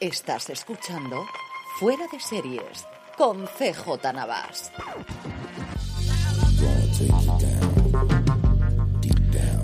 Estás 0.00 0.48
escuchando 0.48 1.26
Fuera 1.80 2.04
de 2.12 2.20
Series 2.20 2.86
con 3.16 3.46
CJ 3.46 4.12
Navas. 4.14 4.70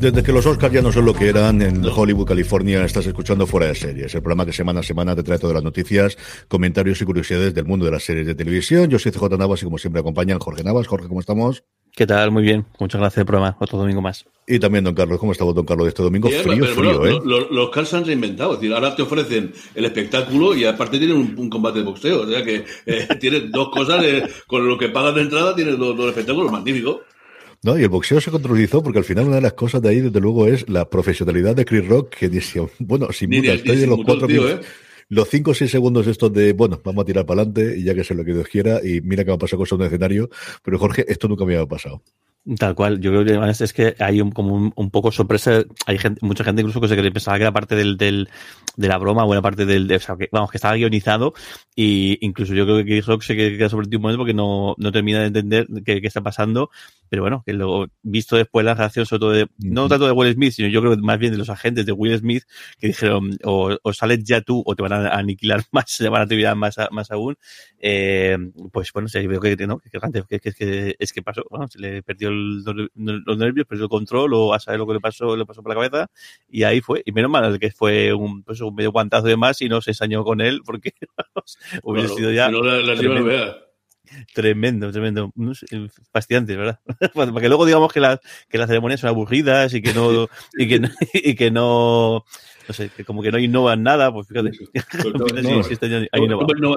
Desde 0.00 0.24
que 0.24 0.32
los 0.32 0.44
Oscars 0.44 0.74
ya 0.74 0.82
no 0.82 0.90
son 0.90 1.04
lo 1.04 1.14
que 1.14 1.28
eran 1.28 1.62
en 1.62 1.84
Hollywood, 1.84 2.26
California, 2.26 2.84
estás 2.84 3.06
escuchando 3.06 3.46
Fuera 3.46 3.68
de 3.68 3.76
Series, 3.76 4.12
el 4.12 4.22
programa 4.22 4.44
que 4.44 4.52
semana 4.52 4.80
a 4.80 4.82
semana 4.82 5.14
te 5.14 5.22
trae 5.22 5.38
todas 5.38 5.54
las 5.54 5.62
noticias, 5.62 6.18
comentarios 6.48 7.00
y 7.00 7.04
curiosidades 7.04 7.54
del 7.54 7.66
mundo 7.66 7.84
de 7.84 7.92
las 7.92 8.02
series 8.02 8.26
de 8.26 8.34
televisión. 8.34 8.90
Yo 8.90 8.98
soy 8.98 9.12
CJ 9.12 9.38
Navas 9.38 9.62
y 9.62 9.66
como 9.66 9.78
siempre 9.78 10.00
acompañan 10.00 10.40
Jorge 10.40 10.64
Navas. 10.64 10.88
Jorge, 10.88 11.06
¿cómo 11.06 11.20
estamos? 11.20 11.62
¿Qué 11.96 12.06
tal? 12.06 12.30
Muy 12.32 12.42
bien. 12.42 12.64
Muchas 12.80 13.00
gracias 13.00 13.14
por 13.14 13.20
el 13.20 13.26
programa. 13.26 13.56
Otro 13.60 13.78
domingo 13.78 14.02
más. 14.02 14.24
Y 14.48 14.58
también, 14.58 14.84
don 14.84 14.94
Carlos, 14.94 15.18
¿cómo 15.18 15.30
estamos, 15.32 15.54
don 15.54 15.64
Carlos, 15.64 15.84
de 15.86 15.88
este 15.90 16.02
domingo? 16.02 16.28
Frío, 16.28 16.42
pero, 16.60 16.74
frío, 16.74 16.98
bueno, 16.98 17.16
¿eh? 17.18 17.20
Los, 17.24 17.50
los 17.50 17.70
Cars 17.70 17.88
se 17.88 17.96
han 17.96 18.04
reinventado. 18.04 18.54
Es 18.54 18.60
decir, 18.60 18.74
ahora 18.74 18.96
te 18.96 19.02
ofrecen 19.02 19.52
el 19.76 19.84
espectáculo 19.84 20.54
y 20.56 20.64
aparte 20.64 20.98
tienen 20.98 21.16
un, 21.16 21.34
un 21.38 21.48
combate 21.48 21.78
de 21.78 21.84
boxeo. 21.84 22.22
O 22.22 22.26
sea 22.28 22.42
que 22.44 22.64
eh, 22.86 23.08
tienes 23.20 23.50
dos 23.52 23.68
cosas, 23.70 24.02
de- 24.02 24.28
con 24.48 24.66
lo 24.66 24.76
que 24.76 24.88
pagas 24.88 25.14
de 25.14 25.22
entrada 25.22 25.54
tienes 25.54 25.78
dos, 25.78 25.96
dos 25.96 26.08
espectáculos 26.08 26.50
magníficos. 26.50 26.98
No, 27.62 27.78
y 27.78 27.82
el 27.82 27.88
boxeo 27.88 28.20
se 28.20 28.30
controlizó 28.30 28.82
porque 28.82 28.98
al 28.98 29.04
final 29.06 29.26
una 29.26 29.36
de 29.36 29.42
las 29.42 29.54
cosas 29.54 29.80
de 29.80 29.88
ahí, 29.88 30.00
desde 30.00 30.20
luego, 30.20 30.46
es 30.48 30.68
la 30.68 30.90
profesionalidad 30.90 31.54
de 31.56 31.64
Chris 31.64 31.86
Rock, 31.88 32.10
que 32.10 32.28
dice, 32.28 32.60
bueno, 32.80 33.08
sin 33.12 33.30
duda, 33.30 33.54
estoy 33.54 33.76
de 33.76 33.86
los 33.86 34.00
cuatro 34.04 34.26
tío, 34.26 34.42
minutos- 34.42 34.66
¿eh? 34.66 34.68
Los 35.08 35.28
cinco 35.28 35.52
o 35.52 35.54
seis 35.54 35.70
segundos 35.70 36.06
estos 36.06 36.32
de, 36.32 36.52
bueno, 36.52 36.80
vamos 36.84 37.02
a 37.02 37.04
tirar 37.06 37.26
para 37.26 37.42
adelante 37.42 37.78
y 37.78 37.84
ya 37.84 37.94
que 37.94 38.04
sea 38.04 38.16
lo 38.16 38.24
que 38.24 38.32
Dios 38.32 38.48
quiera, 38.48 38.80
y 38.82 39.00
mira 39.00 39.24
que 39.24 39.30
me 39.30 39.34
ha 39.34 39.38
pasado 39.38 39.58
cosas 39.58 39.72
en 39.72 39.80
un 39.80 39.86
escenario, 39.86 40.30
pero 40.62 40.78
Jorge, 40.78 41.04
esto 41.08 41.28
nunca 41.28 41.44
me 41.44 41.54
había 41.54 41.66
pasado. 41.66 42.02
Tal 42.58 42.74
cual, 42.74 43.00
yo 43.00 43.10
creo 43.10 43.24
que 43.24 43.30
además 43.30 43.58
es 43.62 43.72
que 43.72 43.94
hay 43.98 44.20
un, 44.20 44.30
como 44.30 44.54
un, 44.54 44.70
un 44.76 44.90
poco 44.90 45.10
sorpresa, 45.10 45.62
hay 45.86 45.96
gente, 45.96 46.18
mucha 46.26 46.44
gente 46.44 46.60
incluso 46.60 46.78
que 46.78 46.88
se 46.88 47.10
pensaba 47.10 47.38
que 47.38 47.42
era 47.44 47.52
parte 47.52 47.74
del, 47.74 47.96
del, 47.96 48.28
de 48.76 48.86
la 48.88 48.98
broma, 48.98 49.24
buena 49.24 49.40
parte 49.40 49.64
del, 49.64 49.88
de, 49.88 49.96
o 49.96 50.00
sea, 50.00 50.14
que, 50.18 50.28
vamos, 50.30 50.50
que 50.50 50.58
estaba 50.58 50.74
guionizado. 50.74 51.32
Y 51.74 52.18
incluso 52.20 52.52
yo 52.52 52.66
creo 52.66 52.76
que 52.76 52.84
Chris 52.84 53.06
Rock 53.06 53.22
se 53.22 53.34
queda 53.34 53.70
sobre 53.70 53.86
ti 53.88 53.96
un 53.96 54.02
momento 54.02 54.18
porque 54.18 54.34
no, 54.34 54.74
no 54.76 54.92
termina 54.92 55.20
de 55.20 55.28
entender 55.28 55.66
qué, 55.86 56.02
qué 56.02 56.06
está 56.06 56.20
pasando, 56.20 56.68
pero 57.08 57.22
bueno, 57.22 57.42
que 57.46 57.54
luego, 57.54 57.86
visto 58.02 58.36
después 58.36 58.62
la 58.66 58.74
reacción 58.74 59.06
sobre 59.06 59.20
todo 59.20 59.30
de, 59.32 59.46
no 59.58 59.88
tanto 59.88 60.04
de 60.04 60.12
Will 60.12 60.34
Smith, 60.34 60.52
sino 60.52 60.68
yo 60.68 60.82
creo 60.82 60.94
que 60.96 61.00
más 61.00 61.18
bien 61.18 61.32
de 61.32 61.38
los 61.38 61.48
agentes 61.48 61.86
de 61.86 61.92
Will 61.92 62.18
Smith 62.18 62.42
que 62.78 62.88
dijeron, 62.88 63.38
o, 63.44 63.74
o 63.82 63.92
sales 63.94 64.22
ya 64.22 64.42
tú 64.42 64.62
o 64.66 64.76
te 64.76 64.82
van 64.82 64.92
a 64.92 65.08
aniquilar 65.16 65.62
más, 65.72 65.84
se 65.88 66.10
van 66.10 66.20
a 66.22 66.26
terminar 66.26 66.56
más, 66.56 66.76
a- 66.76 66.90
más 66.90 67.10
aún, 67.10 67.36
eh, 67.78 68.36
pues 68.72 68.92
bueno, 68.92 69.08
sí, 69.08 69.26
veo 69.26 69.40
que, 69.40 69.56
¿no? 69.66 69.78
que, 69.78 69.90
que, 70.28 70.40
que, 70.40 70.52
que, 70.52 70.96
es 70.98 71.12
que 71.12 71.22
pasó, 71.22 71.42
bueno, 71.50 71.68
se 71.68 71.78
le 71.78 72.02
perdió 72.02 72.28
el, 72.28 72.33
los 72.34 73.38
nervios, 73.38 73.66
perdió 73.66 73.84
el 73.84 73.90
control 73.90 74.34
o 74.34 74.52
a 74.54 74.60
saber 74.60 74.78
lo 74.80 74.86
que 74.86 74.94
le 74.94 75.00
pasó, 75.00 75.36
le 75.36 75.46
pasó 75.46 75.62
por 75.62 75.70
la 75.74 75.76
cabeza 75.76 76.10
y 76.48 76.62
ahí 76.64 76.80
fue. 76.80 77.02
Y 77.04 77.12
menos 77.12 77.30
mal 77.30 77.58
que 77.58 77.70
fue 77.70 78.12
un, 78.12 78.42
pues, 78.42 78.60
un 78.60 78.74
medio 78.74 78.92
guantazo 78.92 79.26
de 79.26 79.36
más 79.36 79.60
y 79.62 79.68
no 79.68 79.80
se 79.80 79.90
ensañó 79.92 80.24
con 80.24 80.40
él 80.40 80.60
porque 80.64 80.92
vamos, 81.34 81.58
hubiera 81.82 82.08
Claro, 82.08 82.16
sido 82.18 82.32
ya 82.32 82.48
no, 82.50 82.62
la- 82.62 82.80
la 82.80 82.96
tremendo, 82.96 83.56
tremendo, 84.34 84.90
tremendo. 84.92 85.32
Fascinante, 86.12 86.56
¿verdad? 86.56 86.80
Para 87.14 87.32
que 87.40 87.48
luego 87.48 87.66
digamos 87.66 87.92
que 87.92 88.00
las, 88.00 88.20
que 88.48 88.58
las 88.58 88.68
ceremonias 88.68 89.00
son 89.00 89.08
aburridas 89.08 89.72
y 89.74 89.82
que 89.82 89.92
no, 89.94 90.28
y 90.56 90.68
que 90.68 90.80
y 91.14 91.34
que 91.34 91.50
no, 91.50 92.24
no 92.68 92.74
sé, 92.74 92.90
que 92.96 93.04
como 93.04 93.22
que 93.22 93.30
no 93.30 93.38
innovan 93.38 93.82
nada, 93.82 94.12
pues 94.12 94.26
fíjate. 94.28 94.50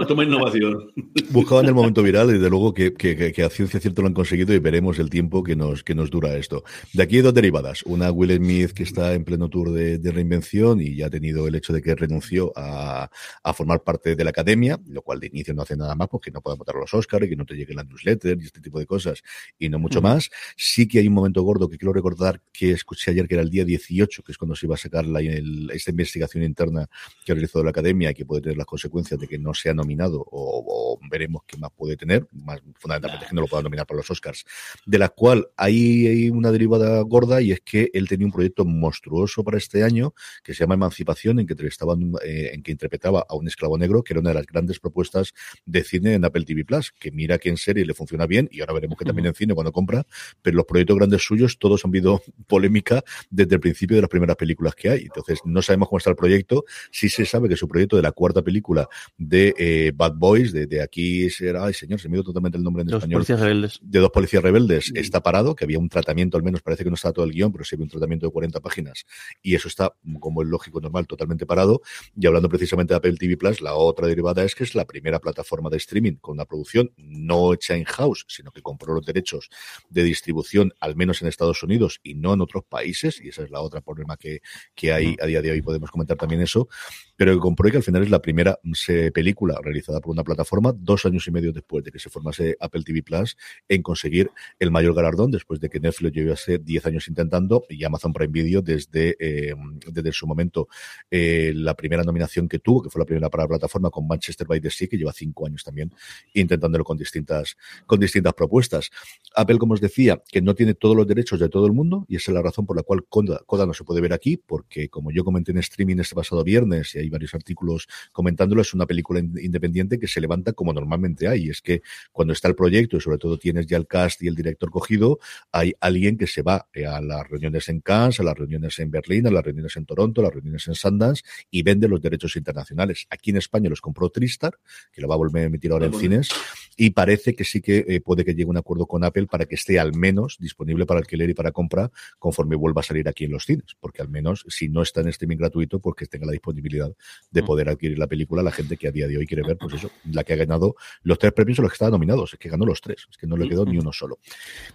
Toma, 0.08 0.24
innovación. 0.24 0.92
Buscaban 1.32 1.66
el 1.66 1.74
momento 1.74 2.04
viral 2.04 2.30
y 2.30 2.34
desde 2.34 2.50
luego 2.50 2.74
que, 2.74 2.94
que, 2.94 3.16
que- 3.16 3.32
que 3.32 3.44
a 3.44 3.50
ciencia 3.50 3.80
cierta 3.80 4.02
lo 4.02 4.08
han 4.08 4.14
conseguido 4.14 4.54
y 4.54 4.60
veremos 4.60 5.00
el 5.00 5.10
tiempo 5.10 5.44
que 5.44 5.56
nos, 5.56 5.84
que 5.84 5.96
nos 5.96 6.10
dura 6.10 6.36
esto. 6.38 6.64
De 6.94 7.04
aquí 7.04 7.18
hay 7.18 7.22
dos 7.22 7.34
derivadas. 7.34 7.84
Una 7.84 8.12
Will 8.12 8.36
Smith 8.36 8.72
que 8.72 8.84
está 8.84 9.14
en 9.14 9.24
pleno 9.24 9.50
tour 9.50 9.72
de, 9.72 9.98
de 10.00 10.12
reinvención 10.12 10.82
y 10.82 10.96
ya 10.96 11.08
ha 11.08 11.10
tenido 11.10 11.48
el 11.48 11.56
hecho 11.56 11.74
de 11.74 11.82
que 11.82 11.96
renunció 11.96 12.52
a, 12.56 13.10
a 13.44 13.54
formar 13.54 13.84
parte 13.84 14.16
de 14.16 14.24
la 14.24 14.30
academia, 14.32 14.80
lo 14.88 15.02
cual 15.02 15.20
de 15.20 15.28
inicio 15.28 15.54
no 15.54 15.62
hace 15.64 15.76
nada 15.78 15.96
más 15.96 16.08
porque 16.10 16.32
no 16.32 16.42
puede 16.42 16.58
votar 16.58 16.76
a 16.76 16.80
los 16.80 16.94
Oscars 16.94 17.26
y 17.26 17.30
que 17.30 17.36
no 17.36 17.46
te 17.46 17.56
lleguen 17.56 17.78
las 17.78 17.88
newsletters 17.88 18.42
y 18.42 18.46
este 18.46 18.62
tipo 18.62 18.80
de 18.80 18.86
cosas 18.86 19.22
y 19.60 19.70
no 19.70 19.80
mucho 19.80 20.02
más. 20.02 20.30
Sí 20.56 20.88
que 20.88 21.00
hay 21.00 21.08
un 21.08 21.14
momento 21.14 21.42
gordo 21.44 21.70
que 21.70 21.78
quiero 21.78 21.94
recordar 21.94 22.42
que 22.52 22.72
escuché 22.72 23.12
ayer 23.12 23.28
que 23.28 23.36
era 23.36 23.44
el 23.44 23.50
día 23.50 23.66
18, 23.66 24.24
que 24.24 24.32
es 24.32 24.38
cuando 24.38 24.56
se 24.56 24.66
iba 24.66 24.76
a 24.76 24.78
sacar 24.78 25.06
la, 25.06 25.20
el- 25.20 25.70
esta 25.78 25.92
investigación 25.92 26.44
interna 26.44 26.88
que 27.26 27.32
ha 27.32 27.36
realizado 27.36 27.64
la 27.64 27.72
academia 27.72 28.12
y 28.12 28.14
que 28.14 28.26
puede 28.26 28.42
tener 28.42 28.58
las 28.58 28.66
consecuencias 28.66 29.20
de 29.20 29.28
que 29.28 29.38
no 29.38 29.54
sea 29.54 29.74
nominado 29.74 30.22
o, 30.22 30.28
o 30.32 31.00
veremos 31.10 31.44
qué 31.46 31.58
más 31.58 31.72
puede 31.76 31.96
tener, 31.98 32.28
más 32.32 32.62
fundamentalmente 32.76 33.28
que 33.28 33.36
no 33.36 33.42
lo 33.42 33.48
pueda 33.48 33.64
nominar 33.64 33.86
para 33.86 33.98
los 33.98 34.10
Oscars, 34.10 34.46
de 34.86 34.98
la 34.98 35.10
cual 35.10 35.48
hay, 35.56 36.08
hay 36.08 36.30
una 36.30 36.52
derivada 36.52 37.02
gorda 37.02 37.42
y 37.42 37.52
es 37.52 37.62
que 37.62 37.90
él 37.94 38.08
tenía 38.08 38.26
un 38.26 38.32
proyecto 38.32 38.66
monstruoso 38.66 39.44
para 39.44 39.58
este 39.58 39.84
año 39.84 40.14
que 40.44 40.54
se 40.54 40.64
llama 40.64 40.76
Emancipación, 40.76 41.40
en 41.40 41.48
que 41.48 41.54
eh, 41.54 42.52
en 42.54 42.64
que 42.64 42.72
interpretaba 42.72 43.26
a 43.28 43.36
un 43.36 43.48
esclavo 43.48 43.78
negro, 43.78 44.04
que 44.04 44.14
era 44.14 44.20
una 44.20 44.30
de 44.30 44.36
las 44.36 44.46
grandes 44.46 44.80
propuestas 44.80 45.34
de 45.66 45.84
cine 45.84 46.14
en 46.14 46.26
Apple 46.26 46.46
TV 46.46 46.66
Plus, 46.66 46.92
que 46.92 47.12
mira 47.12 47.38
que 47.38 47.50
en 47.50 47.58
serie 47.58 47.86
le 47.86 47.94
funciona 47.94 48.26
bien 48.26 48.48
y 48.52 48.62
ahora 48.62 48.74
veremos 48.74 48.98
que 48.98 49.06
también 49.06 49.28
en 49.28 49.34
cine 49.34 49.54
cuando 49.54 49.72
compra, 49.72 50.06
pero 50.42 50.58
los 50.58 50.66
proyectos 50.66 50.98
grandes 50.98 51.24
suyos 51.24 51.58
todos 51.60 51.84
han 51.84 51.90
habido 51.90 52.22
polémica 52.48 53.04
desde 53.30 53.56
el 53.56 53.62
principio 53.62 53.96
de 53.96 54.02
las 54.02 54.10
primeras 54.10 54.36
películas 54.36 54.76
que 54.76 54.90
hay. 54.90 55.02
Entonces, 55.04 55.40
no 55.46 55.62
sabemos 55.68 55.88
cómo 55.88 55.98
está 56.00 56.10
el 56.10 56.16
proyecto. 56.16 56.66
Sí 56.92 57.10
se 57.10 57.26
sabe 57.26 57.48
que 57.48 57.56
su 57.56 57.68
proyecto 57.68 57.96
de 57.96 58.02
la 58.02 58.12
cuarta 58.12 58.42
película 58.42 58.88
de 59.18 59.54
eh, 59.58 59.92
Bad 59.96 60.16
Boys, 60.16 60.52
de, 60.52 60.66
de 60.68 60.82
aquí 60.82 61.30
será, 61.30 61.66
ay 61.66 61.74
señor, 61.74 62.00
se 62.00 62.10
me 62.10 62.16
dio 62.16 62.24
totalmente 62.24 62.58
el 62.58 62.64
nombre 62.64 62.82
en 62.82 62.88
Los 62.90 63.04
español. 63.04 63.18
policías 63.20 63.40
rebeldes. 63.40 63.80
De 63.82 64.00
dos 64.00 64.12
policías 64.12 64.44
rebeldes 64.44 64.92
está 64.96 65.22
parado, 65.22 65.56
que 65.56 65.64
había 65.66 65.80
un 65.80 65.90
tratamiento, 65.90 66.38
al 66.38 66.44
menos 66.44 66.62
parece 66.62 66.84
que 66.84 66.90
no 66.90 66.96
está 66.96 67.12
todo 67.14 67.26
el 67.26 67.32
guion, 67.32 67.52
pero 67.52 67.64
sí 67.64 67.76
había 67.76 67.84
un 67.84 67.90
tratamiento 67.90 68.26
de 68.26 68.32
40 68.32 68.60
páginas 68.60 69.06
y 69.42 69.56
eso 69.56 69.68
está, 69.68 69.94
como 70.20 70.42
es 70.42 70.48
lógico, 70.48 70.80
normal, 70.82 71.08
totalmente 71.08 71.46
parado. 71.46 71.82
Y 72.20 72.26
hablando 72.28 72.50
precisamente 72.50 72.94
de 72.94 72.98
Apple 72.98 73.16
TV 73.18 73.38
Plus, 73.38 73.62
la 73.62 73.76
otra 73.76 74.08
derivada 74.08 74.44
es 74.44 74.56
que 74.56 74.64
es 74.64 74.76
la 74.76 74.86
primera 74.86 75.20
plataforma 75.20 75.70
de 75.70 75.78
streaming 75.78 76.16
con 76.16 76.34
una 76.34 76.46
producción 76.46 76.92
no 76.98 77.54
hecha 77.54 77.76
en 77.76 77.84
house, 77.86 78.26
sino 78.28 78.52
que 78.52 78.62
compró 78.62 78.94
los 78.94 79.06
derechos 79.06 79.50
de 79.90 80.04
distribución, 80.04 80.74
al 80.80 80.96
menos 80.96 81.22
en 81.22 81.28
Estados 81.28 81.64
Unidos 81.64 82.00
y 82.04 82.16
no 82.16 82.34
en 82.34 82.42
otros 82.42 82.64
países, 82.66 83.22
y 83.22 83.30
esa 83.30 83.44
es 83.44 83.52
la 83.52 83.62
otra 83.62 83.82
problema 83.82 84.18
que, 84.18 84.42
que 84.76 84.92
hay 84.94 85.16
a 85.22 85.26
día 85.26 85.42
de 85.42 85.52
hoy, 85.52 85.57
podemos 85.62 85.92
comentar 85.92 86.18
también 86.18 86.42
eso, 86.42 86.68
pero 87.16 87.34
que 87.34 87.40
compró 87.40 87.70
que 87.70 87.78
al 87.78 87.84
final 87.84 88.04
es 88.04 88.10
la 88.10 88.22
primera 88.22 88.60
se, 88.74 89.12
película 89.12 89.60
realizada 89.62 90.00
por 90.00 90.12
una 90.12 90.24
plataforma 90.24 90.74
dos 90.78 91.06
años 91.06 91.28
y 91.28 91.32
medio 91.32 91.52
después 91.52 91.84
de 91.84 91.92
que 91.92 92.00
se 92.00 92.10
formase 92.10 92.56
Apple 92.60 92.84
TV 92.84 93.04
Plus 93.04 93.38
en 93.68 93.82
conseguir 93.82 94.32
el 94.60 94.72
mayor 94.72 94.94
galardón 94.94 95.32
después 95.32 95.60
de 95.60 95.70
que 95.70 95.80
Netflix 95.80 96.16
llevase 96.16 96.58
10 96.60 96.86
años 96.86 97.08
intentando 97.08 97.66
y 97.70 97.84
Amazon 97.84 98.14
Prime 98.14 98.32
Video 98.32 98.62
desde, 98.62 99.16
eh, 99.20 99.56
desde 99.92 100.12
su 100.12 100.28
momento 100.28 100.68
eh, 101.10 101.52
la 101.56 101.76
primera 101.76 102.04
nominación 102.04 102.48
que 102.48 102.60
tuvo, 102.60 102.84
que 102.84 102.90
fue 102.90 103.00
la 103.00 103.06
primera 103.06 103.30
para 103.30 103.44
la 103.44 103.50
plataforma 103.50 103.90
con 103.90 104.08
Manchester 104.08 104.48
by 104.48 104.62
the 104.62 104.70
Sea, 104.70 104.88
que 104.88 104.98
lleva 104.98 105.14
cinco 105.14 105.46
años 105.46 105.64
también 105.64 105.94
intentándolo 106.34 106.84
con 106.84 106.98
distintas, 106.98 107.58
con 107.86 108.00
distintas 108.00 108.34
propuestas. 108.34 108.90
Apple, 109.36 109.58
como 109.58 109.74
os 109.74 109.82
decía, 109.82 110.22
que 110.30 110.42
no 110.42 110.56
tiene 110.56 110.74
todos 110.74 110.96
los 110.96 111.08
derechos 111.08 111.40
de 111.40 111.50
todo 111.50 111.66
el 111.66 111.74
mundo 111.74 112.06
y 112.08 112.16
esa 112.16 112.32
es 112.32 112.36
la 112.36 112.42
razón 112.42 112.66
por 112.66 112.76
la 112.76 112.84
cual 112.84 113.06
Coda, 113.08 113.42
Coda 113.46 113.66
no 113.66 113.74
se 113.74 113.84
puede 113.84 114.02
ver 114.02 114.14
aquí, 114.14 114.38
porque 114.38 114.90
como 114.90 115.12
yo 115.12 115.24
comenté 115.24 115.47
en 115.52 115.58
streaming 115.58 115.98
este 115.98 116.16
pasado 116.16 116.44
viernes 116.44 116.96
y 116.96 117.00
hay 117.00 117.10
varios 117.10 117.34
artículos 117.34 117.88
comentándolo, 118.12 118.62
es 118.62 118.74
una 118.74 118.86
película 118.86 119.20
independiente 119.20 120.00
que 120.00 120.08
se 120.08 120.22
levanta 120.22 120.54
como 120.54 120.74
normalmente 120.74 121.28
hay. 121.28 121.50
Es 121.50 121.62
que 121.62 121.82
cuando 122.12 122.34
está 122.34 122.48
el 122.48 122.56
proyecto 122.56 122.98
y 122.98 123.02
sobre 123.02 123.18
todo 123.18 123.38
tienes 123.38 123.66
ya 123.66 123.78
el 123.78 123.88
cast 123.88 124.22
y 124.24 124.28
el 124.28 124.36
director 124.36 124.70
cogido, 124.70 125.20
hay 125.52 125.74
alguien 125.80 126.18
que 126.18 126.28
se 126.28 126.42
va 126.42 126.68
eh, 126.74 126.86
a 126.86 127.02
las 127.02 127.28
reuniones 127.28 127.70
en 127.70 127.82
Cannes, 127.82 128.20
a 128.20 128.24
las 128.24 128.38
reuniones 128.38 128.78
en 128.80 128.92
Berlín, 128.92 129.28
a 129.28 129.32
las 129.32 129.44
reuniones 129.44 129.76
en 129.78 129.86
Toronto, 129.86 130.22
a 130.22 130.26
las 130.26 130.34
reuniones 130.34 130.68
en 130.68 130.76
Sundance 130.76 131.24
y 131.50 131.64
vende 131.64 131.88
los 131.88 132.02
derechos 132.02 132.36
internacionales. 132.36 133.08
Aquí 133.10 133.32
en 133.32 133.38
España 133.38 133.70
los 133.70 133.82
compró 133.82 134.10
Tristar, 134.10 134.58
que 134.92 135.02
lo 135.02 135.08
va 135.08 135.16
a 135.16 135.18
volver 135.18 135.44
a 135.44 135.46
emitir 135.48 135.72
ahora 135.72 135.86
en 135.86 135.94
cines, 135.94 136.30
y 136.76 136.92
parece 136.92 137.36
que 137.36 137.44
sí 137.44 137.62
que 137.62 137.86
eh, 137.88 138.02
puede 138.02 138.24
que 138.24 138.34
llegue 138.34 138.50
un 138.50 138.58
acuerdo 138.58 138.86
con 138.86 139.04
Apple 139.04 139.28
para 139.28 139.46
que 139.46 139.56
esté 139.56 139.80
al 139.80 139.96
menos 139.96 140.38
disponible 140.40 140.86
para 140.86 141.00
alquiler 141.00 141.30
y 141.30 141.34
para 141.34 141.52
compra 141.52 141.92
conforme 142.20 142.56
vuelva 142.56 142.82
a 142.82 142.84
salir 142.84 143.08
aquí 143.08 143.26
en 143.26 143.32
los 143.32 143.46
cines, 143.46 143.76
porque 143.80 144.02
al 144.02 144.10
menos 144.10 144.46
si 144.48 144.70
no 144.70 144.82
está 144.82 145.02
en 145.02 145.08
streaming 145.10 145.37
gratuito, 145.38 145.80
porque 145.80 146.06
pues 146.08 146.10
tenga 146.10 146.26
la 146.26 146.32
disponibilidad 146.32 146.92
de 147.32 147.42
mm. 147.42 147.46
poder 147.46 147.70
adquirir 147.70 148.00
la 148.00 148.08
película 148.08 148.42
la 148.44 148.52
gente 148.52 148.78
que 148.78 148.88
a 148.88 148.92
día 148.92 149.08
de 149.08 149.18
hoy 149.18 149.26
quiere 149.26 149.44
ver, 149.44 149.58
pues 149.58 149.74
eso, 149.74 149.92
la 150.12 150.24
que 150.24 150.34
ha 150.34 150.36
ganado 150.36 150.76
los 151.04 151.20
tres 151.20 151.34
premios 151.34 151.60
o 151.60 151.62
los 151.62 151.72
que 151.72 151.76
estaban 151.76 151.92
nominados, 151.92 152.34
es 152.34 152.40
que 152.40 152.50
ganó 152.50 152.66
los 152.66 152.82
tres, 152.82 153.08
es 153.10 153.18
que 153.18 153.28
no 153.28 153.38
le 153.38 153.48
quedó 153.48 153.66
ni 153.66 153.78
uno 153.78 153.92
solo. 153.92 154.20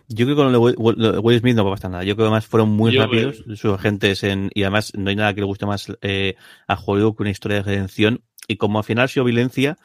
Yo 0.09 0.27
creo 0.27 0.37
que 0.37 0.43
con 0.43 1.25
Will 1.25 1.41
Smith 1.41 1.57
no 1.57 1.65
va 1.65 1.71
a 1.71 1.75
pasar 1.75 1.91
nada. 1.91 2.05
Yo 2.05 2.15
creo 2.15 2.27
que 2.27 2.29
además 2.29 2.47
fueron 2.47 2.71
muy 2.71 2.97
rápidos 2.97 3.45
sus 3.55 3.75
agentes 3.75 4.23
en, 4.25 4.51
y 4.55 4.63
además 4.63 4.93
no 4.97 5.11
hay 5.11 5.17
nada 5.17 5.35
que 5.35 5.41
le 5.41 5.47
guste 5.47 5.67
más 5.67 5.93
eh, 6.03 6.35
a 6.67 6.75
Hollywood 6.75 7.17
que 7.17 7.23
una 7.23 7.31
historia 7.31 7.59
de 7.59 7.63
redención. 7.63 8.23
Y 8.49 8.57
como 8.57 8.79
al 8.79 8.85
final 8.85 9.05
ha 9.05 9.09
sido 9.09 9.25
violencia, 9.25 9.79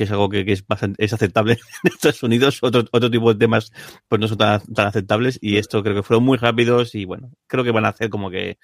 que 0.00 0.04
es 0.04 0.10
algo 0.12 0.30
que, 0.30 0.40
es, 0.50 0.66
bastante, 0.66 1.04
es 1.04 1.12
aceptable 1.12 1.58
en 1.84 1.92
Estados 1.92 2.22
Unidos, 2.22 2.60
otro, 2.62 2.84
otro 2.90 3.10
tipo 3.10 3.34
de 3.34 3.38
temas 3.38 3.70
pues 4.08 4.18
no 4.18 4.28
son 4.28 4.38
tan, 4.38 4.60
tan 4.72 4.86
aceptables 4.86 5.38
y 5.42 5.58
esto 5.58 5.82
creo 5.82 5.94
que 5.94 6.02
fueron 6.02 6.24
muy 6.24 6.38
rápidos 6.38 6.94
y 6.94 7.04
bueno, 7.04 7.32
creo 7.46 7.64
que 7.64 7.70
van 7.70 7.84
a 7.84 7.88
hacer 7.88 8.08
como 8.08 8.30
que 8.30 8.56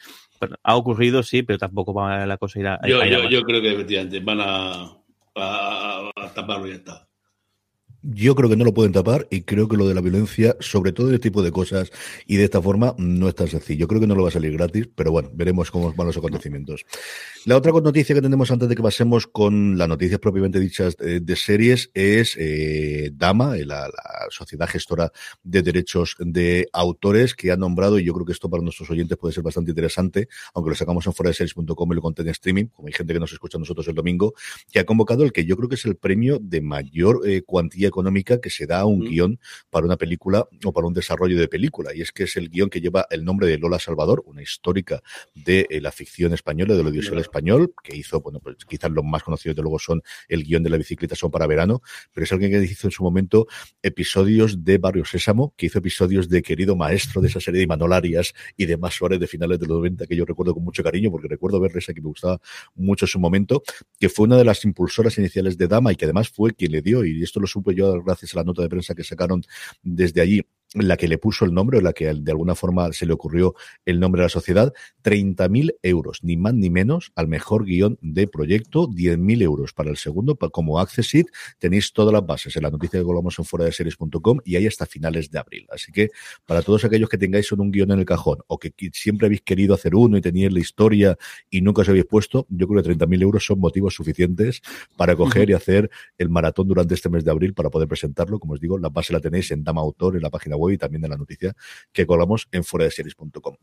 ha 0.63 0.77
ocurrido, 0.77 1.23
sí, 1.23 1.43
pero 1.43 1.59
tampoco 1.59 1.93
va 1.93 2.25
la 2.25 2.39
cosa 2.39 2.59
ir 2.59 2.69
a... 2.69 2.81
Yo, 2.89 3.05
yo, 3.05 3.29
yo, 3.29 3.43
creo 3.43 3.61
que 3.61 3.75
efectivamente 3.75 4.21
van 4.21 4.41
a, 4.41 4.97
a, 5.35 6.11
a 6.17 6.33
taparlo 6.33 6.69
y 6.69 6.71
ya 6.71 6.77
está. 6.77 7.07
Yo 8.09 8.37
creo 8.37 8.49
que 8.49 8.57
no 8.57 8.65
lo 8.65 8.73
pueden 8.73 8.93
tapar 8.93 9.27
y 9.31 9.43
creo 9.43 9.67
que 9.69 9.77
lo 9.77 9.89
de 9.89 9.95
la 9.95 10.01
violencia, 10.01 10.57
sobre 10.61 10.93
todo 10.93 11.09
este 11.09 11.19
tipo 11.19 11.43
de 11.43 11.51
cosas 11.51 11.91
y 12.27 12.37
de 12.37 12.45
esta 12.45 12.63
forma, 12.63 12.95
no 12.99 13.29
es 13.29 13.35
tan 13.35 13.49
sencillo. 13.49 13.81
Yo 13.81 13.89
creo 13.89 14.01
que 14.01 14.07
no 14.07 14.15
lo 14.15 14.23
va 14.23 14.29
a 14.29 14.33
salir 14.33 14.53
gratis, 14.53 14.89
pero 14.95 15.11
bueno, 15.11 15.31
veremos 15.35 15.73
cómo 15.73 15.93
van 15.93 16.07
los 16.07 16.17
acontecimientos. 16.17 16.85
La 17.47 17.57
otra 17.57 17.73
noticia 17.73 18.15
que 18.15 18.23
tenemos 18.23 18.51
antes 18.51 18.69
de 18.69 18.77
que 18.77 18.83
pasemos 18.83 19.27
con 19.27 19.77
las 19.77 19.89
noticias 19.89 20.21
propiamente 20.21 20.61
dichas 20.61 20.97
de, 20.97 21.37
series 21.37 21.91
es 21.95 22.37
eh, 22.39 23.11
Dama, 23.13 23.57
eh, 23.57 23.65
la, 23.65 23.91
sociedad 24.31 24.69
gestora 24.69 25.13
de 25.43 25.63
derechos 25.63 26.17
de 26.19 26.69
autores 26.73 27.35
que 27.35 27.53
ha 27.53 27.57
nombrado, 27.57 27.99
y 27.99 28.05
yo 28.05 28.15
creo 28.15 28.27
que 28.27 28.33
esto 28.33 28.49
para 28.49 28.63
nuestros 28.63 28.91
oyentes 28.91 29.19
puede 29.19 29.35
ser 29.35 29.43
bastante 29.43 29.71
interesante, 29.71 30.29
aunque 30.55 30.71
lo 30.71 30.77
sacamos 30.77 31.07
en 31.07 31.13
fuera 31.13 31.31
de 31.31 31.35
series.com 31.35 31.93
y 31.93 31.95
lo 31.95 32.03
conté 32.03 32.23
en 32.23 32.29
streaming, 32.29 32.67
como 32.67 32.89
hay 32.89 32.95
gente 32.95 33.13
que 33.13 33.21
nos 33.21 33.33
escucha 33.33 33.59
a 33.59 33.61
nosotros 33.61 33.87
el 33.89 33.95
domingo, 33.95 34.35
que 34.71 34.79
ha 34.79 34.85
convocado 34.85 35.25
el 35.25 35.33
que 35.33 35.45
yo 35.45 35.57
creo 35.57 35.69
que 35.69 35.77
es 35.77 35.85
el 35.85 35.97
premio 35.97 36.39
de 36.41 36.61
mayor 36.61 37.21
eh, 37.27 37.43
cuantía 37.43 37.91
económica 37.97 38.41
que 38.41 38.51
se 38.51 38.67
da 38.67 38.81
a 38.81 38.85
un 38.85 39.01
guion 39.01 39.41
para 39.71 39.87
una 39.87 39.97
película 39.97 40.47
o 40.65 40.73
para 40.73 40.87
un 40.87 40.93
desarrollo 40.93 41.39
de 41.41 41.49
película. 41.49 41.95
Y 41.95 42.03
es 42.03 42.13
que 42.13 42.25
es 42.25 42.37
el 42.37 42.51
guion 42.51 42.69
que 42.69 42.81
lleva 42.81 43.07
el 43.11 43.25
nombre 43.25 43.47
de 43.47 43.57
Lola 43.57 43.79
Salvador, 43.79 44.23
una 44.27 44.43
histórica 44.43 45.03
de 45.35 45.67
eh, 45.71 45.81
la 45.81 45.93
ficción 45.93 46.35
española, 46.35 46.75
del 46.75 46.87
audiovisual 46.87 47.19
español, 47.19 47.73
que 47.83 47.97
hizo, 47.97 48.21
bueno, 48.21 48.41
pues 48.41 48.57
quizás 48.69 48.91
los 48.91 49.05
más 49.05 49.23
conocidos 49.23 49.57
de 49.57 49.63
luego 49.63 49.79
son 49.79 50.03
el 50.29 50.45
guion 50.45 50.63
de 50.63 50.71
la 50.71 50.77
bicicleta 50.77 51.17
son 51.17 51.31
para 51.31 51.47
verano, 51.47 51.81
pero 52.13 52.25
es 52.25 52.33
alguien 52.33 52.51
que 52.51 52.63
hizo 52.63 52.87
en 52.87 52.91
su 52.91 53.03
momento 53.03 53.47
episodios 53.83 54.63
de 54.65 54.77
Barrio 54.79 55.05
Sésamo, 55.05 55.55
que 55.57 55.67
hizo 55.67 55.79
episodios 55.79 56.29
de 56.29 56.43
Querido 56.43 56.77
Maestro, 56.77 57.23
de 57.23 57.29
esa 57.29 57.41
serie 57.41 57.61
de 57.61 57.67
Manolarias 57.67 58.35
y 58.57 58.67
demás 58.67 58.95
Suárez 58.95 59.21
de 59.21 59.27
finales 59.27 59.59
de 59.59 59.67
los 59.67 59.79
90 59.79 60.07
que 60.07 60.17
yo 60.17 60.25
recuerdo 60.25 60.53
con 60.53 60.65
mucho 60.65 60.83
cariño, 60.83 61.11
porque 61.11 61.29
recuerdo 61.29 61.61
ver 61.61 61.77
esa 61.77 61.95
que 61.95 62.01
me 62.01 62.09
gustaba 62.09 62.41
mucho 62.75 63.07
en 63.07 63.09
su 63.09 63.19
momento, 63.19 63.63
que 63.99 64.09
fue 64.09 64.27
una 64.27 64.37
de 64.37 64.45
las 64.45 64.65
impulsoras 64.65 65.17
iniciales 65.19 65.57
de 65.57 65.69
Dama 65.69 65.93
y 65.93 65.97
que 65.97 66.05
además 66.05 66.29
fue 66.29 66.53
quien 66.53 66.73
le 66.73 66.83
dio, 66.83 67.05
y 67.05 67.23
esto 67.23 67.41
lo 67.41 67.47
supe 67.47 67.75
yo 67.77 68.03
gracias 68.03 68.35
a 68.35 68.39
la 68.39 68.45
nota 68.45 68.63
de 68.63 68.69
prensa 68.69 68.95
que 68.95 69.05
sacaron 69.05 69.43
desde 69.83 70.21
allí 70.21 70.43
la 70.75 70.97
que 70.97 71.09
le 71.09 71.19
puso 71.19 71.45
el 71.45 71.55
nombre 71.55 71.79
o 71.79 71.81
la 71.81 71.93
que 71.93 72.13
de 72.13 72.31
alguna 72.31 72.55
forma 72.55 72.93
se 72.93 73.07
le 73.07 73.13
ocurrió 73.13 73.55
el 73.85 74.01
nombre 74.01 74.23
a 74.23 74.25
la 74.25 74.29
sociedad, 74.29 74.73
30.000 75.05 75.77
euros, 75.83 76.21
ni 76.23 76.37
más 76.37 76.55
ni 76.55 76.71
menos, 76.71 77.13
al 77.15 77.29
mejor 77.29 77.65
guion 77.65 77.99
de 78.01 78.27
proyecto, 78.27 78.89
10.000 78.89 79.43
euros 79.43 79.73
para 79.73 79.91
el 79.91 79.97
segundo, 79.97 80.37
como 80.37 80.79
Accessit, 80.79 81.29
tenéis 81.59 81.93
todas 81.93 82.13
las 82.13 82.27
bases 82.27 82.57
en 82.57 82.63
la 82.63 82.71
noticia 82.71 83.01
que 83.01 83.05
colgamos 83.05 83.39
en 83.39 83.45
fuera 83.45 83.65
de 83.65 83.73
series.com 83.73 84.39
y 84.45 84.57
ahí 84.57 84.67
hasta 84.67 84.87
finales 84.87 85.31
de 85.31 85.39
abril. 85.39 85.67
Así 85.71 85.93
que 85.93 86.11
para 86.45 86.63
todos 86.63 86.85
aquellos 86.85 87.09
que 87.09 87.19
tengáis 87.19 87.51
un 87.53 87.71
guion 87.71 87.93
en 87.93 88.01
el 88.01 88.05
cajón 88.05 88.39
o 88.47 88.59
que 88.59 88.73
siempre 88.93 89.27
habéis 89.27 89.43
querido 89.43 89.75
hacer 89.75 89.95
uno 89.95 90.17
y 90.17 90.21
teníais 90.21 90.53
la 90.53 90.61
historia 90.61 91.17
y 91.51 91.61
nunca 91.61 91.83
os 91.83 91.89
habéis 91.89 92.07
puesto, 92.07 92.47
yo 92.49 92.67
creo 92.69 92.83
que 92.83 92.91
30.000 92.91 93.23
euros 93.23 93.45
son 93.45 93.61
motivos 93.61 93.95
suficientes 93.95 94.63
para 94.97 95.17
coger 95.17 95.51
y 95.51 95.53
hacer 95.55 95.91
el 96.19 96.29
maratón 96.29 96.69
durante 96.69 96.95
este 96.95 97.09
mes 97.09 97.25
de 97.25 97.31
abril 97.31 97.55
para 97.55 97.71
poder 97.71 97.89
presentarlo. 97.89 98.39
Como 98.39 98.55
os 98.55 98.61
digo, 98.61 98.79
la 98.79 98.89
base 98.89 99.13
la 99.13 99.21
tenéis 99.21 99.51
en 99.51 99.65
Dama 99.65 99.81
Autor, 99.81 100.17
en 100.17 100.23
la 100.23 100.31
página 100.31 100.56
web 100.57 100.75
y 100.75 100.79
también 100.79 101.05
en 101.05 101.11
la 101.11 101.17
noticia 101.17 101.55
que 101.93 102.07
colgamos 102.07 102.49
en 102.53 102.63
de 102.63 102.91
series.com. 102.91 103.57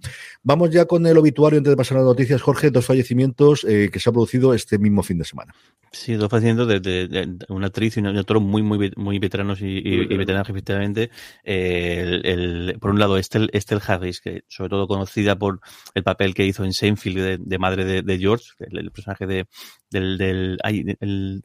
Vamos 0.43 0.69
ya 0.71 0.85
con 0.85 1.05
el 1.05 1.17
obituario 1.17 1.57
antes 1.57 1.71
de 1.71 1.77
pasar 1.77 1.97
a 1.97 2.01
las 2.01 2.07
noticias. 2.07 2.41
Jorge, 2.41 2.71
dos 2.71 2.85
fallecimientos 2.85 3.63
eh, 3.63 3.89
que 3.91 3.99
se 3.99 4.09
ha 4.09 4.13
producido 4.13 4.53
este 4.53 4.79
mismo 4.79 5.03
fin 5.03 5.17
de 5.17 5.25
semana. 5.25 5.53
Sí, 5.91 6.13
dos 6.13 6.29
fallecimientos 6.29 6.81
de, 6.81 7.37
una 7.49 7.67
actriz 7.67 7.97
y 7.97 7.99
un 7.99 8.17
actor 8.17 8.39
muy, 8.39 8.63
muy, 8.63 8.91
muy 8.95 9.19
veteranos 9.19 9.59
y, 9.61 10.07
veteranos, 10.07 10.49
efectivamente. 10.49 11.11
Eh, 11.43 12.75
por 12.79 12.91
un 12.91 12.99
lado, 12.99 13.17
Estelle, 13.17 13.49
Harris, 13.85 14.19
que 14.19 14.43
sobre 14.47 14.69
todo 14.69 14.87
conocida 14.87 15.37
por 15.37 15.59
el 15.93 16.03
papel 16.03 16.33
que 16.33 16.45
hizo 16.45 16.63
en 16.63 16.73
Seinfeld 16.73 17.39
de, 17.39 17.59
madre 17.59 18.01
de, 18.01 18.17
George, 18.17 18.45
el, 18.59 18.91
personaje 18.91 19.27
de, 19.27 19.45
del, 19.93 20.17
del 20.17 20.57
el, 20.99 21.43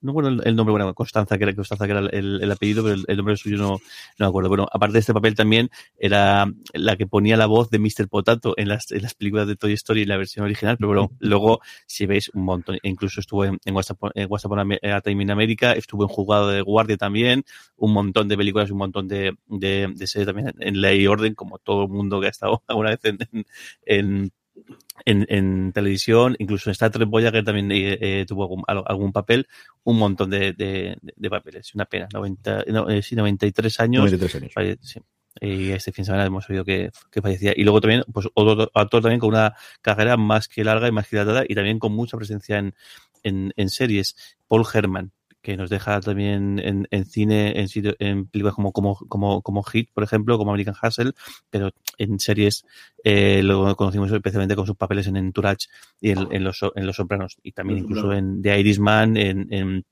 no 0.00 0.12
bueno 0.12 0.28
el, 0.42 0.54
nombre 0.54 0.72
bueno 0.72 0.94
Constanza 0.94 1.36
que 1.38 1.44
era 1.44 1.54
Constanza 1.54 1.86
que 1.86 1.92
era 1.92 2.00
el, 2.00 2.50
apellido 2.52 2.84
pero 2.84 2.96
el, 3.06 3.16
nombre 3.16 3.36
suyo 3.36 3.56
no, 3.56 3.70
no 3.70 3.78
me 4.18 4.26
acuerdo 4.26 4.48
bueno 4.48 4.68
aparte 4.70 4.94
de 4.94 4.98
este 5.00 5.14
papel 5.14 5.34
también 5.34 5.70
era 5.98 6.46
la 6.74 6.96
que 6.96 7.06
ponía 7.06 7.36
la 7.36 7.46
voz 7.46 7.70
de 7.70 7.78
Mr. 7.78 8.08
Potato 8.08 8.54
en 8.56 8.68
las, 8.68 8.92
en 8.92 9.02
las 9.02 9.14
películas 9.14 9.48
de 9.48 9.56
Toy 9.56 9.72
Story 9.72 10.02
en 10.02 10.08
la 10.08 10.16
versión 10.16 10.44
original 10.44 10.76
pero 10.78 10.88
bueno 10.88 11.10
luego 11.18 11.60
si 11.86 12.06
veis 12.06 12.30
un 12.34 12.44
montón 12.44 12.78
incluso 12.82 13.20
estuvo 13.20 13.44
en, 13.44 13.58
en 13.64 13.74
WhatsApp 13.74 13.98
en 14.14 14.30
WhatsApp 14.30 14.52
Time 15.04 15.22
in 15.22 15.30
America 15.30 15.72
estuvo 15.72 16.04
en 16.04 16.08
Jugado 16.08 16.48
de 16.48 16.60
Guardia 16.60 16.96
también 16.96 17.44
un 17.76 17.92
montón 17.92 18.28
de 18.28 18.36
películas 18.36 18.70
un 18.70 18.78
montón 18.78 19.08
de, 19.08 19.36
de, 19.46 19.92
de 19.94 20.06
series 20.06 20.26
también 20.26 20.52
en 20.60 20.80
Ley 20.80 21.00
y 21.00 21.06
Orden 21.06 21.34
como 21.34 21.58
todo 21.58 21.84
el 21.84 21.88
mundo 21.88 22.20
que 22.20 22.26
ha 22.26 22.30
estado 22.30 22.62
alguna 22.68 22.90
vez 22.90 23.00
en, 23.04 23.18
en 23.86 24.32
en, 25.04 25.26
en, 25.28 25.72
televisión, 25.72 26.36
incluso 26.38 26.70
en 26.70 26.72
Star 26.72 26.90
Trek 26.90 27.08
Voyager 27.08 27.44
también 27.44 27.70
eh, 27.72 27.98
eh 28.00 28.24
tuvo 28.26 28.44
algún, 28.44 28.64
algún, 28.86 29.12
papel, 29.12 29.46
un 29.84 29.98
montón 29.98 30.30
de, 30.30 30.52
de, 30.52 30.98
de 31.00 31.30
papeles, 31.30 31.74
una 31.74 31.84
pena, 31.84 32.08
90, 32.12 32.64
no, 32.68 32.88
eh, 32.88 33.02
sí, 33.02 33.16
93 33.16 33.80
años. 33.80 34.04
93 34.04 34.34
años. 34.34 34.52
Falle, 34.54 34.78
sí. 34.82 35.00
Y 35.40 35.70
este 35.70 35.92
fin 35.92 36.02
de 36.02 36.06
semana 36.06 36.26
hemos 36.26 36.48
oído 36.50 36.64
que, 36.64 36.90
que 37.12 37.22
fallecía. 37.22 37.52
Y 37.54 37.62
luego 37.62 37.80
también, 37.80 38.02
pues 38.12 38.26
otro 38.34 38.70
actor 38.74 39.02
también 39.02 39.20
con 39.20 39.30
una 39.30 39.54
carrera 39.80 40.16
más 40.16 40.48
que 40.48 40.64
larga 40.64 40.88
y 40.88 40.92
más 40.92 41.06
que 41.06 41.16
dilatada 41.16 41.44
y 41.48 41.54
también 41.54 41.78
con 41.78 41.92
mucha 41.92 42.16
presencia 42.16 42.58
en, 42.58 42.74
en, 43.22 43.52
en 43.56 43.68
series, 43.68 44.16
Paul 44.48 44.64
Herman, 44.72 45.12
que 45.42 45.56
nos 45.56 45.70
deja 45.70 46.00
también 46.00 46.58
en, 46.58 46.88
en 46.90 47.04
cine, 47.04 47.58
en, 47.60 47.68
sitio, 47.68 47.94
en 47.98 48.26
películas 48.26 48.54
como, 48.54 48.72
como, 48.72 48.96
como, 48.96 49.42
como 49.42 49.62
Hit, 49.62 49.90
por 49.92 50.04
ejemplo, 50.04 50.36
como 50.36 50.50
American 50.50 50.74
Hustle, 50.82 51.12
pero 51.50 51.70
en 51.96 52.18
series 52.18 52.64
eh, 53.04 53.42
lo 53.42 53.76
conocimos 53.76 54.10
especialmente 54.10 54.56
con 54.56 54.66
sus 54.66 54.76
papeles 54.76 55.06
en 55.06 55.16
Entourage 55.16 55.68
y 56.00 56.10
en, 56.10 56.28
en 56.32 56.44
los, 56.44 56.60
en 56.74 56.86
Los 56.86 56.96
Sopranos, 56.96 57.38
y 57.42 57.52
también 57.52 57.80
incluso 57.80 58.12
en 58.12 58.42
The 58.42 58.60
Irishman, 58.60 59.16
en, 59.16 59.52
en 59.52 59.84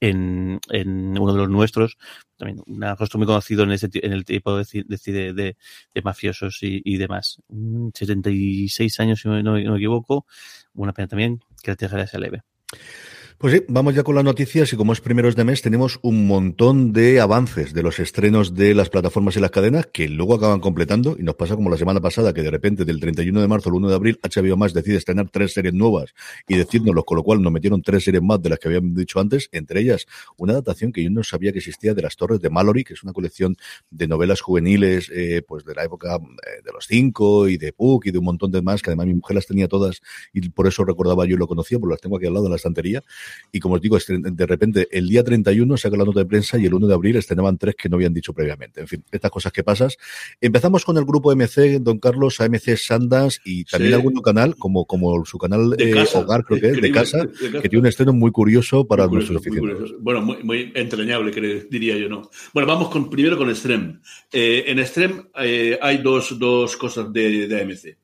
en, 0.00 0.60
en, 0.70 1.18
uno 1.18 1.32
de 1.32 1.38
los 1.38 1.48
nuestros, 1.48 1.96
también 2.36 2.60
un 2.66 2.82
rostro 2.96 3.18
muy 3.18 3.26
conocido 3.26 3.62
en, 3.62 3.70
ese, 3.70 3.88
en 3.94 4.12
el 4.12 4.24
tipo 4.24 4.56
de, 4.56 4.84
de, 4.84 5.32
de, 5.32 5.56
de 5.94 6.02
mafiosos 6.02 6.58
y, 6.62 6.82
y, 6.84 6.96
demás. 6.96 7.40
76 7.94 9.00
años, 9.00 9.20
si 9.20 9.28
no, 9.28 9.40
no, 9.42 9.52
me 9.52 9.76
equivoco, 9.76 10.26
una 10.74 10.92
pena 10.92 11.06
también 11.06 11.40
que 11.62 11.70
la 11.70 11.76
tierra 11.76 12.06
sea 12.06 12.18
leve. 12.18 12.42
Pues 13.42 13.54
sí, 13.54 13.64
vamos 13.66 13.96
ya 13.96 14.04
con 14.04 14.14
las 14.14 14.22
noticias 14.22 14.72
y 14.72 14.76
como 14.76 14.92
es 14.92 15.00
primeros 15.00 15.34
de 15.34 15.42
mes 15.42 15.62
tenemos 15.62 15.98
un 16.02 16.28
montón 16.28 16.92
de 16.92 17.20
avances 17.20 17.74
de 17.74 17.82
los 17.82 17.98
estrenos 17.98 18.54
de 18.54 18.72
las 18.72 18.88
plataformas 18.88 19.36
y 19.36 19.40
las 19.40 19.50
cadenas 19.50 19.88
que 19.92 20.08
luego 20.08 20.34
acaban 20.36 20.60
completando 20.60 21.16
y 21.18 21.24
nos 21.24 21.34
pasa 21.34 21.56
como 21.56 21.68
la 21.68 21.76
semana 21.76 22.00
pasada 22.00 22.32
que 22.32 22.42
de 22.42 22.52
repente 22.52 22.84
del 22.84 23.00
31 23.00 23.40
de 23.40 23.48
marzo 23.48 23.68
al 23.70 23.74
1 23.74 23.88
de 23.88 23.94
abril 23.96 24.20
HBO 24.22 24.56
Max 24.56 24.74
decide 24.74 24.96
estrenar 24.96 25.28
tres 25.28 25.54
series 25.54 25.74
nuevas 25.74 26.14
y 26.46 26.54
decírnoslo, 26.54 27.02
con 27.02 27.16
lo 27.16 27.24
cual 27.24 27.42
nos 27.42 27.52
metieron 27.52 27.82
tres 27.82 28.04
series 28.04 28.22
más 28.22 28.40
de 28.40 28.50
las 28.50 28.60
que 28.60 28.68
habían 28.68 28.94
dicho 28.94 29.18
antes, 29.18 29.48
entre 29.50 29.80
ellas 29.80 30.06
una 30.36 30.52
adaptación 30.52 30.92
que 30.92 31.02
yo 31.02 31.10
no 31.10 31.24
sabía 31.24 31.50
que 31.50 31.58
existía 31.58 31.94
de 31.94 32.02
las 32.02 32.14
Torres 32.14 32.40
de 32.40 32.48
Mallory, 32.48 32.84
que 32.84 32.94
es 32.94 33.02
una 33.02 33.12
colección 33.12 33.56
de 33.90 34.06
novelas 34.06 34.40
juveniles 34.40 35.10
eh, 35.12 35.42
pues 35.44 35.64
de 35.64 35.74
la 35.74 35.82
época 35.82 36.14
eh, 36.14 36.62
de 36.64 36.70
los 36.72 36.86
cinco 36.86 37.48
y 37.48 37.56
de 37.56 37.72
Puck 37.72 38.06
y 38.06 38.12
de 38.12 38.18
un 38.18 38.24
montón 38.24 38.52
de 38.52 38.62
más, 38.62 38.82
que 38.82 38.90
además 38.90 39.08
mi 39.08 39.14
mujer 39.14 39.34
las 39.34 39.48
tenía 39.48 39.66
todas 39.66 40.00
y 40.32 40.48
por 40.50 40.68
eso 40.68 40.84
recordaba 40.84 41.26
yo 41.26 41.36
lo 41.36 41.48
conocía, 41.48 41.80
porque 41.80 41.94
las 41.94 42.00
tengo 42.00 42.18
aquí 42.18 42.26
al 42.26 42.34
lado 42.34 42.46
en 42.46 42.50
la 42.50 42.56
estantería 42.56 43.02
y 43.50 43.60
como 43.60 43.74
os 43.74 43.80
digo, 43.80 43.98
de 43.98 44.46
repente 44.46 44.88
el 44.90 45.08
día 45.08 45.22
31 45.22 45.76
saca 45.76 45.96
la 45.96 46.04
nota 46.04 46.20
de 46.20 46.26
prensa 46.26 46.58
y 46.58 46.66
el 46.66 46.74
1 46.74 46.86
de 46.86 46.94
abril 46.94 47.16
estrenaban 47.16 47.58
tres 47.58 47.74
que 47.76 47.88
no 47.88 47.96
habían 47.96 48.14
dicho 48.14 48.32
previamente. 48.32 48.80
En 48.80 48.88
fin, 48.88 49.04
estas 49.10 49.30
cosas 49.30 49.52
que 49.52 49.62
pasas. 49.62 49.96
Empezamos 50.40 50.84
con 50.84 50.96
el 50.96 51.04
grupo 51.04 51.34
MC, 51.34 51.78
don 51.80 51.98
Carlos, 51.98 52.40
AMC 52.40 52.76
Sandas 52.76 53.40
y 53.44 53.64
también 53.64 53.94
algún 53.94 54.14
canal, 54.22 54.56
como, 54.56 54.86
como 54.86 55.24
su 55.24 55.38
canal 55.38 55.74
eh, 55.78 55.94
Hogar, 56.14 56.44
creo 56.44 56.60
que 56.60 56.68
es, 56.68 56.80
de 56.80 56.90
casa, 56.90 57.26
que 57.60 57.68
tiene 57.68 57.78
un 57.78 57.86
estreno 57.86 58.12
muy 58.12 58.30
curioso 58.30 58.86
para 58.86 59.06
nuestros 59.06 59.38
aficionados. 59.38 59.94
Bueno, 60.00 60.22
muy, 60.22 60.72
entrañable, 60.74 61.32
diría 61.70 61.96
yo, 61.96 62.08
¿no? 62.08 62.30
Bueno, 62.52 62.66
vamos 62.66 62.88
con, 62.88 63.10
primero 63.10 63.36
con 63.36 63.54
Stream. 63.54 64.00
Eh, 64.32 64.64
en 64.66 64.84
Stream 64.86 65.28
eh, 65.40 65.78
hay 65.80 65.98
dos, 65.98 66.38
dos 66.38 66.76
cosas 66.76 67.12
de, 67.12 67.46
de 67.48 67.60
AMC. 67.60 67.96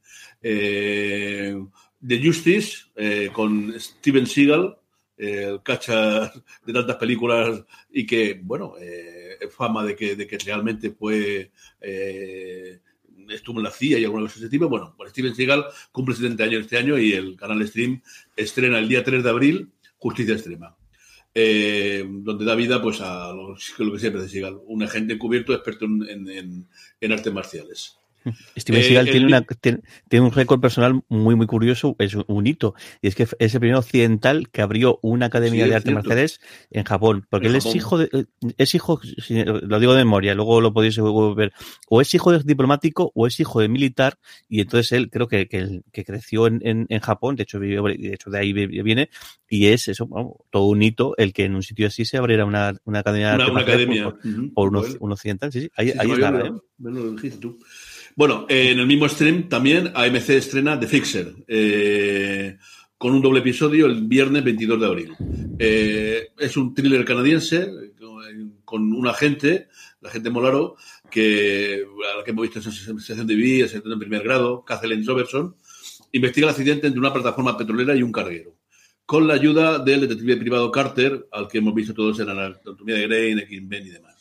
The 2.01 2.23
Justice, 2.23 2.85
con 3.33 3.75
Steven 3.79 4.27
Seagal, 4.27 4.77
el 5.19 5.63
cacha 5.63 6.33
de 6.65 6.73
tantas 6.73 6.97
películas 6.97 7.65
y 7.91 8.07
que, 8.07 8.41
bueno, 8.43 8.75
eh, 8.81 9.37
fama 9.51 9.85
de 9.85 9.97
que, 9.97 10.17
de 10.17 10.27
que 10.27 10.39
realmente 10.39 10.91
fue. 10.91 11.51
Eh, 11.81 12.81
estuvo 13.29 13.59
en 13.59 13.65
la 13.65 13.71
CIA 13.71 13.99
y 13.99 14.05
alguna 14.05 14.23
cosa 14.23 14.37
de 14.37 14.47
ese 14.47 14.51
tipo. 14.51 14.69
Bueno, 14.69 14.95
pues 14.97 15.11
Steven 15.11 15.35
Seagal 15.35 15.67
cumple 15.93 16.15
70 16.15 16.45
años 16.45 16.61
este 16.63 16.79
año 16.79 16.99
y 16.99 17.13
el 17.13 17.37
canal 17.37 17.67
Stream 17.67 18.01
estrena 18.37 18.79
el 18.79 18.89
día 18.89 19.05
3 19.05 19.23
de 19.23 19.31
abril 19.31 19.73
Justicia 19.99 20.35
Extrema. 20.35 20.77
Eh, 21.35 22.05
donde 22.09 22.45
da 22.45 22.55
vida 22.55 22.81
pues 22.81 23.01
a 23.03 23.33
lo, 23.33 23.55
que 23.55 23.99
siempre 23.99 24.23
de 24.23 24.29
Seagal, 24.29 24.61
un 24.67 24.83
agente 24.83 25.15
encubierto 25.15 25.53
experto 25.53 25.85
en, 25.85 26.67
en 27.01 27.13
artes 27.13 27.33
marciales. 27.33 27.99
Steven 28.57 28.83
Seagal 28.83 29.09
eh, 29.09 29.47
tiene, 29.61 30.25
un 30.25 30.33
récord 30.33 30.61
personal 30.61 31.03
muy, 31.09 31.35
muy 31.35 31.47
curioso, 31.47 31.97
es 31.99 32.15
un 32.15 32.47
hito, 32.47 32.75
y 33.03 33.09
es 33.09 33.15
que 33.15 33.27
es 33.39 33.55
el 33.55 33.61
primer 33.61 33.77
occidental 33.77 34.49
que 34.51 34.63
abrió 34.63 34.99
una 35.03 35.27
academia 35.27 35.67
de 35.67 35.75
artes 35.75 35.93
marciales 35.93 36.41
en 36.71 36.85
Japón, 36.85 37.27
porque 37.31 37.49
él 37.49 37.57
es 37.57 37.75
hijo 37.75 37.99
de, 37.99 38.09
eh, 38.13 38.25
es 38.57 38.75
hijo, 38.75 39.01
lo 39.29 39.81
digo 39.81 39.93
de 39.93 40.05
memoria, 40.05 40.35
luego 40.35 40.61
lo 40.61 40.73
podéis 40.73 40.99
ver, 41.37 41.53
o 41.89 42.01
es 42.01 42.15
hijo 42.15 42.33
de 42.33 42.43
diplomático 42.45 43.13
o 43.15 43.27
es 43.27 43.39
hijo 43.41 43.61
de 43.61 43.69
militar, 43.69 44.19
y 44.49 44.61
entonces 44.61 44.93
él 44.93 45.11
creo 45.11 45.29
que, 45.29 45.49
que, 45.49 46.05
creció 46.05 46.47
en, 46.47 46.61
en, 46.63 47.01
Japón, 47.01 47.37
de 47.37 47.43
hecho, 47.43 47.59
de 47.59 48.13
hecho 48.13 48.31
de 48.31 48.39
ahí 48.39 48.53
viene, 48.53 49.11
y 49.49 49.67
es 49.67 49.89
eso, 49.89 50.09
todo 50.51 50.67
un 50.67 50.83
hito 50.83 51.15
el 51.17 51.33
que 51.33 51.45
en 51.45 51.55
un 51.55 51.63
sitio 51.63 51.87
así 51.87 52.05
se 52.05 52.17
abriera 52.17 52.45
una, 52.45 52.75
una 52.85 53.01
academia 53.01 53.37
de 53.37 53.43
artes 53.43 54.03
por, 54.55 54.69
un, 54.69 55.13
occidental, 55.13 55.53
sí, 55.53 55.63
sí, 55.63 55.71
ahí, 55.77 55.93
ahí 55.99 56.11
está. 56.11 56.29
¿eh? 56.31 56.53
lo 56.79 57.13
dijiste 57.13 57.39
tú. 57.39 57.59
Bueno, 58.19 58.47
en 58.49 58.81
el 58.81 58.87
mismo 58.89 59.09
stream 59.09 59.49
también 59.49 59.93
AMC 59.95 60.31
estrena 60.31 60.81
The 60.81 60.89
Fixer, 60.89 61.37
eh, 61.47 62.59
con 62.97 63.15
un 63.15 63.23
doble 63.23 63.39
episodio 63.39 63.87
el 63.87 64.09
viernes 64.09 64.43
22 64.43 64.81
de 64.81 64.87
abril. 64.87 65.15
Eh, 65.57 66.31
es 66.37 66.57
un 66.57 66.75
thriller 66.75 67.05
canadiense 67.05 67.71
con 68.65 68.93
un 68.93 69.07
agente, 69.07 69.69
la 70.01 70.09
agente 70.09 70.31
Molaro, 70.31 70.75
que, 71.09 71.87
a 72.13 72.19
la 72.19 72.25
que 72.25 72.33
hemos 72.33 72.43
visto 72.43 72.59
en 72.59 72.99
sesión 72.99 73.25
de 73.25 73.37
vida, 73.37 73.69
en 73.73 73.99
primer 74.01 74.25
grado, 74.25 74.65
Kathleen 74.65 75.07
Robertson, 75.07 75.55
investiga 76.11 76.49
el 76.49 76.51
accidente 76.51 76.89
entre 76.89 76.99
una 76.99 77.13
plataforma 77.13 77.57
petrolera 77.57 77.95
y 77.95 78.03
un 78.03 78.11
carguero 78.11 78.53
con 79.07 79.29
la 79.29 79.35
ayuda 79.35 79.79
del 79.79 80.01
detective 80.01 80.37
privado 80.37 80.73
Carter, 80.73 81.29
al 81.31 81.47
que 81.47 81.59
hemos 81.59 81.73
visto 81.73 81.95
todos 81.95 82.19
en 82.19 82.27
la 82.27 82.33
anatomía 82.33 82.97
de 82.97 83.07
Grey, 83.07 83.31
en 83.31 83.39
X-Men 83.39 83.87
y 83.87 83.91
demás. 83.91 84.18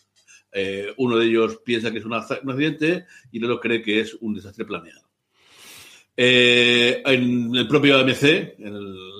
Eh, 0.52 0.94
uno 0.98 1.18
de 1.18 1.26
ellos 1.26 1.60
piensa 1.64 1.92
que 1.92 2.00
es 2.00 2.06
un 2.06 2.14
accidente 2.14 3.06
y 3.32 3.38
el 3.38 3.46
otro 3.46 3.60
cree 3.60 3.82
que 3.82 4.00
es 4.00 4.16
un 4.16 4.34
desastre 4.34 4.66
planeado. 4.66 5.08
Eh, 6.16 7.04
en 7.06 7.56
el 7.56 7.68
propio 7.68 8.00
AMC, 8.00 8.58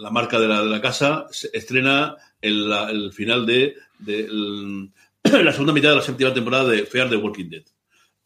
la 0.02 0.10
marca 0.10 0.40
de 0.40 0.48
la, 0.48 0.82
casa, 0.82 1.28
se 1.30 1.50
estrena 1.54 2.16
el, 2.42 3.12
final 3.14 3.46
de, 3.46 3.76
la 5.24 5.52
segunda 5.52 5.74
mitad 5.74 5.90
de 5.90 5.96
la 5.96 6.02
séptima 6.02 6.34
temporada 6.34 6.70
de 6.70 6.86
Fear 6.86 7.10
the 7.10 7.18
Walking 7.18 7.50
Dead. 7.50 7.64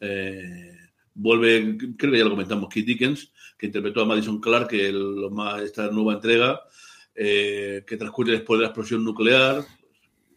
Eh, 0.00 0.76
vuelve, 1.14 1.76
creo 1.98 2.12
que 2.12 2.18
ya 2.18 2.24
lo 2.24 2.30
comentamos, 2.30 2.72
Keith 2.72 2.86
Dickens, 2.86 3.32
que 3.58 3.66
interpretó 3.66 4.00
a 4.00 4.06
Madison 4.06 4.40
Clark, 4.40 4.68
que 4.68 4.92
esta 5.62 5.90
nueva 5.90 6.14
entrega, 6.14 6.62
que 7.14 7.96
transcurre 7.98 8.32
después 8.32 8.58
de 8.58 8.62
la 8.62 8.68
explosión 8.68 9.04
nuclear, 9.04 9.62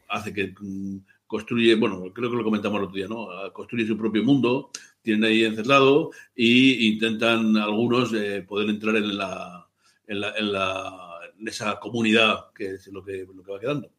hace 0.10 0.34
que 0.34 0.54
mm, 0.60 0.98
construye, 1.28 1.76
bueno, 1.76 2.12
creo 2.14 2.30
que 2.30 2.38
lo 2.38 2.44
comentamos 2.44 2.80
el 2.80 2.86
otro 2.86 2.96
día, 2.96 3.08
¿no? 3.08 3.28
Construye 3.54 3.88
su 3.88 3.98
propio 3.98 4.24
mundo, 4.24 4.70
tienen 5.02 5.24
ahí 5.24 5.44
encerrado 5.44 6.12
y 6.36 6.88
intentan 6.88 7.58
algunos 7.58 8.14
eh, 8.14 8.44
poder 8.48 8.70
entrar 8.70 8.96
en 8.96 9.18
la, 9.18 9.68
en 10.08 10.20
la, 10.22 10.38
en 10.38 10.52
la 10.52 11.06
en 11.40 11.48
esa 11.48 11.80
comunidad 11.80 12.52
que 12.56 12.76
es 12.76 12.88
lo 12.88 13.04
que, 13.04 13.26
lo 13.34 13.44
que 13.44 13.52
va 13.52 13.60
quedando. 13.60 13.92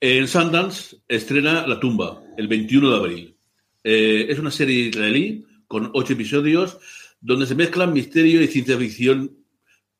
En 0.00 0.28
Sundance 0.28 0.96
estrena 1.08 1.66
La 1.66 1.80
tumba 1.80 2.22
el 2.36 2.48
21 2.48 2.90
de 2.90 2.96
abril. 2.96 3.36
Eh, 3.82 4.26
es 4.28 4.38
una 4.38 4.50
serie 4.50 4.88
israelí 4.88 5.46
con 5.66 5.90
ocho 5.94 6.14
episodios 6.14 6.78
donde 7.20 7.46
se 7.46 7.54
mezclan 7.54 7.92
misterio 7.92 8.42
y 8.42 8.48
ciencia 8.48 8.76
ficción 8.76 9.38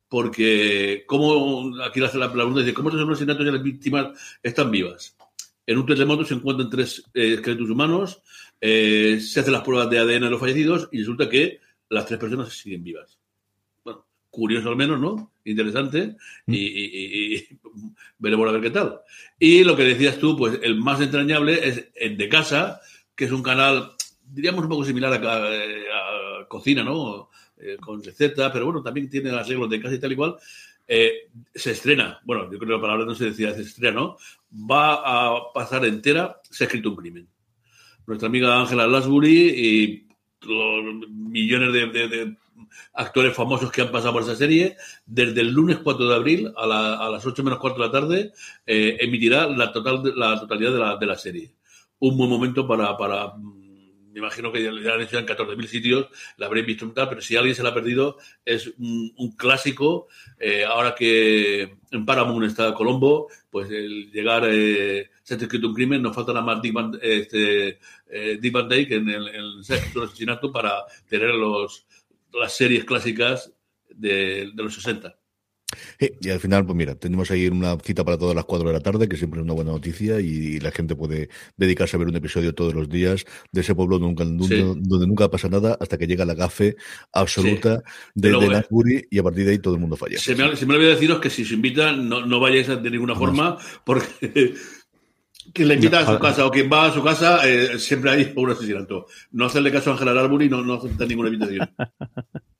porque 0.08 1.04
cómo 1.06 1.72
aquí 1.82 2.02
hace 2.02 2.18
la 2.18 2.32
pregunta 2.32 2.60
dice 2.60 2.74
cómo 2.74 2.90
los 2.90 3.08
asesinatos 3.10 3.46
y 3.46 3.50
las 3.50 3.62
víctimas 3.62 4.38
están 4.42 4.70
vivas 4.70 5.16
en 5.66 5.78
un 5.78 5.86
terremoto 5.86 6.24
se 6.24 6.34
encuentran 6.34 6.70
tres 6.70 7.02
eh, 7.14 7.34
esqueletos 7.34 7.70
humanos, 7.70 8.22
eh, 8.60 9.18
se 9.20 9.40
hacen 9.40 9.52
las 9.52 9.62
pruebas 9.62 9.90
de 9.90 9.98
ADN 9.98 10.24
de 10.24 10.30
los 10.30 10.40
fallecidos 10.40 10.88
y 10.92 10.98
resulta 10.98 11.28
que 11.28 11.60
las 11.88 12.06
tres 12.06 12.18
personas 12.18 12.52
siguen 12.52 12.84
vivas. 12.84 13.18
Bueno, 13.82 14.06
curioso 14.30 14.68
al 14.68 14.76
menos, 14.76 15.00
¿no? 15.00 15.32
Interesante 15.44 16.16
mm. 16.46 16.54
y, 16.54 17.48
veremos 18.18 18.48
a 18.48 18.52
ver 18.52 18.60
qué 18.60 18.70
tal. 18.70 19.00
Y 19.38 19.64
lo 19.64 19.76
que 19.76 19.84
decías 19.84 20.18
tú, 20.18 20.36
pues 20.36 20.58
el 20.62 20.76
más 20.76 21.00
entrañable 21.00 21.66
es 21.66 21.88
el 21.94 22.16
de 22.16 22.28
casa, 22.28 22.80
que 23.14 23.24
es 23.24 23.32
un 23.32 23.42
canal, 23.42 23.92
diríamos 24.24 24.62
un 24.64 24.70
poco 24.70 24.84
similar 24.84 25.12
a, 25.14 26.46
cocina, 26.48 26.82
¿no? 26.82 27.30
Eh, 27.56 27.76
con 27.80 28.02
recetas, 28.02 28.52
pero 28.52 28.66
bueno, 28.66 28.82
también 28.82 29.08
tiene 29.08 29.30
las 29.30 29.48
reglas 29.48 29.70
de 29.70 29.80
casa 29.80 29.94
y 29.94 29.98
tal 29.98 30.12
y 30.12 30.16
cual. 30.16 30.36
Eh, 30.86 31.30
se 31.54 31.70
estrena, 31.70 32.20
bueno, 32.24 32.44
yo 32.44 32.58
creo 32.58 32.68
que 32.68 32.74
la 32.74 32.80
palabra 32.80 33.06
no 33.06 33.14
se 33.14 33.26
decía 33.26 33.54
se 33.54 33.62
estrena, 33.62 34.00
¿no? 34.00 34.16
Va 34.52 34.94
a 35.04 35.52
pasar 35.52 35.84
entera, 35.84 36.40
se 36.50 36.64
ha 36.64 36.66
escrito 36.66 36.90
un 36.90 36.96
crimen. 36.96 37.28
Nuestra 38.06 38.28
amiga 38.28 38.60
Ángela 38.60 38.86
Lasbury 38.86 39.48
y 39.48 40.06
los 40.42 41.08
millones 41.08 41.72
de, 41.72 42.36
actores 42.92 43.34
famosos 43.34 43.72
que 43.72 43.82
han 43.82 43.90
pasado 43.90 44.12
por 44.12 44.22
esa 44.22 44.36
serie, 44.36 44.76
desde 45.06 45.40
el 45.40 45.52
lunes 45.52 45.78
4 45.78 46.06
de 46.06 46.14
abril 46.14 46.52
a, 46.56 47.08
las 47.10 47.26
8 47.26 47.42
menos 47.42 47.58
4 47.58 47.82
de 47.82 47.86
la 47.86 47.92
tarde, 47.92 48.32
eh, 48.66 48.98
emitirá 49.00 49.46
la, 49.48 49.72
total, 49.72 50.02
la 50.16 50.38
totalidad 50.38 50.72
de 50.72 50.78
la, 50.78 50.96
de 50.96 51.06
la 51.06 51.16
serie. 51.16 51.54
Un 51.98 52.16
buen 52.16 52.28
momento 52.28 52.68
para, 52.68 52.96
para 52.96 53.32
me 54.14 54.20
imagino 54.20 54.52
que 54.52 54.62
ya 54.62 54.94
han 54.94 55.00
hecho 55.00 55.18
en 55.18 55.26
14.000 55.26 55.66
sitios, 55.66 56.06
la 56.36 56.46
habréis 56.46 56.66
visto 56.66 56.88
tal, 56.92 57.08
pero 57.08 57.20
si 57.20 57.34
alguien 57.34 57.56
se 57.56 57.64
la 57.64 57.70
ha 57.70 57.74
perdido, 57.74 58.16
es 58.44 58.72
un, 58.78 59.34
clásico. 59.36 60.06
Eh, 60.38 60.64
ahora 60.64 60.94
que 60.94 61.62
en 61.90 62.06
Paramount 62.06 62.46
está 62.46 62.72
Colombo, 62.74 63.28
pues 63.50 63.68
el 63.72 64.12
llegar, 64.12 64.44
eh, 64.48 65.10
se 65.24 65.34
ha 65.34 65.36
escrito 65.36 65.66
un 65.66 65.74
crimen, 65.74 66.00
nos 66.00 66.14
falta 66.14 66.32
nada 66.32 66.46
más 66.46 66.62
Dick 66.62 66.72
Van, 66.72 66.96
este, 67.02 67.80
eh, 68.08 68.38
Dyke 68.40 68.92
en 68.92 69.08
el, 69.08 69.28
el 69.28 69.60
asesinato 69.60 70.52
para 70.52 70.84
tener 71.08 71.34
los, 71.34 71.84
las 72.32 72.56
series 72.56 72.84
clásicas 72.84 73.52
de 73.88 74.52
los 74.54 74.74
60 74.74 75.16
y 75.98 76.30
al 76.30 76.40
final, 76.40 76.64
pues 76.64 76.76
mira, 76.76 76.94
tenemos 76.94 77.30
ahí 77.30 77.48
una 77.48 77.76
cita 77.78 78.04
para 78.04 78.18
todas 78.18 78.34
las 78.34 78.44
4 78.44 78.68
de 78.68 78.74
la 78.74 78.80
tarde, 78.80 79.08
que 79.08 79.16
siempre 79.16 79.40
es 79.40 79.44
una 79.44 79.54
buena 79.54 79.72
noticia, 79.72 80.20
y, 80.20 80.60
la 80.60 80.70
gente 80.70 80.94
puede 80.94 81.28
dedicarse 81.56 81.96
a 81.96 81.98
ver 81.98 82.08
un 82.08 82.16
episodio 82.16 82.54
todos 82.54 82.74
los 82.74 82.88
días 82.88 83.24
de 83.52 83.60
ese 83.60 83.74
pueblo 83.74 83.98
nunca, 83.98 84.24
donde 84.24 85.06
nunca 85.06 85.30
pasa 85.30 85.48
nada 85.48 85.76
hasta 85.80 85.98
que 85.98 86.06
llega 86.06 86.24
la 86.24 86.34
gafe 86.34 86.76
absoluta 87.12 87.82
de, 88.14 88.30
de 88.30 89.06
y 89.10 89.18
a 89.18 89.22
partir 89.22 89.44
de 89.44 89.52
ahí 89.52 89.58
todo 89.58 89.74
el 89.74 89.80
mundo 89.80 89.96
falla. 89.96 90.18
Se 90.18 90.34
me, 90.34 90.56
se 90.56 90.66
me 90.66 90.74
olvidó 90.74 90.90
deciros 90.90 91.20
que 91.20 91.30
si 91.30 91.44
se 91.44 91.54
invitan, 91.54 92.08
no, 92.08 92.24
no 92.24 92.40
vayáis 92.40 92.68
de 92.68 92.90
ninguna 92.90 93.14
forma, 93.14 93.58
porque 93.84 94.06
quien 95.52 95.68
le 95.68 95.74
invita 95.74 96.00
a 96.00 96.12
su 96.14 96.18
casa 96.18 96.46
o 96.46 96.50
quien 96.50 96.70
va 96.72 96.86
a 96.86 96.92
su 96.92 97.02
casa, 97.02 97.40
eh, 97.48 97.78
siempre 97.78 98.10
hay 98.10 98.32
un 98.36 98.50
asesinato. 98.50 99.06
No 99.32 99.46
hacerle 99.46 99.72
caso 99.72 99.90
a 99.90 99.94
Ángela 99.94 100.12
Arburi, 100.12 100.48
no, 100.48 100.62
no 100.62 100.74
aceptar 100.74 101.08
ninguna 101.08 101.28
invitación. 101.28 101.70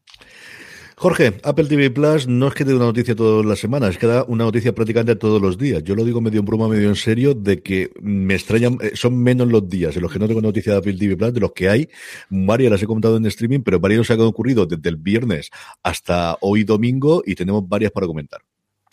Jorge, 0.97 1.35
Apple 1.43 1.65
TV 1.65 1.91
Plus 1.91 2.29
no 2.29 2.49
es 2.49 2.55
que 2.55 2.65
dé 2.65 2.73
una 2.73 2.85
noticia 2.85 3.17
todas 3.17 3.45
las 3.45 3.59
semanas, 3.59 3.91
es 3.91 3.99
que 3.99 4.07
da 4.07 4.25
una 4.25 4.45
noticia 4.45 4.75
prácticamente 4.75 5.17
todos 5.17 5.43
los 5.43 5.59
días. 5.59 5.83
Yo 5.83 5.97
lo 5.97 6.05
digo 6.05 6.21
medio 6.21 6.41
en 6.41 6.47
broma, 6.47 6.69
medio 6.69 6.89
en 6.89 6.95
serio, 6.95 7.35
de 7.35 7.63
que 7.63 7.91
me 8.01 8.35
extrañan, 8.35 8.79
eh, 8.81 8.93
son 8.95 9.21
menos 9.21 9.49
los 9.49 9.69
días 9.69 9.97
en 9.97 10.03
los 10.03 10.13
que 10.13 10.21
no 10.21 10.29
tengo 10.29 10.41
noticia 10.41 10.73
de 10.73 10.79
Apple 10.79 10.97
TV 10.97 11.17
Plus, 11.17 11.35
de 11.35 11.41
los 11.41 11.53
que 11.53 11.69
hay. 11.69 11.89
Varias 12.31 12.71
las 12.71 12.83
he 12.83 12.87
comentado 12.87 13.17
en 13.17 13.27
streaming, 13.27 13.61
pero 13.61 13.81
varios 13.81 14.07
se 14.07 14.13
han 14.13 14.21
ocurrido 14.21 14.67
desde 14.67 14.89
el 14.89 14.97
viernes 14.97 15.51
hasta 15.83 16.39
hoy 16.41 16.63
domingo 16.63 17.23
y 17.27 17.35
tenemos 17.35 17.69
varias 17.69 17.91
para 17.91 18.07
comentar. 18.07 18.41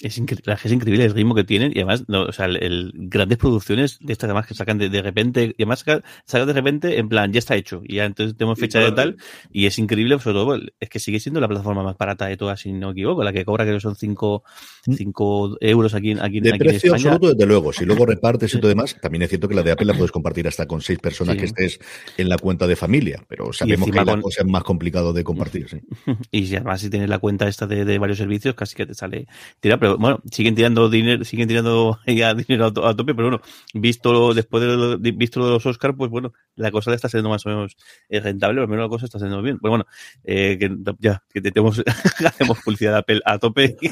Es, 0.01 0.17
increíble, 0.17 0.53
es 0.63 0.72
increíble 0.72 1.05
el 1.05 1.13
ritmo 1.13 1.36
que 1.36 1.43
tienen 1.43 1.72
y 1.74 1.79
además, 1.79 2.05
no, 2.08 2.24
o 2.24 2.31
sea, 2.31 2.46
el, 2.48 2.91
grandes 2.96 3.38
producciones 3.38 4.00
de 4.01 4.13
estas 4.13 4.27
además 4.29 4.48
que 4.48 4.53
sacan 4.55 4.77
de, 4.77 4.89
de 4.89 5.01
repente, 5.01 5.53
y 5.58 5.62
además 5.63 5.79
sacan, 5.79 6.03
sacan, 6.25 6.48
de 6.48 6.53
repente 6.53 6.98
en 7.00 7.08
plan, 7.08 7.31
ya 7.31 7.39
está 7.39 7.55
hecho 7.55 7.81
y 7.86 7.96
ya 7.98 8.05
entonces 8.05 8.36
tenemos 8.36 8.60
fecha 8.60 8.79
de 8.79 8.91
tal 8.91 9.17
y 9.51 9.67
es 9.67 9.77
increíble, 9.77 10.17
sobre 10.20 10.34
todo, 10.34 10.60
es 10.79 10.89
que 10.89 11.00
sigue 11.00 11.20
siendo 11.20 11.39
la 11.39 11.48
plataforma 11.48 11.84
más 11.84 11.98
barata 11.98 12.25
de 12.25 12.36
todas, 12.38 12.60
si 12.62 12.72
no 12.74 12.88
me 12.88 12.91
equivoco, 12.93 13.24
la 13.24 13.31
que 13.31 13.46
cobra 13.46 13.63
que 13.65 13.79
son 13.79 13.96
5 13.96 14.43
cinco 14.84 15.58
euros 15.62 15.93
aquí, 15.93 16.15
aquí, 16.20 16.39
de 16.39 16.50
aquí 16.50 16.60
precio 16.60 16.89
en 16.91 16.96
España. 16.96 17.15
absoluto, 17.15 17.34
desde 17.36 17.46
luego. 17.48 17.72
Si 17.74 17.86
luego 17.86 18.05
repartes 18.05 18.53
y 18.53 18.58
todo 18.60 18.70
demás, 18.70 18.96
también 19.00 19.22
es 19.24 19.29
cierto 19.29 19.48
que 19.48 19.55
la 19.55 19.63
de 19.63 19.72
Apple 19.72 19.86
la 19.86 19.93
puedes 19.93 20.12
compartir 20.12 20.48
hasta 20.48 20.65
con 20.65 20.81
seis 20.81 21.00
personas 21.00 21.36
Sí. 21.36 21.39
que 21.39 21.46
estés 21.46 21.79
en 22.17 22.27
la 22.29 22.38
cuenta 22.38 22.67
de 22.67 22.75
familia, 22.75 23.24
pero 23.27 23.53
sabemos 23.53 23.89
que 23.89 23.96
la 23.96 24.05
con- 24.05 24.22
cosa 24.22 24.41
es 24.41 24.48
más 24.48 24.63
complicado 24.63 25.13
de 25.13 25.24
compartir. 25.24 25.70
sí. 25.70 25.79
Y 26.31 26.55
además 26.55 26.81
si 26.81 26.89
tienes 26.89 27.10
la 27.10 27.20
cuenta 27.20 27.48
esta 27.48 27.67
de, 27.67 27.86
de 27.86 28.00
varios 28.00 28.17
servicios, 28.17 28.55
casi 28.55 28.75
que 28.75 28.86
te 28.86 28.93
sale 28.96 29.27
tira, 29.60 29.77
pero 29.79 29.90
bueno, 29.98 30.21
siguen 30.31 30.55
tirando 30.55 30.89
dinero, 30.89 31.24
siguen 31.25 31.48
tirando 31.48 32.00
ya 32.07 32.33
dinero 32.33 32.65
a, 32.67 32.74
to- 32.74 32.86
a 32.88 32.95
tope, 32.95 33.13
pero 33.15 33.29
bueno, 33.29 33.43
visto 33.74 34.12
lo- 34.13 34.33
después 34.33 34.63
de, 34.63 34.75
lo- 34.75 34.98
visto 35.00 35.39
los 35.39 35.65
Oscar, 35.65 35.95
pues 35.95 36.10
bueno, 36.12 36.33
la 36.55 36.71
cosa 36.71 36.93
está 36.93 37.10
siendo 37.10 37.29
más 37.29 37.45
o 37.45 37.50
menos 37.50 37.75
eh, 38.10 38.19
rentable, 38.19 38.60
o 38.60 38.63
al 38.63 38.69
menos 38.69 38.83
la 38.86 38.89
cosa 38.89 39.05
está 39.05 39.19
siendo 39.19 39.41
bien. 39.41 39.57
Pues 39.60 39.69
bueno, 39.69 39.86
eh, 40.24 40.57
que 40.60 40.69
ya, 41.00 41.24
que 41.33 41.41
te- 41.41 41.51
tenemos, 41.51 41.81
hacemos 42.25 42.60
publicidad 42.63 42.91
de 42.93 42.98
Apple 43.00 43.21
a 43.25 43.38
tope. 43.39 43.77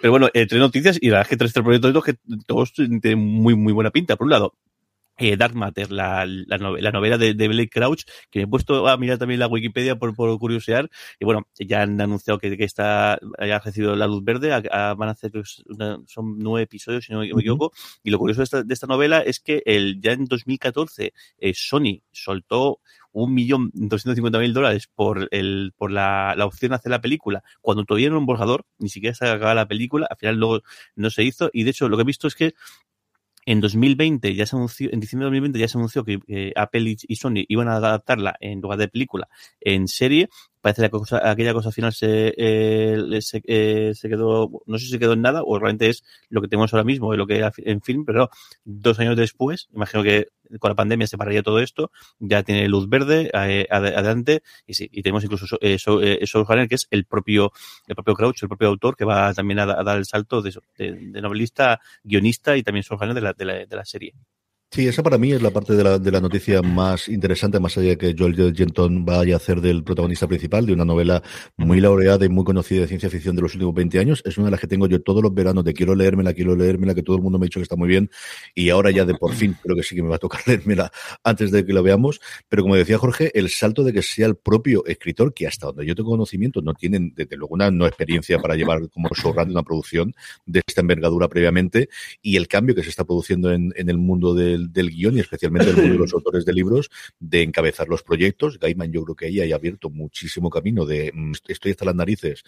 pero 0.00 0.10
bueno, 0.10 0.28
eh, 0.34 0.46
tres 0.46 0.60
noticias 0.60 0.98
y 1.00 1.06
la 1.08 1.18
verdad 1.18 1.22
es 1.22 1.28
que 1.28 1.36
tres, 1.36 1.52
tres 1.52 1.64
proyectos 1.64 2.04
que 2.04 2.14
todos 2.46 2.72
tienen 2.72 3.18
muy, 3.18 3.54
muy 3.54 3.72
buena 3.72 3.90
pinta. 3.90 4.16
Por 4.16 4.26
un 4.26 4.30
lado, 4.30 4.54
eh, 5.16 5.36
Dark 5.36 5.54
Matter, 5.54 5.90
la, 5.92 6.26
la, 6.26 6.58
nove- 6.58 6.80
la 6.80 6.90
novela 6.90 7.18
de, 7.18 7.34
de 7.34 7.48
Blake 7.48 7.70
Crouch, 7.70 8.02
que 8.30 8.40
me 8.40 8.44
he 8.44 8.46
puesto 8.48 8.88
a 8.88 8.96
mirar 8.96 9.18
también 9.18 9.40
la 9.40 9.46
Wikipedia 9.46 9.96
por, 9.96 10.14
por 10.14 10.36
curiosear, 10.38 10.90
y 11.20 11.24
bueno, 11.24 11.46
ya 11.58 11.82
han 11.82 12.00
anunciado 12.00 12.38
que, 12.38 12.56
que 12.56 12.64
está, 12.64 13.18
haya 13.38 13.58
recibido 13.60 13.94
la 13.96 14.06
luz 14.06 14.24
verde, 14.24 14.52
a- 14.52 14.62
a- 14.70 14.94
van 14.94 15.08
a 15.08 15.12
hacer, 15.12 15.30
pues, 15.30 15.62
una- 15.66 15.98
son 16.06 16.38
nueve 16.38 16.64
episodios, 16.64 17.04
si 17.04 17.12
no 17.12 17.20
me 17.20 17.26
equivoco, 17.26 17.72
y 18.02 18.10
lo 18.10 18.18
curioso 18.18 18.40
de 18.40 18.44
esta, 18.44 18.62
de 18.62 18.74
esta 18.74 18.86
novela 18.86 19.20
es 19.20 19.40
que 19.40 19.62
el, 19.66 20.00
ya 20.00 20.12
en 20.12 20.24
2014 20.26 21.12
eh, 21.38 21.52
Sony 21.54 22.02
soltó 22.12 22.80
un 23.12 23.32
millón 23.32 23.70
doscientos 23.74 24.20
mil 24.40 24.52
dólares 24.52 24.88
por 24.92 25.28
el 25.30 25.72
por 25.76 25.92
la, 25.92 26.34
la 26.36 26.46
opción 26.46 26.70
de 26.70 26.76
hacer 26.76 26.90
la 26.90 27.00
película 27.00 27.44
cuando 27.60 27.84
todavía 27.84 28.08
no 28.08 28.16
era 28.16 28.18
un 28.20 28.26
borrador 28.26 28.66
ni 28.78 28.88
siquiera 28.88 29.14
se 29.14 29.24
acababa 29.28 29.54
la 29.54 29.68
película 29.68 30.08
al 30.10 30.16
final 30.16 30.34
luego 30.36 30.62
no 30.96 31.10
se 31.10 31.22
hizo 31.22 31.48
y 31.52 31.62
de 31.62 31.70
hecho 31.70 31.88
lo 31.88 31.96
que 31.96 32.02
he 32.02 32.06
visto 32.06 32.26
es 32.26 32.34
que 32.34 32.54
en 33.46 33.60
2020 33.60 34.34
ya 34.34 34.46
se 34.46 34.56
anunció, 34.56 34.90
en 34.92 35.00
diciembre 35.00 35.24
de 35.24 35.30
2020 35.30 35.58
ya 35.58 35.68
se 35.68 35.78
anunció 35.78 36.04
que 36.04 36.20
eh, 36.28 36.52
Apple 36.56 36.82
y, 36.82 36.96
y 37.08 37.16
Sony 37.16 37.44
iban 37.48 37.68
a 37.68 37.76
adaptarla 37.76 38.36
en 38.40 38.60
lugar 38.60 38.78
de 38.78 38.88
película 38.88 39.28
en 39.60 39.88
serie. 39.88 40.28
Parece 40.64 40.80
que 40.80 40.88
cosa, 40.88 41.30
aquella 41.30 41.52
cosa 41.52 41.70
final 41.70 41.92
se, 41.92 42.32
eh, 42.38 43.20
se, 43.20 43.42
eh, 43.46 43.92
se 43.94 44.08
quedó, 44.08 44.50
no 44.64 44.78
sé 44.78 44.86
si 44.86 44.92
se 44.92 44.98
quedó 44.98 45.12
en 45.12 45.20
nada 45.20 45.42
o 45.44 45.58
realmente 45.58 45.90
es 45.90 46.02
lo 46.30 46.40
que 46.40 46.48
tenemos 46.48 46.72
ahora 46.72 46.84
mismo, 46.84 47.12
es 47.12 47.18
lo 47.18 47.26
que 47.26 47.36
era 47.36 47.52
en 47.58 47.82
film, 47.82 48.06
pero 48.06 48.30
dos 48.64 48.98
años 48.98 49.14
después, 49.14 49.68
imagino 49.74 50.02
que 50.02 50.28
con 50.60 50.70
la 50.70 50.74
pandemia 50.74 51.06
se 51.06 51.18
pararía 51.18 51.42
todo 51.42 51.58
esto, 51.60 51.90
ya 52.18 52.42
tiene 52.44 52.66
luz 52.68 52.88
verde 52.88 53.30
eh, 53.34 53.66
ad- 53.70 53.94
adelante 53.94 54.42
y 54.66 54.72
sí, 54.72 54.88
y 54.90 55.02
tenemos 55.02 55.22
incluso 55.24 55.46
so, 55.46 55.58
eh, 55.60 55.78
so, 55.78 56.00
eh, 56.02 56.18
que 56.68 56.74
es 56.76 56.86
el 56.90 57.04
propio, 57.04 57.52
el 57.86 57.94
propio 57.94 58.14
Crouch, 58.14 58.42
el 58.42 58.48
propio 58.48 58.68
autor, 58.68 58.96
que 58.96 59.04
va 59.04 59.34
también 59.34 59.58
a, 59.58 59.64
a 59.64 59.82
dar 59.84 59.98
el 59.98 60.06
salto 60.06 60.40
de, 60.40 60.48
eso, 60.48 60.62
de, 60.78 61.20
novelista, 61.20 61.78
guionista 62.02 62.56
y 62.56 62.62
también 62.62 62.84
Hanner 62.98 63.14
de 63.14 63.20
la, 63.20 63.32
de 63.34 63.44
la, 63.44 63.54
de 63.66 63.76
la 63.76 63.84
serie. 63.84 64.14
Sí, 64.74 64.88
esa 64.88 65.04
para 65.04 65.18
mí 65.18 65.30
es 65.30 65.40
la 65.40 65.52
parte 65.52 65.74
de 65.74 65.84
la, 65.84 66.00
de 66.00 66.10
la 66.10 66.20
noticia 66.20 66.60
más 66.60 67.08
interesante, 67.08 67.60
más 67.60 67.78
allá 67.78 67.90
de 67.90 67.96
que 67.96 68.16
Joel 68.18 68.34
Genton 68.56 69.04
vaya 69.04 69.34
a 69.34 69.36
hacer 69.36 69.60
del 69.60 69.84
protagonista 69.84 70.26
principal 70.26 70.66
de 70.66 70.72
una 70.72 70.84
novela 70.84 71.22
muy 71.56 71.80
laureada 71.80 72.24
y 72.24 72.28
muy 72.28 72.42
conocida 72.42 72.80
de 72.80 72.88
ciencia 72.88 73.08
ficción 73.08 73.36
de 73.36 73.42
los 73.42 73.54
últimos 73.54 73.72
20 73.72 74.00
años. 74.00 74.20
Es 74.24 74.36
una 74.36 74.46
de 74.46 74.50
las 74.50 74.58
que 74.58 74.66
tengo 74.66 74.88
yo 74.88 75.00
todos 75.00 75.22
los 75.22 75.32
veranos 75.32 75.62
de 75.62 75.74
quiero 75.74 75.94
leérmela, 75.94 76.34
quiero 76.34 76.56
leérmela, 76.56 76.92
que 76.92 77.04
todo 77.04 77.14
el 77.14 77.22
mundo 77.22 77.38
me 77.38 77.44
ha 77.44 77.46
dicho 77.46 77.60
que 77.60 77.62
está 77.62 77.76
muy 77.76 77.86
bien. 77.86 78.10
Y 78.52 78.70
ahora 78.70 78.90
ya 78.90 79.04
de 79.04 79.14
por 79.14 79.32
fin 79.34 79.56
creo 79.62 79.76
que 79.76 79.84
sí 79.84 79.94
que 79.94 80.02
me 80.02 80.08
va 80.08 80.16
a 80.16 80.18
tocar 80.18 80.40
leérmela 80.48 80.90
antes 81.22 81.52
de 81.52 81.64
que 81.64 81.72
la 81.72 81.80
veamos. 81.80 82.20
Pero 82.48 82.64
como 82.64 82.74
decía 82.74 82.98
Jorge, 82.98 83.30
el 83.38 83.50
salto 83.50 83.84
de 83.84 83.92
que 83.92 84.02
sea 84.02 84.26
el 84.26 84.34
propio 84.34 84.84
escritor, 84.86 85.34
que 85.34 85.46
hasta 85.46 85.68
donde 85.68 85.86
yo 85.86 85.94
tengo 85.94 86.10
conocimiento 86.10 86.62
no 86.62 86.74
tienen, 86.74 87.12
desde 87.14 87.36
luego, 87.36 87.54
una 87.54 87.70
no 87.70 87.86
experiencia 87.86 88.40
para 88.40 88.56
llevar 88.56 88.88
como 88.88 89.08
showrunner 89.10 89.52
una 89.52 89.62
producción 89.62 90.16
de 90.46 90.62
esta 90.66 90.80
envergadura 90.80 91.28
previamente 91.28 91.88
y 92.22 92.34
el 92.34 92.48
cambio 92.48 92.74
que 92.74 92.82
se 92.82 92.90
está 92.90 93.04
produciendo 93.04 93.52
en, 93.52 93.72
en 93.76 93.88
el 93.88 93.98
mundo 93.98 94.34
del, 94.34 94.63
del 94.72 94.90
guion 94.90 95.16
y 95.16 95.20
especialmente 95.20 95.70
mundo 95.76 95.92
de 95.92 95.98
los 95.98 96.12
autores 96.14 96.44
de 96.44 96.52
libros 96.52 96.90
de 97.18 97.42
encabezar 97.42 97.88
los 97.88 98.02
proyectos. 98.02 98.58
Gaiman 98.58 98.92
yo 98.92 99.02
creo 99.04 99.16
que 99.16 99.26
ahí 99.26 99.52
ha 99.52 99.54
abierto 99.54 99.90
muchísimo 99.90 100.50
camino 100.50 100.84
de 100.86 101.10
mm, 101.14 101.32
estoy 101.48 101.72
hasta 101.72 101.84
las 101.84 101.94
narices 101.94 102.42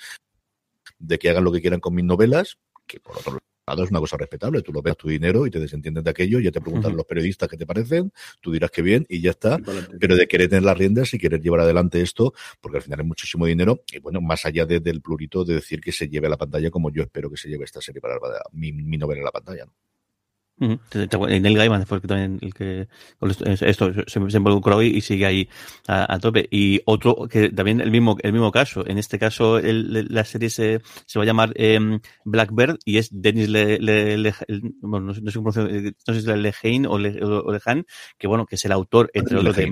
de 0.98 1.18
que 1.18 1.30
hagan 1.30 1.44
lo 1.44 1.52
que 1.52 1.60
quieran 1.60 1.80
con 1.80 1.94
mis 1.94 2.04
novelas, 2.04 2.58
que 2.86 3.00
por 3.00 3.18
otro 3.18 3.38
lado 3.66 3.82
es 3.84 3.90
una 3.90 3.98
cosa 4.00 4.16
respetable. 4.16 4.62
Tú 4.62 4.72
lo 4.72 4.80
ves 4.80 4.96
tu 4.96 5.08
dinero 5.08 5.46
y 5.46 5.50
te 5.50 5.58
desentiendes 5.58 6.04
de 6.04 6.10
aquello, 6.10 6.38
ya 6.40 6.52
te 6.52 6.60
preguntan 6.60 6.96
los 6.96 7.04
periodistas 7.04 7.48
qué 7.48 7.56
te 7.56 7.66
parecen, 7.66 8.12
tú 8.40 8.52
dirás 8.52 8.70
que 8.70 8.80
bien 8.80 9.04
y 9.08 9.20
ya 9.20 9.30
está 9.30 9.58
pero 9.98 10.14
de 10.16 10.28
querer 10.28 10.48
tener 10.48 10.62
las 10.62 10.78
riendas 10.78 11.12
y 11.12 11.18
querer 11.18 11.40
llevar 11.42 11.60
adelante 11.60 12.00
esto, 12.00 12.32
porque 12.60 12.78
al 12.78 12.82
final 12.84 13.00
es 13.00 13.06
muchísimo 13.06 13.44
dinero, 13.46 13.82
y 13.92 13.98
bueno, 13.98 14.20
más 14.20 14.46
allá 14.46 14.64
de- 14.66 14.80
del 14.80 15.02
plurito 15.02 15.44
de 15.44 15.54
decir 15.54 15.80
que 15.80 15.90
se 15.92 16.08
lleve 16.08 16.28
a 16.28 16.30
la 16.30 16.36
pantalla 16.36 16.70
como 16.70 16.90
yo 16.92 17.02
espero 17.02 17.28
que 17.28 17.36
se 17.36 17.48
lleve 17.48 17.64
esta 17.64 17.80
serie 17.80 18.00
para 18.00 18.14
la- 18.14 18.42
mi, 18.52 18.72
mi 18.72 18.96
novela 18.96 19.22
a 19.22 19.24
la 19.24 19.32
pantalla. 19.32 19.64
¿no? 19.66 19.72
Ujú. 20.58 20.78
Te- 20.88 21.06
te- 21.06 21.40
Neil 21.40 21.54
Gaiman 21.56 21.84
fue 21.86 21.98
el 21.98 22.02
que 22.02 22.08
también 22.08 22.38
el 22.40 22.54
que 22.54 22.88
esto, 23.60 23.92
se, 24.06 24.30
se 24.30 24.36
involucró 24.38 24.82
y, 24.82 24.86
y 24.86 25.00
sigue 25.02 25.26
ahí 25.26 25.48
a, 25.86 26.14
a 26.14 26.18
tope. 26.18 26.48
Y 26.50 26.80
otro 26.86 27.28
que 27.28 27.50
también 27.50 27.82
el 27.82 27.90
mismo 27.90 28.16
el 28.22 28.32
mismo 28.32 28.50
caso. 28.50 28.82
En 28.86 28.96
este 28.96 29.18
caso 29.18 29.58
el- 29.58 30.06
la 30.08 30.24
serie 30.24 30.48
se, 30.48 30.80
se 31.04 31.18
va 31.18 31.24
a 31.24 31.26
llamar 31.26 31.52
em, 31.56 32.00
Blackbird 32.24 32.78
y 32.86 32.96
es 32.96 33.10
Denis 33.12 33.50
Le, 33.50 33.78
Le- 33.80 34.16
Le- 34.16 34.34
el- 34.48 34.62
bueno, 34.80 35.06
no, 35.08 35.14
sé, 35.14 35.20
cómo 35.38 35.52
sé 35.52 35.94
si 36.06 36.18
es 36.18 36.24
Lehane 36.24 36.86
o, 36.88 36.98
Le, 36.98 37.22
o 37.22 37.52
Lehan, 37.52 37.84
que 38.16 38.26
bueno, 38.26 38.46
que 38.46 38.54
es 38.56 38.64
el 38.64 38.72
autor 38.72 39.10
entre 39.12 39.36
otros 39.40 39.56
de 39.56 39.62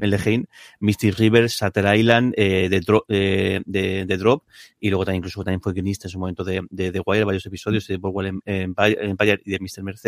el 0.00 0.10
Lehane, 0.10 0.46
Mystic 0.80 1.16
River, 1.18 1.46
Shutter 1.46 1.96
Island, 1.96 2.34
eh, 2.36 2.68
de, 2.68 2.80
Dro- 2.80 3.04
eh, 3.08 3.60
de, 3.64 4.06
de 4.06 4.16
Drop 4.16 4.42
y 4.80 4.88
luego 4.90 5.04
también 5.04 5.20
incluso 5.20 5.44
también 5.44 5.60
fue 5.60 5.72
guionista 5.72 6.08
en 6.08 6.10
su 6.10 6.18
momento 6.18 6.42
de, 6.42 6.62
de, 6.70 6.90
de 6.90 7.00
Wire, 7.06 7.22
varios 7.24 7.46
episodios 7.46 7.86
de 7.86 7.96
Boardwalk 7.96 8.40
Empire, 8.44 8.96
Empire 9.08 9.40
y 9.44 9.50
de 9.52 9.58
Mr. 9.60 9.82
Mercedes, 9.84 9.99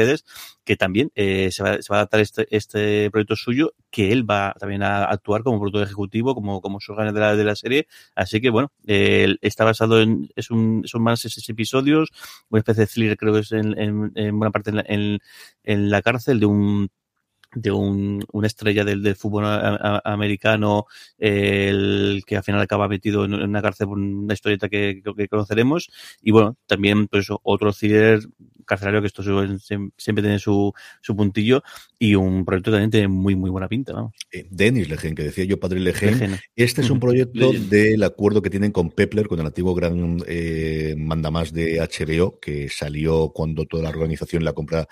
que 0.65 0.77
también 0.77 1.11
eh, 1.15 1.51
se, 1.51 1.63
va, 1.63 1.81
se 1.81 1.93
va 1.93 1.97
a 1.97 2.01
adaptar 2.01 2.21
este, 2.21 2.47
este 2.51 3.11
proyecto 3.11 3.37
suyo, 3.37 3.75
que 3.91 4.13
él 4.13 4.29
va 4.29 4.55
también 4.59 4.83
a 4.83 5.05
actuar 5.05 5.43
como 5.43 5.59
productor 5.59 5.83
ejecutivo, 5.85 6.35
como, 6.35 6.61
como 6.61 6.79
showrunner 6.81 7.13
de 7.13 7.21
la, 7.21 7.37
de 7.37 7.45
la 7.45 7.57
serie. 7.57 7.87
Así 8.15 8.41
que 8.41 8.51
bueno, 8.51 8.73
eh, 8.87 9.37
está 9.41 9.65
basado 9.65 10.01
en, 10.01 10.29
es 10.37 10.51
un, 10.51 10.83
son 10.87 11.03
más 11.03 11.23
de 11.23 11.31
seis 11.31 11.49
episodios, 11.49 12.11
una 12.51 12.61
especie 12.61 12.83
de 12.83 12.87
thriller 12.87 13.17
creo 13.17 13.33
que 13.35 13.41
es 13.41 13.53
en, 13.53 13.79
en, 13.79 14.13
en 14.15 14.39
buena 14.39 14.51
parte 14.51 14.71
en 14.71 14.77
la, 14.77 14.85
en 15.65 15.91
la 15.91 16.03
cárcel 16.03 16.41
de 16.41 16.47
un 16.47 16.91
de 17.55 17.71
un, 17.71 18.25
una 18.33 18.47
estrella 18.47 18.85
del, 18.85 19.03
del 19.03 19.17
fútbol 19.17 19.45
a- 19.45 19.77
a- 20.05 20.13
americano, 20.13 20.87
eh, 21.19 21.69
el 21.71 22.23
que 22.27 22.37
al 22.37 22.43
final 22.43 22.61
acaba 22.61 22.89
metido 22.89 23.25
en, 23.25 23.35
en 23.35 23.43
una 23.43 23.63
cárcel 23.63 23.87
por 23.89 23.99
una 23.99 24.35
historieta 24.35 24.69
que, 24.69 25.03
que, 25.05 25.15
que 25.15 25.29
conoceremos. 25.29 25.91
Y 26.23 26.31
bueno, 26.31 26.57
también, 26.67 27.09
pues 27.09 27.25
eso, 27.25 27.41
otro 27.43 27.73
thriller 27.73 28.21
carcelario 28.65 29.01
que 29.01 29.09
esto 29.09 29.23
siempre 29.97 30.23
tiene 30.23 30.39
su, 30.39 30.73
su 31.01 31.17
puntillo 31.17 31.63
y 31.99 32.15
un 32.15 32.45
proyecto 32.45 32.71
también 32.71 32.91
de 32.91 33.09
muy, 33.09 33.35
muy 33.35 33.51
buena 33.51 33.69
pinta, 33.69 33.93
vamos. 33.93 34.13
Eh, 34.31 34.47
Denis 34.51 34.89
Lehen, 34.89 35.15
que 35.17 35.25
decía 35.25 35.45
yo, 35.45 35.59
padre 35.59 35.81
Lehen. 35.81 36.39
Este 36.55 36.81
es 36.81 36.89
un 36.91 37.01
proyecto 37.01 37.53
del 37.53 38.03
acuerdo 38.05 38.41
que 38.41 38.51
tienen 38.51 38.71
con 38.71 38.91
Pepler, 38.91 39.27
con 39.27 39.41
el 39.41 39.47
antiguo 39.47 39.75
gran 39.75 40.23
eh, 40.27 40.95
mandamás 40.97 41.53
de 41.53 41.81
HBO, 41.81 42.39
que 42.41 42.69
salió 42.69 43.31
cuando 43.35 43.67
toda 43.67 43.83
la 43.83 43.91
organización 43.91 44.45
la 44.45 44.53
compra 44.53 44.87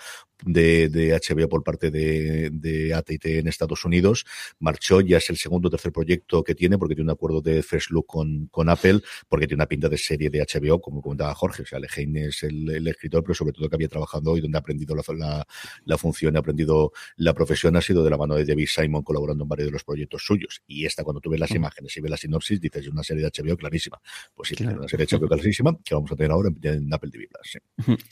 de, 0.45 0.89
de 0.89 1.13
HBO 1.19 1.49
por 1.49 1.63
parte 1.63 1.91
de, 1.91 2.49
de 2.51 2.93
AT&T 2.93 3.39
en 3.39 3.47
Estados 3.47 3.85
Unidos. 3.85 4.25
Marchó, 4.59 5.01
ya 5.01 5.17
es 5.17 5.29
el 5.29 5.37
segundo 5.37 5.67
o 5.67 5.71
tercer 5.71 5.91
proyecto 5.91 6.43
que 6.43 6.55
tiene, 6.55 6.77
porque 6.77 6.95
tiene 6.95 7.09
un 7.11 7.13
acuerdo 7.15 7.41
de 7.41 7.61
First 7.63 7.91
Look 7.91 8.05
con, 8.07 8.47
con 8.47 8.69
Apple, 8.69 9.01
porque 9.27 9.47
tiene 9.47 9.61
una 9.61 9.67
pinta 9.67 9.89
de 9.89 9.97
serie 9.97 10.29
de 10.29 10.39
HBO, 10.45 10.79
como 10.81 11.01
comentaba 11.01 11.33
Jorge. 11.35 11.63
O 11.63 11.65
sea, 11.65 11.79
Lehane 11.79 12.25
es 12.27 12.43
el, 12.43 12.69
el 12.69 12.87
escritor, 12.87 13.23
pero 13.23 13.33
sobre 13.35 13.53
todo 13.53 13.69
que 13.69 13.75
había 13.75 13.87
trabajado 13.87 14.37
y 14.37 14.41
donde 14.41 14.57
ha 14.57 14.61
aprendido 14.61 14.95
la, 14.95 15.03
la, 15.15 15.47
la 15.85 15.97
función, 15.97 16.35
ha 16.35 16.39
aprendido 16.39 16.91
la 17.17 17.33
profesión, 17.33 17.75
ha 17.75 17.81
sido 17.81 18.03
de 18.03 18.09
la 18.09 18.17
mano 18.17 18.35
de 18.35 18.45
David 18.45 18.67
Simon 18.67 19.03
colaborando 19.03 19.43
en 19.43 19.49
varios 19.49 19.67
de 19.67 19.71
los 19.71 19.83
proyectos 19.83 20.23
suyos. 20.25 20.61
Y 20.67 20.85
esta, 20.85 21.03
cuando 21.03 21.19
tú 21.21 21.29
ves 21.29 21.39
las 21.39 21.51
Mm. 21.51 21.55
imágenes 21.57 21.97
y 21.97 22.01
ves 22.01 22.11
la 22.11 22.17
sinopsis, 22.17 22.61
dices, 22.61 22.83
es 22.83 22.87
una 22.91 23.03
serie 23.03 23.23
de 23.23 23.29
HBO 23.29 23.57
clarísima. 23.57 23.99
Pues 24.33 24.49
sí, 24.49 24.55
Claro. 24.55 24.79
una 24.79 24.87
serie 24.87 25.05
de 25.05 25.17
HBO 25.17 25.27
clarísima 25.27 25.77
que 25.83 25.93
vamos 25.95 26.11
a 26.11 26.15
tener 26.15 26.31
ahora 26.31 26.49
en, 26.49 26.67
en 26.85 26.93
Apple 26.93 27.11
TV 27.11 27.27
Plus. 27.27 27.51
sí. 27.51 27.59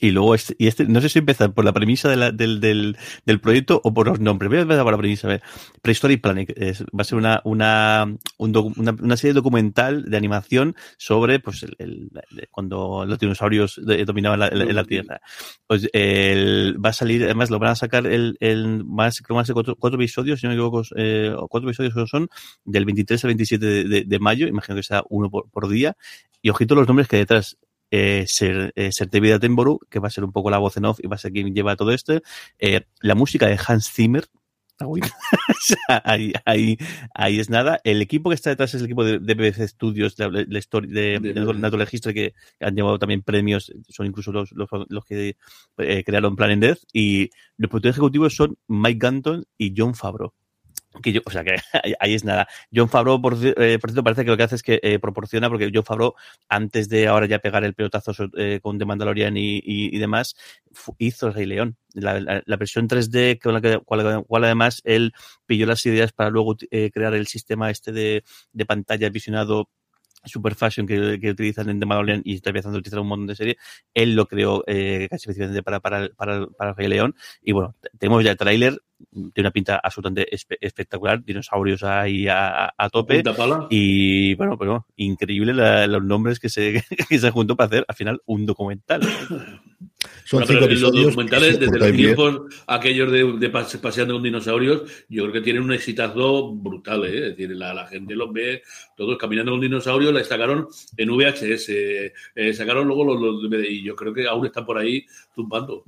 Y 0.02 0.12
luego, 0.12 0.36
este, 0.36 0.56
y 0.58 0.68
este, 0.68 0.86
no 0.86 1.00
sé 1.02 1.10
si 1.10 1.20
empezar 1.20 1.54
por 1.54 1.63
la 1.65 1.74
premisa 1.74 2.10
de 2.10 2.18
la, 2.19 2.32
del, 2.32 2.60
del, 2.60 2.97
del, 3.25 3.39
proyecto 3.39 3.82
o 3.84 3.93
por 3.93 4.08
los 4.08 4.19
nombres. 4.19 4.49
Voy 4.49 4.60
a 4.60 4.84
por 4.84 4.91
la 4.91 4.97
premisa. 4.97 5.27
A 5.27 5.32
ver. 5.32 5.43
Prehistory 5.82 6.17
Planet 6.17 6.53
es, 6.55 6.84
va 6.84 7.01
a 7.01 7.03
ser 7.03 7.17
una, 7.17 7.41
una, 7.45 8.05
un 8.38 8.51
docu, 8.51 8.73
una, 8.77 8.95
una, 8.99 9.17
serie 9.17 9.34
documental 9.34 10.05
de 10.10 10.17
animación 10.17 10.75
sobre 10.97 11.39
pues 11.39 11.63
el, 11.63 11.75
el, 11.79 12.10
cuando 12.51 13.05
los 13.05 13.19
dinosaurios 13.19 13.79
dominaban 14.05 14.39
la, 14.39 14.49
la, 14.49 14.65
la 14.65 14.84
Tierra. 14.84 15.21
Pues 15.67 15.89
el, 15.93 16.77
va 16.84 16.89
a 16.89 16.93
salir, 16.93 17.23
además 17.23 17.49
lo 17.49 17.60
van 17.60 17.71
a 17.71 17.75
sacar 17.75 18.05
el, 18.08 18.38
el 18.39 18.84
más, 18.86 19.21
creo 19.21 19.38
más 19.38 19.47
de 19.47 19.53
cuatro, 19.53 19.75
cuatro 19.75 19.99
episodios, 19.99 20.39
si 20.39 20.47
no 20.47 20.51
me 20.51 20.55
equivoco, 20.55 20.84
eh, 20.95 21.34
cuatro 21.49 21.69
episodios 21.69 22.10
son 22.10 22.27
del 22.65 22.86
23 22.86 23.23
al 23.23 23.29
27 23.29 23.65
de, 23.65 23.84
de, 23.84 24.03
de 24.05 24.19
mayo, 24.19 24.47
imagino 24.47 24.75
que 24.75 24.84
sea 24.84 25.03
uno 25.10 25.29
por, 25.29 25.49
por 25.49 25.67
día. 25.67 25.95
Y 26.41 26.49
ojito 26.49 26.75
los 26.75 26.88
nombres 26.88 27.08
que 27.08 27.17
hay 27.17 27.23
detrás 27.23 27.58
eh, 27.91 28.25
Ser, 28.28 28.71
eh, 28.75 28.91
Ser 28.91 29.10
David 29.10 29.34
Attenborough, 29.34 29.80
que 29.89 29.99
va 29.99 30.08
a 30.08 30.12
ser 30.12 30.23
un 30.23 30.32
poco 30.32 30.49
la 30.49 30.58
voz 30.58 30.78
en 30.78 30.86
off 30.86 30.99
y 31.02 31.08
va 31.08 31.15
a 31.15 31.19
ser 31.19 31.32
quien 31.32 31.54
lleva 31.54 31.75
todo 31.75 31.91
esto. 31.91 32.21
Eh, 32.60 32.82
la 33.02 33.15
música 33.15 33.47
de 33.47 33.60
Hans 33.65 33.91
Zimmer. 33.91 34.25
ahí, 36.06 36.32
ahí, 36.45 36.78
ahí 37.13 37.39
es 37.39 37.49
nada. 37.49 37.82
El 37.84 38.02
equipo 38.02 38.30
que 38.30 38.36
está 38.36 38.49
detrás 38.49 38.73
es 38.73 38.80
el 38.80 38.86
equipo 38.86 39.04
de, 39.04 39.19
de 39.19 39.34
BBC 39.34 39.67
Studios, 39.67 40.15
de, 40.15 40.30
de, 40.30 40.45
de, 40.45 41.19
de, 41.19 41.54
Nato 41.56 41.75
Registre, 41.75 42.13
que 42.13 42.34
han 42.62 42.75
llevado 42.75 42.97
también 42.97 43.21
premios, 43.21 43.73
son 43.89 44.06
incluso 44.06 44.32
los, 44.32 44.54
los, 44.54 44.69
los 44.88 45.04
que 45.04 45.36
eh, 45.80 46.04
crearon 46.06 46.38
Planet 46.38 46.60
Death. 46.60 46.80
Y 46.93 47.30
los 47.58 47.69
productores 47.69 47.95
ejecutivos 47.95 48.36
son 48.36 48.58
Mike 48.69 48.99
Ganton 48.99 49.43
y 49.58 49.73
John 49.75 49.95
Favreau 49.95 50.34
que 51.04 51.12
yo, 51.12 51.21
o 51.25 51.30
sea 51.30 51.43
que 51.43 51.56
ahí 51.99 52.13
es 52.13 52.23
nada. 52.23 52.47
John 52.73 52.89
Favreau, 52.89 53.21
por, 53.21 53.38
eh, 53.41 53.78
por 53.80 53.89
cierto, 53.89 54.04
parece 54.04 54.23
que 54.23 54.32
lo 54.32 54.38
que 54.38 54.43
hace 54.43 54.56
es 54.56 54.63
que 54.63 54.80
eh, 54.82 54.99
proporciona, 54.99 55.49
porque 55.49 55.71
John 55.73 55.86
Favreau, 55.86 56.15
antes 56.47 56.89
de 56.89 57.08
ahora 57.08 57.28
ya 57.28 57.39
pegar 57.39 57.63
el 57.63 57.73
pelotazo 57.73 58.12
eh, 58.38 58.60
con 58.62 58.78
The 58.78 58.86
Mandalorian 58.86 59.38
y, 59.38 59.62
y, 59.63 59.97
demás, 59.99 60.36
hizo 60.97 61.28
el 61.28 61.34
Rey 61.34 61.45
León. 61.45 61.78
La, 61.93 62.19
la, 62.19 62.58
versión 62.58 62.88
3D, 62.88 63.39
con 63.41 63.54
la 63.54 63.62
que, 63.62 63.80
cual, 63.80 64.23
cual, 64.25 64.43
además 64.43 64.82
él 64.84 65.13
pilló 65.45 65.65
las 65.65 65.86
ideas 65.86 66.12
para 66.12 66.30
luego 66.30 66.56
eh, 66.69 66.91
crear 66.91 67.13
el 67.13 67.28
sistema 67.28 67.69
este 67.71 67.91
de, 67.91 68.23
de 68.52 68.65
pantalla 68.65 69.10
visionado 69.10 69.69
super 70.25 70.54
fashion 70.54 70.86
que, 70.86 71.17
que, 71.19 71.32
utilizan 71.32 71.69
en 71.69 71.80
The 71.80 71.86
Mandalorian 71.86 72.21
y 72.25 72.36
está 72.36 72.49
empezando 72.49 72.78
a 72.78 72.80
utilizar 72.80 72.99
un 72.99 73.08
montón 73.08 73.28
de 73.28 73.36
series, 73.36 73.58
él 73.93 74.15
lo 74.15 74.28
creó 74.28 74.63
casi 74.65 75.08
específicamente 75.12 75.63
para, 75.63 75.80
para, 75.80 76.10
para, 76.10 76.45
para 76.47 76.73
Rey 76.73 76.88
León. 76.89 77.15
Y 77.41 77.54
bueno, 77.54 77.75
tenemos 77.97 78.23
ya 78.23 78.32
el 78.32 78.38
tráiler, 78.38 78.80
tiene 79.12 79.48
una 79.48 79.52
pinta 79.52 79.80
absolutamente 79.82 80.34
espe 80.34 80.58
espectacular, 80.62 81.24
dinosaurios 81.24 81.84
ahí 81.84 82.28
a, 82.28 82.74
tope. 82.92 83.24
Y 83.70 84.36
bueno, 84.36 84.58
pero 84.58 84.86
increíble 84.98 85.54
la, 85.54 85.88
los 85.88 86.04
nombres 86.04 86.40
que 86.40 86.50
se, 86.50 86.84
que 87.10 87.20
se 87.20 87.32
juntó 87.32 87.56
para 87.56 87.68
hacer 87.68 87.86
al 87.88 87.96
final 87.96 88.22
un 88.26 88.46
documental. 88.46 89.02
Son 90.26 90.44
bueno, 90.46 90.68
cinco 90.68 90.68
los 90.68 91.06
documentales, 91.06 91.60
desde 91.60 91.80
los 91.80 91.92
tiempos 91.92 92.42
aquellos 92.68 93.12
de, 93.12 93.34
de, 93.34 93.50
paseando 93.50 94.14
con 94.14 94.24
dinosaurios, 94.24 94.84
yo 95.10 95.24
creo 95.24 95.34
que 95.34 95.42
tienen 95.42 95.64
un 95.64 95.74
exitazo 95.74 96.54
brutal, 96.54 97.06
¿eh? 97.06 97.30
Es 97.30 97.38
decir, 97.38 97.56
la, 97.56 97.74
la, 97.74 97.88
gente 97.88 98.16
los 98.16 98.32
ve 98.32 98.62
todos 98.96 99.18
caminando 99.18 99.52
con 99.52 99.62
dinosaurios, 99.62 100.14
la 100.14 100.24
sacaron 100.24 100.68
en 100.98 101.10
VHS, 101.10 101.70
eh, 101.70 102.54
sacaron 102.54 102.88
luego 102.88 103.06
los, 103.06 103.44
los, 103.44 103.64
y 103.70 103.84
yo 103.84 103.96
creo 103.96 104.14
que 104.14 104.28
aún 104.28 104.46
están 104.46 104.66
por 104.66 104.78
ahí 104.78 105.06
tumbando. 105.34 105.84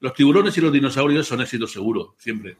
Los 0.00 0.12
tiburones 0.14 0.56
y 0.58 0.60
los 0.60 0.72
dinosaurios 0.72 1.26
son 1.26 1.40
éxitos 1.40 1.72
seguros, 1.72 2.10
siempre. 2.24 2.56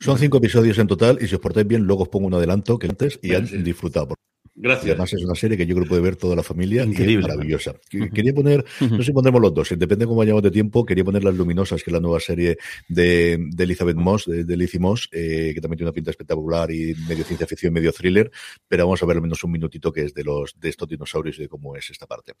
Son 0.00 0.18
cinco 0.18 0.38
episodios 0.38 0.78
en 0.78 0.86
total 0.86 1.18
y 1.20 1.28
si 1.28 1.34
os 1.34 1.40
portáis 1.40 1.66
bien, 1.66 1.82
luego 1.84 2.02
os 2.02 2.08
pongo 2.08 2.26
un 2.26 2.34
adelanto 2.34 2.78
que 2.78 2.88
antes 2.88 3.18
y 3.22 3.34
han 3.34 3.46
sí. 3.46 3.58
disfrutado. 3.58 4.14
Gracias. 4.54 4.86
Y 4.86 4.90
además 4.90 5.12
es 5.12 5.24
una 5.24 5.34
serie 5.34 5.56
que 5.56 5.66
yo 5.66 5.74
creo 5.74 5.84
que 5.84 5.88
puede 5.88 6.02
ver 6.02 6.16
toda 6.16 6.36
la 6.36 6.42
familia 6.42 6.84
Increíble. 6.84 7.14
y 7.14 7.16
es 7.18 7.22
maravillosa. 7.22 7.74
Quería 8.12 8.34
poner, 8.34 8.64
no 8.80 8.98
sé 8.98 9.04
si 9.04 9.12
pondremos 9.12 9.40
los 9.40 9.54
dos, 9.54 9.68
depende 9.70 10.04
de 10.04 10.06
cómo 10.06 10.18
vayamos 10.18 10.42
de 10.42 10.50
tiempo, 10.50 10.84
quería 10.84 11.04
poner 11.04 11.24
Las 11.24 11.34
Luminosas, 11.34 11.82
que 11.82 11.90
es 11.90 11.92
la 11.92 12.00
nueva 12.00 12.20
serie 12.20 12.58
de, 12.88 13.38
de 13.38 13.64
Elizabeth 13.64 13.96
Moss, 13.96 14.26
de, 14.26 14.44
de 14.44 14.56
Lizzie 14.56 14.80
Moss, 14.80 15.08
eh, 15.12 15.52
que 15.54 15.60
también 15.60 15.78
tiene 15.78 15.88
una 15.88 15.94
pinta 15.94 16.10
espectacular 16.10 16.70
y 16.70 16.94
medio 17.08 17.24
ciencia 17.24 17.46
ficción, 17.46 17.72
medio 17.72 17.92
thriller, 17.92 18.30
pero 18.68 18.84
vamos 18.84 19.02
a 19.02 19.06
ver 19.06 19.16
al 19.16 19.22
menos 19.22 19.42
un 19.44 19.52
minutito 19.52 19.92
que 19.92 20.04
es 20.04 20.14
de 20.14 20.24
los 20.24 20.58
de 20.58 20.68
estos 20.68 20.88
dinosaurios 20.88 21.38
y 21.38 21.42
de 21.42 21.48
cómo 21.48 21.76
es 21.76 21.90
esta 21.90 22.06
parte. 22.06 22.34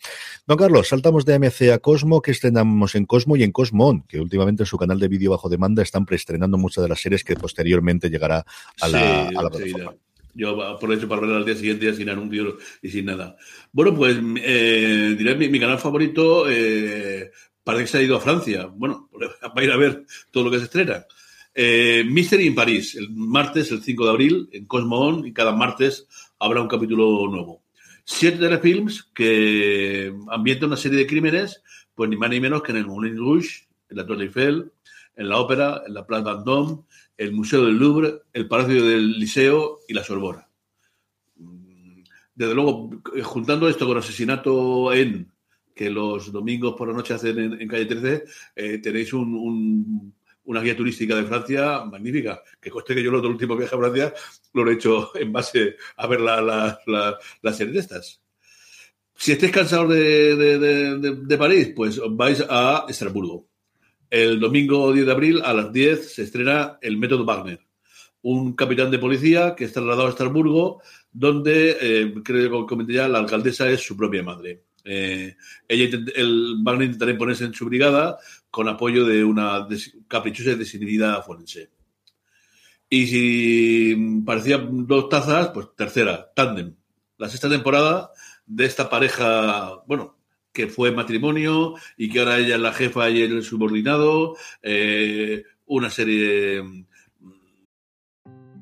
Don 0.46 0.58
Carlos, 0.58 0.88
saltamos 0.88 1.24
de 1.24 1.34
AMC 1.34 1.70
a 1.72 1.78
Cosmo, 1.78 2.20
que 2.20 2.32
estrenamos 2.32 2.94
en 2.94 3.06
Cosmo 3.06 3.36
y 3.36 3.44
en 3.44 3.52
Cosmon, 3.52 4.02
que 4.02 4.20
últimamente 4.20 4.64
en 4.64 4.66
su 4.66 4.76
canal 4.76 4.98
de 4.98 5.08
vídeo 5.08 5.30
bajo 5.30 5.48
demanda 5.48 5.82
están 5.82 6.06
preestrenando 6.06 6.58
muchas 6.58 6.82
de 6.82 6.88
las 6.88 7.00
series 7.00 7.24
que 7.24 7.36
posteriormente 7.36 8.10
llegará 8.10 8.44
a 8.80 8.88
la, 8.88 9.28
sí, 9.28 9.36
a 9.36 9.42
la 9.42 9.50
plataforma. 9.50 9.92
Sí, 9.92 10.09
yo 10.34 10.62
aprovecho 10.62 11.08
para 11.08 11.22
verla 11.22 11.36
al 11.38 11.44
día 11.44 11.54
siguiente 11.54 11.94
sin 11.94 12.08
anuncios 12.08 12.54
y 12.82 12.88
sin 12.90 13.06
nada. 13.06 13.36
Bueno, 13.72 13.94
pues 13.94 14.16
eh, 14.36 15.14
diré 15.16 15.34
mi, 15.34 15.48
mi, 15.48 15.60
canal 15.60 15.78
favorito 15.78 16.48
eh, 16.48 17.30
parece 17.64 17.84
que 17.84 17.90
se 17.90 17.98
ha 17.98 18.02
ido 18.02 18.16
a 18.16 18.20
Francia. 18.20 18.66
Bueno, 18.66 19.08
va 19.20 19.52
a 19.54 19.64
ir 19.64 19.72
a 19.72 19.76
ver 19.76 20.04
todo 20.30 20.44
lo 20.44 20.50
que 20.50 20.58
se 20.58 20.64
estrena. 20.64 21.04
Eh, 21.54 22.04
Mystery 22.06 22.46
en 22.46 22.54
París, 22.54 22.94
el 22.94 23.10
martes, 23.10 23.70
el 23.72 23.82
5 23.82 24.04
de 24.04 24.10
abril, 24.10 24.48
en 24.52 24.66
Cosmon, 24.66 25.26
y 25.26 25.32
cada 25.32 25.52
martes 25.52 26.06
habrá 26.38 26.62
un 26.62 26.68
capítulo 26.68 27.26
nuevo. 27.28 27.62
Siete 28.04 28.38
telefilms 28.38 29.04
que 29.14 30.12
ambientan 30.28 30.68
una 30.68 30.76
serie 30.76 30.98
de 30.98 31.06
crímenes, 31.06 31.62
pues 31.94 32.08
ni 32.08 32.16
más 32.16 32.30
ni 32.30 32.40
menos 32.40 32.62
que 32.62 32.72
en 32.72 32.78
el 32.78 32.86
Moulin 32.86 33.16
Rouge, 33.16 33.68
en 33.88 33.96
la 33.96 34.06
Torre 34.06 34.24
Eiffel, 34.24 34.72
en 35.20 35.28
la 35.28 35.38
Ópera, 35.38 35.82
en 35.86 35.92
la 35.92 36.06
Place 36.06 36.24
Vendôme, 36.24 36.78
el 37.18 37.32
Museo 37.32 37.66
del 37.66 37.76
Louvre, 37.76 38.22
el 38.32 38.48
Palacio 38.48 38.82
del 38.82 39.18
Liceo 39.18 39.80
y 39.86 39.92
la 39.92 40.02
Sorbona. 40.02 40.48
Desde 42.34 42.54
luego, 42.54 42.90
juntando 43.22 43.68
esto 43.68 43.86
con 43.86 43.98
asesinato 43.98 44.94
en 44.94 45.30
que 45.74 45.90
los 45.90 46.32
domingos 46.32 46.74
por 46.74 46.88
la 46.88 46.94
noche 46.94 47.12
hacen 47.12 47.60
en, 47.60 47.68
calle 47.68 47.84
13, 47.84 48.24
eh, 48.56 48.78
tenéis 48.78 49.12
un, 49.12 49.34
un, 49.34 50.14
una 50.44 50.62
guía 50.62 50.74
turística 50.74 51.14
de 51.14 51.24
Francia 51.24 51.84
magnífica. 51.84 52.42
Que 52.58 52.70
coste 52.70 52.94
que 52.94 53.02
yo 53.02 53.10
los 53.10 53.22
últimos 53.22 53.58
viajes 53.58 53.74
a 53.74 53.78
Francia 53.78 54.14
lo 54.54 54.70
he 54.70 54.74
hecho 54.74 55.14
en 55.16 55.30
base 55.34 55.76
a 55.98 56.06
ver 56.06 56.22
la, 56.22 56.40
la, 56.40 56.80
la, 56.86 57.18
la 57.42 57.52
serie 57.52 57.74
de 57.74 57.80
estas. 57.80 58.22
Si 59.14 59.32
estáis 59.32 59.52
cansados 59.52 59.90
de, 59.90 60.34
de, 60.34 60.58
de, 60.58 61.16
de 61.16 61.36
París, 61.36 61.74
pues 61.76 62.00
vais 62.08 62.42
a 62.48 62.86
Estrasburgo 62.88 63.49
el 64.10 64.40
domingo 64.40 64.92
10 64.92 65.06
de 65.06 65.12
abril 65.12 65.42
a 65.44 65.54
las 65.54 65.72
10 65.72 66.14
se 66.14 66.22
estrena 66.24 66.78
El 66.82 66.98
Método 66.98 67.24
Wagner, 67.24 67.60
un 68.22 68.54
capitán 68.54 68.90
de 68.90 68.98
policía 68.98 69.54
que 69.54 69.64
está 69.64 69.80
trasladado 69.80 70.08
a 70.08 70.10
Estrasburgo, 70.10 70.82
donde, 71.12 71.76
eh, 71.80 72.14
creo 72.24 72.66
que 72.66 72.68
comenté 72.68 72.94
ya, 72.94 73.08
la 73.08 73.18
alcaldesa 73.18 73.68
es 73.70 73.80
su 73.80 73.96
propia 73.96 74.22
madre. 74.22 74.64
Eh, 74.84 75.36
ella, 75.68 75.98
el 76.16 76.56
Wagner 76.62 76.86
intentará 76.86 77.12
imponerse 77.12 77.44
en 77.44 77.54
su 77.54 77.66
brigada 77.66 78.18
con 78.50 78.68
apoyo 78.68 79.04
de 79.04 79.24
una 79.24 79.66
des, 79.66 79.96
caprichosa 80.08 80.56
desinhibida 80.56 81.22
forense. 81.22 81.70
Y 82.88 83.06
si 83.06 84.22
parecían 84.26 84.86
dos 84.86 85.08
tazas, 85.08 85.50
pues 85.50 85.68
tercera, 85.76 86.32
Tandem. 86.34 86.74
La 87.18 87.28
sexta 87.28 87.48
temporada 87.48 88.10
de 88.46 88.64
esta 88.64 88.90
pareja, 88.90 89.82
bueno, 89.86 90.19
que 90.52 90.66
fue 90.66 90.90
matrimonio 90.90 91.74
y 91.96 92.10
que 92.10 92.20
ahora 92.20 92.38
ella 92.38 92.56
es 92.56 92.60
la 92.60 92.72
jefa 92.72 93.08
y 93.10 93.22
él 93.22 93.32
el 93.32 93.44
subordinado, 93.44 94.36
eh, 94.62 95.44
una 95.66 95.90
serie. 95.90 96.62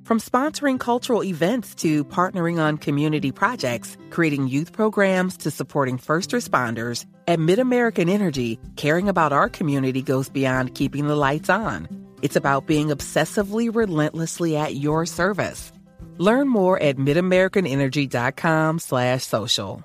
From 0.05 0.21
sponsoring 0.21 0.79
cultural 0.79 1.23
events 1.23 1.75
to 1.77 2.03
partnering 2.05 2.59
on 2.59 2.79
community 2.79 3.31
projects, 3.31 3.99
creating 4.09 4.49
youth 4.49 4.73
programs 4.73 5.37
to 5.39 5.51
supporting 5.51 5.99
first 5.99 6.31
responders, 6.31 7.05
at 7.27 7.39
MidAmerican 7.39 8.09
Energy, 8.09 8.59
caring 8.77 9.11
about 9.11 9.35
our 9.35 9.51
community 9.51 10.01
goes 10.01 10.31
beyond 10.31 10.75
keeping 10.75 11.09
the 11.09 11.17
lights 11.17 11.51
on. 11.51 11.89
It's 12.23 12.37
about 12.37 12.67
being 12.67 12.89
obsessively 12.89 13.69
relentlessly 13.75 14.57
at 14.57 14.77
your 14.77 15.05
service. 15.05 15.73
Learn 16.17 16.49
more 16.49 16.81
at 16.81 16.97
midamericanenergy.com 16.97 18.79
slash 18.79 19.25
social. 19.25 19.85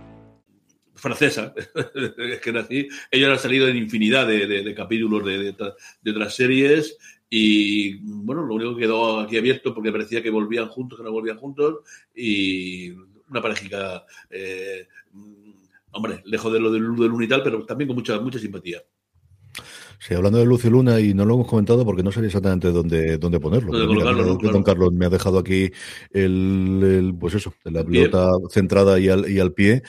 francesa, 1.01 1.53
es 1.95 2.39
que 2.39 2.49
era 2.49 2.61
así. 2.61 2.87
Ellos 3.09 3.31
han 3.31 3.39
salido 3.39 3.67
en 3.67 3.77
infinidad 3.77 4.27
de, 4.27 4.45
de, 4.45 4.63
de 4.63 4.75
capítulos 4.75 5.25
de, 5.25 5.53
de, 5.53 6.11
otras 6.11 6.35
series 6.35 6.97
y, 7.29 7.95
bueno, 8.03 8.43
lo 8.43 8.55
único 8.55 8.75
que 8.75 8.81
quedó 8.81 9.19
aquí 9.19 9.37
abierto 9.37 9.73
porque 9.73 9.91
parecía 9.91 10.21
que 10.21 10.29
volvían 10.29 10.67
juntos, 10.67 10.99
que 10.99 11.03
no 11.03 11.11
volvían 11.11 11.37
juntos 11.37 11.79
y 12.15 12.91
una 12.91 13.41
parejica, 13.41 14.05
eh, 14.29 14.87
hombre, 15.91 16.21
lejos 16.25 16.53
de 16.53 16.59
lo 16.59 16.71
del, 16.71 16.95
del 16.95 17.23
y 17.23 17.27
tal, 17.27 17.41
pero 17.41 17.65
también 17.65 17.87
con 17.87 17.95
mucha, 17.95 18.19
mucha 18.19 18.37
simpatía. 18.37 18.83
Sí, 19.99 20.15
hablando 20.15 20.39
de 20.39 20.45
Luz 20.45 20.65
y 20.65 20.69
Luna, 20.69 20.99
y 20.99 21.13
no 21.13 21.25
lo 21.25 21.35
hemos 21.35 21.47
comentado 21.47 21.85
porque 21.85 22.01
no 22.01 22.11
sé 22.11 22.25
exactamente 22.25 22.71
dónde, 22.71 23.17
dónde 23.17 23.39
ponerlo. 23.39 23.71
Don 23.71 24.63
Carlos 24.63 24.91
me 24.93 25.05
ha 25.05 25.09
dejado 25.09 25.37
aquí 25.37 25.71
el, 26.11 27.15
pues 27.19 27.35
eso, 27.35 27.53
la 27.65 27.83
pelota 27.83 28.31
centrada 28.49 28.99
y 28.99 29.09
al, 29.09 29.29
y 29.29 29.39
al 29.39 29.53
pie. 29.53 29.83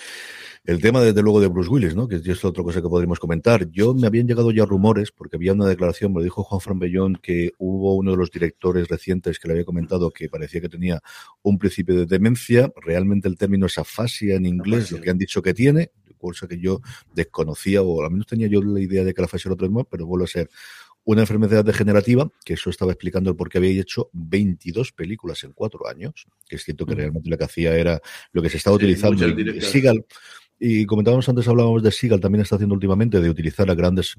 El 0.64 0.81
tema, 0.81 1.01
desde 1.01 1.22
luego, 1.22 1.40
de 1.40 1.48
Bruce 1.48 1.68
Willis, 1.68 1.96
¿no? 1.96 2.07
Que 2.07 2.20
es 2.25 2.44
otra 2.44 2.62
cosa 2.62 2.81
que 2.81 2.88
podríamos 2.88 3.18
comentar. 3.18 3.68
Yo 3.70 3.94
me 3.94 4.07
habían 4.07 4.29
llegado 4.29 4.53
ya 4.53 4.64
rumores, 4.64 5.11
porque 5.11 5.35
había 5.35 5.55
una 5.55 5.66
declaración, 5.66 6.12
me 6.12 6.20
lo 6.20 6.25
dijo 6.25 6.44
Juan 6.44 6.61
Fran 6.61 6.79
Bellón, 6.79 7.18
que 7.20 7.51
hubo 7.59 7.96
uno 7.96 8.12
de 8.12 8.16
los 8.16 8.31
directores 8.31 8.87
recientes 8.87 9.40
que 9.40 9.48
le 9.48 9.55
había 9.55 9.64
comentado 9.64 10.12
que 10.12 10.29
parecía 10.29 10.61
que 10.61 10.68
tenía 10.68 11.03
un 11.42 11.59
principio 11.59 11.96
de 11.96 12.07
demencia. 12.07 12.72
Realmente 12.77 13.27
el 13.27 13.37
término 13.37 13.66
es 13.66 13.77
afasia 13.77 14.37
en 14.37 14.46
inglés, 14.46 14.92
lo 14.92 15.01
que 15.01 15.11
han 15.11 15.18
dicho 15.18 15.42
que 15.42 15.53
tiene, 15.53 15.90
cosa 16.16 16.46
que 16.46 16.61
yo 16.61 16.81
desconocía, 17.12 17.83
o 17.83 18.01
al 18.05 18.12
menos 18.12 18.27
tenía 18.29 18.46
yo 18.46 18.62
la 18.62 18.79
idea 18.79 19.03
de 19.03 19.12
que 19.12 19.20
la 19.20 19.27
afasia 19.27 19.48
era 19.48 19.55
otro 19.55 19.66
mismo, 19.66 19.83
pero 19.83 20.07
vuelve 20.07 20.27
a 20.27 20.29
ser 20.29 20.48
una 21.05 21.22
enfermedad 21.22 21.64
degenerativa, 21.64 22.31
que 22.44 22.55
eso 22.55 22.70
estaba 22.70 22.92
explicando 22.92 23.31
el 23.31 23.35
por 23.35 23.48
qué 23.48 23.59
había 23.59 23.81
hecho 23.81 24.11
22 24.12 24.92
películas 24.92 25.42
en 25.42 25.53
cuatro 25.53 25.88
años, 25.88 26.29
que 26.48 26.55
es 26.55 26.62
cierto 26.62 26.87
que 26.87 26.94
realmente 26.94 27.29
lo 27.29 27.37
que 27.37 27.42
hacía 27.42 27.75
era 27.75 28.01
lo 28.31 28.40
que 28.40 28.48
se 28.48 28.59
estaba 28.59 28.77
utilizando. 28.77 29.27
Y 30.64 30.87
comentábamos 30.87 31.29
antes, 31.29 31.48
hablábamos 31.48 31.83
de 31.83 31.90
Seagal, 31.90 32.20
también 32.20 32.42
está 32.42 32.55
haciendo 32.55 32.77
últimamente 32.77 33.20
de 33.20 33.29
utilizar 33.29 33.68
a 33.68 33.75
grandes 33.75 34.14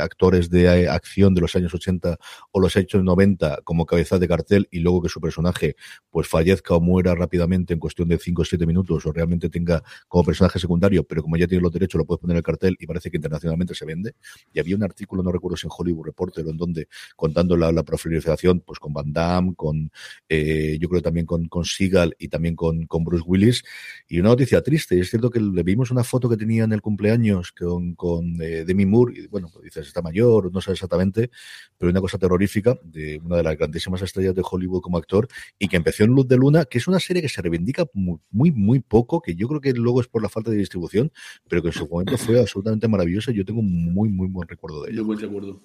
actores 0.00 0.50
de 0.50 0.64
eh, 0.64 0.88
acción 0.88 1.36
de 1.36 1.40
los 1.40 1.54
años 1.54 1.72
80 1.72 2.18
o 2.50 2.58
los 2.58 2.76
años 2.76 2.94
90 2.94 3.60
como 3.62 3.86
cabeza 3.86 4.18
de 4.18 4.26
cartel 4.26 4.66
y 4.72 4.80
luego 4.80 5.02
que 5.02 5.08
su 5.08 5.20
personaje 5.20 5.76
pues 6.10 6.26
fallezca 6.26 6.74
o 6.74 6.80
muera 6.80 7.14
rápidamente 7.14 7.74
en 7.74 7.78
cuestión 7.78 8.08
de 8.08 8.18
5 8.18 8.42
o 8.42 8.44
7 8.44 8.66
minutos 8.66 9.06
o 9.06 9.12
realmente 9.12 9.48
tenga 9.48 9.84
como 10.08 10.24
personaje 10.24 10.58
secundario, 10.58 11.04
pero 11.04 11.22
como 11.22 11.36
ya 11.36 11.46
tiene 11.46 11.62
los 11.62 11.70
derechos 11.70 11.96
lo 11.96 12.04
puedes 12.04 12.20
poner 12.20 12.34
en 12.34 12.38
el 12.38 12.42
cartel 12.42 12.76
y 12.80 12.88
parece 12.88 13.08
que 13.08 13.18
internacionalmente 13.18 13.76
se 13.76 13.84
vende. 13.84 14.16
Y 14.52 14.58
había 14.58 14.74
un 14.74 14.82
artículo, 14.82 15.22
no 15.22 15.30
recuerdo 15.30 15.56
si 15.56 15.68
en 15.68 15.70
Hollywood 15.78 16.06
Reporter 16.06 16.44
en 16.48 16.56
donde, 16.56 16.88
contando 17.14 17.56
la, 17.56 17.70
la 17.70 17.84
profilización 17.84 18.64
pues 18.66 18.80
con 18.80 18.92
Van 18.92 19.12
Damme, 19.12 19.54
con 19.54 19.92
eh, 20.28 20.76
yo 20.80 20.88
creo 20.88 21.02
también 21.02 21.24
con, 21.24 21.46
con 21.46 21.64
Seagal 21.64 22.16
y 22.18 22.26
también 22.26 22.56
con, 22.56 22.84
con 22.86 23.04
Bruce 23.04 23.22
Willis. 23.24 23.62
Y 24.08 24.18
una 24.18 24.30
noticia 24.30 24.60
triste, 24.60 24.98
es 24.98 25.08
cierto 25.08 25.30
que 25.30 25.38
le 25.38 25.62
vimos 25.62 25.83
una 25.90 26.04
foto 26.04 26.28
que 26.28 26.36
tenía 26.36 26.64
en 26.64 26.72
el 26.72 26.80
cumpleaños 26.80 27.52
con, 27.52 27.94
con 27.94 28.40
eh, 28.40 28.64
Demi 28.64 28.86
Moore, 28.86 29.14
y 29.18 29.26
bueno, 29.28 29.48
pues 29.52 29.64
dices, 29.64 29.86
está 29.86 30.02
mayor, 30.02 30.52
no 30.52 30.60
sé 30.60 30.72
exactamente, 30.72 31.30
pero 31.78 31.90
una 31.90 32.00
cosa 32.00 32.18
terrorífica 32.18 32.78
de 32.82 33.20
una 33.24 33.36
de 33.36 33.42
las 33.42 33.56
grandísimas 33.56 34.02
estrellas 34.02 34.34
de 34.34 34.42
Hollywood 34.48 34.80
como 34.80 34.98
actor, 34.98 35.28
y 35.58 35.68
que 35.68 35.76
empezó 35.76 36.04
en 36.04 36.10
Luz 36.10 36.28
de 36.28 36.36
Luna, 36.36 36.64
que 36.64 36.78
es 36.78 36.86
una 36.88 37.00
serie 37.00 37.22
que 37.22 37.28
se 37.28 37.42
reivindica 37.42 37.86
muy, 37.94 38.18
muy, 38.30 38.50
muy 38.50 38.80
poco, 38.80 39.20
que 39.20 39.34
yo 39.34 39.48
creo 39.48 39.60
que 39.60 39.72
luego 39.72 40.00
es 40.00 40.08
por 40.08 40.22
la 40.22 40.28
falta 40.28 40.50
de 40.50 40.56
distribución, 40.56 41.12
pero 41.48 41.62
que 41.62 41.68
en 41.68 41.74
su 41.74 41.88
momento 41.88 42.16
fue 42.18 42.40
absolutamente 42.40 42.88
maravillosa 42.88 43.30
y 43.30 43.34
yo 43.34 43.44
tengo 43.44 43.60
un 43.60 43.92
muy, 43.92 44.08
muy 44.08 44.28
buen 44.28 44.48
recuerdo 44.48 44.82
de 44.82 44.90
ella. 44.90 45.02
Yo 45.02 45.14
de 45.14 45.26
acuerdo. 45.26 45.60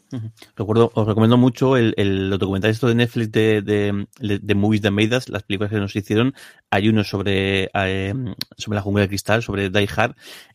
Recuerdo, 0.56 0.92
os 0.94 1.08
recomiendo 1.08 1.38
mucho 1.38 1.78
el, 1.78 1.94
el 1.98 2.30
documental 2.38 2.72
esto 2.72 2.88
de 2.88 2.96
Netflix 2.96 3.32
de, 3.32 3.62
de, 3.62 4.40
de, 4.42 4.56
Movies 4.56 4.82
de 4.82 4.92
Meidas, 4.92 5.30
las 5.30 5.44
películas 5.44 5.72
que 5.72 5.80
nos 5.80 5.96
hicieron. 5.96 6.34
Hay 6.70 6.90
uno 6.90 7.04
sobre, 7.04 7.70
eh, 7.74 8.14
sobre 8.58 8.76
la 8.76 8.82
jungla 8.82 9.02
de 9.02 9.08
cristal, 9.08 9.44
sobre 9.44 9.70
Die 9.70 9.88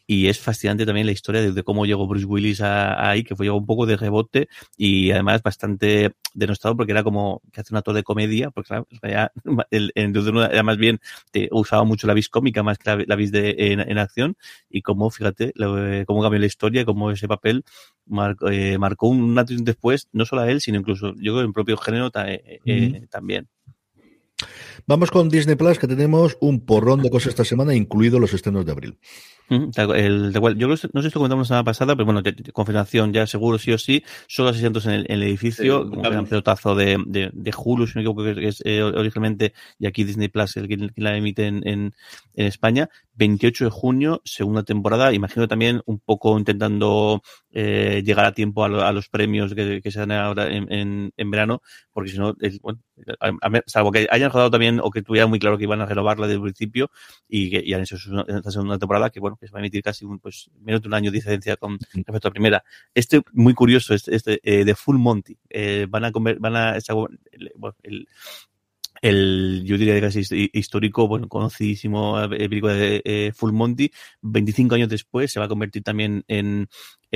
Y 0.07 0.29
es 0.29 0.39
fascinante 0.39 0.85
también 0.85 1.07
la 1.07 1.13
historia 1.13 1.41
de, 1.41 1.63
cómo 1.63 1.87
llegó 1.87 2.07
Bruce 2.07 2.27
Willis 2.27 2.61
ahí, 2.61 3.25
que 3.25 3.35
fue 3.35 3.47
llegó 3.47 3.57
un 3.57 3.65
poco 3.65 3.87
de 3.87 3.97
rebote 3.97 4.49
y 4.77 5.11
además 5.13 5.43
bastante 5.43 6.13
denostado 6.35 6.77
porque 6.77 6.93
era 6.93 7.03
como 7.03 7.41
que 7.53 7.63
hace 7.63 7.73
un 7.73 7.79
actor 7.79 7.95
de 7.95 8.03
comedia, 8.03 8.51
porque 8.51 8.69
claro, 8.69 8.87
ya, 9.03 9.33
el, 9.71 9.93
era 9.95 10.63
más 10.63 10.77
bien 10.77 11.01
te 11.31 11.49
usaba 11.53 11.85
mucho 11.85 12.07
la 12.07 12.13
vis 12.13 12.29
cómica 12.29 12.63
más 12.63 12.77
que 12.77 13.05
la, 13.07 13.17
vis 13.17 13.33
de, 13.33 13.55
en, 13.59 13.99
acción. 13.99 14.37
Y 14.69 14.83
cómo, 14.83 15.11
fíjate, 15.11 15.55
cómo 16.07 16.23
cambió 16.23 16.39
la 16.39 16.47
historia, 16.47 16.85
cómo 16.85 17.11
ese 17.11 17.27
papel 17.27 17.65
eh, 18.51 18.77
marcó 18.79 19.09
un 19.09 19.39
antes 19.39 19.65
después, 19.65 20.09
no 20.13 20.27
solo 20.27 20.43
a 20.43 20.51
él, 20.51 20.61
sino 20.61 20.79
incluso 20.79 21.15
yo 21.15 21.33
creo 21.33 21.41
en 21.41 21.47
el 21.47 21.53
propio 21.53 21.79
género 21.79 22.11
eh, 22.27 22.61
eh, 22.67 23.07
también. 23.11 23.49
Vamos 24.87 25.11
con 25.11 25.29
Disney 25.29 25.57
Plus, 25.57 25.79
que 25.79 25.87
tenemos 25.87 26.37
un 26.41 26.65
porrón 26.65 27.03
de 27.03 27.11
cosas 27.11 27.29
esta 27.29 27.45
semana, 27.45 27.75
incluidos 27.75 28.21
los 28.21 28.33
estrenos 28.35 28.67
de 28.67 28.73
abril. 28.73 28.99
El, 29.49 30.33
yo 30.57 30.69
no 30.69 30.77
sé 30.77 30.89
si 30.89 30.93
lo 30.93 31.13
comentamos 31.13 31.45
la 31.45 31.49
semana 31.49 31.65
pasada, 31.65 31.95
pero 31.95 32.07
bueno, 32.07 32.23
confirmación 32.53 33.13
ya 33.13 33.27
seguro 33.27 33.59
sí 33.59 33.73
o 33.73 33.79
sí, 33.79 34.03
solo 34.27 34.49
asientos 34.49 34.87
en 34.87 34.93
el, 34.93 35.01
en 35.09 35.17
el 35.17 35.23
edificio, 35.25 35.83
un 35.83 36.27
pelotazo 36.27 36.75
de, 36.75 36.97
de, 37.07 37.31
de, 37.33 37.55
Hulu, 37.55 37.87
si 37.87 37.93
no 37.93 37.99
me 37.99 38.03
equivoco, 38.03 38.25
que 38.25 38.49
es 38.49 38.63
eh, 38.65 38.83
originalmente, 38.83 39.53
y 39.79 39.87
aquí 39.87 40.05
Disney 40.05 40.29
Plus, 40.29 40.57
el 40.57 40.67
que, 40.69 40.89
la 40.97 41.17
emite 41.17 41.47
en, 41.47 41.67
en, 41.69 41.95
en, 42.35 42.47
España, 42.47 42.89
28 43.17 43.67
de 43.67 43.71
junio, 43.71 44.23
segunda 44.25 44.63
temporada, 44.63 45.13
imagino 45.13 45.47
también 45.47 45.83
un 45.85 45.99
poco 45.99 46.39
intentando 46.39 47.23
eh, 47.53 48.03
llegar 48.05 48.25
a 48.25 48.33
tiempo 48.33 48.65
a, 48.65 48.93
los 48.93 49.09
premios 49.09 49.55
que, 49.55 49.83
que, 49.83 49.91
se 49.91 50.01
dan 50.01 50.13
ahora 50.13 50.49
en, 50.49 51.13
en, 51.15 51.31
verano, 51.31 51.61
porque 51.93 52.11
si 52.11 52.19
no, 52.19 52.35
bueno, 52.63 52.81
salvo 53.67 53.93
que 53.93 54.09
hayan 54.11 54.31
rodado 54.31 54.51
también 54.51 54.81
o 54.83 54.91
que 54.91 55.03
tuviera 55.03 55.27
muy 55.27 55.39
claro 55.39 55.59
que 55.59 55.65
iban 55.65 55.81
a 55.81 55.87
renovarla 55.87 56.27
desde 56.27 56.37
el 56.37 56.43
principio 56.43 56.91
y 57.29 57.51
que 57.51 57.69
ya 57.69 57.77
han 57.77 57.83
hecho 57.83 57.97
esta 57.97 58.51
segunda 58.51 58.79
temporada, 58.79 59.11
que 59.11 59.21
bueno, 59.21 59.34
que 59.39 59.47
se 59.47 59.53
va 59.53 59.59
a 59.59 59.63
emitir 59.63 59.83
casi 59.83 60.05
un, 60.05 60.19
pues, 60.19 60.51
menos 60.61 60.83
de 60.83 60.89
un 60.89 60.95
año 60.95 61.11
de 61.11 61.17
diferencia 61.17 61.57
con 61.57 61.79
respecto 61.79 62.29
a 62.29 62.31
primera. 62.31 62.65
Este, 62.95 63.23
muy 63.33 63.55
curioso, 63.55 63.95
este, 63.95 64.15
este 64.15 64.41
de 64.43 64.75
Full 64.75 64.99
Monty, 64.99 65.37
eh, 65.51 65.87
van 65.89 66.05
a 66.05 66.13
comer, 66.13 66.39
van 66.39 66.57
a, 66.57 66.79
el, 69.03 69.65
yo 69.65 69.77
diría 69.77 70.01
casi 70.01 70.23
histórico, 70.53 71.07
bueno, 71.07 71.29
conocidísimo 71.29 72.19
eh, 72.23 72.29
película 72.29 72.73
de 72.73 73.03
eh, 73.05 73.33
Full 73.35 73.53
Monty, 73.53 73.91
25 74.23 74.77
años 74.77 74.89
después 74.89 75.31
se 75.31 75.39
va 75.39 75.47
a 75.47 75.49
convertir 75.49 75.83
también 75.83 76.25
en, 76.27 76.69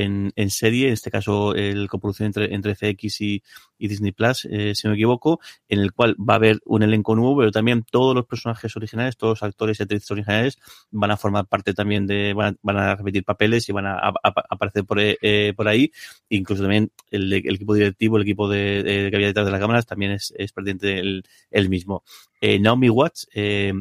en, 0.03 0.33
en 0.37 0.51
serie, 0.51 0.89
en 0.89 0.93
este 0.93 1.11
caso 1.11 1.55
el 1.55 1.89
coproducción 1.89 2.27
entre, 2.27 2.55
entre 2.55 2.75
FX 2.75 3.21
y, 3.21 3.43
y 3.79 3.89
Disney 3.89 4.13
Plus, 4.13 4.47
eh, 4.51 4.75
si 4.75 4.87
no 4.87 4.93
me 4.93 4.97
equivoco, 4.97 5.41
en 5.69 5.81
el 5.81 5.93
cual 5.93 6.17
va 6.17 6.35
a 6.35 6.37
haber 6.37 6.61
un 6.65 6.83
elenco 6.83 7.15
nuevo, 7.17 7.39
pero 7.39 7.51
también 7.51 7.85
todos 7.91 8.15
los 8.15 8.27
personajes 8.27 8.77
originales, 8.77 9.17
todos 9.17 9.41
los 9.41 9.43
actores 9.43 9.81
y 9.81 9.83
actrices 9.83 10.11
originales 10.11 10.59
van 10.91 11.11
a 11.11 11.17
formar 11.17 11.47
parte 11.47 11.75
también 11.75 12.07
de, 12.07 12.33
van 12.33 12.55
a, 12.55 12.59
van 12.63 12.77
a 12.77 12.97
repetir 12.97 13.25
papeles 13.25 13.69
y 13.69 13.73
van 13.73 13.87
a, 13.87 13.95
a, 13.95 14.13
a 14.23 14.33
aparecer 14.51 14.85
por, 14.85 14.99
eh, 15.01 15.53
por 15.57 15.69
ahí, 15.69 15.91
incluso 16.29 16.63
también 16.63 16.93
el, 17.11 17.33
equipo 17.33 17.75
directivo, 17.75 18.17
el 18.17 18.23
equipo 18.23 18.49
de, 18.49 18.83
de, 18.83 19.11
que 19.11 19.17
había 19.17 19.29
detrás 19.29 19.47
de 19.47 19.53
las 19.53 19.61
cámaras 19.61 19.87
también 19.87 20.13
es, 20.13 20.33
es 20.37 20.53
perteneciente 20.53 21.01
el, 21.01 21.25
el 21.51 21.69
mismo. 21.69 22.05
Eh, 22.41 22.61
Naomi 22.61 22.89
Watts, 22.89 23.29
eh, 23.35 23.73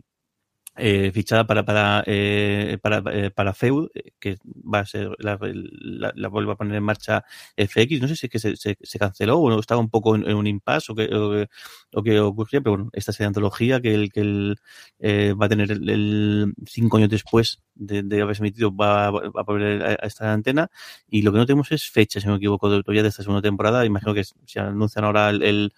eh, 0.78 1.12
fichada 1.14 1.46
para 1.48 1.66
para 1.66 2.04
eh, 2.06 2.78
para, 2.82 3.04
eh, 3.14 3.32
para 3.32 3.54
Feud, 3.54 3.90
eh, 3.96 4.12
que 4.20 4.38
va 4.46 4.80
a 4.80 4.86
ser 4.86 5.10
la, 5.20 5.38
la, 5.42 6.12
la, 6.16 6.28
vuelve 6.30 6.52
a 6.52 6.56
poner 6.56 6.76
en 6.76 6.84
marcha 6.84 7.24
FX. 7.56 8.02
No 8.02 8.08
sé 8.08 8.16
si 8.16 8.28
es 8.28 8.32
que 8.32 8.40
se, 8.40 8.56
se, 8.56 8.78
se 8.82 9.00
canceló 9.00 9.40
o 9.40 9.60
estaba 9.60 9.82
un 9.82 9.90
poco 9.90 10.16
en, 10.16 10.26
un 10.34 10.48
impasse 10.48 10.92
o 10.92 10.96
que, 10.96 11.06
o, 11.14 11.46
o 11.94 12.04
que 12.04 12.20
ocurría, 12.20 12.62
pero 12.62 12.76
bueno, 12.78 12.90
esta 12.94 13.12
serie 13.12 13.28
antología 13.28 13.82
que 13.82 13.94
el 13.94 14.12
que 14.12 14.22
el, 14.22 14.56
eh, 15.00 15.34
va 15.34 15.48
a 15.48 15.50
tener 15.50 15.72
el, 15.72 15.90
el, 15.90 16.54
cinco 16.66 16.98
años 16.98 17.10
después 17.10 17.62
de, 17.78 18.04
de 18.04 18.22
haberse 18.22 18.42
emitido 18.42 18.76
va, 18.76 19.12
va 19.12 19.42
a 19.42 19.44
poner 19.44 19.84
a, 19.84 19.94
esta 20.06 20.32
antena 20.34 20.70
y 21.10 21.22
lo 21.22 21.32
que 21.32 21.38
no 21.38 21.46
tenemos 21.46 21.72
es 21.72 21.90
fecha, 21.90 22.20
si 22.20 22.26
no 22.26 22.34
me 22.34 22.38
equivoco, 22.38 22.70
todavía 22.70 23.04
de 23.04 23.10
esta 23.10 23.24
segunda 23.24 23.42
temporada. 23.42 23.86
Imagino 23.86 24.14
que 24.14 24.24
se 24.24 24.60
anuncian 24.60 25.06
ahora 25.06 25.30
el, 25.30 25.44
el 25.44 25.74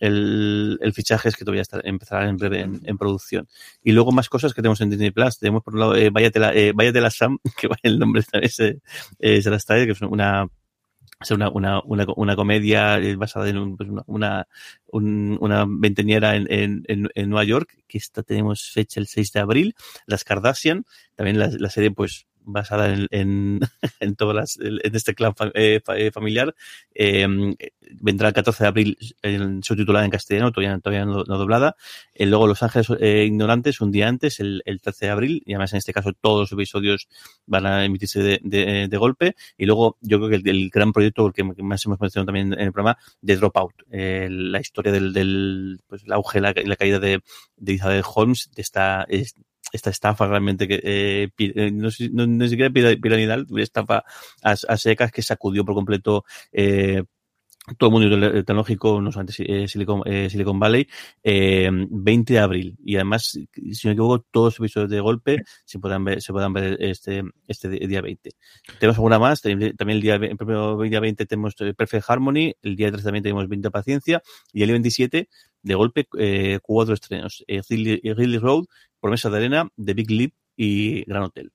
el, 0.00 0.92
fichaje 0.92 1.28
es 1.28 1.36
que 1.36 1.44
todavía 1.44 1.62
está, 1.62 1.80
empezará 1.82 2.28
en 2.28 2.36
breve 2.36 2.60
en, 2.60 2.80
en, 2.84 2.98
producción. 2.98 3.48
Y 3.82 3.92
luego 3.92 4.12
más 4.12 4.28
cosas 4.28 4.52
que 4.52 4.60
tenemos 4.60 4.80
en 4.80 4.90
Disney 4.90 5.10
Plus. 5.10 5.38
Tenemos 5.38 5.62
por 5.62 5.74
un 5.74 5.80
lado 5.80 5.96
eh, 5.96 6.10
Váyate 6.10 6.38
la, 6.38 6.54
eh, 6.54 6.74
la 6.74 7.10
Sam, 7.10 7.38
que 7.58 7.68
el 7.82 7.98
nombre 7.98 8.22
es, 8.42 8.60
eh, 8.60 9.42
se 9.42 9.50
las 9.50 9.64
trae, 9.64 9.86
que 9.86 9.92
es 9.92 10.00
una 10.02 10.46
una, 11.30 11.50
una, 11.50 11.80
una, 11.84 12.06
una 12.16 12.36
comedia 12.36 12.98
eh, 12.98 13.16
basada 13.16 13.48
en 13.48 13.58
un, 13.58 13.76
pues 13.76 13.88
una, 13.88 14.02
una, 14.06 14.48
un, 14.86 15.38
una 15.40 15.64
venteniera 15.68 16.36
en, 16.36 16.46
en, 16.50 16.84
en, 17.14 17.30
Nueva 17.30 17.44
York, 17.44 17.76
que 17.86 17.98
esta 17.98 18.22
tenemos 18.22 18.70
fecha 18.70 19.00
el 19.00 19.06
6 19.06 19.32
de 19.32 19.40
abril, 19.40 19.74
Las 20.06 20.24
Kardashian, 20.24 20.84
también 21.14 21.38
la, 21.38 21.48
la 21.48 21.70
serie 21.70 21.90
pues 21.90 22.26
basada 22.44 22.92
en, 22.92 23.08
en, 23.10 23.60
en 24.00 24.16
todas 24.16 24.34
las, 24.34 24.58
en 24.60 24.94
este 24.94 25.14
clan 25.14 25.34
eh, 25.54 25.80
eh, 25.96 26.10
familiar. 26.10 26.54
Eh, 26.94 27.26
vendrá 28.00 28.28
el 28.28 28.34
14 28.34 28.64
de 28.64 28.68
abril 28.68 28.98
en, 29.22 29.62
subtitulada 29.62 30.04
en 30.04 30.10
castellano, 30.10 30.52
todavía, 30.52 30.78
todavía 30.78 31.04
no, 31.04 31.24
no 31.24 31.38
doblada. 31.38 31.76
Eh, 32.14 32.26
luego 32.26 32.46
Los 32.46 32.62
Ángeles 32.62 32.88
eh, 33.00 33.24
Ignorantes, 33.26 33.80
un 33.80 33.90
día 33.90 34.08
antes, 34.08 34.40
el, 34.40 34.62
el 34.64 34.80
13 34.80 35.06
de 35.06 35.10
abril, 35.10 35.42
y 35.44 35.52
además 35.52 35.72
en 35.72 35.78
este 35.78 35.92
caso 35.92 36.12
todos 36.12 36.40
los 36.40 36.52
episodios 36.52 37.08
van 37.46 37.66
a 37.66 37.84
emitirse 37.84 38.22
de, 38.22 38.40
de, 38.88 38.96
golpe. 38.96 39.34
Y 39.58 39.66
luego 39.66 39.96
yo 40.00 40.18
creo 40.18 40.30
que 40.30 40.36
el, 40.36 40.48
el 40.48 40.70
gran 40.70 40.92
proyecto, 40.92 41.32
que 41.32 41.44
más 41.44 41.84
hemos 41.84 42.00
mencionado 42.00 42.26
también 42.26 42.52
en 42.52 42.60
el 42.60 42.72
programa, 42.72 42.98
de 43.20 43.36
Dropout, 43.36 43.74
eh, 43.90 44.28
la 44.30 44.60
historia 44.60 44.92
del, 44.92 45.12
del 45.12 45.80
pues, 45.86 46.04
el 46.04 46.12
auge, 46.12 46.40
la, 46.40 46.54
la 46.64 46.76
caída 46.76 46.98
de, 46.98 47.20
de 47.56 47.72
Isabel 47.72 48.02
Holmes, 48.14 48.50
de 48.54 48.62
esta, 48.62 49.06
esta 49.72 49.90
estafa 49.90 50.26
realmente 50.26 50.68
que 50.68 50.80
eh, 50.82 51.28
eh 51.38 51.70
no, 51.72 51.88
no, 52.12 52.26
no 52.26 52.48
siquiera 52.48 52.70
piramidal, 52.70 53.46
estafa 53.56 54.04
a, 54.42 54.50
a, 54.50 54.76
secas 54.76 55.10
que 55.10 55.22
sacudió 55.22 55.64
por 55.64 55.74
completo 55.74 56.24
eh, 56.52 57.04
todo 57.78 57.88
el 57.88 57.92
mundo 57.92 58.44
tecnológico, 58.44 59.00
no 59.00 59.10
solamente 59.10 59.68
Silicon, 59.68 60.02
eh, 60.04 60.28
Silicon 60.28 60.58
Valley, 60.58 60.86
eh, 61.22 61.70
20 61.72 62.34
de 62.34 62.38
abril. 62.38 62.76
Y 62.84 62.96
además, 62.96 63.24
si 63.26 63.40
no 63.40 63.70
me 63.84 63.92
equivoco, 63.92 64.26
todos 64.30 64.46
los 64.46 64.58
episodios 64.60 64.90
de 64.90 65.00
golpe 65.00 65.42
se 65.64 65.78
puedan 65.78 66.04
ver, 66.04 66.20
se 66.20 66.32
puedan 66.32 66.52
ver 66.52 66.76
este, 66.80 67.22
este 67.48 67.68
día 67.68 68.02
20. 68.02 68.30
Tenemos 68.78 68.96
alguna 68.96 69.18
más, 69.18 69.40
también 69.40 69.74
el 69.78 70.00
día, 70.00 70.16
el 70.16 70.36
primero 70.36 70.78
día 70.78 71.00
20 71.00 71.24
tenemos 71.26 71.54
Perfect 71.54 72.04
Harmony, 72.08 72.54
el 72.62 72.76
día 72.76 72.90
3 72.90 73.02
también 73.02 73.22
tenemos 73.22 73.48
20 73.48 73.70
Paciencia, 73.70 74.22
y 74.52 74.62
el 74.62 74.68
día 74.68 74.74
27, 74.74 75.28
de 75.62 75.74
golpe, 75.74 76.06
eh, 76.18 76.60
cuatro 76.62 76.94
estrenos. 76.94 77.44
Eh, 77.48 77.62
Ridley 77.68 78.38
Road, 78.38 78.66
Promesa 79.00 79.30
de 79.30 79.38
Arena, 79.38 79.68
The 79.82 79.94
Big 79.94 80.10
Leap 80.10 80.32
y 80.56 81.04
Gran 81.04 81.22
Hotel. 81.24 81.52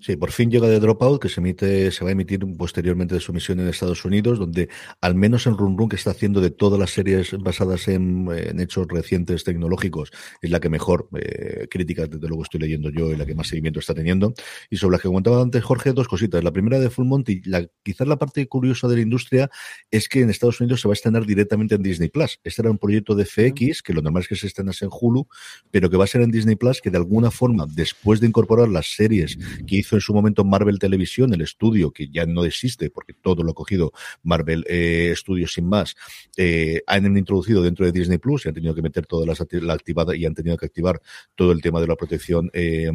Sí, 0.00 0.16
por 0.16 0.30
fin 0.30 0.50
llega 0.50 0.68
The 0.68 0.78
Dropout, 0.78 1.20
que 1.20 1.28
se 1.28 1.40
emite, 1.40 1.90
se 1.90 2.04
va 2.04 2.10
a 2.10 2.12
emitir 2.12 2.40
posteriormente 2.56 3.14
de 3.14 3.20
su 3.20 3.32
emisión 3.32 3.60
en 3.60 3.68
Estados 3.68 4.04
Unidos, 4.04 4.38
donde 4.38 4.68
al 5.00 5.14
menos 5.14 5.46
en 5.46 5.56
Run 5.56 5.76
Run, 5.76 5.88
que 5.88 5.96
está 5.96 6.10
haciendo 6.10 6.40
de 6.40 6.50
todas 6.50 6.78
las 6.78 6.90
series 6.90 7.32
basadas 7.38 7.88
en, 7.88 8.28
hechos 8.60 8.86
recientes 8.88 9.44
tecnológicos, 9.44 10.12
es 10.40 10.50
la 10.50 10.60
que 10.60 10.68
mejor 10.68 11.08
eh, 11.18 11.66
críticas, 11.68 12.10
desde 12.10 12.28
luego, 12.28 12.42
estoy 12.44 12.60
leyendo 12.60 12.90
yo 12.90 13.12
y 13.12 13.16
la 13.16 13.26
que 13.26 13.34
más 13.34 13.48
seguimiento 13.48 13.80
está 13.80 13.94
teniendo. 13.94 14.34
Y 14.70 14.76
sobre 14.76 14.96
la 14.96 15.02
que 15.02 15.08
comentaba 15.08 15.42
antes 15.42 15.64
Jorge, 15.64 15.92
dos 15.92 16.08
cositas. 16.08 16.44
La 16.44 16.52
primera 16.52 16.78
de 16.78 16.90
Full 16.90 17.06
Monty, 17.06 17.42
la, 17.44 17.66
quizás 17.82 18.06
la 18.06 18.16
parte 18.16 18.46
curiosa 18.46 18.88
de 18.88 18.96
la 18.96 19.02
industria 19.02 19.50
es 19.90 20.08
que 20.08 20.20
en 20.20 20.30
Estados 20.30 20.60
Unidos 20.60 20.80
se 20.80 20.88
va 20.88 20.92
a 20.92 20.94
estrenar 20.94 21.26
directamente 21.26 21.74
en 21.74 21.82
Disney 21.82 22.08
Plus. 22.08 22.38
Este 22.44 22.62
era 22.62 22.70
un 22.70 22.78
proyecto 22.78 23.14
de 23.14 23.24
FX, 23.24 23.82
que 23.82 23.92
lo 23.92 24.02
normal 24.02 24.22
es 24.22 24.28
que 24.28 24.36
se 24.36 24.46
estrenase 24.46 24.84
en 24.84 24.90
Hulu, 24.92 25.26
pero 25.70 25.90
que 25.90 25.96
va 25.96 26.04
a 26.04 26.06
ser 26.06 26.22
en 26.22 26.30
Disney 26.30 26.56
Plus, 26.56 26.80
que 26.80 26.90
de 26.90 26.98
alguna 26.98 27.30
forma, 27.30 27.66
después 27.68 28.20
de 28.20 28.28
incorporar 28.28 28.68
las 28.68 28.94
series 28.94 29.38
que 29.66 29.76
hizo 29.76 29.96
en 29.96 30.00
su 30.00 30.12
momento 30.14 30.44
Marvel 30.44 30.78
Televisión, 30.78 31.32
el 31.32 31.40
estudio 31.40 31.90
que 31.90 32.08
ya 32.08 32.26
no 32.26 32.44
existe 32.44 32.90
porque 32.90 33.12
todo 33.14 33.42
lo 33.42 33.52
ha 33.52 33.54
cogido 33.54 33.92
Marvel 34.22 34.64
eh, 34.68 35.12
Studios 35.16 35.52
sin 35.52 35.68
más, 35.68 35.96
eh, 36.36 36.82
han 36.86 37.16
introducido 37.16 37.62
dentro 37.62 37.86
de 37.86 37.92
Disney 37.92 38.18
Plus 38.18 38.44
y 38.44 38.48
han 38.48 38.54
tenido 38.54 38.74
que 38.74 38.82
meter 38.82 39.06
todas 39.06 39.26
las 39.26 39.40
la 39.62 39.76
y 40.14 40.26
han 40.26 40.34
tenido 40.34 40.56
que 40.56 40.66
activar 40.66 41.00
todo 41.34 41.52
el 41.52 41.62
tema 41.62 41.80
de 41.80 41.86
la 41.86 41.96
protección 41.96 42.50
eh, 42.52 42.90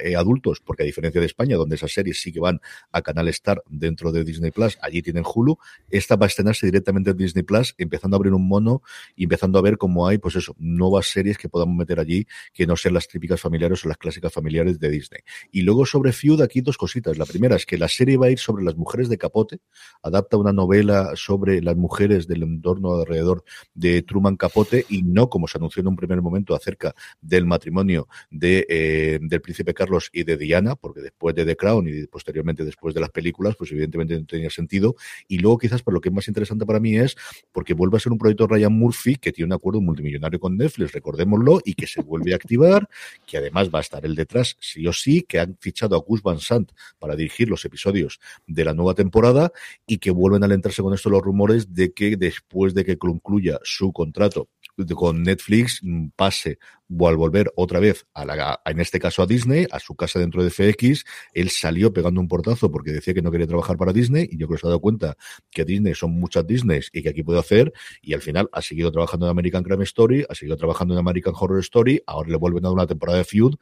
eh, 0.00 0.16
adultos, 0.16 0.60
porque 0.64 0.82
a 0.82 0.86
diferencia 0.86 1.20
de 1.20 1.26
España, 1.26 1.56
donde 1.56 1.76
esas 1.76 1.92
series 1.92 2.20
sí 2.20 2.32
que 2.32 2.40
van 2.40 2.60
a 2.92 3.02
Canal 3.02 3.28
Star 3.28 3.62
dentro 3.68 4.12
de 4.12 4.24
Disney 4.24 4.50
Plus, 4.50 4.78
allí 4.80 5.02
tienen 5.02 5.24
Hulu, 5.24 5.58
esta 5.90 6.16
va 6.16 6.26
a 6.26 6.28
estrenarse 6.28 6.66
directamente 6.66 7.10
en 7.10 7.16
Disney 7.16 7.42
Plus, 7.42 7.74
empezando 7.78 8.16
a 8.16 8.18
abrir 8.18 8.32
un 8.32 8.46
mono 8.46 8.82
y 9.14 9.24
empezando 9.24 9.58
a 9.58 9.62
ver 9.62 9.78
cómo 9.78 10.06
hay, 10.06 10.18
pues 10.18 10.36
eso, 10.36 10.54
nuevas 10.58 11.06
series 11.06 11.38
que 11.38 11.48
podamos 11.48 11.76
meter 11.76 12.00
allí 12.00 12.26
que 12.52 12.66
no 12.66 12.76
sean 12.76 12.94
las 12.94 13.08
típicas 13.08 13.40
familiares 13.40 13.84
o 13.84 13.88
las 13.88 13.98
clásicas 13.98 14.32
familiares 14.32 14.78
de 14.78 14.90
Disney. 14.90 15.20
Y 15.52 15.62
luego 15.62 15.86
sobre 15.86 16.05
Feud, 16.12 16.40
aquí 16.40 16.60
dos 16.60 16.76
cositas. 16.76 17.18
La 17.18 17.26
primera 17.26 17.56
es 17.56 17.66
que 17.66 17.78
la 17.78 17.88
serie 17.88 18.16
va 18.16 18.26
a 18.26 18.30
ir 18.30 18.38
sobre 18.38 18.64
las 18.64 18.76
mujeres 18.76 19.08
de 19.08 19.18
Capote, 19.18 19.60
adapta 20.02 20.36
una 20.36 20.52
novela 20.52 21.12
sobre 21.14 21.62
las 21.62 21.76
mujeres 21.76 22.26
del 22.26 22.42
entorno 22.42 22.94
alrededor 22.94 23.44
de 23.74 24.02
Truman 24.02 24.36
Capote 24.36 24.86
y 24.88 25.02
no 25.02 25.28
como 25.28 25.48
se 25.48 25.58
anunció 25.58 25.80
en 25.80 25.88
un 25.88 25.96
primer 25.96 26.22
momento 26.22 26.54
acerca 26.54 26.94
del 27.20 27.46
matrimonio 27.46 28.08
de, 28.30 28.66
eh, 28.68 29.18
del 29.20 29.40
príncipe 29.40 29.74
Carlos 29.74 30.10
y 30.12 30.24
de 30.24 30.36
Diana, 30.36 30.76
porque 30.76 31.00
después 31.00 31.34
de 31.34 31.44
The 31.44 31.56
Crown 31.56 31.88
y 31.88 32.06
posteriormente 32.06 32.64
después 32.64 32.94
de 32.94 33.00
las 33.00 33.10
películas, 33.10 33.56
pues 33.56 33.72
evidentemente 33.72 34.18
no 34.18 34.26
tenía 34.26 34.50
sentido. 34.50 34.96
Y 35.28 35.38
luego 35.38 35.58
quizás, 35.58 35.82
por 35.82 35.94
lo 35.94 36.00
que 36.00 36.08
es 36.08 36.14
más 36.14 36.28
interesante 36.28 36.66
para 36.66 36.80
mí 36.80 36.96
es 36.96 37.16
porque 37.52 37.74
vuelve 37.74 37.96
a 37.96 38.00
ser 38.00 38.12
un 38.12 38.18
proyecto 38.18 38.46
Ryan 38.46 38.72
Murphy 38.72 39.16
que 39.16 39.32
tiene 39.32 39.46
un 39.46 39.52
acuerdo 39.52 39.80
multimillonario 39.80 40.40
con 40.40 40.56
Netflix, 40.56 40.92
recordémoslo, 40.92 41.60
y 41.64 41.74
que 41.74 41.86
se 41.86 42.02
vuelve 42.02 42.32
a 42.32 42.36
activar, 42.36 42.88
que 43.26 43.38
además 43.38 43.70
va 43.74 43.78
a 43.78 43.82
estar 43.82 44.04
el 44.04 44.14
detrás 44.14 44.56
sí 44.60 44.86
o 44.86 44.92
sí, 44.92 45.22
que 45.22 45.38
han 45.38 45.56
fichado 45.60 45.95
a 45.96 46.00
Gus 46.00 46.22
Van 46.22 46.38
Sant 46.38 46.70
para 46.98 47.16
dirigir 47.16 47.48
los 47.48 47.64
episodios 47.64 48.20
de 48.46 48.64
la 48.64 48.74
nueva 48.74 48.94
temporada 48.94 49.52
y 49.86 49.98
que 49.98 50.10
vuelven 50.10 50.42
a 50.42 50.46
alentarse 50.46 50.82
con 50.82 50.94
esto 50.94 51.10
los 51.10 51.22
rumores 51.22 51.74
de 51.74 51.92
que 51.92 52.16
después 52.16 52.74
de 52.74 52.84
que 52.84 52.98
concluya 52.98 53.58
su 53.62 53.92
contrato 53.92 54.48
con 54.94 55.22
Netflix 55.22 55.80
mm, 55.82 56.08
pase 56.16 56.58
al 57.00 57.16
volver 57.16 57.52
otra 57.56 57.80
vez 57.80 58.06
a 58.14 58.24
la, 58.24 58.60
en 58.64 58.80
este 58.80 59.00
caso 59.00 59.22
a 59.22 59.26
Disney, 59.26 59.66
a 59.70 59.80
su 59.80 59.94
casa 59.94 60.18
dentro 60.18 60.42
de 60.44 60.50
FX, 60.50 61.04
él 61.32 61.50
salió 61.50 61.92
pegando 61.92 62.20
un 62.20 62.28
portazo 62.28 62.70
porque 62.70 62.92
decía 62.92 63.14
que 63.14 63.22
no 63.22 63.30
quería 63.30 63.46
trabajar 63.46 63.76
para 63.76 63.92
Disney 63.92 64.28
y 64.30 64.38
yo 64.38 64.46
creo 64.46 64.56
que 64.56 64.60
se 64.60 64.66
ha 64.66 64.70
dado 64.70 64.80
cuenta 64.80 65.16
que 65.50 65.64
Disney 65.64 65.94
son 65.94 66.12
muchas 66.12 66.46
Disney 66.46 66.80
y 66.92 67.02
que 67.02 67.08
aquí 67.08 67.22
puede 67.22 67.40
hacer 67.40 67.72
y 68.02 68.14
al 68.14 68.22
final 68.22 68.48
ha 68.52 68.62
seguido 68.62 68.92
trabajando 68.92 69.26
en 69.26 69.30
American 69.30 69.62
Crime 69.64 69.84
Story, 69.84 70.24
ha 70.28 70.34
seguido 70.34 70.56
trabajando 70.56 70.94
en 70.94 71.00
American 71.00 71.34
Horror 71.38 71.60
Story, 71.60 72.02
ahora 72.06 72.30
le 72.30 72.36
vuelven 72.36 72.64
a 72.64 72.68
dar 72.68 72.74
una 72.74 72.86
temporada 72.86 73.18
de 73.18 73.24
Feud 73.24 73.56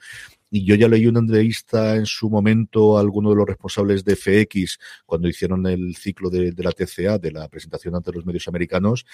y 0.51 0.65
yo 0.65 0.77
ya 0.77 0.87
leí 0.87 1.07
una 1.07 1.19
entrevista 1.19 1.97
en 1.97 2.07
su 2.07 2.31
momento 2.31 2.97
a 2.97 3.01
alguno 3.01 3.31
de 3.31 3.37
los 3.37 3.47
responsables 3.47 4.05
de 4.05 4.15
FX 4.15 4.79
cuando 5.05 5.27
hicieron 5.27 5.67
el 5.67 5.97
ciclo 5.97 6.31
de, 6.31 6.53
de 6.53 6.63
la 6.63 6.71
TCA, 6.71 7.19
de 7.19 7.33
la 7.33 7.49
presentación 7.49 7.97
ante 7.97 8.13
los 8.13 8.25
medios 8.25 8.47
americanos, 8.47 9.05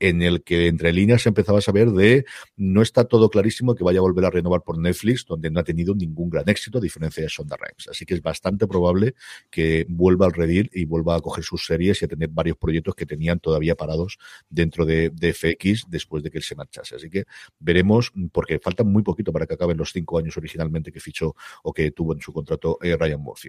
en 0.00 0.22
el 0.22 0.42
que 0.42 0.68
entre 0.68 0.94
líneas 0.94 1.26
empezaba 1.26 1.58
a 1.58 1.62
saber 1.62 1.90
de 1.90 2.24
no 2.56 2.80
está 2.80 3.04
todo 3.04 3.28
clarísimo 3.28 3.55
que 3.74 3.84
vaya 3.84 3.98
a 3.98 4.02
volver 4.02 4.24
a 4.24 4.30
renovar 4.30 4.62
por 4.62 4.78
Netflix, 4.78 5.24
donde 5.26 5.50
no 5.50 5.60
ha 5.60 5.64
tenido 5.64 5.94
ningún 5.94 6.30
gran 6.30 6.48
éxito, 6.48 6.78
a 6.78 6.80
diferencia 6.80 7.22
de 7.22 7.28
Sonda 7.28 7.56
Rhimes. 7.56 7.88
Así 7.90 8.04
que 8.04 8.14
es 8.14 8.22
bastante 8.22 8.66
probable 8.66 9.14
que 9.50 9.86
vuelva 9.88 10.26
al 10.26 10.32
redil 10.32 10.70
y 10.72 10.84
vuelva 10.84 11.16
a 11.16 11.20
coger 11.20 11.44
sus 11.44 11.64
series 11.64 12.02
y 12.02 12.04
a 12.04 12.08
tener 12.08 12.28
varios 12.28 12.56
proyectos 12.56 12.94
que 12.94 13.06
tenían 13.06 13.40
todavía 13.40 13.74
parados 13.74 14.18
dentro 14.48 14.84
de, 14.84 15.12
FX 15.16 15.86
después 15.88 16.22
de 16.22 16.30
que 16.30 16.38
él 16.38 16.44
se 16.44 16.54
marchase. 16.54 16.96
Así 16.96 17.10
que 17.10 17.24
veremos, 17.58 18.12
porque 18.32 18.58
falta 18.58 18.84
muy 18.84 19.02
poquito 19.02 19.32
para 19.32 19.46
que 19.46 19.54
acaben 19.54 19.76
los 19.76 19.92
cinco 19.92 20.18
años 20.18 20.36
originalmente 20.36 20.92
que 20.92 21.00
fichó 21.00 21.34
o 21.62 21.72
que 21.72 21.90
tuvo 21.90 22.14
en 22.14 22.20
su 22.20 22.32
contrato 22.32 22.78
eh, 22.82 22.96
Ryan 22.96 23.20
Murphy. 23.20 23.48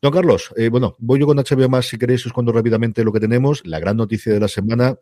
Don 0.00 0.12
Carlos, 0.12 0.52
eh, 0.56 0.68
bueno, 0.68 0.96
voy 0.98 1.20
yo 1.20 1.26
con 1.26 1.36
HBO 1.36 1.68
más 1.68 1.88
si 1.88 1.98
queréis, 1.98 2.24
os 2.26 2.32
cuento 2.32 2.52
rápidamente 2.52 3.02
lo 3.04 3.12
que 3.12 3.20
tenemos. 3.20 3.66
La 3.66 3.80
gran 3.80 3.96
noticia 3.96 4.32
de 4.32 4.40
la 4.40 4.48
semana, 4.48 4.96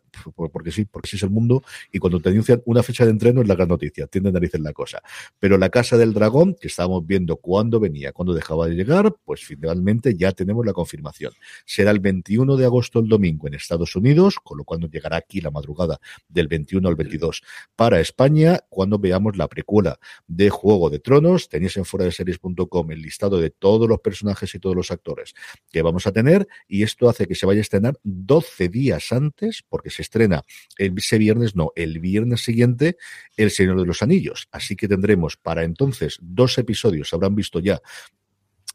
porque 0.51 0.71
sí, 0.71 0.85
porque 0.85 1.09
sí 1.09 1.15
es 1.17 1.23
el 1.23 1.29
mundo, 1.29 1.63
y 1.91 1.99
cuando 1.99 2.19
te 2.19 2.29
anuncian 2.29 2.61
una 2.65 2.83
fecha 2.83 3.05
de 3.05 3.11
entreno 3.11 3.41
es 3.41 3.47
la 3.47 3.55
gran 3.55 3.67
noticia, 3.67 4.07
tiende 4.07 4.29
a 4.29 4.33
narices 4.37 4.61
la 4.61 4.73
cosa. 4.73 5.01
Pero 5.39 5.57
la 5.57 5.69
Casa 5.69 5.97
del 5.97 6.13
Dragón, 6.13 6.55
que 6.59 6.67
estábamos 6.67 7.05
viendo 7.05 7.37
cuándo 7.37 7.79
venía, 7.79 8.11
cuándo 8.11 8.33
dejaba 8.33 8.67
de 8.67 8.75
llegar, 8.75 9.15
pues 9.25 9.41
finalmente 9.41 10.15
ya 10.15 10.31
tenemos 10.31 10.65
la 10.65 10.73
confirmación. 10.73 11.33
Será 11.65 11.91
el 11.91 11.99
21 11.99 12.55
de 12.55 12.65
agosto 12.65 12.99
el 12.99 13.07
domingo 13.07 13.47
en 13.47 13.53
Estados 13.53 13.95
Unidos, 13.95 14.37
con 14.43 14.57
lo 14.57 14.63
cual 14.63 14.79
nos 14.81 14.91
llegará 14.91 15.17
aquí 15.17 15.41
la 15.41 15.51
madrugada 15.51 15.99
del 16.27 16.47
21 16.47 16.87
al 16.87 16.95
22 16.95 17.41
para 17.75 17.99
España, 17.99 18.59
cuando 18.69 18.99
veamos 18.99 19.37
la 19.37 19.47
precuela 19.47 19.99
de 20.27 20.49
Juego 20.49 20.89
de 20.89 20.99
Tronos. 20.99 21.49
Tenéis 21.49 21.77
en 21.77 21.85
fuera 21.85 22.05
de 22.05 22.11
series.com 22.11 22.91
el 22.91 23.01
listado 23.01 23.39
de 23.39 23.49
todos 23.49 23.87
los 23.87 23.99
personajes 23.99 24.53
y 24.55 24.59
todos 24.59 24.75
los 24.75 24.91
actores 24.91 25.33
que 25.71 25.81
vamos 25.81 26.07
a 26.07 26.11
tener, 26.11 26.47
y 26.67 26.83
esto 26.83 27.09
hace 27.09 27.27
que 27.27 27.35
se 27.35 27.45
vaya 27.45 27.59
a 27.59 27.61
estrenar 27.61 27.99
12 28.03 28.69
días 28.69 29.11
antes, 29.11 29.63
porque 29.67 29.89
se 29.89 30.01
estrena 30.01 30.43
ese 30.77 31.17
viernes, 31.17 31.55
no, 31.55 31.71
el 31.75 31.99
viernes 31.99 32.43
siguiente, 32.43 32.97
El 33.35 33.51
Señor 33.51 33.79
de 33.79 33.85
los 33.85 34.01
Anillos. 34.01 34.26
Así 34.51 34.75
que 34.75 34.87
tendremos 34.87 35.37
para 35.37 35.63
entonces 35.63 36.17
dos 36.21 36.57
episodios, 36.57 37.13
habrán 37.13 37.35
visto 37.35 37.59
ya 37.59 37.81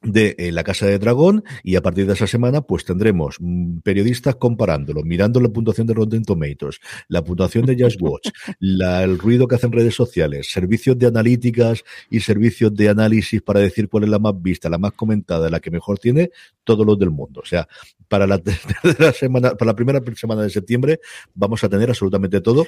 de 0.02 0.34
eh, 0.38 0.52
La 0.52 0.64
Casa 0.64 0.86
de 0.86 0.98
Dragón 0.98 1.44
y 1.62 1.76
a 1.76 1.82
partir 1.82 2.06
de 2.06 2.14
esa 2.14 2.26
semana 2.26 2.62
pues 2.62 2.84
tendremos 2.84 3.36
mm, 3.38 3.78
periodistas 3.78 4.36
comparándolo, 4.36 5.02
mirando 5.02 5.40
la 5.40 5.48
puntuación 5.48 5.86
de 5.86 5.94
Rotten 5.94 6.24
Tomatoes, 6.24 6.80
la 7.08 7.22
puntuación 7.22 7.66
de 7.66 7.76
Just 7.82 8.00
Watch, 8.02 8.28
la, 8.58 9.04
el 9.04 9.18
ruido 9.18 9.46
que 9.46 9.54
hacen 9.54 9.72
redes 9.72 9.94
sociales, 9.94 10.50
servicios 10.50 10.98
de 10.98 11.06
analíticas 11.06 11.84
y 12.10 12.20
servicios 12.20 12.74
de 12.74 12.88
análisis 12.88 13.42
para 13.42 13.60
decir 13.60 13.88
cuál 13.88 14.04
es 14.04 14.10
la 14.10 14.18
más 14.18 14.40
vista, 14.40 14.68
la 14.68 14.78
más 14.78 14.92
comentada, 14.92 15.48
la 15.48 15.60
que 15.60 15.70
mejor 15.70 15.98
tiene, 15.98 16.30
todos 16.64 16.84
los 16.86 16.98
del 16.98 17.10
mundo. 17.10 17.40
O 17.40 17.46
sea, 17.46 17.68
para 18.08 18.26
la, 18.26 18.40
semana, 19.18 19.54
para 19.54 19.70
la 19.70 19.76
primera 19.76 20.00
semana 20.16 20.42
de 20.42 20.50
septiembre 20.50 21.00
vamos 21.34 21.62
a 21.64 21.68
tener 21.68 21.88
absolutamente 21.88 22.40
todo 22.40 22.66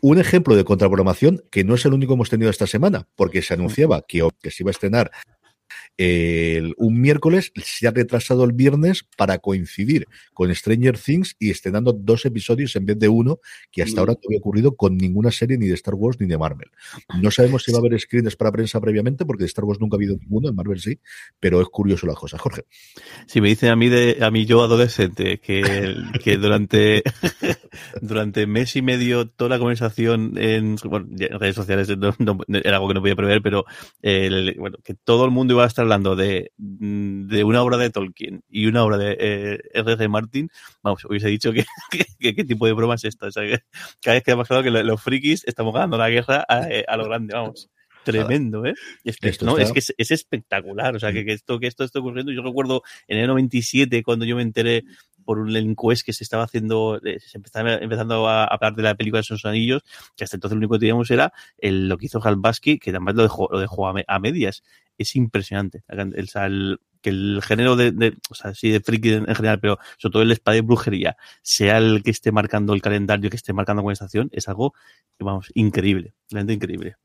un 0.00 0.18
ejemplo 0.18 0.56
de 0.56 0.64
contraprogramación 0.64 1.42
que 1.50 1.64
no 1.64 1.74
es 1.74 1.84
el 1.84 1.92
único 1.92 2.10
que 2.10 2.14
hemos 2.14 2.30
tenido 2.30 2.50
esta 2.50 2.66
semana, 2.66 3.06
porque 3.16 3.42
se 3.42 3.54
anunciaba 3.54 4.02
que, 4.06 4.26
que 4.42 4.50
se 4.50 4.62
iba 4.62 4.70
a 4.70 4.72
estrenar 4.72 5.10
el, 5.96 6.74
un 6.76 7.00
miércoles 7.00 7.52
se 7.62 7.88
ha 7.88 7.90
retrasado 7.90 8.44
el 8.44 8.52
viernes 8.52 9.06
para 9.16 9.38
coincidir 9.38 10.06
con 10.34 10.54
Stranger 10.54 10.98
Things 10.98 11.36
y 11.38 11.50
estrenando 11.50 11.92
dos 11.92 12.24
episodios 12.26 12.76
en 12.76 12.86
vez 12.86 12.98
de 12.98 13.08
uno, 13.08 13.40
que 13.72 13.82
hasta 13.82 14.00
ahora 14.00 14.12
no 14.14 14.20
había 14.26 14.38
ocurrido 14.38 14.76
con 14.76 14.96
ninguna 14.96 15.30
serie 15.30 15.58
ni 15.58 15.66
de 15.66 15.74
Star 15.74 15.94
Wars 15.94 16.18
ni 16.20 16.26
de 16.26 16.38
Marvel. 16.38 16.70
No 17.20 17.30
sabemos 17.30 17.64
si 17.64 17.72
va 17.72 17.78
a 17.78 17.80
haber 17.80 17.98
screens 17.98 18.36
para 18.36 18.52
prensa 18.52 18.80
previamente, 18.80 19.24
porque 19.24 19.44
de 19.44 19.48
Star 19.48 19.64
Wars 19.64 19.80
nunca 19.80 19.96
ha 19.96 19.98
habido 19.98 20.16
ninguno, 20.16 20.48
en 20.48 20.54
Marvel 20.54 20.80
sí, 20.80 20.98
pero 21.40 21.60
es 21.60 21.68
curioso 21.68 22.06
la 22.06 22.14
cosa. 22.14 22.38
Jorge. 22.38 22.64
Si 23.26 23.40
me 23.40 23.48
dicen 23.48 23.70
a 23.70 23.76
mí, 23.76 23.88
de, 23.88 24.18
a 24.20 24.30
mí 24.30 24.46
yo 24.46 24.62
adolescente, 24.62 25.38
que, 25.38 25.96
que 26.22 26.36
durante, 26.36 27.02
durante 28.00 28.46
mes 28.46 28.76
y 28.76 28.82
medio 28.82 29.28
toda 29.28 29.50
la 29.50 29.58
conversación 29.58 30.34
en, 30.36 30.76
redes 30.76 31.54
sociales 31.54 31.88
era 31.88 32.76
algo 32.76 32.88
que 32.88 32.94
no 32.94 33.00
podía 33.00 33.16
prever, 33.16 33.42
pero 33.42 33.64
bueno, 34.58 34.78
que 34.84 34.94
todo 34.94 35.24
el 35.24 35.30
mundo 35.30 35.54
a 35.64 35.66
estar 35.66 35.82
hablando 35.82 36.16
de, 36.16 36.52
de 36.56 37.44
una 37.44 37.62
obra 37.62 37.76
de 37.76 37.90
Tolkien 37.90 38.42
y 38.48 38.66
una 38.66 38.84
obra 38.84 38.98
de 38.98 39.16
eh, 39.18 39.60
R.R. 39.74 40.08
Martin, 40.08 40.50
vamos, 40.82 41.04
hubiese 41.04 41.28
dicho 41.28 41.52
que, 42.20 42.34
qué 42.34 42.44
tipo 42.44 42.66
de 42.66 42.72
broma 42.72 42.94
es 42.94 43.04
esta. 43.04 43.26
O 43.26 43.32
sea, 43.32 43.42
que 43.42 43.60
cada 44.02 44.14
vez 44.14 44.24
que 44.24 44.32
ha 44.32 44.36
pasado 44.36 44.62
que 44.62 44.70
los 44.70 45.02
frikis 45.02 45.44
estamos 45.46 45.74
ganando 45.74 45.98
la 45.98 46.10
guerra 46.10 46.44
a, 46.48 46.68
eh, 46.68 46.84
a 46.86 46.96
lo 46.96 47.04
grande, 47.04 47.34
vamos. 47.34 47.70
Tremendo, 48.04 48.64
¿eh? 48.64 48.74
Es 49.02 49.16
que, 49.16 49.32
no, 49.44 49.58
es, 49.58 49.72
que 49.72 49.80
es, 49.80 50.10
espectacular. 50.12 50.94
O 50.94 51.00
sea, 51.00 51.12
que, 51.12 51.24
que, 51.24 51.32
esto, 51.32 51.58
que 51.58 51.66
esto 51.66 51.82
está 51.82 51.98
ocurriendo. 51.98 52.30
Yo 52.30 52.40
recuerdo 52.40 52.82
en 53.08 53.18
el 53.18 53.26
97, 53.26 54.04
cuando 54.04 54.24
yo 54.24 54.36
me 54.36 54.42
enteré 54.42 54.84
por 55.26 55.38
un 55.38 55.54
encuest 55.54 56.06
que 56.06 56.14
se 56.14 56.24
estaba 56.24 56.44
haciendo, 56.44 56.98
eh, 57.04 57.20
se 57.20 57.36
empezaba 57.36 57.74
empezando 57.74 58.28
a 58.28 58.44
hablar 58.44 58.74
de 58.74 58.82
la 58.82 58.94
película 58.94 59.18
de 59.18 59.22
esos 59.22 59.44
anillos, 59.44 59.82
que 60.16 60.24
hasta 60.24 60.36
entonces 60.36 60.54
lo 60.54 60.60
único 60.60 60.74
que 60.74 60.80
teníamos 60.80 61.10
era 61.10 61.32
el, 61.58 61.88
lo 61.88 61.98
que 61.98 62.06
hizo 62.06 62.22
Halbaski, 62.22 62.78
que 62.78 62.90
además 62.90 63.14
lo 63.16 63.22
dejó, 63.24 63.48
lo 63.50 63.58
dejó 63.60 63.88
a, 63.88 64.18
medias. 64.18 64.62
Es 64.96 65.14
impresionante. 65.16 65.82
El, 65.88 66.14
el, 66.16 66.78
que 67.02 67.10
el 67.10 67.40
género 67.42 67.76
de, 67.76 68.16
o 68.30 68.34
sea, 68.34 68.54
sí 68.54 68.70
de 68.70 68.80
friki 68.80 69.12
en, 69.12 69.26
general, 69.26 69.60
pero 69.60 69.78
sobre 69.98 70.12
todo 70.12 70.22
el 70.22 70.32
espada 70.32 70.54
de 70.54 70.62
brujería, 70.62 71.16
sea 71.42 71.78
el 71.78 72.02
que 72.02 72.10
esté 72.10 72.32
marcando 72.32 72.72
el 72.72 72.82
calendario, 72.82 73.28
que 73.30 73.36
esté 73.36 73.52
marcando 73.52 73.82
con 73.82 73.92
estación, 73.92 74.30
es 74.32 74.48
algo, 74.48 74.74
vamos, 75.18 75.50
increíble, 75.54 76.14
realmente 76.30 76.54
increíble. 76.54 76.96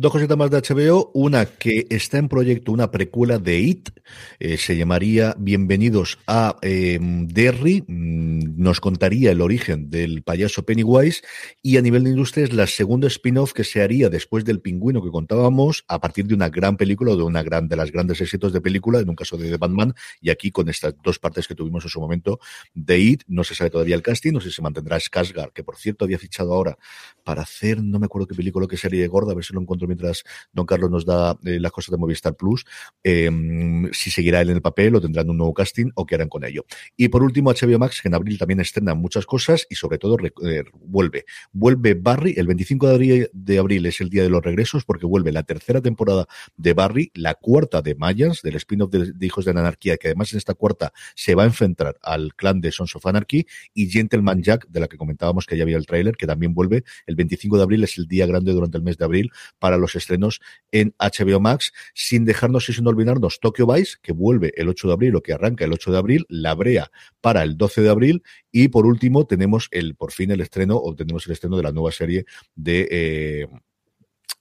Dos 0.00 0.12
cositas 0.12 0.38
más 0.38 0.50
de 0.50 0.62
HBO. 0.62 1.10
Una 1.12 1.44
que 1.44 1.86
está 1.90 2.16
en 2.16 2.28
proyecto, 2.28 2.72
una 2.72 2.90
precuela 2.90 3.38
de 3.38 3.58
It. 3.58 3.90
Eh, 4.38 4.56
se 4.56 4.74
llamaría 4.74 5.34
Bienvenidos 5.36 6.18
a 6.26 6.56
eh, 6.62 6.98
Derry. 7.00 7.84
Mm, 7.86 8.62
nos 8.62 8.80
contaría 8.80 9.30
el 9.30 9.42
origen 9.42 9.90
del 9.90 10.22
payaso 10.22 10.64
Pennywise. 10.64 11.22
Y 11.60 11.76
a 11.76 11.82
nivel 11.82 12.04
de 12.04 12.10
industria 12.10 12.44
es 12.44 12.54
la 12.54 12.66
segunda 12.66 13.08
spin-off 13.08 13.52
que 13.52 13.62
se 13.62 13.82
haría 13.82 14.08
después 14.08 14.46
del 14.46 14.60
pingüino 14.60 15.02
que 15.02 15.10
contábamos 15.10 15.84
a 15.86 16.00
partir 16.00 16.24
de 16.26 16.34
una 16.34 16.48
gran 16.48 16.78
película 16.78 17.12
o 17.12 17.16
de 17.16 17.24
una 17.24 17.42
gran 17.42 17.68
de 17.68 17.76
las 17.76 17.92
grandes 17.92 18.22
éxitos 18.22 18.54
de 18.54 18.62
película, 18.62 19.00
en 19.00 19.08
un 19.10 19.16
caso 19.16 19.36
de 19.36 19.54
Batman. 19.58 19.92
Y 20.22 20.30
aquí 20.30 20.50
con 20.50 20.70
estas 20.70 20.94
dos 21.02 21.18
partes 21.18 21.46
que 21.46 21.54
tuvimos 21.54 21.84
en 21.84 21.90
su 21.90 22.00
momento 22.00 22.40
de 22.72 22.98
It, 22.98 23.22
no 23.26 23.44
se 23.44 23.54
sabe 23.54 23.68
todavía 23.68 23.96
el 23.96 24.02
casting. 24.02 24.32
No 24.32 24.40
sé 24.40 24.48
si 24.48 24.56
se 24.56 24.62
mantendrá 24.62 24.98
Skarsgård, 24.98 25.52
que 25.52 25.62
por 25.62 25.76
cierto 25.76 26.06
había 26.06 26.18
fichado 26.18 26.54
ahora 26.54 26.78
para 27.22 27.42
hacer, 27.42 27.82
no 27.82 27.98
me 27.98 28.06
acuerdo 28.06 28.28
qué 28.28 28.34
película, 28.34 28.66
qué 28.66 28.78
serie 28.78 29.06
gorda, 29.08 29.32
a 29.32 29.34
ver 29.40 29.44
si 29.44 29.54
lo 29.54 29.60
encuentro 29.60 29.88
mientras 29.88 30.24
don 30.52 30.66
Carlos 30.66 30.90
nos 30.90 31.04
da 31.04 31.38
eh, 31.44 31.58
las 31.60 31.72
cosas 31.72 31.90
de 31.90 31.96
Movistar 31.98 32.36
Plus, 32.36 32.64
em, 33.02 33.90
si 33.92 34.10
seguirá 34.10 34.40
él 34.40 34.50
en 34.50 34.56
el 34.56 34.62
papel 34.62 34.94
o 34.94 35.00
tendrán 35.00 35.28
un 35.30 35.36
nuevo 35.36 35.54
casting 35.54 35.90
o 35.94 36.06
qué 36.06 36.14
harán 36.14 36.28
con 36.28 36.44
ello. 36.44 36.64
Y 36.96 37.08
por 37.08 37.22
último, 37.22 37.52
HBO 37.52 37.78
Max, 37.78 38.00
que 38.02 38.08
en 38.08 38.14
abril 38.14 38.38
también 38.38 38.60
estrena 38.60 38.94
muchas 38.94 39.26
cosas 39.26 39.66
y 39.68 39.74
sobre 39.74 39.98
todo 39.98 40.16
eh, 40.44 40.64
vuelve. 40.74 41.24
Vuelve 41.52 41.94
Barry, 41.94 42.34
el 42.36 42.46
25 42.46 42.86
de 42.88 42.94
abril, 42.94 43.30
de 43.32 43.60
es 43.88 44.00
el 44.00 44.10
día 44.10 44.22
de 44.22 44.30
los 44.30 44.42
regresos 44.42 44.84
porque 44.84 45.06
vuelve 45.06 45.32
la 45.32 45.42
tercera 45.42 45.80
temporada 45.80 46.26
de 46.56 46.72
Barry, 46.72 47.10
la 47.14 47.34
cuarta 47.34 47.82
de 47.82 47.94
Mayans, 47.94 48.42
del 48.42 48.56
spin-off 48.56 48.90
de, 48.90 49.12
Hijos 49.20 49.44
de 49.44 49.54
la 49.54 49.60
Anarquía, 49.60 49.96
que 49.96 50.08
además 50.08 50.32
en 50.32 50.38
esta 50.38 50.54
cuarta 50.54 50.92
se 51.14 51.34
va 51.34 51.44
a 51.44 51.46
enfrentar 51.46 51.96
al 52.02 52.34
clan 52.34 52.60
de 52.60 52.72
Sons 52.72 52.96
of 52.96 53.06
Anarchy 53.06 53.46
y 53.74 53.88
Gentleman 53.88 54.42
Jack, 54.42 54.66
de 54.68 54.80
la 54.80 54.88
que 54.88 54.96
comentábamos 54.96 55.46
que 55.46 55.56
ya 55.56 55.62
había 55.62 55.76
el 55.76 55.86
tráiler, 55.86 56.16
que 56.16 56.26
también 56.26 56.54
vuelve 56.54 56.84
el 57.06 57.16
25 57.16 57.56
de 57.56 57.62
abril, 57.62 57.84
es 57.84 57.98
el 57.98 58.06
día 58.06 58.26
grande 58.26 58.52
durante 58.52 58.76
el 58.76 58.82
mes 58.82 58.98
de 58.98 59.04
abril 59.04 59.29
para 59.58 59.76
los 59.76 59.94
estrenos 59.94 60.40
en 60.72 60.94
HBO 60.98 61.40
Max, 61.40 61.72
sin 61.94 62.24
dejarnos 62.24 62.68
y 62.68 62.72
sin 62.72 62.86
olvidarnos 62.86 63.40
Tokyo 63.40 63.66
Vice, 63.66 63.96
que 64.02 64.12
vuelve 64.12 64.52
el 64.56 64.68
8 64.68 64.88
de 64.88 64.92
abril 64.94 65.16
o 65.16 65.22
que 65.22 65.32
arranca 65.32 65.64
el 65.64 65.72
8 65.72 65.92
de 65.92 65.98
abril, 65.98 66.26
La 66.28 66.54
Brea 66.54 66.90
para 67.20 67.42
el 67.42 67.56
12 67.56 67.82
de 67.82 67.90
abril 67.90 68.22
y 68.52 68.68
por 68.68 68.86
último 68.86 69.26
tenemos 69.26 69.68
el 69.70 69.94
por 69.94 70.12
fin 70.12 70.30
el 70.30 70.40
estreno 70.40 70.76
o 70.76 70.94
tenemos 70.94 71.26
el 71.26 71.32
estreno 71.32 71.56
de 71.56 71.62
la 71.62 71.72
nueva 71.72 71.92
serie 71.92 72.24
de 72.54 72.88
eh, 72.90 73.46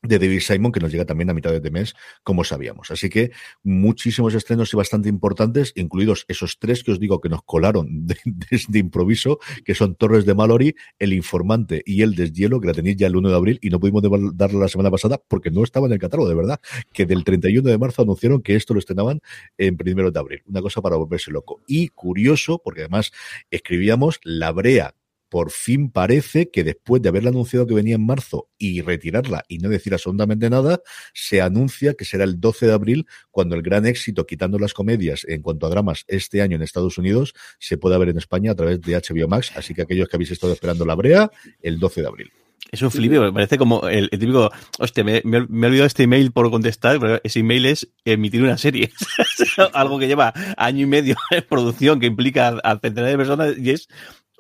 de 0.01 0.19
David 0.19 0.39
Simon, 0.39 0.71
que 0.71 0.79
nos 0.79 0.91
llega 0.91 1.05
también 1.05 1.29
a 1.29 1.33
mitad 1.33 1.51
de 1.51 1.71
mes, 1.71 1.93
como 2.23 2.43
sabíamos. 2.43 2.91
Así 2.91 3.09
que 3.09 3.31
muchísimos 3.63 4.33
estrenos 4.33 4.73
y 4.73 4.77
bastante 4.77 5.09
importantes, 5.09 5.73
incluidos 5.75 6.25
esos 6.27 6.57
tres 6.59 6.83
que 6.83 6.91
os 6.91 6.99
digo 6.99 7.19
que 7.19 7.29
nos 7.29 7.43
colaron 7.43 8.07
desde 8.25 8.79
improviso, 8.79 9.39
que 9.65 9.75
son 9.75 9.95
Torres 9.95 10.25
de 10.25 10.33
Mallory, 10.33 10.75
El 10.99 11.13
Informante 11.13 11.81
y 11.85 12.01
El 12.01 12.15
Deshielo, 12.15 12.59
que 12.61 12.67
la 12.67 12.73
tenéis 12.73 12.97
ya 12.97 13.07
el 13.07 13.15
1 13.15 13.29
de 13.29 13.35
abril 13.35 13.59
y 13.61 13.69
no 13.69 13.79
pudimos 13.79 14.03
darla 14.35 14.59
la 14.59 14.67
semana 14.67 14.91
pasada 14.91 15.21
porque 15.27 15.51
no 15.51 15.63
estaba 15.63 15.87
en 15.87 15.93
el 15.93 15.99
catálogo, 15.99 16.29
de 16.29 16.35
verdad, 16.35 16.59
que 16.93 17.05
del 17.05 17.23
31 17.23 17.69
de 17.69 17.77
marzo 17.77 18.01
anunciaron 18.01 18.41
que 18.41 18.55
esto 18.55 18.73
lo 18.73 18.79
estrenaban 18.79 19.21
en 19.57 19.77
primero 19.77 20.11
de 20.11 20.19
abril. 20.19 20.43
Una 20.47 20.61
cosa 20.61 20.81
para 20.81 20.95
volverse 20.95 21.31
loco. 21.31 21.61
Y 21.67 21.89
curioso, 21.89 22.61
porque 22.63 22.81
además 22.81 23.11
escribíamos 23.51 24.19
La 24.23 24.51
Brea 24.51 24.95
por 25.29 25.51
fin 25.51 25.91
parece 25.91 26.49
que 26.49 26.63
después 26.63 27.01
de 27.01 27.09
haberla 27.09 27.29
anunciado 27.29 27.67
que 27.67 27.73
venía 27.73 27.95
en 27.95 28.05
marzo 28.05 28.49
y 28.57 28.81
retirarla 28.81 29.45
y 29.47 29.59
no 29.59 29.69
decir 29.69 29.93
absolutamente 29.93 30.49
nada, 30.49 30.81
se 31.13 31.41
anuncia 31.41 31.93
que 31.93 32.05
será 32.05 32.23
el 32.23 32.39
12 32.39 32.67
de 32.67 32.73
abril 32.73 33.07
cuando 33.31 33.55
el 33.55 33.61
gran 33.61 33.85
éxito, 33.85 34.25
quitando 34.25 34.59
las 34.59 34.73
comedias 34.73 35.25
en 35.27 35.41
cuanto 35.41 35.67
a 35.67 35.69
dramas 35.69 36.03
este 36.07 36.41
año 36.41 36.55
en 36.55 36.63
Estados 36.63 36.97
Unidos, 36.97 37.33
se 37.59 37.77
pueda 37.77 37.97
ver 37.97 38.09
en 38.09 38.17
España 38.17 38.51
a 38.51 38.55
través 38.55 38.81
de 38.81 38.95
HBO 38.95 39.27
Max. 39.27 39.51
Así 39.55 39.73
que 39.73 39.83
aquellos 39.83 40.09
que 40.09 40.17
habéis 40.17 40.31
estado 40.31 40.53
esperando 40.53 40.85
la 40.85 40.95
brea, 40.95 41.31
el 41.61 41.79
12 41.79 42.01
de 42.01 42.07
abril. 42.07 42.31
Es 42.71 42.81
un 42.83 42.91
flip, 42.91 43.11
me 43.11 43.33
parece 43.33 43.57
como 43.57 43.87
el, 43.87 44.09
típico, 44.11 44.51
hostia, 44.77 45.03
me, 45.03 45.21
me, 45.23 45.37
he 45.37 45.41
olvidado 45.41 45.85
este 45.85 46.03
email 46.03 46.31
por 46.31 46.51
contestar, 46.51 46.99
pero 46.99 47.19
ese 47.23 47.39
email 47.39 47.65
es 47.65 47.89
emitir 48.05 48.43
una 48.43 48.59
serie. 48.59 48.91
Algo 49.73 49.97
que 49.97 50.07
lleva 50.07 50.33
año 50.55 50.83
y 50.83 50.85
medio 50.85 51.15
en 51.31 51.43
producción, 51.49 51.99
que 51.99 52.05
implica 52.05 52.59
a 52.63 52.79
centenares 52.79 53.13
de 53.13 53.17
personas 53.17 53.57
y 53.57 53.71
es 53.71 53.87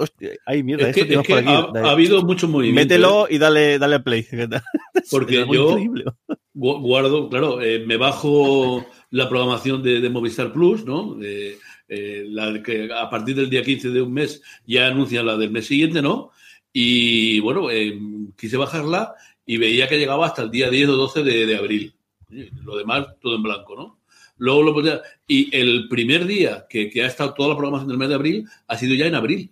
Hostia, 0.01 0.31
ay, 0.45 0.63
mierda, 0.63 0.89
es 0.89 0.95
que, 0.95 1.01
es 1.01 1.27
que 1.27 1.33
ha, 1.33 1.59
ha, 1.59 1.91
habido 1.91 2.21
mucho 2.23 2.47
movimiento. 2.47 2.79
Mételo 2.81 3.27
¿eh? 3.27 3.35
y 3.35 3.37
dale, 3.37 3.77
dale 3.77 3.95
a 3.95 4.03
play. 4.03 4.25
Porque 5.11 5.45
yo 5.51 5.77
guardo, 6.53 7.27
claro, 7.27 7.61
eh, 7.61 7.83
me 7.85 7.97
bajo 7.97 8.85
la 9.11 9.27
programación 9.27 9.83
de, 9.83 9.99
de 9.99 10.09
Movistar 10.09 10.53
Plus, 10.53 10.85
¿no? 10.85 11.15
De, 11.15 11.57
eh, 11.89 12.23
la 12.29 12.63
que 12.63 12.89
a 12.93 13.09
partir 13.09 13.35
del 13.35 13.49
día 13.49 13.61
15 13.61 13.89
de 13.89 14.01
un 14.01 14.13
mes 14.13 14.41
ya 14.65 14.87
anuncian 14.87 15.25
la 15.25 15.35
del 15.35 15.51
mes 15.51 15.67
siguiente, 15.67 16.01
¿no? 16.01 16.31
Y 16.71 17.41
bueno, 17.41 17.69
eh, 17.69 17.99
quise 18.37 18.55
bajarla 18.55 19.15
y 19.45 19.57
veía 19.57 19.89
que 19.89 19.97
llegaba 19.97 20.27
hasta 20.27 20.43
el 20.43 20.51
día 20.51 20.69
10 20.69 20.89
o 20.89 20.95
12 20.95 21.23
de, 21.23 21.45
de 21.45 21.57
abril. 21.57 21.93
Lo 22.63 22.77
demás, 22.77 23.07
todo 23.19 23.35
en 23.35 23.43
blanco, 23.43 23.75
¿no? 23.75 23.99
Luego 24.37 24.63
lo 24.63 24.73
podía... 24.73 25.01
Y 25.27 25.53
el 25.55 25.89
primer 25.89 26.25
día 26.25 26.65
que, 26.69 26.89
que 26.89 27.03
ha 27.03 27.07
estado 27.07 27.33
toda 27.33 27.49
la 27.49 27.55
programación 27.55 27.89
del 27.89 27.97
mes 27.97 28.09
de 28.09 28.15
abril 28.15 28.47
ha 28.67 28.77
sido 28.77 28.95
ya 28.95 29.07
en 29.07 29.15
abril. 29.15 29.51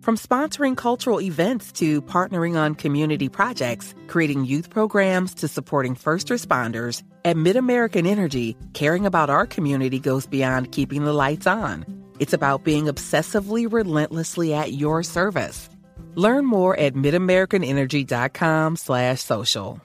From 0.00 0.16
sponsoring 0.16 0.78
cultural 0.78 1.20
events 1.20 1.72
to 1.72 2.00
partnering 2.00 2.56
on 2.56 2.74
community 2.74 3.28
projects, 3.28 3.94
creating 4.06 4.46
youth 4.46 4.70
programs 4.70 5.34
to 5.34 5.46
supporting 5.46 5.94
first 5.94 6.28
responders, 6.28 7.02
at 7.26 7.36
MidAmerican 7.36 8.06
Energy, 8.06 8.56
caring 8.72 9.04
about 9.04 9.28
our 9.28 9.46
community 9.46 9.98
goes 9.98 10.26
beyond 10.26 10.72
keeping 10.72 11.04
the 11.04 11.12
lights 11.12 11.46
on. 11.46 11.84
It's 12.18 12.32
about 12.32 12.64
being 12.64 12.86
obsessively 12.86 13.70
relentlessly 13.70 14.54
at 14.54 14.72
your 14.72 15.02
service. 15.02 15.68
Learn 16.14 16.46
more 16.46 16.74
at 16.78 16.94
midamericanenergy.com 16.94 18.76
slash 18.76 19.20
social. 19.20 19.82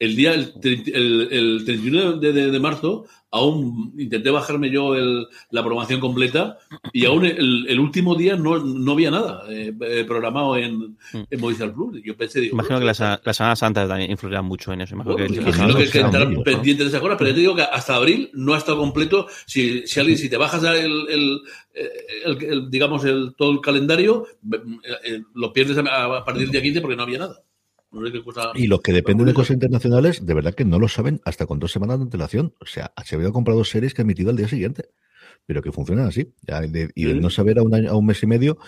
El 0.00 0.16
día, 0.16 0.32
el, 0.32 0.50
el, 0.94 1.28
el 1.30 1.64
31 1.66 2.20
de, 2.20 2.32
de, 2.32 2.50
de 2.50 2.60
marzo, 2.60 3.06
aún 3.32 3.94
intenté 3.96 4.30
bajarme 4.30 4.70
yo 4.70 4.96
el, 4.96 5.26
la 5.50 5.62
programación 5.62 6.00
completa 6.00 6.58
y 6.92 7.04
aún 7.04 7.24
el, 7.24 7.66
el 7.68 7.78
último 7.78 8.16
día 8.16 8.36
no, 8.36 8.58
no 8.58 8.92
había 8.92 9.10
nada 9.10 9.44
eh, 9.48 9.72
eh 9.80 10.04
programado 10.04 10.56
en, 10.56 10.96
en 11.12 11.40
Movistar 11.40 11.72
Plus. 11.72 12.00
Yo 12.02 12.16
pensé, 12.16 12.40
digo, 12.40 12.54
imagino 12.54 12.80
que 12.80 12.86
las, 12.86 12.98
las 12.98 13.36
Semanas 13.36 13.58
Santas 13.58 13.88
también 13.88 14.10
influirán 14.10 14.44
mucho 14.44 14.72
en 14.72 14.80
eso. 14.80 14.94
Imagino 14.94 15.14
bueno, 15.14 15.28
que, 15.28 15.40
imagino 15.40 15.74
que, 15.76 15.88
que 15.88 16.00
estar 16.00 16.42
pendiente 16.42 16.82
de 16.82 16.88
esas 16.88 17.00
cosas, 17.00 17.16
pero 17.18 17.30
yo 17.30 17.34
te 17.34 17.40
digo 17.40 17.54
que 17.54 17.62
hasta 17.62 17.94
abril 17.94 18.30
no 18.34 18.54
ha 18.54 18.58
estado 18.58 18.78
completo. 18.78 19.28
Si, 19.46 19.86
si 19.86 20.00
alguien, 20.00 20.18
si 20.18 20.28
te 20.28 20.36
bajas 20.36 20.62
el, 20.64 21.08
el, 21.08 21.40
el, 22.24 22.44
el 22.44 22.70
digamos, 22.70 23.04
el, 23.04 23.34
todo 23.36 23.52
el 23.52 23.60
calendario, 23.60 24.26
eh, 25.04 25.22
lo 25.34 25.52
pierdes 25.52 25.78
a 25.78 26.24
partir 26.24 26.42
del 26.42 26.50
día 26.50 26.62
15 26.62 26.80
porque 26.80 26.96
no 26.96 27.04
había 27.04 27.18
nada. 27.18 27.42
Y 28.54 28.66
los 28.66 28.80
que 28.80 28.92
dependen 28.92 29.26
de 29.26 29.34
cosas 29.34 29.54
internacionales, 29.54 30.24
de 30.24 30.34
verdad 30.34 30.54
que 30.54 30.64
no 30.64 30.78
lo 30.78 30.88
saben 30.88 31.20
hasta 31.24 31.46
con 31.46 31.58
dos 31.58 31.72
semanas 31.72 31.98
de 31.98 32.04
antelación. 32.04 32.54
O 32.60 32.66
sea, 32.66 32.92
HBO 32.96 33.28
ha 33.28 33.32
comprado 33.32 33.64
series 33.64 33.94
que 33.94 34.02
ha 34.02 34.04
emitido 34.04 34.30
al 34.30 34.36
día 34.36 34.48
siguiente 34.48 34.90
pero 35.46 35.62
que 35.62 35.72
funcionan 35.72 36.06
así. 36.06 36.32
y 36.94 37.04
de 37.04 37.14
no 37.14 37.30
saber 37.30 37.58
a 37.58 37.62
un, 37.62 37.74
año, 37.74 37.90
a 37.90 37.96
un 37.96 38.06
mes 38.06 38.22
y 38.22 38.26
medio, 38.28 38.58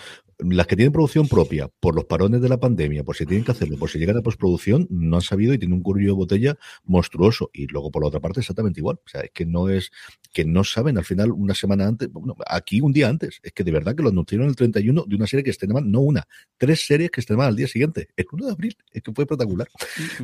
las 0.49 0.67
que 0.67 0.75
tienen 0.75 0.91
producción 0.91 1.27
propia, 1.27 1.69
por 1.79 1.95
los 1.95 2.05
parones 2.05 2.41
de 2.41 2.49
la 2.49 2.59
pandemia, 2.59 3.03
por 3.03 3.15
si 3.15 3.25
tienen 3.25 3.45
que 3.45 3.51
hacerlo, 3.51 3.77
por 3.77 3.89
si 3.89 3.99
llegan 3.99 4.17
a 4.17 4.21
postproducción, 4.21 4.87
no 4.89 5.17
han 5.17 5.21
sabido 5.21 5.53
y 5.53 5.57
tienen 5.57 5.77
un 5.77 5.83
curillo 5.83 6.09
de 6.09 6.15
botella 6.15 6.57
monstruoso. 6.83 7.49
Y 7.53 7.67
luego, 7.67 7.91
por 7.91 8.03
la 8.03 8.09
otra 8.09 8.19
parte, 8.19 8.41
exactamente 8.41 8.79
igual. 8.79 8.99
O 9.05 9.09
sea, 9.09 9.21
es 9.21 9.31
que 9.31 9.45
no 9.45 9.69
es, 9.69 9.91
que 10.31 10.45
no 10.45 10.63
saben 10.63 10.97
al 10.97 11.05
final 11.05 11.31
una 11.31 11.53
semana 11.53 11.87
antes, 11.87 12.11
bueno, 12.11 12.35
aquí 12.47 12.81
un 12.81 12.91
día 12.91 13.09
antes. 13.09 13.39
Es 13.43 13.53
que 13.53 13.63
de 13.63 13.71
verdad 13.71 13.95
que 13.95 14.03
lo 14.03 14.09
anunciaron 14.09 14.47
el 14.47 14.55
31 14.55 15.05
de 15.07 15.15
una 15.15 15.27
serie 15.27 15.43
que 15.43 15.51
estrenaban, 15.51 15.91
no 15.91 16.01
una, 16.01 16.27
tres 16.57 16.85
series 16.85 17.11
que 17.11 17.21
estrenaban 17.21 17.49
al 17.49 17.55
día 17.55 17.67
siguiente, 17.67 18.09
el 18.15 18.25
1 18.31 18.45
de 18.45 18.51
abril. 18.51 18.77
Es 18.91 19.01
que 19.01 19.11
fue 19.13 19.23
espectacular. 19.23 19.67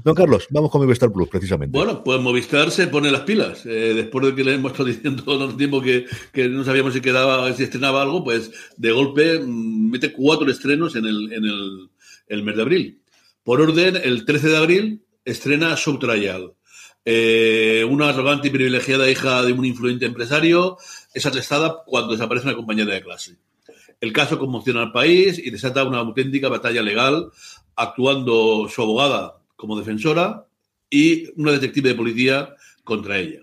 Don 0.03 0.15
Carlos, 0.15 0.47
vamos 0.49 0.72
con 0.72 0.82
Movistar 0.82 1.11
Plus, 1.11 1.30
precisamente. 1.30 1.78
Bueno, 1.78 2.03
pues 2.03 2.20
Movistar 2.20 2.72
se 2.72 2.88
pone 2.88 3.11
las 3.11 3.22
pilas. 3.22 3.65
Eh, 3.65 3.93
después 3.95 4.26
de 4.26 4.36
que 4.36 4.43
le 4.43 4.55
hemos 4.55 4.72
estado 4.72 4.89
diciendo 4.89 5.24
todo 5.24 5.49
el 5.49 5.57
tiempo 5.57 5.82
que, 5.82 6.05
que 6.32 6.47
no 6.49 6.63
sabíamos 6.63 6.93
si 6.93 7.01
quedaba, 7.01 7.51
si 7.53 7.63
estrenaba 7.63 8.01
algo, 8.01 8.24
pues 8.24 8.51
de 8.78 8.91
golpe 8.91 9.39
mm, 9.39 9.91
cuatro 10.12 10.49
estrenos 10.49 10.95
en 10.95 11.05
el, 11.05 11.34
en 11.34 11.45
el, 12.28 12.43
mes 12.43 12.55
de 12.55 12.62
abril. 12.62 13.01
Por 13.43 13.62
orden, 13.62 13.95
el 13.95 14.26
13 14.26 14.49
de 14.49 14.57
abril 14.57 15.01
estrena 15.26 15.76
Subtrial. 15.78 16.53
Eh, 17.05 17.86
una 17.89 18.10
arrogante 18.10 18.49
y 18.49 18.51
privilegiada 18.51 19.10
hija 19.10 19.41
de 19.43 19.53
un 19.53 19.66
influyente 19.66 20.05
empresario 20.05 20.78
es 21.14 21.26
arrestada 21.26 21.84
cuando 21.86 22.12
desaparece 22.12 22.47
una 22.47 22.55
compañera 22.55 22.93
de 22.93 23.01
clase. 23.01 23.38
El 24.01 24.14
caso 24.14 24.39
conmociona 24.39 24.82
al 24.82 24.91
país 24.91 25.39
y 25.39 25.49
desata 25.49 25.84
una 25.84 25.99
auténtica 25.99 26.49
batalla 26.49 26.82
legal, 26.82 27.32
actuando 27.76 28.68
su 28.70 28.82
abogada 28.82 29.38
como 29.55 29.78
defensora 29.78 30.45
y 30.89 31.30
una 31.39 31.51
detective 31.51 31.89
de 31.89 31.95
policía 31.95 32.55
contra 32.84 33.18
ella. 33.18 33.41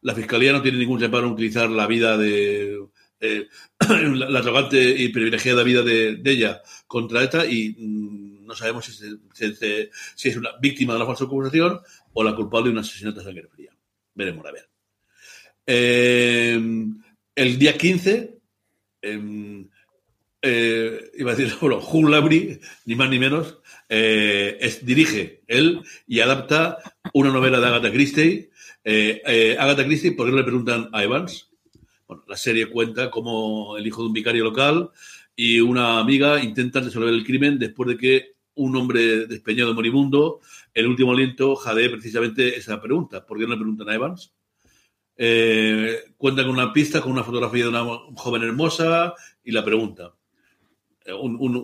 La 0.00 0.14
fiscalía 0.14 0.52
no 0.52 0.62
tiene 0.62 0.78
ningún 0.78 1.00
reparo 1.00 1.26
en 1.26 1.32
utilizar 1.34 1.70
la 1.70 1.86
vida 1.86 2.18
de 2.18 2.80
eh, 3.22 3.46
la, 3.88 4.40
arrogante 4.40 4.82
y 4.82 5.08
privilegiada 5.10 5.62
vida 5.62 5.82
de, 5.82 6.20
ella 6.24 6.60
contra 6.88 7.22
ETA 7.22 7.46
y 7.46 7.70
mm, 7.78 8.44
no 8.46 8.54
sabemos 8.56 8.84
si, 8.84 10.28
es 10.28 10.36
una 10.36 10.50
víctima 10.60 10.94
de 10.94 10.98
la 10.98 11.06
falsa 11.06 11.24
acusación 11.24 11.80
o 12.14 12.24
la 12.24 12.34
culpable 12.34 12.68
de 12.68 12.72
un 12.72 12.78
asesinato 12.80 13.20
a 13.20 13.24
sangre 13.24 13.46
fría. 13.46 13.70
Veremos, 14.14 14.44
a 14.44 14.50
ver. 14.50 14.68
Eh, 15.64 16.60
el 17.36 17.58
día 17.60 17.78
15, 17.78 18.38
em, 19.02 19.68
eh, 20.42 21.10
iba 21.14 21.30
a 21.30 21.34
decir, 21.36 21.54
bueno, 21.60 21.78
Hugh 21.78 22.60
ni 22.86 22.96
más 22.96 23.08
ni 23.08 23.20
menos, 23.20 23.58
dirige 24.82 25.42
él 25.46 25.80
y 26.08 26.20
adapta 26.20 26.78
una 27.14 27.30
novela 27.30 27.60
de 27.60 27.66
Agatha 27.68 27.92
Christie. 27.92 28.50
Agatha 29.58 29.84
Christie, 29.84 30.12
¿por 30.12 30.28
qué 30.28 30.34
le 30.34 30.42
preguntan 30.42 30.88
a 30.92 31.04
Evans? 31.04 31.51
La 32.26 32.36
serie 32.36 32.66
cuenta 32.66 33.10
cómo 33.10 33.76
el 33.76 33.86
hijo 33.86 34.02
de 34.02 34.08
un 34.08 34.12
vicario 34.12 34.44
local 34.44 34.90
y 35.34 35.60
una 35.60 35.98
amiga 35.98 36.42
intentan 36.42 36.84
resolver 36.84 37.12
el 37.12 37.24
crimen 37.24 37.58
después 37.58 37.88
de 37.88 37.96
que 37.96 38.32
un 38.54 38.76
hombre 38.76 39.26
despeñado 39.26 39.74
moribundo, 39.74 40.40
el 40.74 40.86
último 40.86 41.12
aliento, 41.12 41.56
jadee 41.56 41.88
precisamente 41.88 42.56
esa 42.56 42.80
pregunta. 42.80 43.24
¿Por 43.24 43.38
qué 43.38 43.44
no 43.44 43.50
le 43.50 43.56
preguntan 43.56 43.88
a 43.88 43.94
Evans? 43.94 44.32
Eh, 45.16 45.96
cuenta 46.16 46.42
con 46.42 46.52
una 46.52 46.72
pista, 46.72 47.00
con 47.00 47.12
una 47.12 47.24
fotografía 47.24 47.64
de 47.64 47.70
una 47.70 47.84
joven 48.16 48.42
hermosa 48.42 49.14
y 49.44 49.52
la 49.52 49.64
pregunta. 49.64 50.12
Eh, 51.04 51.12
Un, 51.12 51.36
un- 51.40 51.60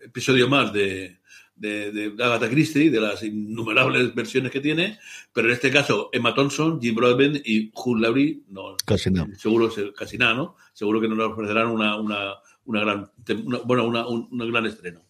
episodio 0.00 0.48
más 0.48 0.72
de, 0.72 1.18
de, 1.56 1.90
de 1.90 2.24
Agatha 2.24 2.48
Christie, 2.48 2.90
de 2.90 3.00
las 3.00 3.22
innumerables 3.22 4.14
versiones 4.14 4.52
que 4.52 4.60
tiene, 4.60 4.98
pero 5.32 5.48
en 5.48 5.54
este 5.54 5.70
caso 5.70 6.10
Emma 6.12 6.34
Thompson, 6.34 6.80
Jim 6.80 6.94
Broadbent 6.94 7.38
y 7.46 7.70
Hugh 7.74 7.98
Laurie, 7.98 8.40
no, 8.50 8.76
Casi 8.84 9.10
nada. 9.10 9.28
seguro 9.36 9.70
se- 9.70 9.92
casi 9.92 10.18
nada, 10.18 10.34
¿no? 10.34 10.56
Seguro 10.72 11.00
que 11.00 11.08
nos 11.08 11.18
ofrecerán 11.18 11.68
una, 11.68 11.96
una, 11.96 12.34
una 12.66 12.80
gran, 12.80 13.10
una- 13.44 13.58
bueno, 13.60 13.84
una- 13.86 14.06
un, 14.06 14.28
un 14.30 14.52
gran 14.52 14.66
estreno. 14.66 15.02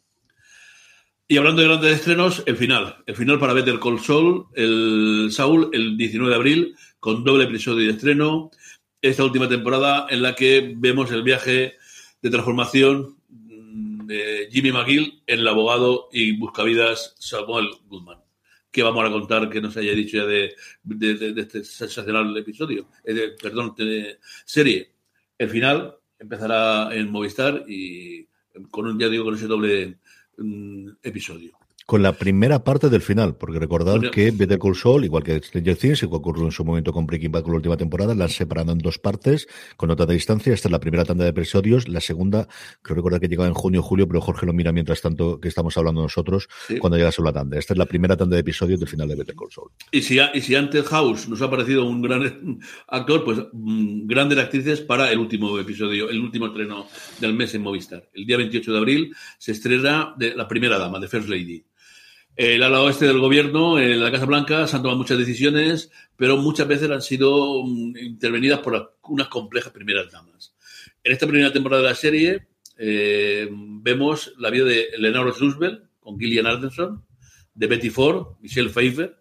Y 1.28 1.38
hablando 1.38 1.60
de 1.62 1.68
grandes 1.68 1.94
estrenos, 1.96 2.44
el 2.46 2.56
final. 2.56 2.96
El 3.04 3.16
final 3.16 3.40
para 3.40 3.52
Better 3.52 3.80
Call 3.80 3.98
Saul, 3.98 4.46
el 4.54 5.28
Saul, 5.32 5.70
el 5.72 5.96
19 5.96 6.30
de 6.30 6.36
abril, 6.36 6.76
con 7.00 7.24
doble 7.24 7.44
episodio 7.44 7.86
de 7.86 7.92
estreno. 7.94 8.50
Esta 9.02 9.24
última 9.24 9.48
temporada 9.48 10.06
en 10.08 10.22
la 10.22 10.36
que 10.36 10.74
vemos 10.76 11.10
el 11.10 11.24
viaje 11.24 11.74
de 12.22 12.30
transformación 12.30 13.15
de 14.06 14.48
Jimmy 14.50 14.72
McGill 14.72 15.22
el 15.26 15.46
abogado 15.46 16.08
y 16.12 16.36
buscavidas 16.36 17.14
Samuel 17.18 17.70
Goodman. 17.86 18.18
¿Qué 18.70 18.82
vamos 18.82 19.04
a 19.04 19.10
contar 19.10 19.48
que 19.48 19.60
nos 19.60 19.76
haya 19.76 19.92
dicho 19.92 20.18
ya 20.18 20.26
de, 20.26 20.54
este 21.36 21.64
sensacional 21.64 22.36
episodio? 22.36 22.88
Eh, 23.04 23.34
perdón, 23.40 23.74
serie. 24.44 24.92
El 25.38 25.48
final 25.48 25.96
empezará 26.18 26.94
en 26.94 27.10
Movistar 27.10 27.64
y 27.66 28.28
con 28.70 28.86
un, 28.86 28.98
ya 28.98 29.08
digo, 29.08 29.24
con 29.24 29.34
ese 29.34 29.46
doble 29.46 29.98
mm, 30.36 30.88
episodio. 31.02 31.58
Con 31.86 32.02
la 32.02 32.14
primera 32.14 32.64
parte 32.64 32.88
del 32.88 33.00
final, 33.00 33.36
porque 33.36 33.60
recordad 33.60 34.00
que 34.10 34.32
Better 34.32 34.58
Call 34.58 34.74
Saul, 34.74 35.04
igual 35.04 35.22
que 35.22 35.40
Stranger 35.40 35.76
Things, 35.76 36.02
y 36.02 36.08
que 36.08 36.16
ocurrió 36.16 36.44
en 36.44 36.50
su 36.50 36.64
momento 36.64 36.92
con 36.92 37.06
Breaking 37.06 37.30
Bad 37.30 37.42
con 37.44 37.52
la 37.52 37.58
última 37.58 37.76
temporada, 37.76 38.12
la 38.12 38.24
han 38.24 38.30
separado 38.30 38.72
en 38.72 38.78
dos 38.78 38.98
partes, 38.98 39.46
con 39.76 39.88
nota 39.88 40.04
de 40.04 40.14
distancia. 40.14 40.52
Esta 40.52 40.66
es 40.66 40.72
la 40.72 40.80
primera 40.80 41.04
tanda 41.04 41.22
de 41.22 41.30
episodios. 41.30 41.86
La 41.88 42.00
segunda, 42.00 42.48
creo 42.82 42.96
recordar 42.96 43.20
que 43.20 43.28
llegaba 43.28 43.46
en 43.46 43.54
junio 43.54 43.78
o 43.78 43.82
julio, 43.84 44.08
pero 44.08 44.20
Jorge 44.20 44.46
lo 44.46 44.52
mira 44.52 44.72
mientras 44.72 45.00
tanto 45.00 45.38
que 45.38 45.46
estamos 45.46 45.78
hablando 45.78 46.02
nosotros, 46.02 46.48
Sí. 46.66 46.78
cuando 46.78 46.96
llega 46.96 47.12
la 47.16 47.32
tanda. 47.32 47.56
Esta 47.56 47.74
es 47.74 47.78
la 47.78 47.86
primera 47.86 48.16
tanda 48.16 48.34
de 48.34 48.40
episodios 48.40 48.80
del 48.80 48.88
final 48.88 49.06
de 49.06 49.14
Better 49.14 49.36
Call 49.36 49.52
Saul. 49.52 49.70
Y 49.92 50.02
si, 50.02 50.18
y 50.34 50.40
si 50.40 50.56
antes 50.56 50.84
House 50.86 51.28
nos 51.28 51.40
ha 51.40 51.48
parecido 51.48 51.86
un 51.86 52.02
gran 52.02 52.20
actor, 52.88 53.22
pues 53.22 53.38
mm, 53.52 54.08
grandes 54.08 54.38
actrices 54.38 54.80
para 54.80 55.12
el 55.12 55.20
último 55.20 55.56
episodio, 55.56 56.10
el 56.10 56.18
último 56.18 56.46
estreno 56.46 56.88
del 57.20 57.34
mes 57.34 57.54
en 57.54 57.62
Movistar. 57.62 58.08
El 58.12 58.26
día 58.26 58.38
28 58.38 58.72
de 58.72 58.78
abril 58.78 59.14
se 59.38 59.52
estrena 59.52 60.14
de 60.18 60.34
La 60.34 60.48
Primera 60.48 60.78
Dama, 60.78 60.98
de 60.98 61.06
First 61.06 61.28
Lady. 61.28 61.64
El 62.36 62.62
ala 62.62 62.82
oeste 62.82 63.06
del 63.06 63.18
gobierno, 63.18 63.78
en 63.78 63.98
la 63.98 64.12
Casa 64.12 64.26
Blanca, 64.26 64.66
se 64.66 64.76
han 64.76 64.82
tomado 64.82 64.98
muchas 64.98 65.16
decisiones, 65.16 65.90
pero 66.16 66.36
muchas 66.36 66.68
veces 66.68 66.90
han 66.90 67.00
sido 67.00 67.64
mm, 67.64 67.96
intervenidas 67.96 68.60
por 68.60 68.94
unas 69.04 69.28
complejas 69.28 69.72
primeras 69.72 70.12
damas. 70.12 70.54
En 71.02 71.12
esta 71.12 71.26
primera 71.26 71.50
temporada 71.50 71.82
de 71.82 71.88
la 71.88 71.94
serie 71.94 72.46
eh, 72.76 73.48
vemos 73.50 74.34
la 74.36 74.50
vida 74.50 74.66
de 74.66 74.88
Eleanor 74.92 75.34
Roosevelt 75.38 75.84
con 75.98 76.18
Gillian 76.18 76.46
Anderson, 76.46 77.02
de 77.54 77.66
Betty 77.68 77.88
Ford, 77.88 78.36
Michelle 78.42 78.68
Pfeiffer, 78.68 79.16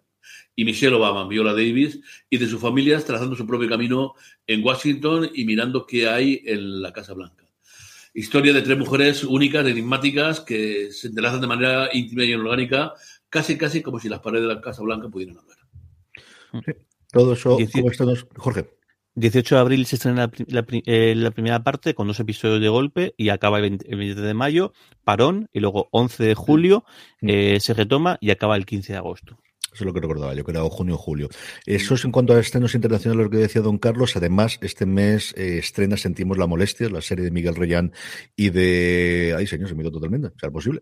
y 0.54 0.66
Michelle 0.66 0.96
Obama, 0.96 1.26
Viola 1.26 1.52
Davis, 1.52 1.98
y 2.28 2.36
de 2.36 2.46
sus 2.46 2.60
familias 2.60 3.06
trazando 3.06 3.34
su 3.34 3.46
propio 3.46 3.68
camino 3.68 4.14
en 4.46 4.62
Washington 4.62 5.30
y 5.32 5.46
mirando 5.46 5.86
qué 5.86 6.06
hay 6.06 6.42
en 6.44 6.82
la 6.82 6.92
Casa 6.92 7.14
Blanca. 7.14 7.45
Historia 8.18 8.54
de 8.54 8.62
tres 8.62 8.78
mujeres 8.78 9.24
únicas, 9.24 9.66
enigmáticas, 9.66 10.40
que 10.40 10.90
se 10.90 11.08
entrelazan 11.08 11.42
de 11.42 11.46
manera 11.46 11.90
íntima 11.92 12.24
y 12.24 12.32
orgánica, 12.32 12.94
casi 13.28 13.58
casi 13.58 13.82
como 13.82 14.00
si 14.00 14.08
las 14.08 14.20
paredes 14.20 14.48
de 14.48 14.54
la 14.54 14.60
Casa 14.62 14.82
Blanca 14.82 15.08
pudieran 15.10 15.36
hablar. 15.36 15.58
Todo 17.12 17.34
eso, 17.34 17.58
Dieci- 17.58 17.72
¿cómo 17.72 17.90
estamos? 17.90 18.26
Jorge. 18.36 18.70
18 19.16 19.54
de 19.54 19.60
abril 19.60 19.86
se 19.86 19.96
estrena 19.96 20.30
la, 20.46 20.62
la 20.62 20.66
eh, 20.84 21.14
la 21.14 21.30
primera 21.30 21.62
parte 21.62 21.94
con 21.94 22.06
dos 22.06 22.18
episodios 22.20 22.60
de 22.60 22.68
golpe 22.68 23.14
y 23.16 23.30
acaba 23.30 23.58
el 23.58 23.62
20, 23.62 23.90
el 23.90 23.98
20 23.98 24.20
de 24.20 24.34
mayo, 24.34 24.72
parón, 25.04 25.48
y 25.52 25.60
luego 25.60 25.88
11 25.90 26.22
de 26.24 26.34
julio 26.34 26.84
eh, 27.22 27.58
se 27.60 27.74
retoma 27.74 28.18
y 28.20 28.30
acaba 28.30 28.56
el 28.56 28.66
15 28.66 28.92
de 28.92 28.98
agosto. 28.98 29.38
Eso 29.76 29.84
es 29.84 29.88
lo 29.88 29.92
que 29.92 30.00
recordaba 30.00 30.32
yo, 30.32 30.42
que 30.42 30.52
era 30.52 30.64
o 30.64 30.70
junio 30.70 30.94
o 30.94 30.98
julio. 30.98 31.28
Eso 31.66 31.96
es 31.96 32.04
en 32.06 32.10
cuanto 32.10 32.32
a 32.32 32.40
estrenos 32.40 32.74
internacionales, 32.74 33.24
lo 33.24 33.30
que 33.30 33.36
decía 33.36 33.60
don 33.60 33.76
Carlos. 33.76 34.16
Además, 34.16 34.58
este 34.62 34.86
mes 34.86 35.34
eh, 35.36 35.58
estrena 35.58 35.98
Sentimos 35.98 36.38
la 36.38 36.46
Molestia, 36.46 36.88
la 36.88 37.02
serie 37.02 37.26
de 37.26 37.30
Miguel 37.30 37.54
Reyán 37.56 37.92
y 38.34 38.48
de... 38.48 39.34
Ay, 39.36 39.46
señor, 39.46 39.68
se 39.68 39.74
me 39.74 39.82
ido 39.82 39.92
totalmente. 39.92 40.30
¿Será 40.40 40.50
posible? 40.50 40.80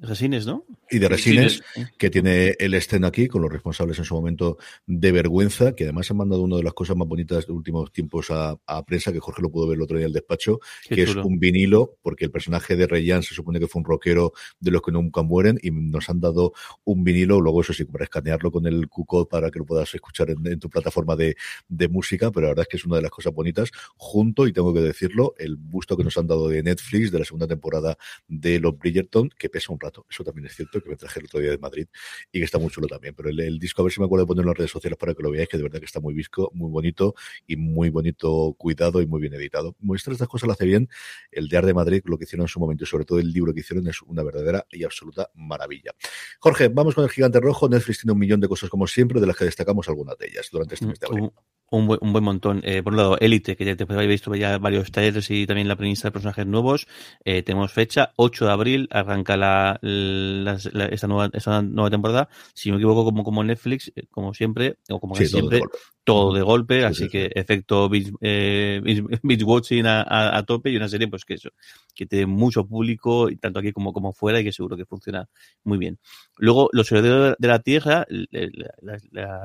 Resines, 0.00 0.46
¿no? 0.46 0.64
Y 0.90 0.98
de 0.98 1.08
Resines. 1.08 1.58
Resines, 1.58 1.92
que 1.98 2.08
tiene 2.10 2.54
el 2.58 2.74
estreno 2.74 3.06
aquí, 3.06 3.26
con 3.26 3.42
los 3.42 3.52
responsables 3.52 3.98
en 3.98 4.04
su 4.04 4.14
momento 4.14 4.58
de 4.86 5.12
vergüenza, 5.12 5.74
que 5.74 5.84
además 5.84 6.10
han 6.10 6.18
mandado 6.18 6.42
una 6.42 6.56
de 6.56 6.62
las 6.62 6.72
cosas 6.72 6.96
más 6.96 7.08
bonitas 7.08 7.46
de 7.46 7.52
últimos 7.52 7.92
tiempos 7.92 8.30
a, 8.30 8.56
a 8.66 8.84
prensa, 8.84 9.12
que 9.12 9.20
Jorge 9.20 9.42
lo 9.42 9.50
pudo 9.50 9.66
ver 9.66 9.76
el 9.76 9.82
otro 9.82 9.96
día 9.96 10.04
en 10.04 10.10
el 10.10 10.12
despacho, 10.14 10.60
Qué 10.88 10.94
que 10.94 11.06
chulo. 11.06 11.20
es 11.20 11.26
un 11.26 11.38
vinilo, 11.38 11.96
porque 12.02 12.24
el 12.24 12.30
personaje 12.30 12.76
de 12.76 12.86
Reyán 12.86 13.22
se 13.22 13.34
supone 13.34 13.58
que 13.58 13.66
fue 13.66 13.80
un 13.80 13.86
rockero 13.86 14.32
de 14.60 14.70
los 14.70 14.82
que 14.82 14.92
nunca 14.92 15.22
mueren, 15.22 15.58
y 15.62 15.70
nos 15.70 16.08
han 16.08 16.20
dado 16.20 16.52
un 16.84 17.02
vinilo, 17.02 17.40
luego 17.40 17.60
eso 17.60 17.72
sí, 17.72 17.84
para 17.84 18.04
escanearlo 18.04 18.52
con 18.52 18.66
el 18.66 18.88
Q-Code 18.88 19.26
para 19.28 19.50
que 19.50 19.58
lo 19.58 19.66
puedas 19.66 19.92
escuchar 19.94 20.30
en, 20.30 20.46
en 20.46 20.60
tu 20.60 20.70
plataforma 20.70 21.16
de, 21.16 21.36
de 21.68 21.88
música, 21.88 22.30
pero 22.30 22.46
la 22.46 22.50
verdad 22.52 22.62
es 22.62 22.68
que 22.68 22.76
es 22.76 22.84
una 22.84 22.96
de 22.96 23.02
las 23.02 23.10
cosas 23.10 23.34
bonitas, 23.34 23.70
junto, 23.96 24.46
y 24.46 24.52
tengo 24.52 24.72
que 24.72 24.80
decirlo, 24.80 25.34
el 25.38 25.56
busto 25.56 25.96
que 25.96 26.04
nos 26.04 26.16
han 26.16 26.26
dado 26.28 26.48
de 26.48 26.62
Netflix 26.62 27.10
de 27.10 27.18
la 27.18 27.24
segunda 27.24 27.46
temporada 27.46 27.98
de 28.28 28.60
Los 28.60 28.78
Bridgerton, 28.78 29.30
que 29.36 29.48
pesa 29.48 29.72
un 29.72 29.80
rato, 29.80 29.87
eso 30.08 30.24
también 30.24 30.46
es 30.46 30.56
cierto, 30.56 30.80
que 30.80 30.88
me 30.88 30.96
traje 30.96 31.20
el 31.20 31.26
otro 31.26 31.40
día 31.40 31.50
de 31.50 31.58
Madrid 31.58 31.86
y 32.32 32.38
que 32.38 32.44
está 32.44 32.58
muy 32.58 32.70
chulo 32.70 32.86
también, 32.86 33.14
pero 33.14 33.28
el, 33.28 33.40
el 33.40 33.58
disco 33.58 33.82
a 33.82 33.84
ver 33.84 33.92
si 33.92 34.00
me 34.00 34.06
acuerdo 34.06 34.24
de 34.24 34.28
ponerlo 34.28 34.50
en 34.50 34.54
las 34.54 34.58
redes 34.58 34.70
sociales 34.70 34.98
para 34.98 35.14
que 35.14 35.22
lo 35.22 35.30
veáis, 35.30 35.48
que 35.48 35.56
de 35.56 35.62
verdad 35.62 35.78
que 35.78 35.86
está 35.86 36.00
muy 36.00 36.14
visco, 36.14 36.50
muy 36.54 36.70
bonito 36.70 37.14
y 37.46 37.56
muy 37.56 37.90
bonito 37.90 38.54
cuidado 38.58 39.00
y 39.02 39.06
muy 39.06 39.20
bien 39.20 39.34
editado. 39.34 39.76
Muestra 39.80 40.12
estas 40.12 40.28
cosas 40.28 40.46
lo 40.46 40.52
hace 40.52 40.66
bien, 40.66 40.88
el 41.30 41.48
de 41.48 41.56
Art 41.56 41.66
de 41.66 41.74
Madrid, 41.74 42.02
lo 42.04 42.18
que 42.18 42.24
hicieron 42.24 42.44
en 42.44 42.48
su 42.48 42.60
momento 42.60 42.84
y 42.84 42.86
sobre 42.86 43.04
todo 43.04 43.18
el 43.18 43.32
libro 43.32 43.52
que 43.52 43.60
hicieron 43.60 43.86
es 43.88 44.02
una 44.02 44.22
verdadera 44.22 44.66
y 44.70 44.84
absoluta 44.84 45.30
maravilla. 45.34 45.92
Jorge, 46.40 46.68
vamos 46.68 46.94
con 46.94 47.04
el 47.04 47.10
gigante 47.10 47.40
rojo, 47.40 47.68
Netflix 47.68 48.00
tiene 48.00 48.12
un 48.12 48.18
millón 48.18 48.40
de 48.40 48.48
cosas 48.48 48.70
como 48.70 48.86
siempre, 48.86 49.20
de 49.20 49.26
las 49.26 49.36
que 49.36 49.44
destacamos 49.44 49.88
algunas 49.88 50.16
de 50.18 50.26
ellas 50.26 50.48
durante 50.50 50.74
este 50.74 50.86
mes 50.86 50.98
de 51.00 51.06
abril. 51.06 51.30
Un, 51.70 51.86
buen, 51.86 51.98
un 52.02 52.12
buen 52.12 52.24
montón. 52.24 52.62
Eh, 52.64 52.82
por 52.82 52.94
un 52.94 52.96
lado, 52.96 53.18
Elite, 53.20 53.54
que 53.54 53.64
ya 53.66 53.76
te 53.76 53.84
habéis 53.84 54.08
visto 54.08 54.34
ya 54.34 54.56
varios 54.56 54.90
trailers 54.90 55.30
y 55.30 55.46
también 55.46 55.68
la 55.68 55.76
premisa 55.76 56.08
de 56.08 56.12
personajes 56.12 56.46
nuevos. 56.46 56.86
Eh, 57.24 57.42
tenemos 57.42 57.72
fecha, 57.72 58.12
8 58.16 58.46
de 58.46 58.52
abril, 58.52 58.88
arranca 58.90 59.36
la, 59.36 59.78
la- 59.82 60.58
la- 60.72 60.86
esta, 60.86 61.06
nueva, 61.08 61.28
esta 61.32 61.60
nueva 61.60 61.90
temporada. 61.90 62.28
Si 62.54 62.70
no 62.70 62.76
me 62.76 62.80
equivoco, 62.80 63.04
como, 63.04 63.22
como 63.22 63.44
Netflix, 63.44 63.92
eh, 63.94 64.04
como 64.10 64.32
siempre, 64.32 64.76
o 64.88 64.98
como 64.98 65.14
casi 65.14 65.26
siempre, 65.28 65.60
todo 66.04 66.32
de 66.32 66.40
golpe, 66.40 66.78
Sí, 66.78 66.84
así 66.84 67.02
sí, 67.04 67.08
que 67.10 67.30
efecto 67.34 67.86
binge, 67.90 68.12
eh, 68.22 68.80
watching 69.44 69.84
a, 69.86 70.00
a- 70.00 70.38
a 70.38 70.42
tope 70.44 70.70
y 70.70 70.76
una 70.76 70.88
serie 70.88 71.06
pues 71.08 71.26
que 71.26 71.34
eso, 71.34 71.50
que 71.94 72.06
tiene 72.06 72.24
mucho 72.24 72.66
público, 72.66 73.28
y 73.28 73.36
tanto 73.36 73.58
aquí 73.58 73.72
como, 73.72 73.92
como 73.92 74.14
fuera, 74.14 74.40
y 74.40 74.44
que 74.44 74.52
seguro 74.52 74.74
que 74.78 74.86
funciona 74.86 75.28
muy 75.64 75.76
bien. 75.76 75.98
Luego, 76.38 76.70
Los 76.72 76.90
Herederos 76.92 77.36
de 77.38 77.48
la 77.48 77.58
Tierra, 77.58 78.06
la, 78.08 78.98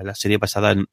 la- 0.04 0.16
serie 0.16 0.38
basada 0.38 0.72
en, 0.72 0.86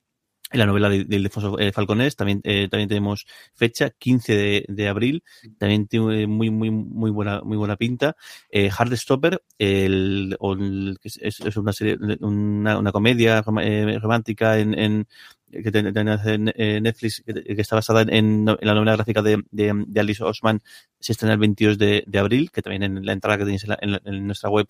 en 0.52 0.58
la 0.58 0.66
novela 0.66 0.88
de, 0.88 1.04
de 1.04 1.16
Ildefonso 1.16 1.58
eh, 1.58 1.72
Falconés, 1.72 2.16
también, 2.16 2.40
eh, 2.44 2.68
también 2.70 2.88
tenemos 2.88 3.26
fecha, 3.54 3.90
15 3.90 4.64
de, 4.68 4.88
abril, 4.88 5.22
también 5.58 5.86
tiene 5.86 6.26
muy, 6.26 6.50
muy, 6.50 6.70
muy 6.70 7.10
buena, 7.10 7.40
muy 7.42 7.56
buena 7.56 7.76
pinta. 7.76 8.16
Eh, 8.50 8.70
Heartstopper, 8.70 9.42
el, 9.58 10.36
el- 10.40 10.98
es, 11.02 11.18
es- 11.22 11.56
una 11.56 11.72
serie, 11.72 11.96
una, 12.20 12.78
una 12.78 12.92
comedia 12.92 13.44
eh, 13.62 13.98
romántica 14.00 14.58
en, 14.58 14.78
en 14.78 15.06
que 15.52 15.70
en 15.74 16.52
eh, 16.56 16.80
Netflix, 16.80 17.22
que, 17.26 17.60
está 17.60 17.74
basada 17.76 18.02
en, 18.02 18.10
en 18.12 18.44
la 18.44 18.74
novela 18.74 18.92
gráfica 18.96 19.20
de, 19.22 19.42
de, 19.50 19.72
de 19.86 20.00
Alice 20.00 20.22
Osman, 20.22 20.60
se 21.00 21.12
estrena 21.12 21.32
el 21.34 21.40
22 21.40 21.76
de, 21.78 22.04
de 22.06 22.18
abril, 22.18 22.50
que 22.52 22.62
también 22.62 22.84
en 22.84 23.04
la 23.04 23.12
entrada 23.12 23.38
que 23.38 23.44
tenéis 23.44 23.64
en, 23.64 23.70
la- 23.70 23.78
en 23.80 23.92
la- 23.92 24.02
en 24.04 24.26
nuestra 24.26 24.48
web 24.50 24.66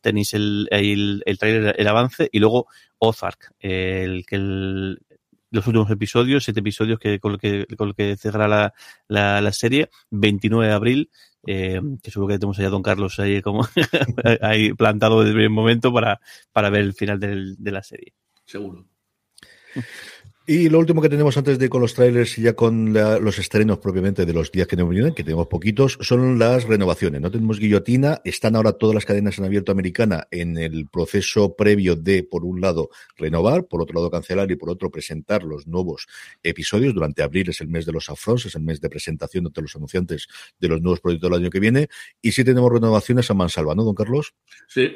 tenéis 0.00 0.34
el, 0.34 0.68
el, 0.70 1.22
el 1.24 1.38
trailer, 1.38 1.74
el 1.78 1.88
avance, 1.88 2.28
y 2.32 2.38
luego 2.40 2.66
Ozark, 2.98 3.52
el 3.60 4.26
que 4.26 4.36
el, 4.36 5.00
los 5.54 5.66
últimos 5.66 5.90
episodios, 5.90 6.44
siete 6.44 6.60
episodios 6.60 6.98
que 6.98 7.20
con 7.20 7.32
lo 7.32 7.38
que, 7.38 7.66
con 7.76 7.88
lo 7.88 7.94
que 7.94 8.16
cerrará 8.16 8.48
la, 8.48 8.74
la, 9.08 9.40
la 9.40 9.52
serie, 9.52 9.88
29 10.10 10.66
de 10.66 10.72
abril, 10.72 11.10
eh, 11.46 11.80
que 12.02 12.10
seguro 12.10 12.28
que 12.28 12.38
tenemos 12.38 12.58
allá 12.58 12.68
a 12.68 12.70
Don 12.72 12.82
Carlos 12.82 13.18
ahí 13.20 13.40
como 13.42 13.66
ahí 14.40 14.72
plantado 14.72 15.20
desde 15.20 15.30
el 15.30 15.36
primer 15.36 15.50
momento 15.50 15.92
para, 15.92 16.20
para 16.52 16.70
ver 16.70 16.82
el 16.82 16.94
final 16.94 17.20
del, 17.20 17.56
de 17.58 17.70
la 17.70 17.82
serie. 17.82 18.14
Seguro. 18.44 18.86
Y 20.46 20.68
lo 20.68 20.78
último 20.78 21.00
que 21.00 21.08
tenemos 21.08 21.38
antes 21.38 21.58
de 21.58 21.70
con 21.70 21.80
los 21.80 21.94
trailers 21.94 22.36
y 22.36 22.42
ya 22.42 22.52
con 22.52 22.92
la, 22.92 23.18
los 23.18 23.38
estrenos 23.38 23.78
propiamente 23.78 24.26
de 24.26 24.34
los 24.34 24.52
días 24.52 24.66
que 24.66 24.76
nos 24.76 24.90
vienen, 24.90 25.14
que 25.14 25.24
tenemos 25.24 25.46
poquitos, 25.46 25.96
son 26.02 26.38
las 26.38 26.64
renovaciones. 26.64 27.22
No 27.22 27.30
tenemos 27.30 27.58
guillotina, 27.58 28.20
están 28.24 28.54
ahora 28.54 28.74
todas 28.74 28.94
las 28.94 29.06
cadenas 29.06 29.38
en 29.38 29.46
abierto 29.46 29.72
americana 29.72 30.28
en 30.30 30.58
el 30.58 30.86
proceso 30.86 31.56
previo 31.56 31.96
de, 31.96 32.24
por 32.24 32.44
un 32.44 32.60
lado, 32.60 32.90
renovar, 33.16 33.64
por 33.64 33.80
otro 33.80 33.94
lado, 33.94 34.10
cancelar 34.10 34.50
y 34.50 34.56
por 34.56 34.68
otro, 34.68 34.90
presentar 34.90 35.44
los 35.44 35.66
nuevos 35.66 36.08
episodios. 36.42 36.92
Durante 36.92 37.22
abril 37.22 37.48
es 37.48 37.62
el 37.62 37.68
mes 37.68 37.86
de 37.86 37.92
los 37.92 38.10
afrons, 38.10 38.44
es 38.44 38.54
el 38.54 38.64
mes 38.64 38.82
de 38.82 38.90
presentación 38.90 39.44
de 39.44 39.62
los 39.62 39.74
anunciantes 39.76 40.28
de 40.60 40.68
los 40.68 40.82
nuevos 40.82 41.00
proyectos 41.00 41.30
del 41.30 41.40
año 41.40 41.48
que 41.48 41.60
viene. 41.60 41.88
Y 42.20 42.32
sí 42.32 42.44
tenemos 42.44 42.70
renovaciones 42.70 43.30
a 43.30 43.34
mansalva, 43.34 43.74
¿no, 43.74 43.82
don 43.82 43.94
Carlos? 43.94 44.34
Sí. 44.68 44.92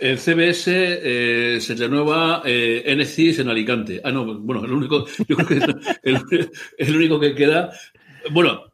El 0.00 0.18
CBS 0.18 0.64
eh, 0.66 1.60
se 1.60 1.74
renueva 1.74 2.42
eh, 2.46 2.82
en 2.86 3.48
Alicante. 3.48 4.00
Ah, 4.02 4.10
no, 4.10 4.40
bueno, 4.40 4.64
el 4.64 4.72
único, 4.72 5.04
que 5.46 5.60
el, 6.78 6.96
único 6.96 7.20
que 7.20 7.34
queda. 7.34 7.70
Bueno, 8.30 8.72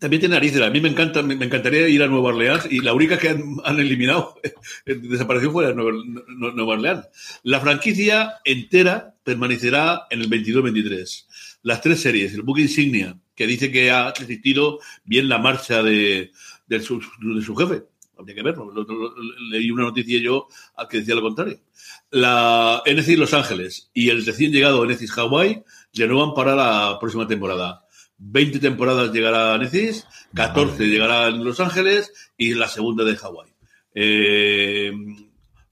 también 0.00 0.18
tiene 0.18 0.34
narices. 0.34 0.60
A 0.62 0.70
mí 0.70 0.80
me 0.80 0.88
encanta, 0.88 1.22
me, 1.22 1.34
encantaría 1.34 1.88
ir 1.88 2.02
a 2.02 2.08
Nueva 2.08 2.30
Orleans 2.30 2.66
y 2.68 2.80
la 2.80 2.92
única 2.92 3.16
que 3.18 3.28
han, 3.28 3.78
eliminado, 3.78 4.34
desapareció 4.84 5.52
fuera 5.52 5.68
de 5.68 5.76
Nueva, 5.76 5.92
Nueva, 6.26 6.72
Orleans. 6.72 7.06
La 7.44 7.60
franquicia 7.60 8.34
entera 8.44 9.14
permanecerá 9.22 10.08
en 10.10 10.22
el 10.22 10.28
22-23. 10.28 11.26
Las 11.62 11.82
tres 11.82 12.00
series, 12.00 12.34
el 12.34 12.42
book 12.42 12.58
insignia, 12.58 13.16
que 13.36 13.46
dice 13.46 13.70
que 13.70 13.92
ha 13.92 14.12
resistido 14.12 14.80
bien 15.04 15.28
la 15.28 15.38
marcha 15.38 15.84
de, 15.84 16.32
de, 16.66 16.80
su, 16.80 17.00
de 17.20 17.42
su 17.42 17.54
jefe 17.54 17.84
habría 18.18 18.34
que 18.34 18.42
verlo. 18.42 18.70
Lo, 18.72 18.82
lo, 18.82 18.94
lo, 18.94 19.14
leí 19.50 19.70
una 19.70 19.84
noticia 19.84 20.18
yo 20.18 20.48
que 20.88 20.98
decía 20.98 21.14
lo 21.14 21.22
contrario. 21.22 21.58
La 22.10 22.82
Enesis 22.86 23.18
Los 23.18 23.34
Ángeles 23.34 23.90
y 23.94 24.10
el 24.10 24.24
recién 24.24 24.52
llegado 24.52 24.84
Enesis 24.84 25.16
Hawaii 25.16 25.62
renuevan 25.92 26.34
para 26.34 26.54
la 26.54 26.98
próxima 27.00 27.26
temporada. 27.26 27.84
20 28.18 28.58
temporadas 28.60 29.12
llegará 29.12 29.52
a 29.52 29.56
Enesis, 29.56 30.06
14 30.34 30.72
vale. 30.72 30.86
llegará 30.86 31.28
en 31.28 31.44
Los 31.44 31.60
Ángeles 31.60 32.12
y 32.36 32.54
la 32.54 32.68
segunda 32.68 33.04
de 33.04 33.16
Hawaii. 33.20 33.52
Eh, 33.94 34.92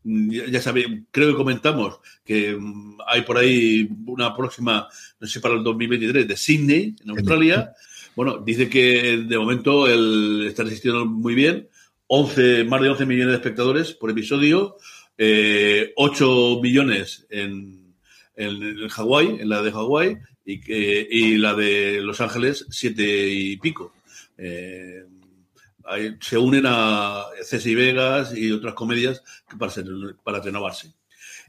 ya, 0.05 0.47
ya 0.47 0.61
sabéis, 0.61 0.87
creo 1.11 1.31
que 1.31 1.37
comentamos 1.37 2.01
que 2.25 2.59
hay 3.07 3.23
por 3.23 3.39
ahí 3.39 3.89
una 4.07 4.35
próxima, 4.35 4.89
no 5.21 5.27
sé, 5.27 5.41
para 5.41 5.55
el 5.55 5.63
2023 5.63 6.27
de 6.27 6.37
Sydney, 6.37 6.97
en 7.03 7.11
Australia. 7.11 7.73
Bueno, 8.15 8.39
dice 8.39 8.69
que 8.69 9.25
de 9.27 9.39
momento 9.39 9.87
el 9.87 10.47
está 10.49 10.65
resistiendo 10.65 11.07
muy 11.07 11.35
bien 11.35 11.69
11, 12.15 12.65
más 12.65 12.83
de 12.83 12.91
11 12.91 13.07
millones 13.07 13.29
de 13.29 13.37
espectadores 13.37 13.93
por 13.95 14.11
episodio, 14.11 14.77
eh, 15.17 15.95
8 15.97 16.61
millones 16.63 17.27
en, 17.31 17.95
en, 18.37 18.87
Hawái, 18.87 19.39
en 19.41 19.49
la 19.49 19.63
de 19.63 19.73
Hawái, 19.73 20.19
y, 20.45 20.61
eh, 20.71 21.09
y, 21.11 21.39
la 21.39 21.55
de 21.55 22.03
Los 22.03 22.21
Ángeles, 22.21 22.67
7 22.69 23.31
y 23.31 23.57
pico. 23.57 23.95
Eh, 24.37 25.07
se 26.21 26.37
unen 26.37 26.65
a 26.67 27.25
Cesi 27.45 27.75
Vegas 27.75 28.37
y 28.37 28.53
otras 28.53 28.75
comedias 28.75 29.23
para, 29.59 29.73
para 30.23 30.41
renovarse. 30.41 30.93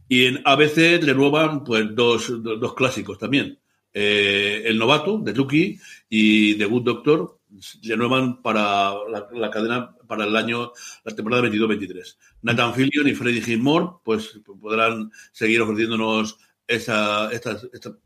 Y 0.07 0.28
en 0.28 0.41
ABC 0.45 1.03
renuevan 1.03 1.66
pues, 1.66 1.93
dos, 1.93 2.41
dos, 2.41 2.74
clásicos 2.74 3.20
también. 3.20 3.59
Eh, 3.93 4.64
el 4.64 4.78
novato, 4.80 5.18
de 5.18 5.34
Rookie, 5.34 5.78
y 6.09 6.55
The 6.55 6.66
Good 6.68 6.84
Doctor, 6.84 7.39
renuevan 7.84 8.41
para 8.41 8.93
la, 9.09 9.28
la, 9.32 9.49
cadena 9.49 9.95
para 10.07 10.26
el 10.26 10.36
año, 10.36 10.72
la 11.03 11.16
temporada 11.16 11.43
22-23. 11.43 12.18
Nathan 12.41 12.74
Fillion 12.74 13.07
y 13.07 13.16
Freddie 13.16 13.41
Gilmore, 13.41 13.97
pues 14.03 14.39
podrán 14.59 15.11
seguir 15.32 15.61
ofreciéndonos 15.61 16.38
esa, 16.68 17.32
estas, 17.32 17.68
esta, 17.74 17.97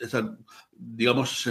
esa, 0.00 0.38
digamos, 0.72 1.48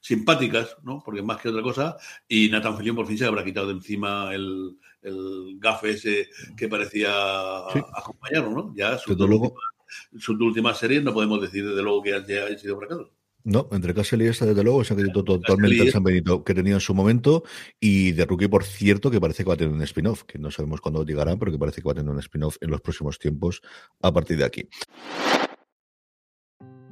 simpáticas, 0.00 0.76
¿no? 0.82 1.02
Porque 1.04 1.22
más 1.22 1.40
que 1.40 1.48
otra 1.48 1.62
cosa, 1.62 1.96
y 2.28 2.48
Nathan 2.48 2.76
Fillion 2.76 2.96
por 2.96 3.06
fin 3.06 3.18
se 3.18 3.26
habrá 3.26 3.44
quitado 3.44 3.68
de 3.68 3.74
encima 3.74 4.32
el, 4.32 4.78
el 5.02 5.58
gafe 5.58 5.90
ese 5.90 6.28
que 6.56 6.68
parecía 6.68 7.10
sí. 7.72 7.80
acompañarlo, 7.94 8.50
¿no? 8.50 8.74
Ya 8.76 8.98
sus 8.98 9.16
dos, 9.16 9.28
últimas, 9.28 9.52
sus 10.18 10.40
últimas 10.40 10.78
series 10.78 11.02
no 11.02 11.14
podemos 11.14 11.40
decir 11.40 11.66
desde 11.66 11.82
luego 11.82 12.02
que 12.02 12.14
haya 12.14 12.58
sido 12.58 12.78
fracaso. 12.78 13.10
No, 13.48 13.66
entre 13.72 13.94
Castle 13.94 14.24
y 14.24 14.28
esta, 14.28 14.44
desde 14.44 14.62
luego, 14.62 14.84
se 14.84 14.92
ha 14.92 14.94
acreditado 14.94 15.24
totalmente 15.24 15.80
el 15.80 15.90
San 15.90 16.04
Benito 16.04 16.44
que 16.44 16.52
tenía 16.52 16.74
en 16.74 16.80
su 16.80 16.92
momento. 16.92 17.44
Y 17.80 18.12
de 18.12 18.26
Rookie, 18.26 18.46
por 18.46 18.62
cierto, 18.62 19.10
que 19.10 19.22
parece 19.22 19.42
que 19.42 19.48
va 19.48 19.54
a 19.54 19.56
tener 19.56 19.72
un 19.72 19.80
spin-off, 19.80 20.24
que 20.24 20.38
no 20.38 20.50
sabemos 20.50 20.82
cuándo 20.82 21.02
llegará, 21.02 21.34
pero 21.38 21.50
que 21.50 21.58
parece 21.58 21.80
que 21.80 21.88
va 21.88 21.92
a 21.92 21.94
tener 21.94 22.10
un 22.10 22.18
spin-off 22.18 22.58
en 22.60 22.70
los 22.70 22.82
próximos 22.82 23.18
tiempos 23.18 23.62
a 24.02 24.12
partir 24.12 24.36
de 24.36 24.44
aquí. 24.44 24.68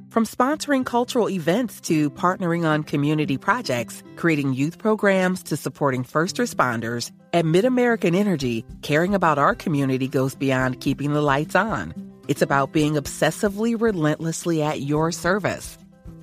From 0.09 0.25
sponsoring 0.25 0.83
cultural 0.83 1.29
events 1.29 1.79
to 1.81 2.09
partnering 2.09 2.65
on 2.65 2.81
community 2.81 3.37
projects, 3.37 4.01
creating 4.15 4.53
youth 4.53 4.79
programs 4.79 5.43
to 5.43 5.55
supporting 5.55 6.03
first 6.03 6.37
responders, 6.37 7.11
at 7.33 7.45
MidAmerican 7.45 8.15
Energy, 8.15 8.65
caring 8.81 9.13
about 9.13 9.37
our 9.37 9.53
community 9.53 10.07
goes 10.07 10.33
beyond 10.33 10.79
keeping 10.79 11.13
the 11.13 11.21
lights 11.21 11.55
on. 11.55 11.93
It's 12.27 12.41
about 12.41 12.71
being 12.71 12.95
obsessively 12.95 13.79
relentlessly 13.79 14.63
at 14.63 14.81
your 14.81 15.11
service. 15.11 15.77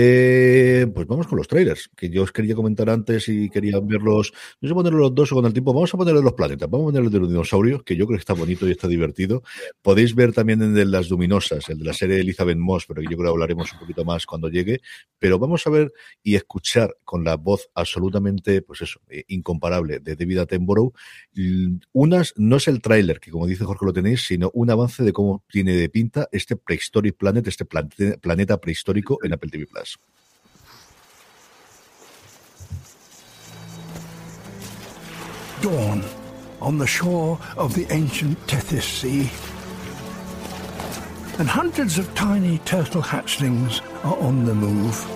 Eh, 0.00 0.86
pues 0.94 1.08
vamos 1.08 1.26
con 1.26 1.38
los 1.38 1.48
trailers, 1.48 1.90
que 1.96 2.08
yo 2.08 2.22
os 2.22 2.30
quería 2.30 2.54
comentar 2.54 2.88
antes 2.88 3.28
y 3.28 3.50
quería 3.50 3.80
verlos. 3.82 4.32
No 4.60 4.68
sé 4.68 4.72
ponerlos 4.72 5.00
los 5.00 5.12
dos 5.12 5.32
o 5.32 5.34
con 5.34 5.46
el 5.46 5.52
tiempo. 5.52 5.74
Vamos 5.74 5.92
a 5.92 5.96
ponerle 5.96 6.22
los 6.22 6.34
planetas. 6.34 6.70
Vamos 6.70 6.84
a 6.84 6.88
ponerle 6.90 7.08
el 7.08 7.12
de 7.14 7.18
los 7.18 7.28
dinosaurios, 7.28 7.82
que 7.82 7.96
yo 7.96 8.06
creo 8.06 8.16
que 8.16 8.20
está 8.20 8.34
bonito 8.34 8.68
y 8.68 8.70
está 8.70 8.86
divertido. 8.86 9.42
Podéis 9.82 10.14
ver 10.14 10.32
también 10.32 10.62
el 10.62 10.72
de 10.72 10.84
las 10.84 11.10
luminosas, 11.10 11.68
el 11.68 11.80
de 11.80 11.84
la 11.84 11.94
serie 11.94 12.14
de 12.14 12.20
Elizabeth 12.20 12.56
Moss, 12.56 12.86
pero 12.86 13.02
yo 13.02 13.08
creo 13.08 13.22
que 13.22 13.28
hablaremos 13.28 13.72
un 13.72 13.80
poquito 13.80 14.04
más 14.04 14.24
cuando 14.24 14.48
llegue. 14.48 14.82
Pero 15.18 15.40
vamos 15.40 15.66
a 15.66 15.70
ver 15.70 15.92
y 16.22 16.36
escuchar 16.36 16.96
con 17.02 17.24
la 17.24 17.34
voz 17.34 17.68
absolutamente, 17.74 18.62
pues 18.62 18.82
eso, 18.82 19.00
eh, 19.08 19.24
incomparable 19.26 19.98
de 19.98 20.14
David 20.14 20.38
Attenborough. 20.38 20.92
Unas, 21.90 22.34
no 22.36 22.58
es 22.58 22.68
el 22.68 22.80
tráiler, 22.80 23.18
que 23.18 23.32
como 23.32 23.48
dice 23.48 23.64
Jorge 23.64 23.84
lo 23.84 23.92
tenéis, 23.92 24.24
sino 24.24 24.52
un 24.54 24.70
avance 24.70 25.02
de 25.02 25.12
cómo 25.12 25.42
tiene 25.48 25.72
de 25.72 25.88
pinta 25.88 26.28
este 26.30 26.54
Prehistoric 26.54 27.16
Planet, 27.16 27.48
este 27.48 27.64
planeta 27.64 28.60
prehistórico 28.60 29.18
en 29.24 29.32
Apple 29.32 29.50
TV 29.50 29.66
Plus. 29.66 29.87
Dawn 35.60 36.04
on 36.60 36.78
the 36.78 36.86
shore 36.86 37.38
of 37.56 37.74
the 37.74 37.86
ancient 37.92 38.38
Tethys 38.46 38.82
Sea. 38.82 39.30
And 41.38 41.48
hundreds 41.48 41.98
of 41.98 42.12
tiny 42.14 42.58
turtle 42.58 43.02
hatchlings 43.02 43.80
are 44.04 44.18
on 44.18 44.44
the 44.44 44.54
move. 44.54 45.06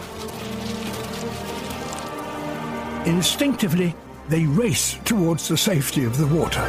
Instinctively, 3.06 3.94
they 4.28 4.46
race 4.46 4.98
towards 5.04 5.48
the 5.48 5.56
safety 5.56 6.04
of 6.04 6.16
the 6.16 6.26
water. 6.26 6.62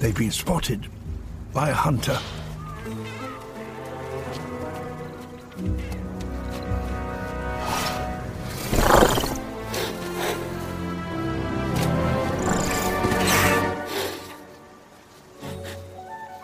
They've 0.00 0.16
been 0.16 0.30
spotted 0.30 0.88
by 1.54 1.70
a 1.70 1.72
hunter. 1.72 2.18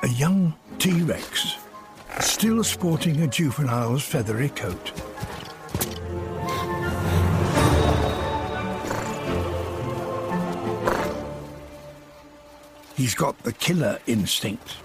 A 0.03 0.09
young 0.09 0.55
T-Rex, 0.79 1.57
still 2.21 2.63
sporting 2.63 3.21
a 3.23 3.27
juvenile's 3.27 4.05
feathery 4.05 4.51
coat. 4.51 4.93
He's 12.97 13.17
got 13.17 13.37
the 13.43 13.53
killer 13.53 13.99
instinct. 14.07 14.77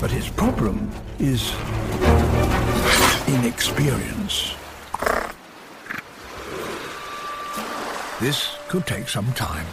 But 0.00 0.12
his 0.12 0.28
problem 0.28 0.90
is 1.18 1.52
inexperience. 3.26 4.54
This 8.20 8.56
could 8.68 8.86
take 8.86 9.08
some 9.08 9.32
time. 9.32 9.66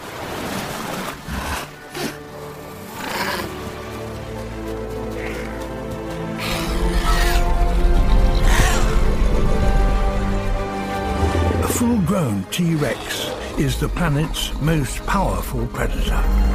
A 11.63 11.67
full-grown 11.67 12.45
T-Rex 12.45 13.30
is 13.59 13.80
the 13.80 13.89
planet's 13.89 14.53
most 14.59 15.05
powerful 15.05 15.67
predator. 15.67 16.55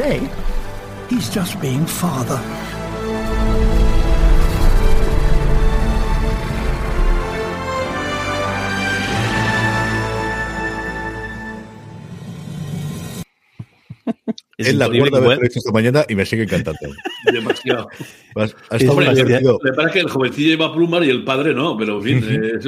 Today, 0.00 0.30
he's 1.10 1.28
just 1.28 1.60
being 1.60 1.84
father. 1.84 2.40
Es 14.56 14.68
Es 14.68 14.74
la 14.74 14.86
increíble 14.86 15.10
cuarta 15.10 15.16
que 15.16 15.20
vez 15.20 15.20
pueda- 15.20 15.34
que 15.36 15.40
lo 15.40 15.42
he 15.42 15.46
hecho 15.46 15.58
esta 15.58 15.72
mañana 15.72 16.04
y 16.08 16.14
me 16.14 16.26
sigue 16.26 16.42
encantando. 16.42 16.78
Demasiado. 17.32 17.88
Hombre, 18.88 19.14
le 19.14 19.72
parece 19.72 19.92
que 19.94 20.00
el 20.00 20.10
jovencillo 20.10 20.48
lleva 20.48 20.72
plumar 20.72 21.04
y 21.04 21.10
el 21.10 21.24
padre 21.24 21.54
no, 21.54 21.76
pero 21.78 21.98
en 21.98 22.02
fin, 22.02 22.24
eh, 22.28 22.58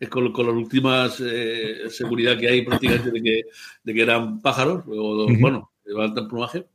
es 0.00 0.08
con, 0.08 0.32
con 0.32 0.46
las 0.46 0.54
últimas 0.54 1.20
eh, 1.24 1.88
seguridad 1.90 2.38
que 2.38 2.48
hay 2.48 2.62
prácticamente 2.62 3.10
de 3.10 3.22
que, 3.22 3.42
de 3.82 3.94
que 3.94 4.02
eran 4.02 4.40
pájaros, 4.40 4.84
o 4.88 5.26
bueno, 5.38 5.70
llevaban 5.86 6.14
tan 6.14 6.28
plumaje. 6.28 6.66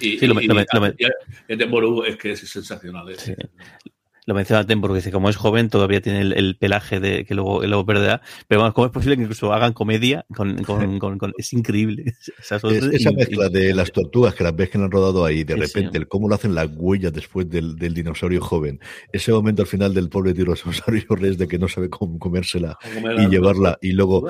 Y, 0.00 0.18
es 2.04 2.16
que 2.16 2.32
es 2.32 2.40
sensacional. 2.40 3.08
eh. 3.10 3.16
Sí. 3.18 3.34
Lo 4.24 4.34
menciona 4.34 4.62
dice, 4.94 5.10
como 5.10 5.28
es 5.28 5.36
joven, 5.36 5.68
todavía 5.68 6.00
tiene 6.00 6.20
el, 6.20 6.32
el 6.34 6.56
pelaje 6.56 7.00
de 7.00 7.24
que 7.24 7.34
luego, 7.34 7.60
que 7.60 7.66
luego 7.66 7.84
perderá. 7.84 8.22
Pero 8.46 8.60
vamos, 8.60 8.72
¿cómo 8.72 8.86
es 8.86 8.92
posible 8.92 9.16
que 9.16 9.22
incluso 9.22 9.52
hagan 9.52 9.72
comedia? 9.72 10.24
Con, 10.32 10.62
con, 10.62 10.98
con, 11.00 11.18
con- 11.18 11.32
es 11.36 11.52
increíble. 11.52 12.04
Es- 12.38 12.52
esa 12.52 13.10
in- 13.10 13.16
mezcla 13.16 13.48
de 13.48 13.74
las 13.74 13.90
tortugas 13.90 14.34
que 14.36 14.44
las 14.44 14.54
ves 14.54 14.70
que 14.70 14.78
han 14.78 14.88
rodado 14.92 15.24
ahí, 15.24 15.42
de 15.42 15.56
repente, 15.56 15.90
sí. 15.90 15.96
el 15.98 16.06
cómo 16.06 16.28
lo 16.28 16.36
hacen 16.36 16.54
las 16.54 16.68
huellas 16.72 17.12
después 17.12 17.50
del, 17.50 17.74
del 17.74 17.94
dinosaurio 17.94 18.40
joven, 18.40 18.78
ese 19.12 19.32
momento 19.32 19.62
al 19.62 19.68
final 19.68 19.92
del 19.92 20.08
pobre 20.08 20.32
dinosaurio 20.32 21.02
res 21.16 21.36
de 21.36 21.48
que 21.48 21.58
no 21.58 21.66
sabe 21.66 21.90
cómo 21.90 22.16
comérsela 22.20 22.78
y 23.18 23.26
llevarla, 23.28 23.76
y 23.82 23.90
luego, 23.90 24.28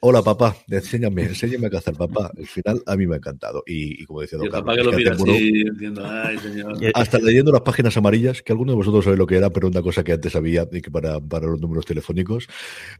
hola 0.00 0.22
papá, 0.22 0.56
enséñame, 0.68 1.22
enséñame 1.24 1.66
a 1.66 1.70
cazar 1.70 1.94
papá. 1.96 2.30
El 2.36 2.46
final 2.46 2.82
a 2.86 2.96
mí 2.96 3.06
me 3.06 3.14
ha 3.14 3.18
encantado. 3.18 3.62
Y, 3.66 4.02
y 4.02 4.06
como 4.06 4.20
decía 4.20 4.36
Y 4.36 4.38
Don 4.38 4.46
el 4.46 4.52
Carlos, 4.52 4.64
papá 4.66 4.74
que 4.74 4.80
es 4.80 4.86
lo 4.86 4.90
que 4.92 4.96
mira 4.96 5.12
Attenborough- 5.16 5.34
así, 5.36 5.60
entiendo, 5.68 6.06
ay, 6.06 6.38
señor. 6.38 6.82
Y- 6.84 6.90
hasta 6.94 7.18
leyendo 7.18 7.52
las 7.52 7.62
páginas 7.62 7.96
amarillas, 7.96 8.42
que 8.42 8.52
alguno 8.52 8.72
de 8.72 8.76
vosotros 8.76 9.04
sabe 9.04 9.16
lo 9.16 9.26
que 9.26 9.36
era, 9.36 9.50
pero 9.50 9.68
una 9.68 9.82
cosa 9.82 10.04
que 10.04 10.12
antes 10.12 10.34
había 10.36 10.66
y 10.70 10.80
que 10.80 10.90
para, 10.90 11.20
para 11.20 11.46
los 11.46 11.60
números 11.60 11.84
telefónicos. 11.86 12.46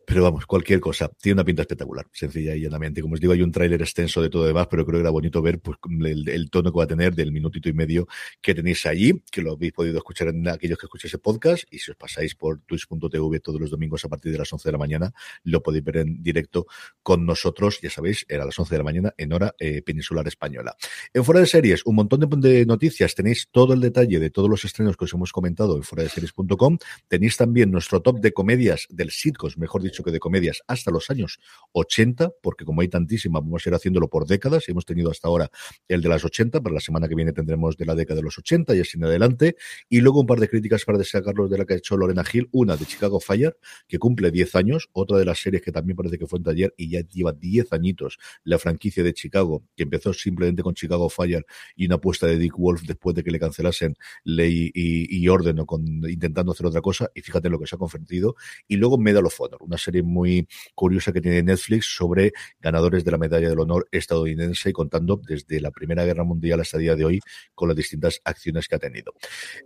Pero 0.07 0.23
vamos, 0.23 0.47
cualquier 0.47 0.81
cosa. 0.81 1.11
Tiene 1.21 1.35
una 1.35 1.45
pinta 1.45 1.63
espectacular, 1.63 2.07
sencilla 2.13 2.55
y 2.57 2.61
llanamente. 2.63 3.01
Como 3.03 3.15
os 3.15 3.21
digo, 3.21 3.33
hay 3.33 3.43
un 3.43 3.53
tráiler 3.53 3.81
extenso 3.81 4.21
de 4.23 4.31
todo 4.31 4.45
demás, 4.47 4.67
pero 4.71 4.85
creo 4.85 4.99
que 4.99 5.03
era 5.03 5.11
bonito 5.11 5.41
ver 5.43 5.61
pues, 5.61 5.79
el, 6.05 6.29
el 6.29 6.51
tono 6.51 6.73
que 6.73 6.79
va 6.79 6.85
a 6.85 6.89
tener 6.89 7.15
del 7.15 7.33
minutito 7.33 7.69
y 7.69 7.73
medio 7.73 8.09
que 8.41 8.55
tenéis 8.55 8.85
allí, 8.87 9.23
que 9.31 9.43
lo 9.43 9.53
habéis 9.53 9.73
podido 9.73 9.97
escuchar 9.99 10.29
en 10.29 10.47
aquellos 10.49 10.79
que 10.79 10.87
escucháis 10.87 11.15
el 11.15 11.21
podcast. 11.21 11.65
Y 11.71 11.79
si 11.79 11.91
os 11.91 11.97
pasáis 11.97 12.35
por 12.35 12.61
twitch.tv 12.63 13.41
todos 13.41 13.61
los 13.61 13.71
domingos 13.71 14.05
a 14.05 14.09
partir 14.09 14.33
de 14.33 14.39
las 14.39 14.53
11 14.53 14.69
de 14.69 14.73
la 14.73 14.79
mañana, 14.79 15.13
lo 15.45 15.63
podéis 15.63 15.85
ver 15.85 15.99
en 15.99 16.23
directo 16.23 16.67
con 17.03 17.25
nosotros. 17.25 17.81
Ya 17.81 17.91
sabéis, 17.91 18.27
era 18.29 18.43
a 18.43 18.47
las 18.47 18.59
11 18.59 18.75
de 18.75 18.79
la 18.79 18.85
mañana 18.85 19.15
en 19.17 19.33
hora 19.33 19.55
eh, 19.59 19.83
peninsular 19.83 20.29
española. 20.29 20.77
En 21.15 21.25
Fuera 21.25 21.41
de 21.41 21.47
Series, 21.47 21.87
un 21.87 21.95
montón 21.95 22.21
de, 22.21 22.67
noticias. 22.67 23.15
Tenéis 23.15 23.49
todo 23.51 23.73
el 23.73 23.81
detalle 23.81 24.19
de 24.21 24.31
todos 24.31 24.51
los 24.51 24.65
estrenos 24.65 24.97
que 24.97 25.07
os 25.07 25.15
hemos 25.15 25.33
comentado 25.33 25.77
en 25.77 25.83
fuera 25.83 26.03
de 26.03 26.11
series.com. 26.11 26.79
Tenéis 27.09 27.37
también 27.37 27.71
nuestro 27.71 28.03
top 28.03 28.21
de 28.21 28.33
comedias 28.33 28.87
del 28.91 29.11
sitcoms, 29.11 29.57
mejor 29.57 29.83
dicho 29.83 30.03
que 30.03 30.11
de 30.11 30.19
comedias, 30.19 30.63
hasta 30.67 30.91
los 30.91 31.09
años 31.11 31.39
80, 31.73 32.31
porque 32.43 32.65
como 32.65 32.83
hay 32.83 32.89
tantísimas, 32.89 33.43
vamos 33.43 33.65
a 33.65 33.71
ir 33.71 33.75
haciéndolo 33.75 34.09
por 34.09 34.27
décadas. 34.27 34.69
y 34.69 34.73
Hemos 34.73 34.85
tenido 34.85 35.11
hasta 35.11 35.29
ahora 35.29 35.51
el 35.89 36.03
de 36.03 36.09
las 36.09 36.25
80, 36.25 36.61
para 36.61 36.75
la 36.75 36.81
semana 36.81 37.09
que 37.09 37.15
viene 37.15 37.33
tendremos 37.33 37.77
de 37.77 37.87
la 37.87 37.95
década 37.95 38.17
de 38.17 38.25
los 38.25 38.39
80 38.39 38.75
y 38.77 38.81
así 38.81 38.99
en 38.99 39.05
adelante. 39.05 39.57
Y 39.89 40.01
luego 40.01 40.21
un 40.21 40.27
par 40.27 40.41
de 40.41 40.49
críticas 40.49 40.85
para 40.85 40.99
destacarlos 40.99 41.51
de 41.51 41.59
la 41.59 41.65
que 41.65 41.75
ha 41.75 41.77
hecho 41.77 41.97
Lorena 41.97 42.25
Hill. 42.31 42.49
Una 42.53 42.77
de 42.77 42.85
Chicago 42.85 43.21
Fire, 43.21 43.57
que 43.87 43.99
cumple 43.99 44.31
10 44.31 44.55
años. 44.57 44.89
Otra 44.93 45.19
de 45.19 45.25
las 45.25 45.39
series 45.39 45.63
que 45.63 45.73
también 45.73 45.97
parece 45.97 46.19
que 46.19 46.27
fue 46.27 46.39
en 46.39 46.45
taller 46.45 46.75
y 46.79 46.91
ya 46.91 47.01
lleva 47.01 47.33
10 47.33 47.73
añitos 47.73 48.19
la 48.45 48.59
franquicia 48.59 49.03
de 49.03 49.13
Chicago, 49.13 49.65
que 49.77 49.83
empezó 49.83 50.15
simplemente 50.15 50.63
con 50.63 50.75
Chicago 50.75 51.11
Fire 51.11 51.45
y 51.77 51.87
una 51.87 51.97
apuesta 51.97 52.27
de 52.27 52.39
Dick 52.39 52.57
Wolf 52.57 52.83
después 52.83 53.15
de 53.15 53.23
que 53.23 53.31
le 53.31 53.39
cancelasen 53.39 53.97
Ley 54.25 54.71
y, 54.73 55.19
y 55.19 55.29
Orden 55.29 55.59
o 55.59 55.67
con, 55.67 55.85
intentando 56.09 56.53
hacer 56.53 56.67
otra 56.67 56.81
cosa. 56.81 57.11
Y 57.15 57.21
fíjate 57.21 57.49
en 57.49 57.53
lo 57.53 57.59
que 57.59 57.67
se 57.67 57.75
ha 57.75 57.79
convertido. 57.79 58.37
Y 58.67 58.77
luego 58.77 58.97
Medal 58.97 59.27
of 59.27 59.41
Honor, 59.41 59.63
una 59.63 59.77
serie 59.77 60.03
muy 60.03 60.47
curiosa 60.75 61.13
que 61.13 61.21
tiene 61.21 61.43
Netflix 61.43 61.87
sobre 61.97 62.33
ganadores 62.61 63.05
de 63.05 63.11
la 63.11 63.19
medalla 63.19 63.49
del 63.49 63.59
honor 63.59 63.89
estadounidense 63.91 64.71
y 64.71 64.73
contando 64.73 65.21
desde 65.27 65.61
la 65.61 65.71
Primera 65.73 66.05
Guerra 66.05 66.25
Mundial 66.25 66.61
hasta 66.61 66.77
el 66.77 66.85
día 66.85 66.97
de 66.97 67.05
hoy 67.05 67.21
con 67.55 67.69
las 67.69 67.77
distintas 67.77 68.21
acciones 68.25 68.69
que 68.69 68.77
ha 68.77 68.79
tenido. 68.79 69.13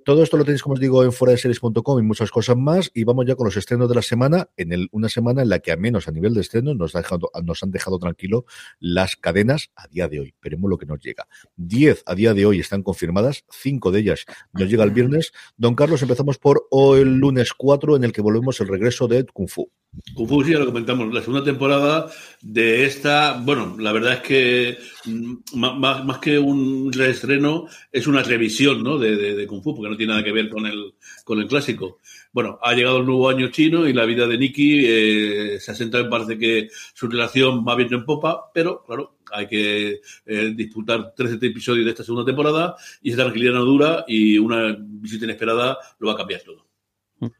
Todo 0.04 0.22
esto 0.22 0.36
lo 0.36 0.44
tenéis, 0.44 0.62
como 0.62 0.74
os 0.74 0.80
digo, 0.80 1.04
en 1.04 1.12
fuera 1.12 1.32
de 1.32 1.38
series.com 1.38 1.98
y 1.98 2.02
muchas 2.02 2.30
cosas 2.30 2.56
más. 2.56 2.90
Y 2.94 3.04
vamos 3.04 3.26
ya 3.26 3.34
con 3.34 3.46
los 3.46 3.56
estrenos 3.56 3.88
de 3.88 3.94
la 3.94 4.02
semana, 4.02 4.48
en 4.56 4.72
el, 4.72 4.88
una 4.92 5.08
semana 5.08 5.42
en 5.42 5.48
la 5.48 5.58
que, 5.58 5.72
a 5.72 5.76
menos 5.76 6.08
a 6.08 6.12
nivel 6.12 6.34
de 6.34 6.40
estreno, 6.40 6.74
nos, 6.74 6.94
ha 6.94 7.01
dejado, 7.02 7.30
nos 7.44 7.62
han 7.62 7.70
dejado 7.70 7.98
tranquilo 7.98 8.44
las 8.80 9.16
cadenas 9.16 9.70
a 9.76 9.86
día 9.88 10.08
de 10.08 10.20
hoy. 10.20 10.34
Veremos 10.42 10.70
lo 10.70 10.78
que 10.78 10.86
nos 10.86 11.00
llega. 11.00 11.26
Diez 11.56 12.02
a 12.06 12.14
día 12.14 12.34
de 12.34 12.46
hoy 12.46 12.60
están 12.60 12.82
confirmadas, 12.82 13.44
cinco 13.50 13.90
de 13.90 14.00
ellas 14.00 14.24
nos 14.52 14.68
llega 14.68 14.84
el 14.84 14.90
viernes. 14.90 15.32
Don 15.56 15.74
Carlos, 15.74 16.02
empezamos 16.02 16.38
por 16.38 16.66
o 16.70 16.96
el 16.96 17.16
lunes 17.18 17.52
4, 17.52 17.96
en 17.96 18.04
el 18.04 18.12
que 18.12 18.22
volvemos 18.22 18.60
el 18.60 18.68
regreso 18.68 19.08
de 19.08 19.24
Kung 19.26 19.48
Fu. 19.48 19.70
Kung 20.14 20.26
Fu, 20.28 20.42
sí, 20.42 20.52
ya 20.52 20.58
lo 20.58 20.66
comentamos. 20.66 21.12
La 21.12 21.20
segunda 21.20 21.44
temporada 21.44 22.10
de 22.40 22.86
esta, 22.86 23.38
bueno, 23.44 23.76
la 23.78 23.92
verdad 23.92 24.14
es 24.14 24.20
que 24.20 24.78
mm, 25.04 25.34
más, 25.58 26.04
más 26.04 26.18
que 26.18 26.38
un 26.38 26.90
reestreno, 26.92 27.66
es 27.90 28.06
una 28.06 28.22
revisión 28.22 28.82
¿no? 28.82 28.98
de, 28.98 29.16
de- 29.16 29.34
de 29.36 29.46
Kung 29.46 29.62
Fu, 29.62 29.74
porque 29.74 29.90
no 29.90 29.96
tiene 29.96 30.12
nada 30.12 30.24
que 30.24 30.32
ver 30.32 30.48
con 30.48 30.64
el, 30.66 30.94
con 31.24 31.40
el 31.40 31.46
clásico. 31.46 31.98
Bueno, 32.32 32.58
ha 32.62 32.72
llegado 32.74 32.98
el 32.98 33.06
nuevo 33.06 33.28
año 33.28 33.48
chino 33.50 33.86
y 33.86 33.92
la 33.92 34.06
vida 34.06 34.26
de 34.26 34.38
Nikki 34.38 34.84
eh, 34.86 35.58
se 35.60 35.72
asenta, 35.72 36.02
me 36.02 36.08
parece 36.08 36.38
que 36.38 36.68
su 36.94 37.06
relación 37.08 37.64
va 37.66 37.74
viento 37.76 37.94
en 37.94 38.06
popa, 38.06 38.50
pero 38.54 38.82
claro, 38.84 39.18
hay 39.32 39.46
que 39.46 40.00
eh, 40.26 40.52
disputar 40.56 41.12
13 41.14 41.34
episodios 41.46 41.84
de 41.84 41.90
esta 41.90 42.04
segunda 42.04 42.24
temporada 42.24 42.74
y 43.02 43.10
esa 43.12 43.22
tranquilidad 43.22 43.52
no 43.54 43.64
dura 43.64 44.04
y 44.08 44.38
una 44.38 44.74
visita 44.78 45.26
inesperada 45.26 45.76
lo 45.98 46.08
va 46.08 46.14
a 46.14 46.16
cambiar 46.16 46.40
todo. 46.42 46.66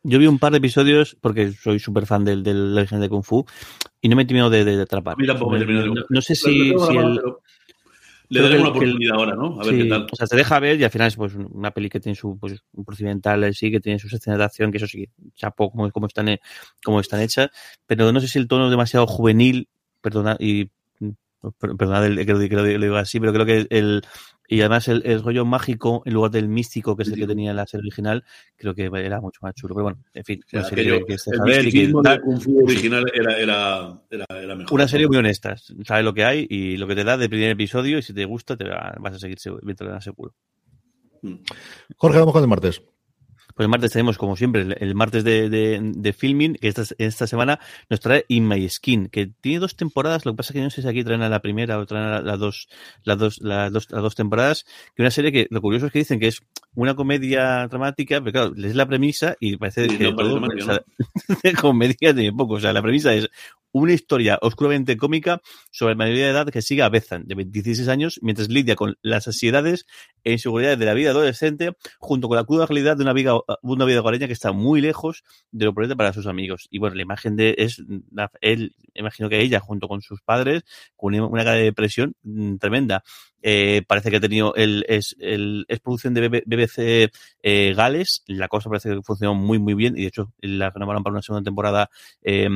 Yo 0.05 0.19
vi 0.21 0.27
un 0.29 0.39
par 0.39 0.53
de 0.53 0.59
episodios 0.59 1.17
porque 1.21 1.53
soy 1.53 1.81
súper 1.81 2.07
fan 2.07 2.25
del, 2.25 2.43
del 2.45 2.77
origen 2.79 3.01
de 3.01 3.09
Kung 3.09 3.25
Fu 3.25 3.45
y 4.01 4.09
no 4.09 4.15
me 4.15 4.23
he 4.23 4.27
terminado 4.27 4.51
de, 4.51 4.65
de 4.65 4.81
atrapar. 4.83 5.17
Me 5.19 5.27
no, 5.27 5.95
no- 6.09 6.23
sé 6.23 6.35
si, 6.37 6.69
si 6.79 6.97
el, 6.97 7.21
Le 8.35 8.43
daremos 8.43 8.69
una 8.69 8.69
el- 8.71 8.77
oportunidad 8.77 9.17
ahora, 9.17 9.35
¿no? 9.35 9.61
A 9.61 9.65
ver 9.65 9.75
Sí, 9.75 9.83
qué 9.83 9.85
tal. 9.89 10.07
O 10.11 10.17
sea, 10.17 10.27
te 10.27 10.37
deja 10.37 10.59
ver 10.61 10.81
y 10.81 10.85
al 10.85 10.91
final 10.91 11.09
es 11.09 11.17
pues 11.17 11.35
una 11.35 11.71
peli 11.71 11.89
que 11.89 12.01
tiene 12.01 12.17
su 12.17 12.39
pues, 12.39 12.63
un 12.73 12.85
procedimental 12.85 13.45
en 13.45 13.55
sí, 13.55 13.71
que 13.71 13.81
tiene 13.81 13.99
sus 13.99 14.13
escenas 14.13 14.39
de 14.39 14.45
acción, 14.45 14.71
que 14.71 14.79
eso 14.79 14.87
sí, 14.87 15.09
chapo 15.35 15.71
como, 15.71 15.91
como 15.91 16.07
están 16.07 16.29
he- 16.29 16.41
como 16.85 17.01
están 17.01 17.21
hechas, 17.21 17.51
pero 17.87 18.11
no 18.13 18.21
sé 18.21 18.29
si 18.29 18.39
el 18.39 18.49
tono 18.49 18.65
es 18.67 18.71
demasiado 18.71 19.07
juvenil, 19.07 19.69
perdona, 20.01 20.37
y 20.41 20.71
per- 21.59 21.77
perdonad 21.77 22.07
el- 22.07 22.25
que 22.25 22.33
lo, 22.33 22.39
que 22.39 22.49
lo 22.55 22.65
digo 22.65 22.97
así, 22.97 23.19
pero 23.21 23.33
creo 23.33 23.45
que 23.47 23.67
el 23.71 24.03
y 24.55 24.61
además 24.61 24.89
el, 24.89 25.03
el 25.07 25.23
rollo 25.23 25.45
mágico 25.45 26.03
en 26.05 26.15
lugar 26.15 26.31
del 26.31 26.49
místico, 26.49 26.97
que 26.97 27.05
es 27.05 27.09
el 27.09 27.15
que 27.17 27.27
tenía 27.27 27.51
en 27.51 27.57
la 27.57 27.67
serie 27.67 27.83
original, 27.83 28.25
creo 28.57 28.75
que 28.75 28.85
era 28.93 29.21
mucho 29.21 29.39
más 29.43 29.55
chulo. 29.55 29.75
Pero 29.75 29.85
bueno, 29.85 29.99
en 30.13 30.25
fin, 30.25 30.41
O 30.45 30.49
sea, 30.49 30.61
una 30.61 30.69
serie 30.69 30.85
aquello- 30.93 31.07
que 31.07 31.19
se 31.19 31.31
el 31.31 31.41
del 31.41 32.21
Kung 32.21 32.41
Fu 32.41 32.65
original 32.65 33.05
era, 33.15 33.37
era, 33.39 34.01
era, 34.11 34.27
era 34.31 34.55
mejor. 34.57 34.73
una 34.75 34.89
serie 34.89 35.07
muy 35.09 35.17
honesta, 35.17 35.57
sabes 35.85 36.05
lo 36.05 36.13
que 36.15 36.25
hay 36.25 36.47
y 36.51 36.77
lo 36.77 36.87
que 36.87 36.95
te 36.95 37.05
da 37.05 37.17
de 37.17 37.29
primer 37.29 37.51
episodio 37.51 37.99
y 37.99 38.03
si 38.03 38.13
te 38.13 38.25
gusta 38.25 38.57
te 38.57 38.65
va- 38.69 38.95
vas 39.01 39.15
a 39.15 39.19
seguir 39.19 39.39
viéndola 39.63 40.01
seguro. 40.01 40.35
Mm. 41.23 41.37
Jorge, 41.97 42.19
vamos 42.19 42.33
con 42.33 42.43
el 42.43 42.49
martes. 42.49 42.83
Pues 43.55 43.65
el 43.65 43.69
martes 43.69 43.93
tenemos, 43.93 44.19
como 44.19 44.37
siempre, 44.37 44.63
el, 44.63 44.77
el 44.79 44.95
martes 44.95 45.25
de, 45.25 45.49
de, 45.49 45.81
de 45.83 46.13
filming, 46.13 46.55
que 46.55 46.69
esta, 46.69 46.83
esta 46.99 47.27
semana 47.27 47.61
nos 47.89 48.01
trae 48.01 48.25
In 48.29 48.49
My 48.49 48.69
Skin, 48.69 49.09
que 49.09 49.31
tiene 49.41 49.61
dos 49.61 49.77
temporadas, 49.77 50.25
lo 50.25 50.33
que 50.33 50.37
pasa 50.37 50.53
es 50.53 50.55
que 50.55 50.63
no 50.63 50.71
sé 50.71 50.83
si 50.83 50.89
aquí 50.89 51.05
traen 51.05 51.23
a 51.23 51.29
la 51.29 51.41
primera 51.41 51.79
o 51.79 51.87
traen 51.87 52.07
a 52.07 52.21
las 52.21 52.39
dos, 52.39 52.69
las 53.05 53.19
dos, 53.19 53.41
las 53.41 53.73
dos, 53.73 53.91
las 53.91 54.03
dos 54.03 54.15
temporadas, 54.15 54.65
que 54.95 55.03
una 55.03 55.11
serie 55.11 55.33
que 55.33 55.47
lo 55.51 55.61
curioso 55.61 55.87
es 55.87 55.93
que 55.93 56.01
dicen 56.01 56.21
que 56.21 56.29
es 56.29 56.43
una 56.75 56.95
comedia 56.95 57.67
dramática, 57.69 58.21
pero 58.21 58.33
claro, 58.33 58.53
lees 58.55 58.75
la 58.75 58.87
premisa 58.87 59.37
y 59.41 59.57
parece 59.57 59.89
que 59.89 60.05
no 60.05 60.17
parece 60.17 60.35
todo, 60.35 60.47
o 60.47 60.65
sea, 60.65 60.83
de 61.43 61.53
comedia 61.55 62.15
tiene 62.15 62.33
poco, 62.33 62.55
o 62.55 62.61
sea, 62.61 62.73
la 62.73 62.83
premisa 62.83 63.13
es 63.15 63.29
una 63.73 63.93
historia 63.93 64.39
oscuramente 64.43 64.97
cómica 64.97 65.41
sobre 65.71 65.95
la 65.95 65.99
mayoría 65.99 66.27
de 66.27 66.31
edad 66.31 66.49
que 66.49 66.63
sigue 66.63 66.83
a 66.83 66.89
Bethan, 66.89 67.25
de 67.27 67.35
26 67.35 67.89
años, 67.89 68.19
mientras 68.23 68.49
lidia 68.49 68.77
con 68.77 68.97
las 69.03 69.27
ansiedades 69.27 69.87
e 70.25 70.33
inseguridades 70.33 70.79
de 70.79 70.87
la 70.87 70.95
vida 70.95 71.11
adolescente, 71.11 71.73
junto 71.99 72.29
con 72.29 72.37
la 72.37 72.45
cruda 72.45 72.67
realidad 72.67 72.97
de 72.97 73.03
una 73.03 73.13
vida, 73.13 73.33
una 73.63 73.85
vida 73.85 74.01
hogareña 74.01 74.27
que 74.27 74.33
está 74.33 74.53
muy 74.53 74.81
lejos 74.81 75.25
de 75.51 75.65
lo 75.65 75.75
prudente 75.75 75.97
para 75.97 76.13
sus 76.13 76.27
amigos. 76.27 76.69
Y 76.71 76.79
bueno, 76.79 76.95
la 76.97 77.03
imagen 77.03 77.37
de 77.37 77.55
es 77.59 77.83
él, 78.41 78.75
imagino 78.95 79.29
que 79.29 79.41
ella, 79.41 79.61
junto 79.61 79.89
con 79.89 80.03
sus 80.03 80.21
padres, 80.23 80.63
con 80.97 81.15
una 81.15 81.45
cara 81.45 81.57
de 81.57 81.65
depresión 81.65 82.15
mm, 82.23 82.57
tremenda. 82.57 83.03
Eh, 83.43 83.83
parece 83.89 84.11
que 84.11 84.19
ha 84.19 84.21
tenido 84.21 84.55
el 84.55 84.85
es, 84.89 85.17
el, 85.19 85.65
es 85.69 85.81
producción 85.81 86.15
de 86.15 86.29
BBC 86.29 87.11
eh, 87.43 87.75
Gales. 87.75 88.23
La 88.27 88.49
cosa 88.49 88.69
parece 88.69 88.91
que 88.91 89.03
funcionó 89.03 89.35
muy, 89.35 89.59
muy 89.59 89.75
bien. 89.75 89.97
Y 89.97 90.03
de 90.03 90.09
hecho, 90.09 90.33
la 90.41 90.71
renovaron 90.71 91.03
para 91.03 91.15
una 91.15 91.23
segunda 91.23 91.45
temporada. 91.45 91.91
Eh, 92.23 92.49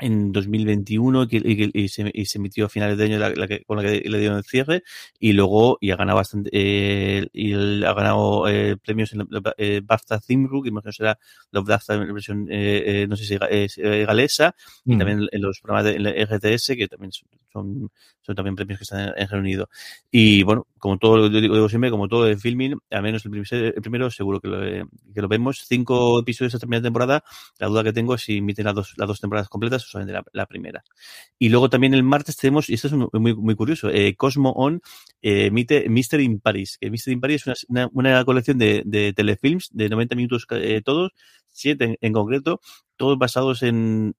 en 0.00 0.32
2021 0.32 1.26
y, 1.30 1.36
y, 1.36 1.70
y, 1.84 1.88
se, 1.88 2.10
y, 2.12 2.26
se, 2.26 2.38
emitió 2.38 2.66
a 2.66 2.68
finales 2.68 2.96
de 2.98 3.04
año 3.04 3.18
la, 3.18 3.30
la 3.30 3.48
que, 3.48 3.64
con 3.64 3.76
la 3.76 3.82
que 3.82 4.08
le 4.08 4.18
dieron 4.18 4.38
el 4.38 4.44
cierre 4.44 4.82
y 5.18 5.32
luego 5.32 5.78
y 5.80 5.90
ha 5.90 5.96
ganado 5.96 6.16
bastante 6.16 6.50
eh, 6.52 7.28
y 7.32 7.54
ha 7.54 7.92
ganado 7.94 8.48
eh, 8.48 8.76
premios 8.76 9.12
en 9.12 9.26
la 9.30 9.54
eh, 9.56 9.80
BAFTA 9.84 10.20
Theme 10.20 10.48
que 10.62 10.68
imagino 10.68 10.92
será 10.92 11.18
los 11.50 11.64
BAFTA 11.64 11.94
en 11.94 12.14
versión 12.14 12.46
eh, 12.50 13.06
no 13.08 13.16
sé 13.16 13.24
si 13.24 13.38
es 13.50 13.76
galesa 14.06 14.54
mm. 14.84 14.92
y 14.92 14.98
también 14.98 15.28
en 15.30 15.42
los 15.42 15.60
programas 15.60 15.84
de 15.84 15.96
en 15.96 16.02
la 16.04 16.10
RTS 16.10 16.76
que 16.76 16.88
también 16.88 17.12
son, 17.52 17.90
son 18.28 18.36
también 18.36 18.54
premios 18.54 18.78
que 18.78 18.84
están 18.84 19.12
en 19.16 19.28
Reino 19.28 19.40
Unido 19.40 19.68
y 20.10 20.42
bueno 20.44 20.66
como 20.78 20.98
todo 20.98 21.16
lo 21.16 21.28
digo, 21.28 21.54
digo 21.54 21.68
siempre 21.68 21.90
como 21.90 22.06
todo 22.06 22.24
de 22.24 22.36
filming 22.36 22.78
al 22.90 23.02
menos 23.02 23.24
el, 23.24 23.32
primer, 23.32 23.74
el 23.74 23.82
primero 23.82 24.10
seguro 24.10 24.40
que 24.40 24.48
lo, 24.48 24.60
que 24.60 25.22
lo 25.22 25.28
vemos 25.28 25.64
cinco 25.66 26.20
episodios 26.20 26.54
esta 26.54 26.66
primera 26.66 26.82
temporada 26.82 27.24
la 27.58 27.66
duda 27.66 27.82
que 27.82 27.92
tengo 27.92 28.14
es 28.14 28.22
si 28.22 28.38
emiten 28.38 28.66
las 28.66 28.74
dos, 28.74 28.94
las 28.96 29.08
dos 29.08 29.20
temporadas 29.20 29.48
completas 29.48 29.82
solamente 29.82 30.12
la, 30.12 30.24
la, 30.32 30.46
primera. 30.46 30.84
Y 31.38 31.48
luego 31.48 31.68
también 31.70 31.94
el 31.94 32.02
martes 32.02 32.36
tenemos, 32.36 32.68
y 32.68 32.74
esto 32.74 32.88
es 32.88 32.94
muy, 32.94 33.34
muy 33.34 33.54
curioso, 33.54 33.90
eh, 33.90 34.14
Cosmo 34.16 34.52
On 34.52 34.80
eh, 35.22 35.46
emite 35.46 35.88
Mystery 35.88 36.24
in 36.24 36.40
Paris. 36.40 36.78
Que 36.78 36.90
Mystery 36.90 37.14
in 37.14 37.20
Paris 37.20 37.46
es 37.46 37.66
una, 37.68 37.88
una, 37.92 38.10
una 38.10 38.24
colección 38.24 38.58
de, 38.58 38.82
de, 38.84 39.12
telefilms 39.12 39.70
de 39.72 39.88
90 39.88 40.14
minutos 40.14 40.46
eh, 40.50 40.82
todos, 40.84 41.12
siete 41.52 41.84
en, 41.84 41.96
en 42.00 42.12
concreto, 42.12 42.60
todos 42.96 43.18
basados 43.18 43.62
en, 43.62 44.14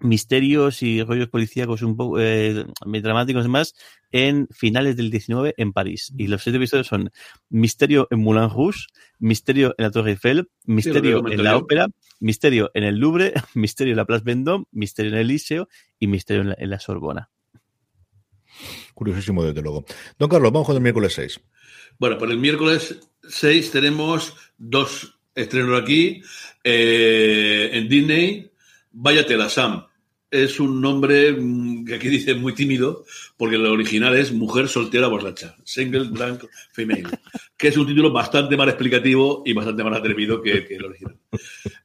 misterios 0.00 0.82
y 0.82 1.02
rollos 1.02 1.28
policíacos 1.28 1.82
un 1.82 1.96
poco 1.96 2.20
eh, 2.20 2.66
dramáticos 2.84 3.40
y 3.40 3.44
demás 3.44 3.74
en 4.12 4.48
finales 4.50 4.96
del 4.96 5.10
19 5.10 5.54
en 5.56 5.72
París. 5.72 6.12
Y 6.16 6.26
los 6.28 6.42
siete 6.42 6.58
episodios 6.58 6.86
son 6.86 7.10
Misterio 7.48 8.08
en 8.10 8.20
Moulin 8.20 8.50
Rouge, 8.50 8.86
Misterio 9.18 9.74
en 9.78 9.84
la 9.84 9.90
Torre 9.90 10.12
Eiffel, 10.12 10.48
Misterio 10.64 11.22
sí, 11.26 11.34
en 11.34 11.44
la 11.44 11.52
yo. 11.52 11.58
Ópera, 11.58 11.86
Misterio 12.20 12.70
en 12.74 12.84
el 12.84 12.96
Louvre, 12.96 13.32
Misterio 13.54 13.92
en 13.92 13.96
la 13.96 14.04
Place 14.04 14.24
Vendôme, 14.24 14.64
Misterio 14.72 15.12
en 15.12 15.18
el 15.18 15.26
Liceo 15.26 15.68
y 15.98 16.06
Misterio 16.06 16.42
en 16.42 16.48
la, 16.50 16.56
en 16.58 16.70
la 16.70 16.80
Sorbona. 16.80 17.30
Curiosísimo, 18.94 19.44
desde 19.44 19.60
luego. 19.60 19.84
Don 20.18 20.28
Carlos, 20.28 20.52
vamos 20.52 20.66
con 20.66 20.76
el 20.76 20.82
miércoles 20.82 21.12
6. 21.14 21.40
Bueno, 21.98 22.18
para 22.18 22.32
el 22.32 22.38
miércoles 22.38 23.00
6 23.28 23.70
tenemos 23.70 24.34
dos 24.56 25.18
estrenos 25.34 25.80
aquí 25.80 26.22
eh, 26.64 27.70
en 27.72 27.88
Disney. 27.88 28.50
Váyatela, 28.98 29.50
Sam. 29.50 29.84
Es 30.30 30.58
un 30.58 30.80
nombre 30.80 31.30
mm, 31.30 31.84
que 31.84 31.96
aquí 31.96 32.08
dice 32.08 32.34
muy 32.34 32.54
tímido, 32.54 33.04
porque 33.36 33.56
el 33.56 33.66
original 33.66 34.16
es 34.16 34.32
Mujer 34.32 34.68
soltera 34.68 35.06
borracha, 35.06 35.54
Single 35.64 36.06
Drunk 36.06 36.44
Female, 36.72 37.04
que 37.58 37.68
es 37.68 37.76
un 37.76 37.86
título 37.86 38.10
bastante 38.10 38.56
más 38.56 38.68
explicativo 38.68 39.42
y 39.44 39.52
bastante 39.52 39.84
más 39.84 39.98
atrevido 39.98 40.40
que, 40.40 40.64
que 40.66 40.76
el 40.76 40.86
original. 40.86 41.18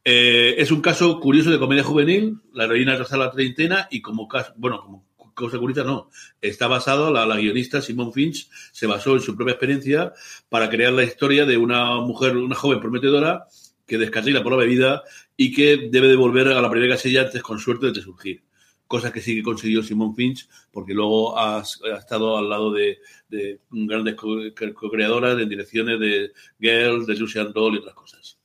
Eh, 0.06 0.56
es 0.58 0.72
un 0.72 0.82
caso 0.82 1.20
curioso 1.20 1.52
de 1.52 1.60
comedia 1.60 1.84
juvenil, 1.84 2.38
la 2.54 2.64
heroína 2.64 2.96
tras 2.96 3.12
la 3.12 3.30
treintena 3.30 3.90
y 3.92 4.02
como 4.02 4.30
caso, 4.30 4.54
bueno, 4.56 4.82
como 4.82 5.06
cosa 5.34 5.60
curiosa 5.60 5.84
no, 5.84 6.10
está 6.40 6.68
basado, 6.68 7.12
la, 7.12 7.26
la 7.26 7.36
guionista 7.36 7.82
Simone 7.82 8.14
Finch 8.14 8.50
se 8.72 8.88
basó 8.88 9.16
en 9.16 9.22
su 9.22 9.36
propia 9.36 9.54
experiencia 9.54 10.14
para 10.48 10.70
crear 10.70 10.94
la 10.94 11.04
historia 11.04 11.46
de 11.46 11.58
una 11.58 11.96
mujer, 11.96 12.38
una 12.38 12.56
joven 12.56 12.80
prometedora 12.80 13.48
que 13.92 13.98
descarrila 13.98 14.42
por 14.42 14.54
la 14.54 14.60
bebida 14.60 15.04
y 15.36 15.52
que 15.52 15.90
debe 15.92 16.08
de 16.08 16.16
volver 16.16 16.48
a 16.48 16.62
la 16.62 16.70
primera 16.70 16.96
casilla 16.96 17.24
antes 17.24 17.44
con 17.44 17.60
suerte 17.60 17.92
de 17.92 18.00
surgir. 18.00 18.42
Cosa 18.88 19.12
que 19.12 19.20
sí 19.20 19.36
que 19.36 19.44
consiguió 19.44 19.84
Simon 19.84 20.16
Finch, 20.16 20.48
porque 20.72 20.94
luego 20.94 21.38
ha, 21.38 21.62
estado 22.00 22.38
al 22.38 22.50
lado 22.50 22.72
de, 22.72 23.00
de 23.28 23.60
grandes 23.70 24.16
co-creadoras 24.16 25.38
en 25.38 25.50
direcciones 25.50 26.00
de 26.00 26.32
Girls, 26.58 27.06
de 27.06 27.16
Lucian 27.18 27.52
Doll 27.52 27.76
y 27.76 27.78
otras 27.80 27.96
cosas. 27.96 28.38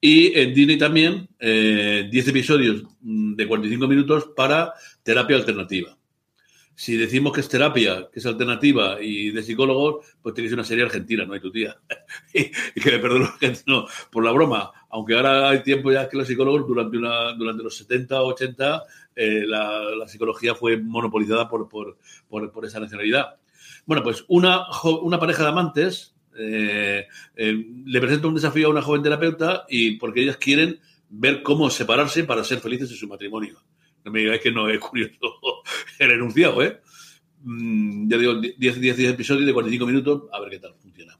Y 0.00 0.36
en 0.36 0.52
Disney 0.52 0.78
también, 0.78 1.28
eh, 1.38 2.08
10 2.10 2.28
episodios 2.28 2.82
de 3.00 3.46
45 3.46 3.86
minutos 3.86 4.30
para 4.34 4.72
terapia 5.04 5.36
alternativa 5.36 5.96
si 6.74 6.96
decimos 6.96 7.32
que 7.32 7.40
es 7.40 7.48
terapia, 7.48 8.08
que 8.12 8.18
es 8.18 8.26
alternativa 8.26 9.00
y 9.00 9.30
de 9.30 9.42
psicólogos, 9.42 10.06
pues 10.22 10.34
ser 10.34 10.54
una 10.54 10.64
serie 10.64 10.84
argentina, 10.84 11.24
no 11.24 11.34
hay 11.34 11.40
tu 11.40 11.50
tía. 11.50 11.76
y, 12.34 12.50
que 12.80 12.90
me 12.92 12.98
perdone 12.98 13.28
no, 13.66 13.86
por 14.10 14.24
la 14.24 14.32
broma, 14.32 14.72
aunque 14.90 15.14
ahora 15.14 15.50
hay 15.50 15.62
tiempo 15.62 15.92
ya 15.92 16.08
que 16.08 16.16
los 16.16 16.26
psicólogos 16.26 16.66
durante, 16.66 16.96
una, 16.96 17.32
durante 17.34 17.62
los 17.62 17.76
70 17.76 18.22
o 18.22 18.28
80 18.28 18.82
eh, 19.14 19.44
la, 19.46 20.06
psicología 20.08 20.54
fue 20.54 20.78
monopolizada 20.78 21.48
por, 21.48 21.96
esa 22.64 22.80
nacionalidad. 22.80 23.36
Bueno, 23.86 24.02
pues 24.02 24.24
una, 24.28 24.66
una 25.02 25.18
pareja 25.18 25.42
de 25.42 25.48
amantes 25.48 26.14
eh, 26.36 27.06
eh, 27.36 27.66
le 27.84 28.00
presenta 28.00 28.26
un 28.26 28.34
desafío 28.34 28.68
a 28.68 28.70
una 28.70 28.82
joven 28.82 29.02
terapeuta 29.02 29.66
y 29.68 29.96
porque 29.96 30.22
ellas 30.22 30.38
quieren 30.38 30.80
ver 31.10 31.42
cómo 31.42 31.68
separarse 31.68 32.24
para 32.24 32.42
ser 32.42 32.60
felices 32.60 32.90
en 32.90 32.96
su 32.96 33.06
matrimonio. 33.06 33.62
No 34.04 34.10
me 34.10 34.20
digáis 34.20 34.40
que 34.40 34.50
no 34.50 34.68
es 34.68 34.78
curioso 34.78 35.12
el 35.98 36.10
enunciado, 36.10 36.62
¿eh? 36.62 36.80
Mm, 37.42 38.08
ya 38.10 38.18
digo, 38.18 38.34
10, 38.40 38.58
10, 38.58 38.80
10 38.80 39.10
episodios 39.12 39.46
de 39.46 39.52
45 39.52 39.86
minutos, 39.86 40.22
a 40.32 40.40
ver 40.40 40.50
qué 40.50 40.58
tal 40.58 40.74
funciona. 40.80 41.18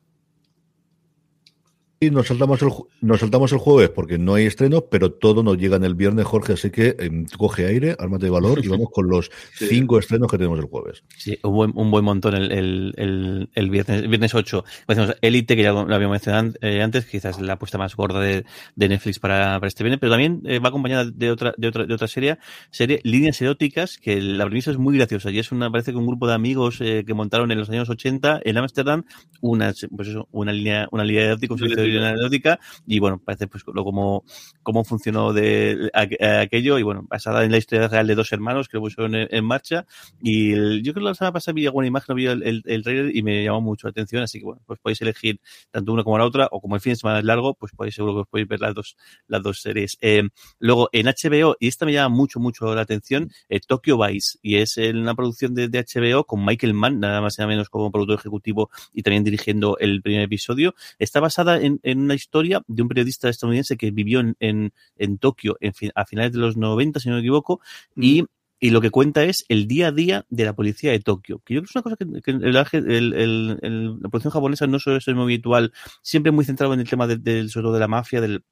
Y 2.02 2.10
nos 2.10 2.26
saltamos, 2.26 2.60
el, 2.62 2.68
nos 3.00 3.20
saltamos 3.20 3.52
el 3.52 3.58
jueves 3.58 3.88
porque 3.90 4.18
no 4.18 4.34
hay 4.34 4.46
estrenos, 4.46 4.82
pero 4.90 5.12
todo 5.12 5.44
nos 5.44 5.56
llega 5.56 5.76
en 5.76 5.84
el 5.84 5.94
viernes, 5.94 6.26
Jorge, 6.26 6.54
así 6.54 6.70
que 6.70 6.96
eh, 6.98 7.24
coge 7.38 7.64
aire, 7.64 7.94
ármate 7.96 8.24
de 8.24 8.30
valor 8.32 8.58
y 8.60 8.66
vamos 8.66 8.88
con 8.92 9.08
los 9.08 9.30
sí. 9.54 9.68
cinco 9.68 10.00
estrenos 10.00 10.28
que 10.28 10.36
tenemos 10.36 10.58
el 10.58 10.64
jueves. 10.64 11.04
Sí, 11.16 11.38
un 11.44 11.54
buen, 11.54 11.72
un 11.76 11.92
buen 11.92 12.04
montón 12.04 12.34
el, 12.34 12.50
el, 12.50 12.94
el, 12.96 13.48
el 13.54 13.70
viernes, 13.70 14.08
viernes 14.08 14.34
8. 14.34 14.64
Decimos 14.88 15.14
Elite, 15.20 15.54
que 15.54 15.62
ya 15.62 15.70
lo 15.70 15.94
habíamos 15.94 16.14
mencionado 16.14 16.54
eh, 16.60 16.82
antes, 16.82 17.06
quizás 17.06 17.40
la 17.40 17.52
apuesta 17.52 17.78
más 17.78 17.94
gorda 17.94 18.18
de, 18.18 18.44
de 18.74 18.88
Netflix 18.88 19.20
para, 19.20 19.60
para, 19.60 19.68
este 19.68 19.84
viernes, 19.84 20.00
pero 20.00 20.10
también 20.10 20.42
eh, 20.44 20.58
va 20.58 20.70
acompañada 20.70 21.04
de 21.04 21.30
otra, 21.30 21.54
de 21.56 21.68
otra, 21.68 21.86
de 21.86 21.94
otra 21.94 22.08
serie, 22.08 22.38
serie 22.72 22.98
Líneas 23.04 23.40
Eróticas, 23.40 23.96
que 23.98 24.20
la 24.20 24.44
premisa 24.44 24.72
es 24.72 24.76
muy 24.76 24.96
graciosa 24.96 25.30
y 25.30 25.38
es 25.38 25.52
una, 25.52 25.70
parece 25.70 25.92
que 25.92 25.98
un 25.98 26.08
grupo 26.08 26.26
de 26.26 26.34
amigos 26.34 26.80
eh, 26.80 27.04
que 27.06 27.14
montaron 27.14 27.52
en 27.52 27.60
los 27.60 27.70
años 27.70 27.88
80 27.88 28.40
en 28.44 28.58
Ámsterdam 28.58 29.04
una, 29.40 29.72
pues 29.96 30.08
eso, 30.08 30.26
una 30.32 30.52
línea, 30.52 30.88
una 30.90 31.04
línea 31.04 31.26
erótica, 31.26 31.54
un 31.54 31.60
erótica 31.96 32.58
y 32.86 32.98
bueno, 32.98 33.20
parece 33.24 33.46
pues 33.46 33.64
lo 33.72 33.84
como 33.84 34.24
cómo 34.62 34.84
funcionó 34.84 35.32
de 35.32 35.90
aquello 35.92 36.78
y 36.78 36.82
bueno, 36.82 37.04
basada 37.08 37.44
en 37.44 37.50
la 37.50 37.58
historia 37.58 37.88
real 37.88 38.06
de 38.06 38.14
dos 38.14 38.32
hermanos 38.32 38.68
que 38.68 38.76
lo 38.76 38.82
pusieron 38.82 39.14
en, 39.14 39.28
en 39.30 39.44
marcha 39.44 39.86
y 40.20 40.52
el, 40.52 40.82
yo 40.82 40.92
creo 40.92 41.04
que 41.04 41.08
la 41.10 41.14
semana 41.14 41.32
pasada 41.32 41.54
vi 41.54 41.66
alguna 41.66 41.86
imagen, 41.86 42.16
vi 42.16 42.26
el, 42.26 42.42
el, 42.42 42.62
el, 42.66 42.82
trailer 42.82 43.14
y 43.14 43.22
me 43.22 43.44
llamó 43.44 43.60
mucho 43.60 43.86
la 43.86 43.90
atención, 43.90 44.22
así 44.22 44.38
que 44.38 44.44
bueno, 44.44 44.62
pues 44.66 44.78
podéis 44.80 45.00
elegir 45.02 45.40
tanto 45.70 45.92
una 45.92 46.04
como 46.04 46.18
la 46.18 46.24
otra 46.24 46.48
o 46.50 46.60
como 46.60 46.74
el 46.74 46.80
fin 46.80 46.92
de 46.92 46.96
semana 46.96 47.18
es 47.18 47.24
largo, 47.24 47.54
pues 47.54 47.72
podéis 47.72 47.94
seguro 47.94 48.14
que 48.14 48.20
os 48.20 48.28
podéis 48.28 48.48
ver 48.48 48.60
las 48.60 48.74
dos 48.74 48.96
las 49.26 49.42
dos 49.42 49.60
series. 49.60 49.98
Eh, 50.00 50.22
luego 50.58 50.88
en 50.92 51.06
HBO 51.06 51.56
y 51.58 51.68
esta 51.68 51.86
me 51.86 51.92
llama 51.92 52.14
mucho 52.14 52.40
mucho 52.40 52.74
la 52.74 52.82
atención, 52.82 53.30
eh, 53.48 53.60
Tokyo 53.60 53.98
Vice 53.98 54.38
y 54.42 54.56
es 54.56 54.76
una 54.76 55.14
producción 55.14 55.54
de, 55.54 55.68
de 55.68 55.84
HBO 55.84 56.24
con 56.24 56.44
Michael 56.44 56.74
Mann, 56.74 57.00
nada 57.00 57.20
más 57.20 57.38
y 57.38 57.42
nada 57.42 57.48
menos 57.48 57.68
como 57.68 57.90
productor 57.90 58.18
ejecutivo 58.18 58.70
y 58.92 59.02
también 59.02 59.24
dirigiendo 59.24 59.76
el 59.78 60.02
primer 60.02 60.22
episodio. 60.22 60.74
Está 60.98 61.20
basada 61.20 61.60
en, 61.60 61.80
en 61.82 62.00
una 62.00 62.14
historia 62.14 62.62
de 62.66 62.82
un 62.82 62.88
periodista 62.88 63.28
estadounidense 63.28 63.76
que 63.76 63.90
vivió 63.90 64.20
en, 64.20 64.36
en, 64.40 64.72
en 64.96 65.18
Tokio 65.18 65.56
en 65.60 65.74
fin, 65.74 65.90
a 65.94 66.04
finales 66.04 66.32
de 66.32 66.38
los 66.38 66.56
90, 66.56 67.00
si 67.00 67.08
no 67.08 67.16
me 67.16 67.20
equivoco, 67.20 67.60
mm. 67.94 68.02
y 68.02 68.24
y 68.62 68.70
lo 68.70 68.80
que 68.80 68.90
cuenta 68.90 69.24
es 69.24 69.44
el 69.48 69.66
día 69.66 69.88
a 69.88 69.90
día 69.92 70.24
de 70.30 70.44
la 70.44 70.54
policía 70.54 70.92
de 70.92 71.00
Tokio, 71.00 71.42
que 71.44 71.54
yo 71.54 71.62
creo 71.62 71.66
que 71.66 71.70
es 71.70 71.74
una 71.74 71.82
cosa 71.82 71.96
que, 71.96 72.22
que 72.22 72.30
el, 72.30 72.92
el, 72.92 73.58
el, 73.60 74.00
la 74.00 74.08
policía 74.08 74.30
japonesa 74.30 74.68
no 74.68 74.78
suele 74.78 75.00
ser 75.00 75.16
muy 75.16 75.24
habitual, 75.24 75.72
siempre 76.00 76.30
muy 76.30 76.44
centrado 76.44 76.72
en 76.72 76.78
el 76.78 76.88
tema 76.88 77.08
del, 77.08 77.24
del 77.24 77.50
sobre 77.50 77.64
todo 77.64 77.74
de 77.74 77.80
la 77.80 77.88
mafia, 77.88 78.20
del, 78.20 78.44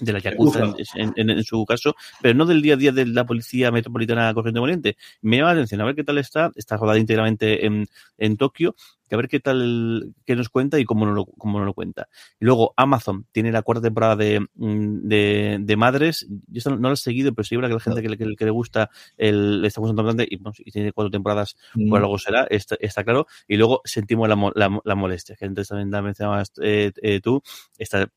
de 0.00 0.12
la 0.12 0.18
Yakuza 0.18 0.74
en, 0.94 1.12
en, 1.16 1.30
en, 1.30 1.44
su 1.44 1.64
caso, 1.64 1.94
pero 2.20 2.34
no 2.34 2.46
del 2.46 2.62
día 2.62 2.74
a 2.74 2.76
día 2.76 2.92
de 2.92 3.06
la 3.06 3.26
policía 3.26 3.70
metropolitana 3.70 4.32
corriente 4.34 4.60
moliente. 4.60 4.96
Me 5.22 5.36
llama 5.36 5.50
la 5.50 5.54
atención 5.54 5.80
a 5.80 5.84
ver 5.84 5.94
qué 5.94 6.04
tal 6.04 6.18
está, 6.18 6.50
está 6.56 6.76
rodada 6.76 6.98
íntegramente 6.98 7.66
en, 7.66 7.86
en 8.18 8.36
Tokio, 8.36 8.74
que 9.10 9.16
a 9.16 9.18
ver 9.18 9.28
qué 9.28 9.40
tal, 9.40 10.14
qué 10.24 10.36
nos 10.36 10.48
cuenta 10.48 10.78
y 10.78 10.84
cómo 10.84 11.04
no 11.04 11.12
lo, 11.12 11.26
cómo 11.26 11.58
no 11.58 11.64
lo 11.64 11.74
cuenta. 11.74 12.08
Y 12.38 12.44
luego 12.44 12.72
Amazon 12.76 13.26
tiene 13.32 13.50
la 13.50 13.62
cuarta 13.62 13.82
temporada 13.82 14.14
de, 14.14 14.46
de, 14.54 15.58
de 15.60 15.76
Madres, 15.76 16.28
yo 16.46 16.70
no 16.70 16.88
lo 16.88 16.94
he 16.94 16.96
seguido, 16.96 17.34
pero 17.34 17.44
seguro 17.44 17.66
que 17.66 17.74
la 17.74 17.80
gente 17.80 18.02
que, 18.02 18.16
que, 18.16 18.36
que 18.36 18.44
le 18.44 18.50
gusta 18.52 18.88
el, 19.16 19.62
le 19.62 19.68
está 19.68 19.80
gustando 19.80 20.04
bastante 20.04 20.28
y, 20.30 20.38
tiene 20.70 20.92
cuatro 20.92 21.10
temporadas, 21.10 21.56
mm. 21.74 21.90
por 21.90 21.98
algo 21.98 22.18
será, 22.18 22.44
está, 22.44 22.76
está, 22.78 23.02
claro. 23.02 23.26
Y 23.48 23.56
luego 23.56 23.80
sentimos 23.84 24.28
la, 24.28 24.36
la, 24.54 24.78
la 24.84 24.94
molestia, 24.94 25.34
que 25.34 25.44
antes 25.44 25.68
también 25.68 25.90
la 25.90 26.02
mencionabas 26.02 26.52
eh, 26.62 26.92
eh, 27.02 27.20
tú, 27.20 27.42
está 27.78 28.08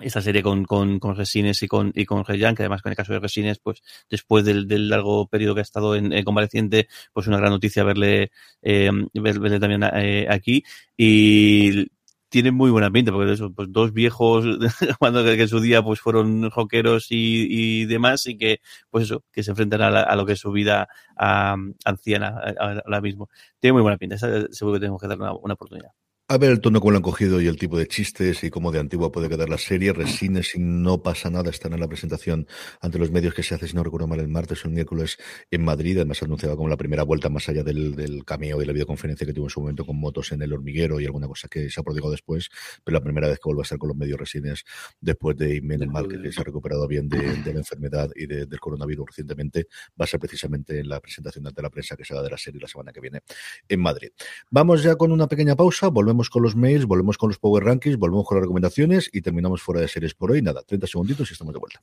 esta 0.00 0.20
serie 0.20 0.42
con, 0.42 0.64
con, 0.64 0.98
con 0.98 1.16
Resines 1.16 1.62
y 1.62 1.68
con, 1.68 1.92
y 1.94 2.04
con 2.04 2.24
Reyan, 2.24 2.54
que 2.54 2.62
además 2.62 2.82
con 2.82 2.90
el 2.90 2.96
caso 2.96 3.12
de 3.12 3.20
Resines, 3.20 3.58
pues 3.58 3.82
después 4.10 4.44
del, 4.44 4.68
del 4.68 4.88
largo 4.88 5.26
periodo 5.26 5.54
que 5.54 5.60
ha 5.60 5.62
estado 5.62 5.96
en, 5.96 6.12
en 6.12 6.24
convaleciente, 6.24 6.88
pues 7.12 7.26
una 7.26 7.38
gran 7.38 7.50
noticia 7.50 7.84
verle, 7.84 8.30
eh, 8.62 8.90
verle 9.14 9.60
también 9.60 9.82
eh, 9.94 10.26
aquí. 10.28 10.64
Y 10.96 11.86
tiene 12.28 12.50
muy 12.50 12.70
buena 12.70 12.90
pinta, 12.90 13.12
porque 13.12 13.32
eso, 13.32 13.52
pues 13.52 13.68
dos 13.72 13.92
viejos 13.92 14.44
cuando 14.98 15.24
que 15.24 15.40
en 15.40 15.48
su 15.48 15.60
día 15.60 15.82
pues 15.82 16.00
fueron 16.00 16.50
joqueros 16.50 17.06
y, 17.10 17.46
y, 17.82 17.86
demás, 17.86 18.26
y 18.26 18.36
que, 18.36 18.60
pues 18.90 19.04
eso, 19.04 19.24
que 19.32 19.42
se 19.42 19.52
enfrentan 19.52 19.82
a, 19.82 19.90
la, 19.90 20.02
a 20.02 20.16
lo 20.16 20.26
que 20.26 20.32
es 20.32 20.40
su 20.40 20.52
vida 20.52 20.88
a, 21.16 21.56
anciana 21.84 22.34
ahora 22.58 23.00
mismo. 23.00 23.28
Tiene 23.58 23.74
muy 23.74 23.82
buena 23.82 23.98
pinta, 23.98 24.18
seguro 24.18 24.74
que 24.74 24.80
tenemos 24.80 25.00
que 25.00 25.08
dar 25.08 25.18
una, 25.18 25.32
una 25.34 25.54
oportunidad. 25.54 25.92
A 26.28 26.38
ver 26.38 26.50
el 26.50 26.60
tono 26.60 26.80
como 26.80 26.90
lo 26.90 26.96
han 26.96 27.04
cogido 27.04 27.40
y 27.40 27.46
el 27.46 27.56
tipo 27.56 27.78
de 27.78 27.86
chistes 27.86 28.42
y 28.42 28.50
cómo 28.50 28.72
de 28.72 28.80
antigua 28.80 29.12
puede 29.12 29.28
quedar 29.28 29.48
la 29.48 29.58
serie. 29.58 29.92
Resines, 29.92 30.48
si 30.48 30.58
no 30.58 31.00
pasa 31.00 31.30
nada, 31.30 31.50
están 31.50 31.72
en 31.72 31.78
la 31.78 31.86
presentación 31.86 32.48
ante 32.80 32.98
los 32.98 33.12
medios 33.12 33.32
que 33.32 33.44
se 33.44 33.54
hace, 33.54 33.68
si 33.68 33.76
no 33.76 33.84
recuerdo 33.84 34.08
mal, 34.08 34.18
el 34.18 34.26
martes 34.26 34.64
o 34.64 34.66
el 34.66 34.74
miércoles 34.74 35.18
en 35.52 35.62
Madrid. 35.62 35.98
Además, 35.98 36.20
anunciaba 36.24 36.56
como 36.56 36.68
la 36.68 36.76
primera 36.76 37.04
vuelta 37.04 37.28
más 37.28 37.48
allá 37.48 37.62
del, 37.62 37.94
del 37.94 38.24
cameo 38.24 38.60
y 38.60 38.66
la 38.66 38.72
videoconferencia 38.72 39.24
que 39.24 39.32
tuvo 39.32 39.46
en 39.46 39.50
su 39.50 39.60
momento 39.60 39.86
con 39.86 40.00
motos 40.00 40.32
en 40.32 40.42
el 40.42 40.52
hormiguero 40.52 40.98
y 40.98 41.04
alguna 41.04 41.28
cosa 41.28 41.46
que 41.46 41.70
se 41.70 41.78
ha 41.78 41.84
prodigado 41.84 42.10
después. 42.10 42.50
Pero 42.82 42.96
la 42.96 43.04
primera 43.04 43.28
vez 43.28 43.38
que 43.38 43.44
vuelve 43.44 43.60
a 43.60 43.62
estar 43.62 43.78
con 43.78 43.90
los 43.90 43.96
medios 43.96 44.18
Resines 44.18 44.64
después 45.00 45.36
de 45.36 45.60
menos 45.62 45.86
mal 45.86 46.08
que, 46.08 46.32
se 46.32 46.40
ha 46.40 46.44
recuperado 46.44 46.88
bien 46.88 47.08
de, 47.08 47.20
de 47.20 47.52
la 47.52 47.60
enfermedad 47.60 48.10
y 48.16 48.26
de, 48.26 48.46
del 48.46 48.58
coronavirus 48.58 49.06
recientemente, 49.10 49.68
va 49.90 50.06
a 50.06 50.08
ser 50.08 50.18
precisamente 50.18 50.80
en 50.80 50.88
la 50.88 50.98
presentación 50.98 51.46
ante 51.46 51.62
la 51.62 51.70
prensa 51.70 51.96
que 51.96 52.04
se 52.04 52.14
haga 52.14 52.24
de 52.24 52.30
la 52.30 52.36
serie 52.36 52.60
la 52.60 52.66
semana 52.66 52.92
que 52.92 53.00
viene 53.00 53.20
en 53.68 53.80
Madrid. 53.80 54.08
Vamos 54.50 54.82
ya 54.82 54.96
con 54.96 55.12
una 55.12 55.28
pequeña 55.28 55.54
pausa, 55.54 55.86
volvemos 55.86 56.15
con 56.30 56.42
los 56.42 56.56
mails, 56.56 56.86
volvemos 56.86 57.18
con 57.18 57.28
los 57.28 57.38
Power 57.38 57.64
Rankings, 57.64 57.98
volvemos 57.98 58.26
con 58.26 58.36
las 58.36 58.42
recomendaciones 58.42 59.10
y 59.12 59.20
terminamos 59.20 59.62
fuera 59.62 59.80
de 59.80 59.88
series 59.88 60.14
por 60.14 60.30
hoy. 60.30 60.42
Nada, 60.42 60.62
30 60.62 60.86
segunditos 60.86 61.30
y 61.30 61.32
estamos 61.32 61.52
de 61.52 61.60
vuelta. 61.60 61.80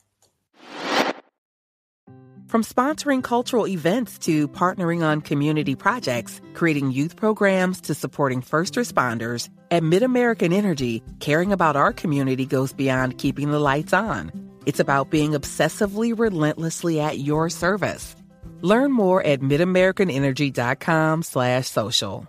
From 2.54 2.62
sponsoring 2.62 3.22
cultural 3.22 3.66
events 3.66 4.16
to 4.20 4.46
partnering 4.46 5.02
on 5.02 5.20
community 5.20 5.74
projects, 5.74 6.40
creating 6.52 6.92
youth 6.92 7.16
programs 7.16 7.80
to 7.80 7.94
supporting 7.94 8.42
first 8.42 8.74
responders, 8.74 9.48
at 9.72 9.82
MidAmerican 9.82 10.52
Energy, 10.52 11.02
caring 11.18 11.52
about 11.52 11.74
our 11.74 11.92
community 11.92 12.46
goes 12.46 12.72
beyond 12.72 13.18
keeping 13.18 13.50
the 13.50 13.58
lights 13.58 13.92
on. 13.92 14.30
It's 14.66 14.78
about 14.78 15.10
being 15.10 15.32
obsessively 15.32 16.16
relentlessly 16.16 17.00
at 17.00 17.18
your 17.18 17.50
service. 17.50 18.14
Learn 18.62 18.92
more 18.92 19.20
at 19.24 19.40
midamericanenergy.com 19.40 21.22
slash 21.22 21.66
social. 21.66 22.28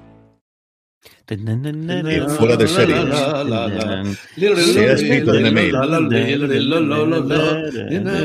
Fuera 2.37 2.57
de 2.57 2.67
series. 2.67 2.99
Se 4.65 4.89
ha 4.89 4.93
escrito 4.93 5.33
en 5.33 5.45
email. 5.45 5.75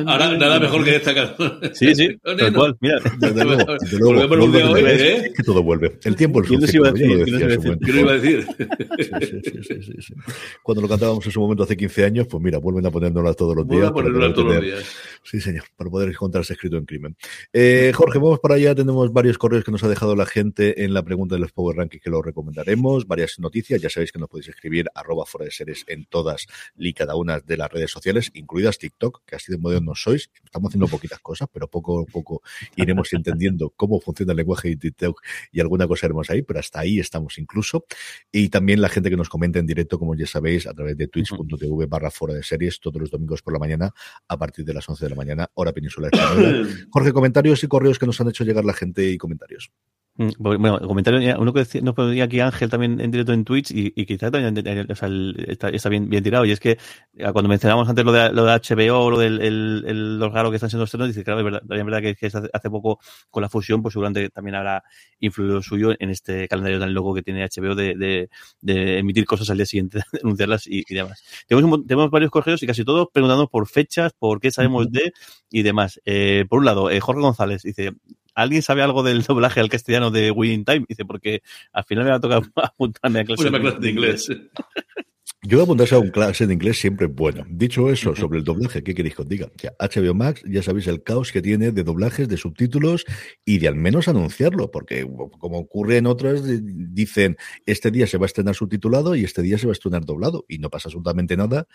Ahora, 0.06 0.36
nada 0.36 0.58
mejor 0.58 0.84
que 0.84 0.96
esta 0.96 1.14
canción. 1.14 1.60
Sí, 1.72 1.94
sí, 1.94 2.18
tal 2.22 2.52
cual. 2.52 2.76
Mira, 2.80 2.98
Desde 3.18 3.44
luego, 3.44 3.64
desde 3.80 3.98
luego. 3.98 4.28
Volvemos 4.28 4.46
un 4.46 4.52
día 4.52 4.70
hoy, 4.70 4.84
Es 4.84 5.02
¿eh? 5.02 5.32
que 5.36 5.42
todo 5.44 5.62
vuelve. 5.62 5.98
El 6.04 6.16
tiempo 6.16 6.42
es 6.42 6.48
¿Quién 6.48 6.58
un 6.60 6.64
a 6.64 6.68
ciclo, 6.68 6.90
lo 6.90 6.90
iba 6.90 7.22
a 7.22 7.48
¿Qué 7.48 7.58
momento. 7.58 7.86
lo 7.92 8.00
iba 8.00 8.10
a 8.10 8.14
decir? 8.18 8.46
Cuando 10.62 10.82
lo 10.82 10.88
cantábamos 10.88 11.24
en 11.26 11.32
su 11.32 11.40
momento 11.40 11.62
hace 11.62 11.76
15 11.76 12.04
años, 12.04 12.26
pues 12.28 12.42
mira, 12.42 12.58
vuelven 12.58 12.86
a 12.86 12.90
ponérnoslas 12.90 13.36
todos 13.36 13.54
los 13.54 13.68
días. 13.68 13.88
a 13.88 13.92
ponerlo 13.92 14.18
poder 14.18 14.34
todos 14.34 14.54
los 14.54 14.62
días. 14.64 14.96
Sí, 15.28 15.40
señor, 15.40 15.64
para 15.74 15.90
poder 15.90 16.08
encontrarse 16.08 16.52
escrito 16.52 16.76
en 16.76 16.86
crimen. 16.86 17.16
Eh, 17.52 17.90
Jorge, 17.92 18.20
vamos 18.20 18.38
para 18.38 18.54
allá. 18.54 18.76
Tenemos 18.76 19.12
varios 19.12 19.38
correos 19.38 19.64
que 19.64 19.72
nos 19.72 19.82
ha 19.82 19.88
dejado 19.88 20.14
la 20.14 20.24
gente 20.24 20.84
en 20.84 20.94
la 20.94 21.02
pregunta 21.02 21.34
de 21.34 21.40
los 21.40 21.50
Power 21.50 21.76
Rankings 21.76 22.00
que 22.00 22.10
lo 22.10 22.22
recomendaremos. 22.22 23.08
Varias 23.08 23.40
noticias. 23.40 23.82
Ya 23.82 23.90
sabéis 23.90 24.12
que 24.12 24.20
nos 24.20 24.28
podéis 24.28 24.50
escribir 24.50 24.86
arroba 24.94 25.26
fuera 25.26 25.46
de 25.46 25.50
series 25.50 25.84
en 25.88 26.04
todas 26.04 26.46
y 26.76 26.92
cada 26.92 27.16
una 27.16 27.40
de 27.40 27.56
las 27.56 27.72
redes 27.72 27.90
sociales, 27.90 28.30
incluidas 28.34 28.78
TikTok, 28.78 29.24
que 29.26 29.34
así 29.34 29.50
de 29.50 29.58
modernos 29.58 30.00
sois. 30.00 30.30
Estamos 30.44 30.70
haciendo 30.70 30.86
poquitas 30.86 31.18
cosas, 31.18 31.48
pero 31.52 31.66
poco 31.66 32.02
a 32.02 32.04
poco 32.04 32.42
iremos 32.76 33.12
entendiendo 33.12 33.70
cómo 33.70 34.00
funciona 34.00 34.30
el 34.30 34.36
lenguaje 34.36 34.68
de 34.68 34.76
TikTok 34.76 35.20
y 35.50 35.58
alguna 35.58 35.88
cosa 35.88 36.06
haremos 36.06 36.30
ahí, 36.30 36.42
pero 36.42 36.60
hasta 36.60 36.78
ahí 36.78 37.00
estamos 37.00 37.36
incluso. 37.38 37.84
Y 38.30 38.48
también 38.48 38.80
la 38.80 38.88
gente 38.88 39.10
que 39.10 39.16
nos 39.16 39.28
comenta 39.28 39.58
en 39.58 39.66
directo, 39.66 39.98
como 39.98 40.14
ya 40.14 40.28
sabéis, 40.28 40.68
a 40.68 40.72
través 40.72 40.96
de 40.96 41.08
twitch.tv 41.08 41.86
barra 41.86 42.12
fuera 42.12 42.34
de 42.34 42.44
series 42.44 42.78
todos 42.78 43.00
los 43.00 43.10
domingos 43.10 43.42
por 43.42 43.52
la 43.52 43.58
mañana 43.58 43.92
a 44.28 44.38
partir 44.38 44.64
de 44.64 44.72
las 44.72 44.88
11 44.88 45.04
de 45.04 45.10
la 45.10 45.15
mañana, 45.16 45.48
hora 45.54 45.72
peninsular 45.72 46.10
española. 46.14 46.68
Jorge, 46.90 47.12
comentarios 47.12 47.62
y 47.64 47.68
correos 47.68 47.98
que 47.98 48.06
nos 48.06 48.20
han 48.20 48.28
hecho 48.28 48.44
llegar 48.44 48.64
la 48.64 48.74
gente 48.74 49.10
y 49.10 49.18
comentarios. 49.18 49.70
Mm, 50.18 50.30
Bueno, 50.38 50.80
comentario, 50.80 51.38
uno 51.38 51.52
que 51.52 51.58
decía, 51.60 51.80
nos 51.82 51.94
ponía 51.94 52.24
aquí 52.24 52.40
Ángel 52.40 52.70
también 52.70 53.00
en 53.00 53.10
directo 53.10 53.32
en 53.34 53.44
Twitch 53.44 53.70
y, 53.70 53.92
y 53.94 54.06
quizá 54.06 54.30
también 54.30 54.56
eh, 54.66 54.86
o 54.90 54.94
sea, 54.94 55.08
está, 55.46 55.68
está 55.68 55.88
bien, 55.90 56.08
bien 56.08 56.22
tirado. 56.24 56.44
Y 56.46 56.52
es 56.52 56.60
que 56.60 56.70
eh, 56.72 57.32
cuando 57.32 57.48
mencionábamos 57.48 57.88
antes 57.88 58.02
lo 58.04 58.12
de, 58.12 58.32
lo 58.32 58.44
de 58.46 58.52
HBO, 58.52 59.10
lo 59.10 59.18
del 59.18 59.40
el, 59.42 59.84
el- 59.86 60.18
los 60.18 60.32
raros 60.32 60.50
que 60.50 60.56
están 60.56 60.70
siendo 60.70 60.84
estrenos, 60.84 61.08
dice, 61.08 61.22
claro, 61.22 61.40
es 61.40 61.44
verdad, 61.44 61.62
es 61.62 61.84
verdad 61.84 62.00
que, 62.00 62.14
que 62.14 62.26
hace, 62.26 62.70
poco 62.70 62.98
con 63.30 63.42
la 63.42 63.48
fusión, 63.50 63.82
pues 63.82 63.92
seguramente 63.92 64.30
también 64.30 64.54
habrá 64.54 64.82
influido 65.20 65.60
suyo 65.62 65.92
en 65.98 66.08
este 66.10 66.48
calendario 66.48 66.78
tan 66.80 66.94
loco 66.94 67.12
que 67.14 67.22
tiene 67.22 67.42
HBO 67.44 67.74
de, 67.74 67.94
de, 67.94 68.30
de 68.62 68.98
emitir 68.98 69.26
cosas 69.26 69.50
al 69.50 69.58
día 69.58 69.66
siguiente, 69.66 69.98
de 69.98 70.04
anunciarlas 70.24 70.66
y, 70.66 70.82
y 70.88 70.94
demás. 70.94 71.22
Tenemos, 71.46 71.70
un 71.78 71.86
tenemos 71.86 72.10
varios 72.10 72.30
correos 72.30 72.62
y 72.62 72.66
casi 72.66 72.84
todos 72.84 73.08
preguntando 73.12 73.48
por 73.48 73.66
fechas, 73.68 74.12
por 74.18 74.40
qué 74.40 74.50
sabemos 74.50 74.90
de 74.90 75.12
y 75.50 75.62
demás. 75.62 76.00
Eh, 76.06 76.46
por 76.48 76.60
un 76.60 76.64
lado, 76.64 76.90
eh, 76.90 77.00
Jorge 77.00 77.20
González 77.20 77.62
dice, 77.62 77.92
¿Alguien 78.36 78.62
sabe 78.62 78.82
algo 78.82 79.02
del 79.02 79.22
doblaje 79.22 79.60
al 79.60 79.70
castellano 79.70 80.10
de 80.10 80.30
Winning 80.30 80.64
Time? 80.64 80.84
Dice, 80.88 81.04
porque 81.04 81.42
al 81.72 81.84
final 81.84 82.04
me 82.04 82.10
va 82.10 82.16
a 82.16 82.20
tocar 82.20 82.42
apuntarme 82.54 83.20
a 83.20 83.24
clase, 83.24 83.48
Una 83.48 83.60
clase 83.60 83.78
de 83.80 83.90
inglés. 83.90 84.28
Yo 85.42 85.58
voy 85.58 85.60
a 85.60 85.64
apuntarse 85.64 85.94
a 85.94 85.98
un 85.98 86.10
clase 86.10 86.46
de 86.46 86.54
inglés 86.54 86.78
siempre 86.78 87.06
bueno. 87.06 87.44
Dicho 87.48 87.88
eso, 87.88 88.16
sobre 88.16 88.38
el 88.38 88.44
doblaje, 88.44 88.82
¿qué 88.82 88.94
queréis 88.94 89.14
que 89.14 89.22
os 89.22 89.28
diga? 89.28 89.48
Que 89.56 89.68
HBO 89.78 90.12
Max, 90.12 90.42
ya 90.44 90.60
sabéis 90.60 90.88
el 90.88 91.04
caos 91.04 91.30
que 91.30 91.40
tiene 91.40 91.70
de 91.70 91.84
doblajes, 91.84 92.28
de 92.28 92.36
subtítulos 92.36 93.04
y 93.44 93.58
de 93.58 93.68
al 93.68 93.76
menos 93.76 94.08
anunciarlo, 94.08 94.72
porque 94.72 95.08
como 95.38 95.58
ocurre 95.58 95.98
en 95.98 96.06
otras, 96.06 96.42
dicen, 96.44 97.36
este 97.64 97.92
día 97.92 98.08
se 98.08 98.18
va 98.18 98.24
a 98.24 98.26
estrenar 98.26 98.56
subtitulado 98.56 99.14
y 99.14 99.22
este 99.22 99.40
día 99.42 99.56
se 99.56 99.66
va 99.66 99.70
a 99.70 99.74
estrenar 99.74 100.04
doblado 100.04 100.44
y 100.48 100.58
no 100.58 100.68
pasa 100.68 100.88
absolutamente 100.88 101.36
nada. 101.36 101.68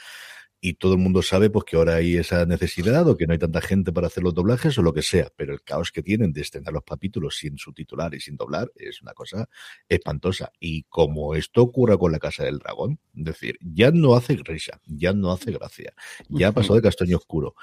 Y 0.63 0.75
todo 0.75 0.93
el 0.93 0.99
mundo 0.99 1.23
sabe 1.23 1.49
pues 1.49 1.65
que 1.65 1.75
ahora 1.75 1.95
hay 1.95 2.17
esa 2.17 2.45
necesidad 2.45 3.07
o 3.09 3.17
que 3.17 3.25
no 3.25 3.33
hay 3.33 3.39
tanta 3.39 3.61
gente 3.61 3.91
para 3.91 4.07
hacer 4.07 4.21
los 4.23 4.35
doblajes 4.35 4.77
o 4.77 4.83
lo 4.83 4.93
que 4.93 5.01
sea, 5.01 5.31
pero 5.35 5.53
el 5.53 5.63
caos 5.63 5.91
que 5.91 6.03
tienen 6.03 6.33
de 6.33 6.41
estrenar 6.41 6.71
los 6.71 6.83
capítulos 6.83 7.35
sin 7.37 7.57
subtitular 7.57 8.13
y 8.13 8.19
sin 8.19 8.35
doblar 8.37 8.71
es 8.75 9.01
una 9.01 9.13
cosa 9.13 9.49
espantosa. 9.89 10.51
Y 10.59 10.83
como 10.83 11.33
esto 11.35 11.63
ocurra 11.63 11.97
con 11.97 12.11
la 12.11 12.19
Casa 12.19 12.43
del 12.43 12.59
Dragón, 12.59 12.99
es 13.15 13.23
decir, 13.25 13.57
ya 13.59 13.89
no 13.91 14.13
hace 14.15 14.35
risa, 14.35 14.79
ya 14.85 15.13
no 15.13 15.31
hace 15.31 15.51
gracia, 15.51 15.93
ya 16.29 16.49
ha 16.49 16.51
pasado 16.51 16.75
de 16.75 16.83
castaño 16.83 17.17
oscuro. 17.17 17.55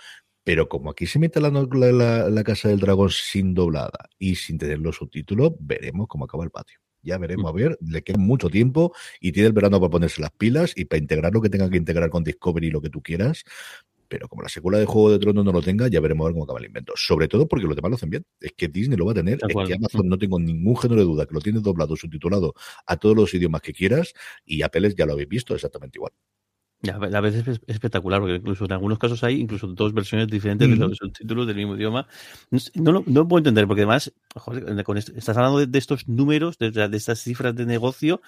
Pero 0.44 0.68
como 0.68 0.90
aquí 0.90 1.06
se 1.06 1.18
mete 1.20 1.40
la, 1.40 1.50
la- 1.50 2.30
la 2.30 2.44
Casa 2.44 2.68
del 2.68 2.80
Dragón 2.80 3.10
sin 3.10 3.54
doblada 3.54 4.08
y 4.18 4.34
sin 4.36 4.58
tener 4.58 4.80
los 4.80 4.96
subtítulos, 4.96 5.52
veremos 5.60 6.08
cómo 6.08 6.24
acaba 6.24 6.44
el 6.44 6.50
patio. 6.50 6.80
Ya 7.02 7.18
veremos, 7.18 7.48
a 7.48 7.52
ver, 7.52 7.78
le 7.80 8.02
queda 8.02 8.18
mucho 8.18 8.48
tiempo 8.50 8.92
y 9.20 9.32
tiene 9.32 9.48
el 9.48 9.52
verano 9.52 9.80
para 9.80 9.90
ponerse 9.90 10.20
las 10.20 10.32
pilas 10.32 10.72
y 10.76 10.84
para 10.84 10.98
integrar 10.98 11.32
lo 11.32 11.40
que 11.40 11.48
tenga 11.48 11.70
que 11.70 11.76
integrar 11.76 12.10
con 12.10 12.24
Discovery 12.24 12.68
y 12.68 12.70
lo 12.70 12.80
que 12.80 12.90
tú 12.90 13.02
quieras. 13.02 13.44
Pero 14.08 14.26
como 14.26 14.42
la 14.42 14.48
secuela 14.48 14.78
de 14.78 14.86
Juego 14.86 15.10
de 15.10 15.18
Tronos 15.18 15.44
no 15.44 15.52
lo 15.52 15.60
tenga, 15.60 15.86
ya 15.88 16.00
veremos 16.00 16.24
a 16.24 16.28
ver 16.28 16.32
cómo 16.32 16.44
acaba 16.44 16.58
el 16.58 16.66
invento. 16.66 16.94
Sobre 16.96 17.28
todo 17.28 17.46
porque 17.46 17.66
los 17.66 17.76
demás 17.76 17.90
lo 17.90 17.96
hacen 17.96 18.10
bien. 18.10 18.24
Es 18.40 18.52
que 18.56 18.68
Disney 18.68 18.96
lo 18.96 19.04
va 19.04 19.12
a 19.12 19.16
tener, 19.16 19.38
es 19.46 19.66
que 19.66 19.74
Amazon 19.74 20.08
no 20.08 20.18
tengo 20.18 20.40
ningún 20.40 20.76
género 20.76 21.00
de 21.02 21.06
duda 21.06 21.26
que 21.26 21.34
lo 21.34 21.40
tiene 21.40 21.60
doblado, 21.60 21.94
subtitulado 21.94 22.54
a 22.86 22.96
todos 22.96 23.14
los 23.14 23.32
idiomas 23.34 23.60
que 23.60 23.72
quieras 23.72 24.14
y 24.44 24.62
Apple 24.62 24.94
ya 24.96 25.04
lo 25.04 25.12
habéis 25.12 25.28
visto 25.28 25.54
exactamente 25.54 25.98
igual. 25.98 26.12
Ya, 26.80 26.94
a 26.94 27.20
veces 27.20 27.46
es 27.48 27.60
espectacular, 27.66 28.20
porque 28.20 28.36
incluso 28.36 28.64
en 28.64 28.72
algunos 28.72 29.00
casos 29.00 29.24
hay 29.24 29.40
incluso 29.40 29.66
dos 29.66 29.92
versiones 29.92 30.28
diferentes 30.28 30.68
de 30.68 30.74
Ujú. 30.76 30.88
los 30.88 30.96
subtítulos 30.98 31.46
del 31.48 31.56
mismo 31.56 31.74
idioma. 31.74 32.06
No, 32.76 33.02
no, 33.04 33.26
puedo 33.26 33.38
entender, 33.38 33.66
porque 33.66 33.82
además, 33.82 34.12
joder, 34.36 34.84
con 34.84 34.96
esto- 34.96 35.12
estás 35.16 35.36
hablando 35.36 35.58
de, 35.58 35.66
de 35.66 35.78
estos 35.78 36.06
números, 36.06 36.56
de, 36.58 36.70
de 36.70 36.96
estas 36.96 37.18
cifras 37.18 37.56
de 37.56 37.66
negocio, 37.66 38.20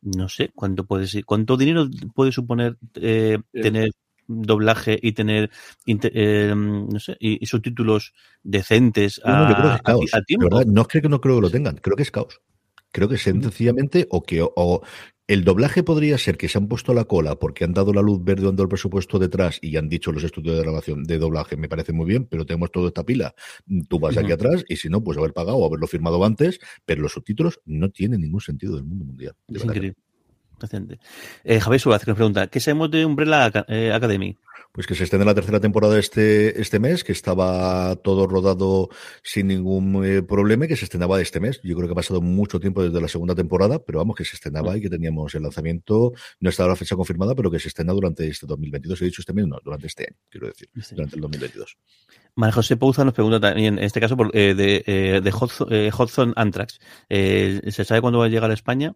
no 0.00 0.30
sé 0.30 0.50
cuánto 0.54 0.84
puede 0.86 1.06
ser, 1.06 1.26
cuánto 1.26 1.58
dinero 1.58 1.86
puede 2.14 2.32
suponer 2.32 2.78
eh, 2.94 3.38
Eh. 3.52 3.62
tener 3.62 3.90
doblaje 4.26 4.98
y 5.02 5.12
tener 5.12 5.50
eh, 5.86 6.52
no 6.54 7.00
sé 7.00 7.16
y, 7.18 7.42
y 7.42 7.46
subtítulos 7.46 8.12
decentes 8.42 9.20
a, 9.24 9.32
No, 9.32 9.48
yo 9.48 9.54
creo 9.56 9.70
que 9.70 9.76
es 9.76 9.82
caos. 9.82 10.14
a 10.14 10.18
De 10.18 10.24
tiempo. 10.24 10.48
verdad, 10.48 10.66
no 10.66 10.82
es 10.82 10.88
que 10.88 11.00
no 11.08 11.20
creo 11.20 11.36
que 11.36 11.42
lo 11.42 11.50
tengan, 11.50 11.76
creo 11.76 11.96
que 11.96 12.02
es 12.04 12.10
caos. 12.10 12.40
Creo 12.90 13.08
que 13.08 13.16
Mm. 13.16 13.18
sencillamente 13.42 14.06
o 14.10 14.22
que 14.22 14.40
o 14.42 14.82
El 15.28 15.44
doblaje 15.44 15.82
podría 15.82 16.16
ser 16.16 16.38
que 16.38 16.48
se 16.48 16.56
han 16.56 16.68
puesto 16.68 16.94
la 16.94 17.04
cola 17.04 17.38
porque 17.38 17.62
han 17.62 17.74
dado 17.74 17.92
la 17.92 18.00
luz 18.00 18.24
verde, 18.24 18.48
han 18.48 18.56
dado 18.56 18.62
el 18.62 18.70
presupuesto 18.70 19.18
detrás 19.18 19.58
y 19.60 19.76
han 19.76 19.90
dicho 19.90 20.10
los 20.10 20.24
estudios 20.24 20.56
de 20.56 20.62
grabación 20.62 21.04
de 21.04 21.18
doblaje, 21.18 21.58
me 21.58 21.68
parece 21.68 21.92
muy 21.92 22.06
bien, 22.06 22.24
pero 22.24 22.46
tenemos 22.46 22.72
toda 22.72 22.88
esta 22.88 23.04
pila. 23.04 23.34
Tú 23.90 24.00
vas 24.00 24.16
aquí 24.16 24.32
atrás 24.32 24.64
y 24.66 24.76
si 24.76 24.88
no, 24.88 25.04
pues 25.04 25.18
haber 25.18 25.34
pagado 25.34 25.58
o 25.58 25.66
haberlo 25.66 25.86
firmado 25.86 26.24
antes, 26.24 26.60
pero 26.86 27.02
los 27.02 27.12
subtítulos 27.12 27.60
no 27.66 27.90
tienen 27.90 28.22
ningún 28.22 28.40
sentido 28.40 28.76
del 28.76 28.84
mundo 28.84 29.04
mundial. 29.04 29.36
Es 29.48 29.62
increíble. 29.62 29.96
Eh, 31.44 31.60
Javier 31.60 31.80
Suárez 31.80 32.06
nos 32.06 32.16
pregunta, 32.16 32.46
¿qué 32.48 32.60
sabemos 32.60 32.90
de 32.90 33.04
Umbrella 33.04 33.50
eh, 33.68 33.92
Academy? 33.92 34.36
pues 34.72 34.86
que 34.86 34.94
se 34.94 35.16
en 35.16 35.26
la 35.26 35.34
tercera 35.34 35.60
temporada 35.60 35.98
este, 35.98 36.60
este 36.60 36.78
mes, 36.78 37.02
que 37.02 37.12
estaba 37.12 37.96
todo 37.96 38.26
rodado 38.26 38.90
sin 39.22 39.48
ningún 39.48 40.04
eh, 40.04 40.22
problema 40.22 40.66
y 40.66 40.68
que 40.68 40.76
se 40.76 40.84
estrenaba 40.84 41.20
este 41.20 41.40
mes. 41.40 41.60
Yo 41.64 41.74
creo 41.74 41.88
que 41.88 41.92
ha 41.92 41.96
pasado 41.96 42.20
mucho 42.20 42.60
tiempo 42.60 42.82
desde 42.82 43.00
la 43.00 43.08
segunda 43.08 43.34
temporada, 43.34 43.80
pero 43.84 43.98
vamos, 43.98 44.14
que 44.14 44.24
se 44.24 44.36
estrenaba 44.36 44.76
y 44.76 44.80
que 44.80 44.90
teníamos 44.90 45.34
el 45.34 45.42
lanzamiento, 45.42 46.12
no 46.40 46.50
estaba 46.50 46.68
la 46.68 46.76
fecha 46.76 46.94
confirmada, 46.96 47.34
pero 47.34 47.50
que 47.50 47.58
se 47.58 47.68
estrena 47.68 47.92
durante 47.92 48.28
este 48.28 48.46
2022. 48.46 49.02
He 49.02 49.04
dicho 49.06 49.22
este 49.22 49.32
mes, 49.32 49.46
no, 49.48 49.58
durante 49.64 49.88
este 49.88 50.04
año, 50.04 50.16
quiero 50.30 50.46
decir, 50.46 50.68
durante 50.92 51.16
el 51.16 51.22
2022. 51.22 51.76
María 52.36 52.52
José 52.52 52.76
Pouza 52.76 53.04
nos 53.04 53.14
pregunta 53.14 53.40
también, 53.40 53.78
en 53.78 53.84
este 53.84 54.00
caso, 54.00 54.16
por, 54.16 54.30
eh, 54.36 54.54
de, 54.54 54.84
eh, 54.86 55.20
de 55.20 55.90
Hudson, 55.90 56.32
Antrax. 56.36 56.78
¿Se 57.08 57.84
sabe 57.84 58.00
cuándo 58.00 58.20
va 58.20 58.26
a 58.26 58.28
llegar 58.28 58.50
a 58.50 58.54
España? 58.54 58.94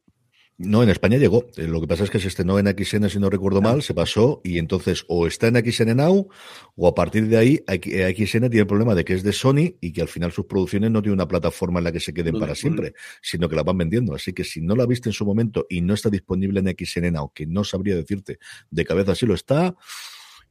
No, 0.59 0.83
en 0.83 0.91
España 0.91 1.17
llegó. 1.17 1.47
Eh, 1.57 1.67
lo 1.67 1.81
que 1.81 1.87
pasa 1.87 2.05
es 2.05 2.11
que 2.11 2.21
se 2.21 2.29
estrenó 2.29 2.59
en 2.59 2.67
XN, 2.67 3.09
si 3.09 3.19
no 3.19 3.31
recuerdo 3.31 3.61
mal, 3.61 3.83
se 3.83 3.95
pasó 3.95 4.41
y 4.45 4.59
entonces 4.59 5.05
o 5.09 5.27
está 5.27 5.49
en 5.49 5.57
XN 5.57 5.97
Now 5.97 6.29
o 6.77 6.89
a 6.89 6.95
partir 6.95 7.27
de 7.27 7.37
ahí 7.37 7.65
XN 7.67 8.49
tiene 8.49 8.61
el 8.61 8.67
problema 8.67 8.95
de 8.95 9.05
que 9.05 9.15
es 9.15 9.23
de 9.23 9.33
Sony 9.33 9.77
y 9.81 9.93
que 9.93 10.03
al 10.03 10.09
final 10.09 10.31
sus 10.31 10.47
producciones 10.47 10.91
no 10.91 11.03
tienen 11.03 11.15
una 11.15 11.27
plataforma 11.27 11.81
en 11.81 11.85
la 11.85 11.93
que 11.93 12.01
se 12.01 12.13
queden 12.13 12.39
para 12.39 12.55
siempre, 12.55 12.95
sino 13.23 13.49
que 13.49 13.57
la 13.57 13.63
van 13.63 13.79
vendiendo. 13.79 14.15
Así 14.15 14.33
que 14.33 14.45
si 14.45 14.61
no 14.61 14.77
la 14.77 14.87
viste 14.87 15.09
en 15.09 15.15
su 15.15 15.25
momento 15.25 15.67
y 15.69 15.81
no 15.81 15.95
está 15.95 16.11
disponible 16.11 16.61
en 16.61 16.77
XN 16.79 17.13
Now, 17.13 17.33
que 17.35 17.47
no 17.47 17.65
sabría 17.65 17.97
decirte 17.97 18.39
de 18.71 18.85
cabeza 18.85 19.15
si 19.15 19.27
lo 19.27 19.35
está, 19.35 19.75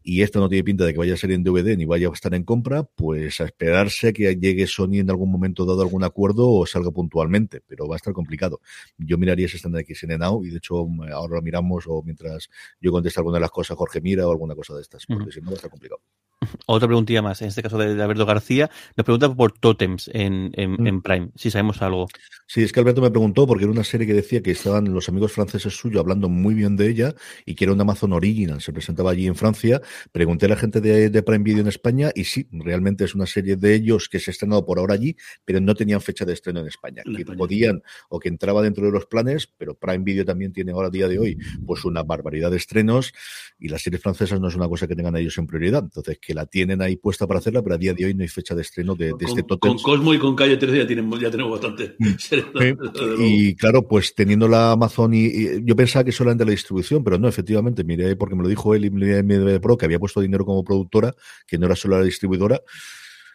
y 0.03 0.21
esto 0.21 0.39
no 0.39 0.49
tiene 0.49 0.63
pinta 0.63 0.85
de 0.85 0.93
que 0.93 0.99
vaya 0.99 1.13
a 1.13 1.17
ser 1.17 1.31
en 1.31 1.43
DVD 1.43 1.77
ni 1.77 1.85
vaya 1.85 2.07
a 2.07 2.11
estar 2.11 2.33
en 2.33 2.43
compra, 2.43 2.83
pues 2.83 3.39
a 3.41 3.45
esperarse 3.45 4.09
a 4.09 4.13
que 4.13 4.35
llegue 4.35 4.67
Sony 4.67 4.99
en 4.99 5.09
algún 5.09 5.31
momento 5.31 5.65
dado 5.65 5.81
algún 5.81 6.03
acuerdo 6.03 6.49
o 6.49 6.65
salga 6.65 6.91
puntualmente, 6.91 7.61
pero 7.67 7.87
va 7.87 7.95
a 7.95 7.97
estar 7.97 8.13
complicado. 8.13 8.61
Yo 8.97 9.17
miraría 9.17 9.45
ese 9.45 9.57
estándar 9.57 9.81
X 9.81 10.03
en 10.03 10.19
Now 10.19 10.43
y 10.43 10.49
de 10.49 10.57
hecho 10.57 10.87
ahora 11.13 11.35
lo 11.35 11.41
miramos 11.41 11.85
o 11.87 12.01
mientras 12.03 12.49
yo 12.79 12.91
contesto 12.91 13.19
alguna 13.19 13.37
de 13.37 13.41
las 13.41 13.51
cosas, 13.51 13.77
Jorge 13.77 14.01
mira 14.01 14.27
o 14.27 14.31
alguna 14.31 14.55
cosa 14.55 14.75
de 14.75 14.81
estas, 14.81 15.05
porque 15.05 15.31
si 15.31 15.41
no 15.41 15.47
va 15.47 15.53
a 15.53 15.55
estar 15.55 15.69
complicado. 15.71 16.01
Otra 16.65 16.87
preguntilla 16.87 17.21
más, 17.21 17.41
en 17.41 17.49
este 17.49 17.61
caso 17.61 17.77
de 17.77 18.01
Alberto 18.01 18.25
García, 18.25 18.69
nos 18.95 19.05
pregunta 19.05 19.33
por 19.33 19.51
Totems 19.51 20.09
en, 20.13 20.51
mm. 20.57 20.87
en, 20.87 21.01
Prime, 21.01 21.29
si 21.35 21.51
sabemos 21.51 21.81
algo. 21.81 22.07
Sí, 22.53 22.61
es 22.63 22.73
que 22.73 22.81
Alberto 22.81 23.01
me 23.01 23.09
preguntó 23.09 23.47
porque 23.47 23.63
era 23.63 23.71
una 23.71 23.85
serie 23.85 24.05
que 24.05 24.13
decía 24.13 24.41
que 24.41 24.51
estaban 24.51 24.93
los 24.93 25.07
amigos 25.07 25.31
franceses 25.31 25.73
suyos 25.73 26.01
hablando 26.01 26.27
muy 26.27 26.53
bien 26.53 26.75
de 26.75 26.89
ella 26.89 27.15
y 27.45 27.55
que 27.55 27.63
era 27.63 27.71
un 27.71 27.79
Amazon 27.79 28.11
Original, 28.11 28.59
se 28.59 28.73
presentaba 28.73 29.11
allí 29.11 29.25
en 29.25 29.35
Francia. 29.35 29.81
Pregunté 30.11 30.47
a 30.47 30.49
la 30.49 30.57
gente 30.57 30.81
de, 30.81 31.23
Prime 31.23 31.45
Video 31.45 31.61
en 31.61 31.69
España 31.69 32.11
y 32.13 32.25
sí, 32.25 32.49
realmente 32.51 33.05
es 33.05 33.15
una 33.15 33.25
serie 33.25 33.55
de 33.55 33.73
ellos 33.73 34.09
que 34.09 34.19
se 34.19 34.31
ha 34.31 34.33
estrenado 34.33 34.65
por 34.65 34.79
ahora 34.79 34.95
allí, 34.95 35.15
pero 35.45 35.61
no 35.61 35.75
tenían 35.75 36.01
fecha 36.01 36.25
de 36.25 36.33
estreno 36.33 36.59
en 36.59 36.67
España. 36.67 37.03
que 37.05 37.23
podían 37.23 37.83
o 38.09 38.19
que 38.19 38.27
entraba 38.27 38.61
dentro 38.61 38.85
de 38.85 38.91
los 38.91 39.05
planes, 39.05 39.47
pero 39.57 39.75
Prime 39.75 40.03
Video 40.03 40.25
también 40.25 40.51
tiene 40.51 40.73
ahora, 40.73 40.89
a 40.89 40.91
día 40.91 41.07
de 41.07 41.19
hoy, 41.19 41.37
pues 41.65 41.85
una 41.85 42.03
barbaridad 42.03 42.51
de 42.51 42.57
estrenos 42.57 43.13
y 43.59 43.69
las 43.69 43.81
series 43.81 44.01
francesas 44.01 44.41
no 44.41 44.49
es 44.49 44.55
una 44.55 44.67
cosa 44.67 44.89
que 44.89 44.95
tengan 44.97 45.15
ellos 45.15 45.37
en 45.37 45.47
prioridad. 45.47 45.83
Entonces, 45.83 46.19
que 46.19 46.33
la 46.33 46.45
tienen 46.45 46.81
ahí 46.81 46.97
puesta 46.97 47.25
para 47.27 47.39
hacerla, 47.39 47.61
pero 47.61 47.75
a 47.75 47.77
día 47.77 47.93
de 47.93 48.03
hoy 48.03 48.13
no 48.13 48.23
hay 48.23 48.27
fecha 48.27 48.55
de 48.55 48.63
estreno 48.63 48.93
de, 48.95 49.13
este 49.21 49.43
Totem. 49.43 49.71
Con 49.71 49.77
Cosmo 49.77 50.13
y 50.13 50.19
con 50.19 50.35
Calle 50.35 50.57
13 50.57 50.79
ya, 50.79 50.85
tienen, 50.85 51.09
ya 51.17 51.31
tenemos 51.31 51.53
bastante. 51.53 51.95
Y 53.19 53.55
claro, 53.55 53.87
pues 53.87 54.15
teniendo 54.15 54.47
la 54.47 54.71
Amazon 54.71 55.13
y, 55.13 55.63
yo 55.63 55.75
pensaba 55.75 56.03
que 56.03 56.11
solamente 56.11 56.45
la 56.45 56.51
distribución, 56.51 57.03
pero 57.03 57.17
no, 57.17 57.27
efectivamente, 57.27 57.83
miré 57.83 58.15
porque 58.15 58.35
me 58.35 58.43
lo 58.43 58.49
dijo 58.49 58.75
él 58.75 58.85
y 58.85 58.89
me 58.89 59.59
Pro 59.59 59.77
que 59.77 59.85
había 59.85 59.99
puesto 59.99 60.21
dinero 60.21 60.45
como 60.45 60.63
productora, 60.63 61.13
que 61.47 61.57
no 61.57 61.65
era 61.65 61.75
solo 61.75 61.97
la 61.97 62.03
distribuidora. 62.03 62.61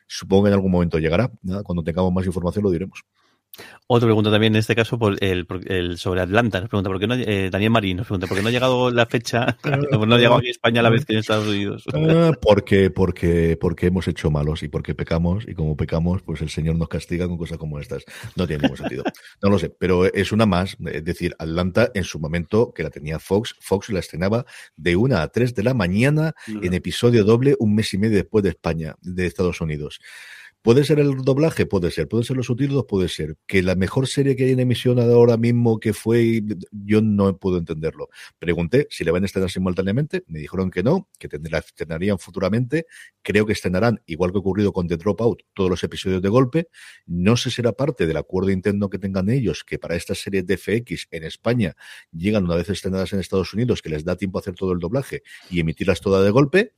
Supongo 0.07 0.45
que 0.45 0.49
en 0.49 0.55
algún 0.55 0.71
momento 0.71 0.99
llegará. 0.99 1.31
Cuando 1.65 1.83
tengamos 1.83 2.13
más 2.13 2.27
información 2.27 2.65
lo 2.65 2.71
diremos. 2.71 3.05
Otra 3.89 4.07
pregunta 4.07 4.31
también 4.33 4.55
en 4.55 4.59
este 4.59 4.75
caso 4.75 4.99
por 4.99 5.17
el, 5.23 5.47
el 5.67 5.97
sobre 5.97 6.21
Atlanta. 6.21 6.61
Nos 6.61 6.69
pregunta 6.69 6.91
por 6.91 6.99
qué 6.99 7.07
no 7.07 7.15
eh, 7.15 7.51
Daniel 7.51 7.71
Marín 7.71 7.99
nos 7.99 8.07
pregunta 8.07 8.27
por 8.27 8.37
qué 8.37 8.43
no 8.43 8.49
ha 8.49 8.53
llegado 8.53 8.91
la 8.91 9.07
fecha, 9.07 9.57
no 9.65 10.15
ha 10.15 10.19
llegado 10.19 10.39
aquí 10.39 10.49
a 10.49 10.51
España 10.51 10.81
a 10.81 10.83
la 10.83 10.91
vez 10.91 11.05
que 11.05 11.13
en 11.13 11.21
Estados 11.21 11.47
Unidos. 11.47 11.85
Ah, 12.09 12.33
porque, 12.41 12.91
porque, 12.91 13.57
porque 13.61 13.87
hemos 13.87 14.07
hecho 14.07 14.31
malos 14.31 14.63
y 14.63 14.69
porque 14.69 14.95
pecamos 14.95 15.45
y 15.49 15.55
como 15.55 15.77
pecamos, 15.77 16.23
pues 16.23 16.41
el 16.41 16.51
Señor 16.51 16.77
nos 16.77 16.89
castiga 16.89 17.27
con 17.27 17.37
cosas 17.37 17.59
como 17.59 17.81
estas. 17.81 18.05
No 18.37 18.47
tiene 18.47 18.63
ningún 18.63 18.77
sentido. 18.77 19.03
No 19.43 19.51
lo 19.51 19.59
sé, 19.59 19.71
pero 19.71 20.05
es 20.05 20.31
una 20.31 20.47
más. 20.47 20.77
Es 20.93 21.05
decir, 21.05 21.35
Atlanta 21.39 21.91
en 21.95 22.05
su 22.05 22.21
momento 22.21 22.73
que 22.73 22.83
la 22.83 22.91
tenía 22.91 23.19
Fox, 23.19 23.57
Fox 23.61 23.89
la 23.91 24.01
estrenaba 24.01 24.45
de 24.77 24.95
una 24.95 25.23
a 25.23 25.29
tres 25.29 25.55
de 25.55 25.63
la 25.63 25.75
mañana 25.75 26.35
en 26.47 26.75
episodio 26.75 27.25
doble 27.25 27.57
un 27.59 27.75
mes 27.75 27.93
y 27.95 27.99
medio 27.99 28.17
después 28.17 28.45
de 28.45 28.51
España, 28.51 28.97
de 29.03 29.27
Estados 29.27 29.61
Unidos. 29.61 30.01
¿Puede 30.67 30.83
ser 30.83 30.99
el 30.99 31.19
doblaje? 31.19 31.65
Puede 31.65 31.93
ser. 31.93 32.09
¿Puede 32.09 32.25
ser 32.25 32.37
los 32.37 32.47
subtítulos? 32.47 32.87
Puede 32.89 33.09
ser. 33.09 33.37
Que 33.47 33.63
la 33.63 33.77
mejor 33.77 34.09
serie 34.09 34.35
que 34.35 34.47
hay 34.47 34.51
en 34.51 34.59
emisión 34.59 34.99
ahora 34.99 35.37
mismo 35.37 35.79
que 35.79 35.93
fue, 35.93 36.43
yo 36.73 37.01
no 37.01 37.39
puedo 37.39 37.59
entenderlo. 37.59 38.09
Pregunté 38.41 38.89
si 38.91 39.05
le 39.05 39.13
van 39.13 39.23
a 39.23 39.27
estrenar 39.27 39.49
simultáneamente, 39.49 40.25
me 40.27 40.41
dijeron 40.41 40.73
que 40.73 40.83
no, 40.83 41.09
que 41.21 41.29
la 41.49 41.59
estrenarían 41.59 42.19
futuramente. 42.19 42.87
Creo 43.23 43.47
que 43.47 43.53
estrenarán, 43.53 44.03
igual 44.07 44.33
que 44.33 44.39
ha 44.39 44.41
ocurrido 44.41 44.73
con 44.73 44.89
The 44.89 44.97
Dropout, 44.97 45.43
todos 45.55 45.71
los 45.71 45.85
episodios 45.85 46.21
de 46.21 46.31
golpe. 46.31 46.69
No 47.07 47.37
sé 47.37 47.51
si 47.51 47.57
será 47.57 47.71
parte 47.71 48.09
del 48.09 48.17
acuerdo 48.17 48.51
interno 48.51 48.91
que 48.91 48.99
tengan 48.99 49.31
ellos, 49.31 49.63
que 49.63 49.79
para 49.79 49.95
estas 49.95 50.19
series 50.19 50.47
de 50.47 50.57
FX 50.57 51.07
en 51.13 51.23
España 51.23 51.77
llegan 52.11 52.43
una 52.43 52.57
vez 52.57 52.69
estrenadas 52.71 53.13
en 53.13 53.21
Estados 53.21 53.55
Unidos, 53.55 53.83
que 53.83 53.91
les 53.91 54.05
da 54.05 54.17
tiempo 54.17 54.39
a 54.39 54.41
hacer 54.41 54.57
todo 54.57 54.73
el 54.73 54.81
doblaje 54.81 55.23
y 55.49 55.61
emitirlas 55.61 56.01
todas 56.01 56.25
de 56.25 56.31
golpe 56.31 56.73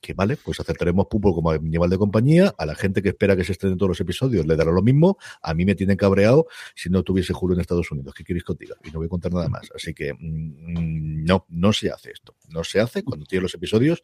que 0.00 0.14
vale, 0.14 0.36
pues 0.36 0.60
aceptaremos 0.60 1.06
Pupo 1.06 1.34
como 1.34 1.50
animal 1.50 1.90
de 1.90 1.98
compañía, 1.98 2.54
a 2.56 2.66
la 2.66 2.74
gente 2.74 3.02
que 3.02 3.10
espera 3.10 3.36
que 3.36 3.44
se 3.44 3.52
estrenen 3.52 3.78
todos 3.78 3.90
los 3.90 4.00
episodios 4.00 4.46
le 4.46 4.56
dará 4.56 4.70
lo 4.70 4.82
mismo, 4.82 5.18
a 5.42 5.54
mí 5.54 5.64
me 5.64 5.74
tienen 5.74 5.96
cabreado 5.96 6.46
si 6.74 6.90
no 6.90 7.02
tuviese 7.02 7.32
juro 7.32 7.54
en 7.54 7.60
Estados 7.60 7.90
Unidos, 7.90 8.14
¿qué 8.14 8.24
queréis 8.24 8.44
que 8.44 8.52
os 8.52 8.58
diga? 8.58 8.76
Y 8.84 8.90
no 8.90 8.98
voy 8.98 9.06
a 9.06 9.08
contar 9.08 9.32
nada 9.32 9.48
más, 9.48 9.68
así 9.74 9.94
que 9.94 10.14
mm, 10.14 11.24
no, 11.24 11.46
no 11.48 11.72
se 11.72 11.90
hace 11.90 12.12
esto, 12.12 12.34
no 12.48 12.64
se 12.64 12.80
hace 12.80 13.02
cuando 13.02 13.26
tiene 13.26 13.42
los 13.42 13.54
episodios 13.54 14.00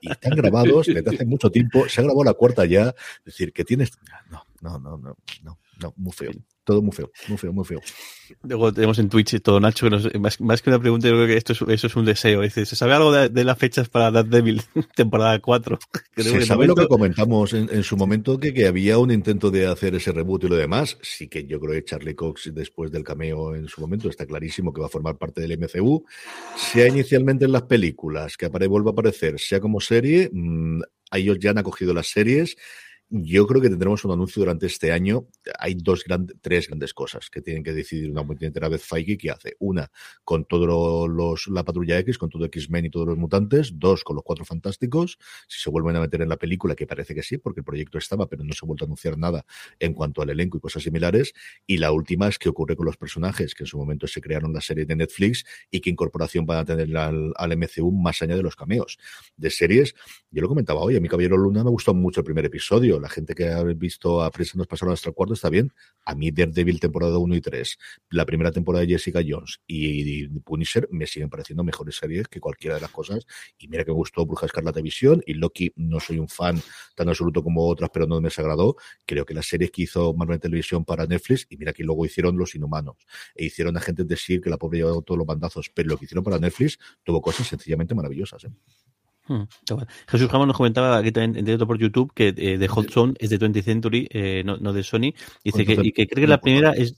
y 0.00 0.10
están 0.10 0.36
grabados 0.36 0.86
desde 0.86 1.08
hace 1.08 1.26
mucho 1.26 1.50
tiempo, 1.50 1.88
se 1.88 2.00
ha 2.00 2.04
grabado 2.04 2.24
la 2.24 2.34
cuarta 2.34 2.64
ya, 2.64 2.94
es 3.18 3.24
decir, 3.24 3.52
que 3.52 3.64
tienes, 3.64 3.92
no, 4.30 4.42
no, 4.60 4.78
no, 4.78 4.96
no, 4.96 5.16
no, 5.42 5.58
no, 5.80 5.94
muy 5.96 6.12
feo 6.12 6.32
todo 6.66 6.82
muy 6.82 6.92
feo, 6.92 7.10
muy 7.28 7.38
feo, 7.38 7.52
muy 7.52 7.64
feo. 7.64 7.80
Luego 8.42 8.72
tenemos 8.72 8.98
en 8.98 9.08
Twitch 9.08 9.40
todo 9.40 9.60
Nacho, 9.60 9.88
que 9.88 10.18
más, 10.18 10.62
que 10.62 10.70
una 10.70 10.80
pregunta, 10.80 11.06
yo 11.06 11.14
creo 11.14 11.28
que 11.28 11.36
esto 11.36 11.52
es, 11.52 11.62
eso 11.62 11.86
es 11.86 11.94
un 11.94 12.04
deseo. 12.04 12.42
Dice, 12.42 12.66
¿se 12.66 12.74
sabe 12.74 12.92
algo 12.92 13.12
de, 13.12 13.44
las 13.44 13.56
fechas 13.56 13.88
para 13.88 14.10
Dead 14.10 14.24
Devil 14.24 14.60
temporada 14.96 15.38
4? 15.38 15.78
se 16.16 16.44
sabe 16.44 16.66
lo 16.66 16.74
que 16.74 16.88
comentamos 16.88 17.52
en, 17.52 17.82
su 17.84 17.96
momento, 17.96 18.38
que, 18.38 18.52
que, 18.52 18.66
había 18.66 18.98
un 18.98 19.12
intento 19.12 19.52
de 19.52 19.68
hacer 19.68 19.94
ese 19.94 20.10
reboot 20.10 20.42
y 20.42 20.48
lo 20.48 20.56
demás. 20.56 20.98
Sí 21.02 21.28
que 21.28 21.46
yo 21.46 21.60
creo 21.60 21.72
que 21.74 21.84
Charlie 21.84 22.16
Cox, 22.16 22.50
después 22.52 22.90
del 22.90 23.04
cameo 23.04 23.54
en 23.54 23.68
su 23.68 23.80
momento, 23.80 24.08
está 24.08 24.26
clarísimo 24.26 24.72
que 24.72 24.80
va 24.80 24.88
a 24.88 24.90
formar 24.90 25.16
parte 25.16 25.40
del 25.40 25.56
MCU. 25.56 26.04
Sea 26.56 26.88
inicialmente 26.88 27.44
en 27.44 27.52
las 27.52 27.62
películas, 27.62 28.36
que 28.36 28.48
vuelva 28.48 28.90
a 28.90 28.92
aparecer, 28.92 29.38
sea 29.38 29.60
como 29.60 29.80
serie, 29.80 30.30
mmm, 30.32 30.80
ellos 31.12 31.38
ya 31.38 31.50
han 31.50 31.58
acogido 31.58 31.94
las 31.94 32.08
series 32.08 32.56
yo 33.08 33.46
creo 33.46 33.60
que 33.60 33.68
tendremos 33.68 34.04
un 34.04 34.10
anuncio 34.10 34.40
durante 34.40 34.66
este 34.66 34.90
año. 34.90 35.28
Hay 35.60 35.74
dos 35.74 36.02
grandes, 36.04 36.36
tres 36.40 36.66
grandes 36.66 36.92
cosas 36.92 37.30
que 37.30 37.40
tienen 37.40 37.62
que 37.62 37.72
decidir 37.72 38.10
una 38.10 38.26
entera 38.40 38.68
vez 38.68 38.82
Feige 38.82 39.16
que 39.16 39.30
hace. 39.30 39.56
Una, 39.60 39.90
con 40.24 40.44
todos 40.44 41.08
los, 41.08 41.46
la 41.46 41.64
patrulla 41.64 41.98
X, 42.00 42.18
con 42.18 42.30
todo 42.30 42.44
X-Men 42.46 42.86
y 42.86 42.90
todos 42.90 43.06
los 43.06 43.16
mutantes. 43.16 43.78
Dos, 43.78 44.02
con 44.02 44.16
los 44.16 44.24
cuatro 44.24 44.44
fantásticos. 44.44 45.18
Si 45.46 45.60
se 45.60 45.70
vuelven 45.70 45.94
a 45.96 46.00
meter 46.00 46.22
en 46.22 46.28
la 46.28 46.36
película, 46.36 46.74
que 46.74 46.86
parece 46.86 47.14
que 47.14 47.22
sí, 47.22 47.38
porque 47.38 47.60
el 47.60 47.64
proyecto 47.64 47.98
estaba, 47.98 48.28
pero 48.28 48.42
no 48.42 48.52
se 48.52 48.60
ha 48.64 48.66
vuelto 48.66 48.84
a 48.84 48.86
anunciar 48.86 49.16
nada 49.16 49.46
en 49.78 49.94
cuanto 49.94 50.22
al 50.22 50.30
elenco 50.30 50.58
y 50.58 50.60
cosas 50.60 50.82
similares. 50.82 51.32
Y 51.64 51.78
la 51.78 51.92
última 51.92 52.26
es 52.26 52.38
qué 52.38 52.48
ocurre 52.48 52.74
con 52.74 52.86
los 52.86 52.96
personajes 52.96 53.54
que 53.54 53.62
en 53.62 53.68
su 53.68 53.78
momento 53.78 54.08
se 54.08 54.20
crearon 54.20 54.52
la 54.52 54.60
serie 54.60 54.84
de 54.84 54.96
Netflix 54.96 55.44
y 55.70 55.80
qué 55.80 55.90
incorporación 55.90 56.44
van 56.44 56.58
a 56.58 56.64
tener 56.64 56.96
al, 56.96 57.32
al 57.36 57.56
MCU 57.56 57.92
más 57.92 58.20
allá 58.22 58.34
de 58.34 58.42
los 58.42 58.56
cameos. 58.56 58.98
De 59.36 59.50
series, 59.50 59.94
yo 60.32 60.42
lo 60.42 60.48
comentaba 60.48 60.80
hoy, 60.80 60.96
a 60.96 61.00
mi 61.00 61.08
Caballero 61.08 61.36
Luna 61.36 61.62
me 61.62 61.70
gustó 61.70 61.94
mucho 61.94 62.20
el 62.20 62.24
primer 62.24 62.44
episodio 62.44 62.95
la 63.00 63.08
gente 63.08 63.34
que 63.34 63.48
ha 63.48 63.62
visto 63.62 64.22
a 64.22 64.30
Prensa 64.30 64.58
nos 64.58 64.66
pasaron 64.66 64.92
hasta 64.92 65.08
el 65.08 65.14
cuarto 65.14 65.34
está 65.34 65.50
bien. 65.50 65.72
A 66.04 66.14
mí 66.14 66.30
Daredevil 66.30 66.80
temporada 66.80 67.18
1 67.18 67.34
y 67.36 67.40
3, 67.40 67.78
la 68.10 68.24
primera 68.26 68.52
temporada 68.52 68.84
de 68.84 68.92
Jessica 68.92 69.20
Jones 69.26 69.60
y, 69.66 70.28
Punisher 70.40 70.88
me 70.90 71.06
siguen 71.06 71.28
pareciendo 71.28 71.64
mejores 71.64 71.96
series 71.96 72.28
que 72.28 72.40
cualquiera 72.40 72.76
de 72.76 72.82
las 72.82 72.90
cosas. 72.90 73.26
Y 73.58 73.68
mira 73.68 73.84
que 73.84 73.90
me 73.90 73.96
gustó 73.96 74.26
Bruja 74.26 74.46
Escarlata 74.46 74.80
Visión 74.80 75.22
y 75.26 75.34
Loki 75.34 75.72
no 75.76 76.00
soy 76.00 76.18
un 76.18 76.28
fan 76.28 76.60
tan 76.94 77.08
absoluto 77.08 77.42
como 77.42 77.66
otras, 77.66 77.90
pero 77.92 78.06
no 78.06 78.20
me 78.20 78.28
desagradó. 78.28 78.76
Creo 79.04 79.24
que 79.24 79.34
las 79.34 79.46
series 79.46 79.70
que 79.70 79.82
hizo 79.82 80.14
Marvel 80.14 80.40
Televisión 80.40 80.84
para 80.84 81.06
Netflix, 81.06 81.46
y 81.50 81.56
mira 81.56 81.72
que 81.72 81.84
luego 81.84 82.04
hicieron 82.06 82.36
Los 82.36 82.54
Inhumanos, 82.54 82.96
e 83.34 83.46
hicieron 83.46 83.76
Agentes 83.76 84.06
de 84.06 84.16
SEAL, 84.16 84.40
que 84.40 84.50
la 84.50 84.58
pobre 84.58 84.78
llevado 84.78 85.02
todos 85.02 85.18
los 85.18 85.26
bandazos, 85.26 85.70
pero 85.74 85.90
lo 85.90 85.98
que 85.98 86.04
hicieron 86.04 86.24
para 86.24 86.38
Netflix 86.38 86.78
tuvo 87.02 87.20
cosas 87.20 87.46
sencillamente 87.46 87.94
maravillosas. 87.94 88.44
¿eh? 88.44 88.50
Hmm, 89.28 89.42
Jesús 90.08 90.30
Ramos 90.30 90.46
nos 90.46 90.56
comentaba 90.56 90.96
aquí 90.96 91.12
también 91.12 91.38
en 91.38 91.44
directo 91.44 91.66
por 91.66 91.78
YouTube 91.78 92.12
que 92.14 92.28
eh, 92.36 92.58
de 92.58 92.68
Hot 92.68 92.90
Zone 92.90 93.14
es 93.18 93.30
de 93.30 93.38
20th 93.38 93.62
Century, 93.62 94.08
eh, 94.10 94.42
no, 94.44 94.72
de 94.72 94.82
Sony. 94.82 95.12
Dice 95.44 95.64
que, 95.64 95.78
y 95.82 95.92
que 95.92 96.06
cree 96.06 96.24
que 96.24 96.28
la 96.28 96.40
primera 96.40 96.72
es 96.72 96.96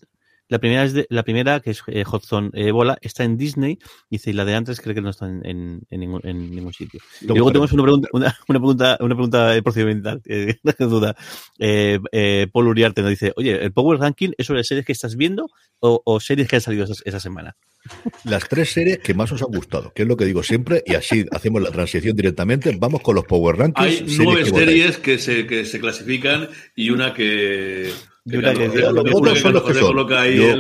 La 0.51 0.59
primera 0.59 0.85
es 0.85 0.95
de, 0.95 1.07
la 1.11 1.23
primera, 1.23 1.61
que 1.61 1.71
es 1.71 1.83
eh, 1.89 2.05
Hudson 2.11 2.51
Ebola, 2.55 2.97
está 3.03 3.23
en 3.25 3.37
Disney, 3.37 3.79
dice, 4.09 4.31
y 4.31 4.33
la 4.33 4.47
de 4.47 4.55
antes 4.55 4.81
creo 4.81 4.95
que 4.95 5.03
no 5.03 5.11
está 5.11 5.27
en, 5.27 5.45
en, 5.45 5.83
en 5.91 6.01
ningún, 6.01 6.23
en 6.25 6.51
ningún 6.51 6.73
sitio. 6.73 7.01
Y 7.21 7.27
luego 7.27 7.49
tenemos 7.49 7.73
una 7.73 7.83
pregunta, 7.83 8.09
una, 8.13 8.37
una 8.49 8.59
pregunta, 8.59 8.97
una 9.01 9.15
pregunta 9.15 9.57
eh, 9.57 9.63
procedimental, 9.63 10.23
eh, 10.25 10.57
no 10.79 10.87
duda. 10.87 11.15
Eh, 11.59 11.99
eh, 12.13 12.47
Paul 12.51 12.69
Uriarte 12.69 13.03
nos 13.03 13.11
dice, 13.11 13.35
oye, 13.37 13.63
¿el 13.63 13.73
Power 13.73 13.99
Ranking 13.99 14.31
es 14.39 14.47
sobre 14.47 14.65
series 14.65 14.87
que 14.87 14.93
estás 14.93 15.17
viendo 15.17 15.51
o, 15.81 16.01
o 16.03 16.19
series 16.19 16.49
que 16.49 16.57
han 16.57 16.63
salido 16.63 16.85
esa, 16.85 16.95
esa 17.05 17.21
semana? 17.21 17.55
Las 18.25 18.49
tres 18.49 18.73
series 18.73 18.99
que 18.99 19.15
más 19.15 19.31
os 19.33 19.43
han 19.43 19.49
gustado, 19.49 19.93
que 19.95 20.03
es 20.03 20.09
lo 20.09 20.17
que 20.17 20.25
digo 20.25 20.43
siempre, 20.43 20.83
y 20.87 20.95
así 20.95 21.25
hacemos 21.31 21.63
la 21.63 21.71
transición 21.71 22.17
directamente. 22.17 22.75
Vamos 22.79 23.01
con 23.03 23.15
los 23.15 23.25
Power 23.25 23.57
Rankings. 23.57 23.87
Hay 23.87 23.97
series 23.97 24.19
nueve 24.19 24.45
que 24.45 24.51
votáis. 24.51 24.69
series 24.69 24.97
que 24.99 25.19
se, 25.19 25.47
que 25.47 25.65
se 25.65 25.81
clasifican 25.81 26.49
y 26.75 26.91
una 26.91 27.15
que. 27.15 27.93
Que- 28.29 28.37
que 28.53 28.69
que 29.63 29.81
Yo-. 30.37 30.53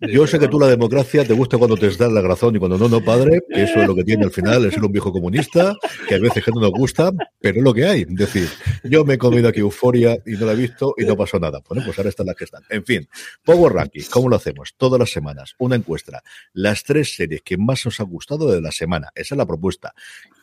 Yo 0.00 0.26
sé 0.26 0.38
que 0.38 0.48
tú 0.48 0.58
la 0.58 0.68
democracia 0.68 1.22
te 1.24 1.34
gusta 1.34 1.58
cuando 1.58 1.76
te 1.76 1.88
das 1.90 2.10
la 2.10 2.22
razón 2.22 2.56
y 2.56 2.58
cuando 2.58 2.78
no, 2.78 2.88
no, 2.88 3.04
padre, 3.04 3.40
que 3.52 3.64
eso 3.64 3.80
es 3.82 3.86
lo 3.86 3.94
que 3.94 4.04
tiene 4.04 4.24
al 4.24 4.30
final, 4.32 4.64
es 4.64 4.74
ser 4.74 4.82
un 4.82 4.90
viejo 4.90 5.12
comunista, 5.12 5.74
que 6.08 6.14
a 6.14 6.18
veces 6.18 6.42
que 6.42 6.50
no 6.50 6.60
nos 6.60 6.70
gusta, 6.72 7.12
pero 7.40 7.58
es 7.58 7.62
lo 7.62 7.74
que 7.74 7.84
hay. 7.84 8.00
Es 8.02 8.14
decir, 8.16 8.48
yo 8.84 9.04
me 9.04 9.14
he 9.14 9.18
comido 9.18 9.48
aquí 9.48 9.60
euforia 9.60 10.16
y 10.26 10.32
no 10.32 10.46
la 10.46 10.52
he 10.52 10.56
visto 10.56 10.94
y 10.96 11.04
no 11.04 11.14
pasó 11.16 11.38
nada. 11.38 11.60
Bueno, 11.68 11.84
pues 11.84 11.98
ahora 11.98 12.08
están 12.08 12.26
las 12.26 12.36
que 12.36 12.44
están. 12.44 12.62
En 12.70 12.84
fin, 12.84 13.06
Power 13.44 13.72
Ranking, 13.74 14.02
¿cómo 14.10 14.28
lo 14.30 14.36
hacemos? 14.36 14.72
Todas 14.76 14.98
las 14.98 15.10
semanas, 15.10 15.54
una 15.58 15.76
encuesta. 15.76 16.21
Las 16.52 16.84
tres 16.84 17.14
series 17.14 17.42
que 17.42 17.56
más 17.56 17.84
os 17.86 18.00
han 18.00 18.06
gustado 18.06 18.50
de 18.50 18.60
la 18.60 18.72
semana. 18.72 19.10
Esa 19.14 19.34
es 19.34 19.38
la 19.38 19.46
propuesta. 19.46 19.94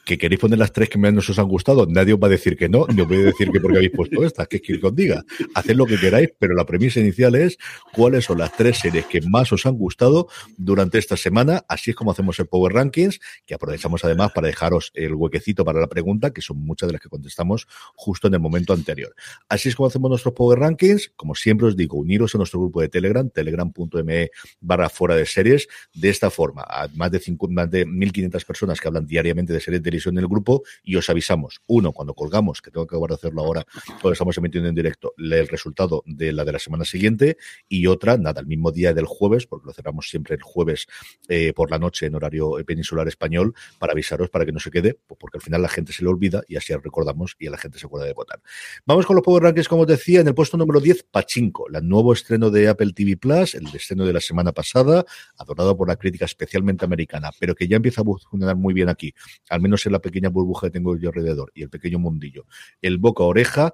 Que 0.10 0.18
queréis 0.18 0.42
poner 0.42 0.58
las 0.58 0.74
tres 0.74 0.90
que 0.90 0.98
menos 0.98 1.30
os 1.30 1.38
han 1.38 1.48
gustado, 1.48 1.86
nadie 1.86 2.16
os 2.16 2.20
va 2.20 2.26
a 2.26 2.32
decir 2.32 2.58
que 2.58 2.68
no, 2.68 2.88
ni 2.88 3.00
os 3.00 3.08
voy 3.08 3.18
a 3.18 3.26
decir 3.26 3.52
que 3.52 3.60
porque 3.60 3.78
habéis 3.78 3.92
puesto 3.92 4.24
estas, 4.26 4.48
que 4.48 4.56
es 4.56 4.64
que 4.64 4.80
os 4.82 4.96
diga. 4.96 5.24
Haced 5.54 5.76
lo 5.76 5.86
que 5.86 6.00
queráis, 6.00 6.34
pero 6.40 6.56
la 6.56 6.66
premisa 6.66 7.00
inicial 7.00 7.36
es 7.36 7.60
cuáles 7.94 8.26
son 8.26 8.40
las 8.40 8.52
tres 8.58 8.80
series 8.80 9.06
que 9.06 9.22
más 9.22 9.54
os 9.54 9.68
han 9.68 9.76
gustado 9.76 10.28
durante 10.58 10.98
esta 10.98 11.16
semana. 11.16 11.64
Así 11.68 11.92
es 11.92 11.96
como 11.96 12.10
hacemos 12.10 12.40
el 12.40 12.48
Power 12.48 12.74
Rankings, 12.74 13.20
que 13.46 13.54
aprovechamos 13.54 14.04
además 14.04 14.32
para 14.34 14.48
dejaros 14.48 14.90
el 14.96 15.14
huequecito 15.14 15.64
para 15.64 15.80
la 15.80 15.86
pregunta, 15.86 16.34
que 16.34 16.42
son 16.42 16.58
muchas 16.58 16.88
de 16.88 16.94
las 16.94 17.04
que 17.04 17.10
contestamos 17.10 17.68
justo 17.94 18.30
en 18.30 18.34
el 18.34 18.40
momento 18.40 18.74
anterior. 18.74 19.14
Así 19.48 19.70
es 19.70 19.76
como 19.76 19.90
hacemos 19.90 20.10
nuestros 20.10 20.34
Power 20.34 20.58
Rankings. 20.58 21.12
Como 21.16 21.36
siempre 21.36 21.68
os 21.68 21.78
digo, 21.78 22.00
uniros 22.00 22.34
a 22.34 22.40
nuestro 22.40 22.60
grupo 22.60 22.82
de 22.82 22.90
Telegram, 22.90 23.30
telegram.me 23.30 24.32
barra 24.60 24.90
fuera 24.90 25.16
de 25.16 25.28
series. 25.28 25.68
De 25.94 26.10
esta 26.10 26.32
forma, 26.32 26.64
a 26.64 26.88
más 26.96 27.12
de, 27.12 27.22
más 27.50 27.70
de 27.70 27.86
1.500 27.86 28.44
personas 28.44 28.82
que 28.82 28.88
hablan 28.88 29.06
diariamente 29.06 29.54
de 29.54 29.60
series 29.60 29.84
de 29.84 29.99
televisión 30.00 30.18
en 30.18 30.24
el 30.24 30.28
grupo 30.28 30.64
y 30.84 30.96
os 30.96 31.10
avisamos, 31.10 31.62
uno, 31.68 31.92
cuando 31.92 32.14
colgamos, 32.14 32.62
que 32.62 32.72
tengo 32.72 32.88
que 32.88 32.96
acabar 32.96 33.10
de 33.10 33.16
hacerlo 33.16 33.42
ahora, 33.42 33.66
cuando 33.86 34.14
estamos 34.14 34.38
emitiendo 34.38 34.70
en 34.70 34.76
directo, 34.76 35.14
el 35.18 35.48
resultado 35.48 36.04
de 36.06 36.32
la 36.32 36.46
de 36.46 36.52
la 36.54 36.60
semana 36.60 36.86
siguiente 36.86 37.38
y 37.68 37.88
otra, 37.88 38.18
nada, 38.18 38.42
el 38.42 38.48
mismo 38.48 38.72
día 38.72 38.94
del 38.94 39.06
jueves, 39.06 39.46
porque 39.46 39.68
lo 39.68 39.74
cerramos 39.74 40.10
siempre 40.10 40.36
el 40.36 40.42
jueves 40.42 40.88
eh, 41.28 41.54
por 41.54 41.72
la 41.72 41.78
noche 41.78 42.06
en 42.06 42.16
horario 42.16 42.52
peninsular 42.66 43.08
español, 43.08 43.54
para 43.78 43.94
avisaros 43.94 44.30
para 44.30 44.46
que 44.46 44.52
no 44.52 44.60
se 44.60 44.72
quede, 44.72 44.98
pues 45.08 45.18
porque 45.20 45.38
al 45.38 45.42
final 45.42 45.62
la 45.62 45.70
gente 45.70 45.94
se 45.94 46.04
le 46.04 46.10
olvida 46.10 46.42
y 46.48 46.56
así 46.56 46.74
recordamos 46.74 47.36
y 47.40 47.48
a 47.48 47.52
la 47.52 47.58
gente 47.58 47.80
se 47.80 47.86
acuerda 47.86 48.08
de 48.08 48.14
votar. 48.14 48.42
Vamos 48.86 49.06
con 49.06 49.16
los 49.16 49.24
Power 49.24 49.44
Rankings, 49.44 49.68
como 49.68 49.82
os 49.84 49.88
decía, 49.88 50.22
en 50.22 50.28
el 50.28 50.36
puesto 50.36 50.58
número 50.58 50.80
10, 50.80 51.04
Pachinko, 51.12 51.68
el 51.74 51.88
nuevo 51.88 52.14
estreno 52.14 52.50
de 52.50 52.68
Apple 52.68 52.94
TV 52.94 53.18
Plus, 53.18 53.56
el 53.56 53.68
estreno 53.74 54.06
de 54.06 54.14
la 54.14 54.22
semana 54.22 54.52
pasada, 54.52 55.06
adorado 55.38 55.76
por 55.76 55.88
la 55.88 55.96
crítica 55.96 56.26
especialmente 56.26 56.86
americana, 56.86 57.32
pero 57.40 57.56
que 57.56 57.68
ya 57.68 57.78
empieza 57.78 58.02
a 58.02 58.04
funcionar 58.04 58.56
muy 58.56 58.74
bien 58.74 58.90
aquí, 58.90 59.14
al 59.50 59.62
menos 59.62 59.79
en 59.86 59.94
la 59.94 60.00
pequeña 60.00 60.30
burbuja 60.30 60.68
que 60.68 60.72
tengo 60.72 60.98
yo 60.98 61.10
alrededor 61.10 61.52
y 61.56 61.64
el 61.64 61.70
pequeño 61.70 62.00
mundillo. 62.00 62.46
El 62.82 62.98
boca 62.98 63.24
oreja, 63.24 63.74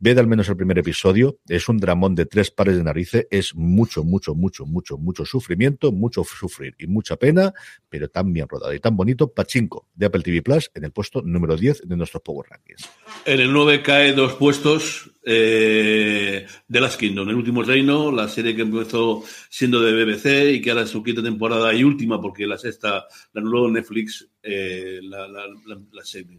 Ved 0.00 0.16
al 0.18 0.28
menos 0.28 0.48
el 0.48 0.56
primer 0.56 0.78
episodio, 0.78 1.40
es 1.48 1.68
un 1.68 1.78
dramón 1.78 2.14
de 2.14 2.24
tres 2.24 2.52
pares 2.52 2.76
de 2.76 2.84
narices, 2.84 3.26
es 3.32 3.56
mucho, 3.56 4.04
mucho, 4.04 4.32
mucho, 4.36 4.64
mucho, 4.64 4.96
mucho 4.96 5.24
sufrimiento, 5.24 5.90
mucho 5.90 6.22
sufrir 6.22 6.76
y 6.78 6.86
mucha 6.86 7.16
pena, 7.16 7.52
pero 7.88 8.08
tan 8.08 8.32
bien 8.32 8.46
rodado 8.48 8.72
y 8.72 8.78
tan 8.78 8.96
bonito. 8.96 9.32
Pachinko 9.32 9.88
de 9.96 10.06
Apple 10.06 10.22
TV 10.22 10.40
Plus 10.40 10.70
en 10.74 10.84
el 10.84 10.92
puesto 10.92 11.20
número 11.22 11.56
10 11.56 11.88
de 11.88 11.96
nuestros 11.96 12.22
Power 12.22 12.48
Rankings. 12.48 12.88
En 13.24 13.40
el 13.40 13.52
9 13.52 13.82
cae 13.82 14.12
dos 14.12 14.34
puestos 14.34 15.10
eh, 15.24 16.46
de 16.68 16.80
Last 16.80 17.00
Kingdom, 17.00 17.28
El 17.28 17.34
último 17.34 17.64
reino, 17.64 18.12
la 18.12 18.28
serie 18.28 18.54
que 18.54 18.62
empezó 18.62 19.24
siendo 19.50 19.80
de 19.80 20.04
BBC 20.04 20.54
y 20.54 20.62
que 20.62 20.70
ahora 20.70 20.84
es 20.84 20.90
su 20.90 21.02
quinta 21.02 21.24
temporada 21.24 21.74
y 21.74 21.82
última 21.82 22.20
porque 22.20 22.46
la 22.46 22.56
sexta 22.56 23.04
la 23.32 23.40
anuló 23.40 23.68
Netflix 23.68 24.30
eh, 24.44 25.00
la, 25.02 25.26
la, 25.26 25.48
la, 25.66 25.80
la 25.90 26.04
serie. 26.04 26.38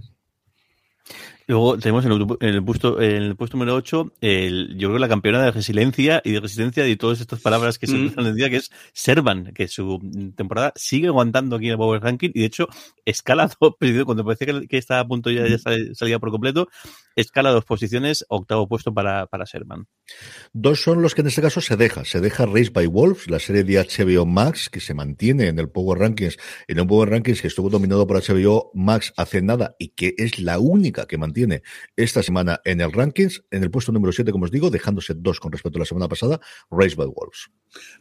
Luego 1.49 1.79
tenemos 1.79 2.05
en 2.05 2.11
el, 2.11 2.27
en 2.41 2.49
el 2.55 2.63
puesto, 2.63 3.01
en 3.01 3.23
el 3.23 3.35
puesto 3.35 3.57
número 3.57 3.73
8, 3.73 4.13
el, 4.21 4.75
yo 4.77 4.87
creo 4.89 4.93
que 4.93 4.99
la 4.99 5.07
campeona 5.09 5.43
de 5.43 5.49
resiliencia 5.49 6.21
y 6.23 6.31
de 6.33 6.39
resistencia 6.39 6.87
y 6.87 6.95
todas 6.95 7.21
estas 7.21 7.41
palabras 7.41 7.79
que 7.79 7.87
se 7.87 7.93
Mm. 7.93 7.95
utilizan 7.95 8.25
en 8.25 8.29
el 8.29 8.35
día, 8.35 8.51
que 8.51 8.57
es 8.57 8.69
Servan, 8.93 9.51
que 9.55 9.67
su 9.67 9.99
temporada 10.35 10.73
sigue 10.75 11.07
aguantando 11.07 11.55
aquí 11.55 11.65
en 11.65 11.71
el 11.71 11.77
Power 11.79 12.03
Ranking 12.03 12.29
y 12.35 12.41
de 12.41 12.45
hecho 12.45 12.67
escala 13.03 13.49
dos, 13.59 13.73
cuando 14.05 14.23
parecía 14.23 14.45
que, 14.45 14.67
que 14.67 14.77
estaba 14.77 14.99
a 15.01 15.07
punto 15.07 15.31
ya, 15.31 15.47
ya 15.47 15.57
sal- 15.57 15.95
salía 15.95 16.19
por 16.19 16.29
completo, 16.29 16.67
escala 17.15 17.49
dos 17.49 17.65
posiciones, 17.65 18.23
octavo 18.29 18.67
puesto 18.67 18.93
para, 18.93 19.25
para 19.25 19.47
Servan. 19.47 19.87
Dos 20.53 20.83
son 20.83 21.01
los 21.01 21.15
que 21.15 21.21
en 21.21 21.27
este 21.27 21.41
caso 21.41 21.61
se 21.61 21.75
deja. 21.77 22.05
Se 22.05 22.19
deja 22.21 22.45
Race 22.45 22.69
by 22.71 22.85
Wolves, 22.85 23.27
la 23.27 23.39
serie 23.39 23.63
de 23.63 23.79
HBO 23.83 24.27
Max, 24.27 24.69
que 24.69 24.79
se 24.79 24.93
mantiene 24.93 25.47
en 25.47 25.57
el 25.57 25.69
Power 25.69 25.97
Rankings, 25.97 26.37
en 26.67 26.79
un 26.79 26.87
Power 26.87 27.09
Rankings 27.09 27.41
que 27.41 27.47
estuvo 27.47 27.69
dominado 27.71 28.05
por 28.05 28.17
HBO 28.21 28.69
Max 28.75 29.13
hace 29.17 29.41
nada 29.41 29.75
y 29.79 29.89
que 29.89 30.13
es 30.17 30.37
la 30.39 30.59
única 30.59 31.07
que 31.07 31.17
mantiene 31.17 31.38
esta 31.95 32.23
semana 32.23 32.59
en 32.65 32.81
el 32.81 32.91
Rankings, 32.91 33.43
en 33.51 33.63
el 33.63 33.71
puesto 33.71 33.91
número 33.91 34.11
7, 34.11 34.31
como 34.31 34.45
os 34.45 34.51
digo, 34.51 34.69
dejándose 34.69 35.13
dos 35.15 35.39
con 35.39 35.51
respecto 35.51 35.77
a 35.77 35.81
la 35.81 35.85
semana 35.85 36.07
pasada, 36.07 36.39
Race 36.71 36.95
by 36.95 37.07
Wolves. 37.07 37.49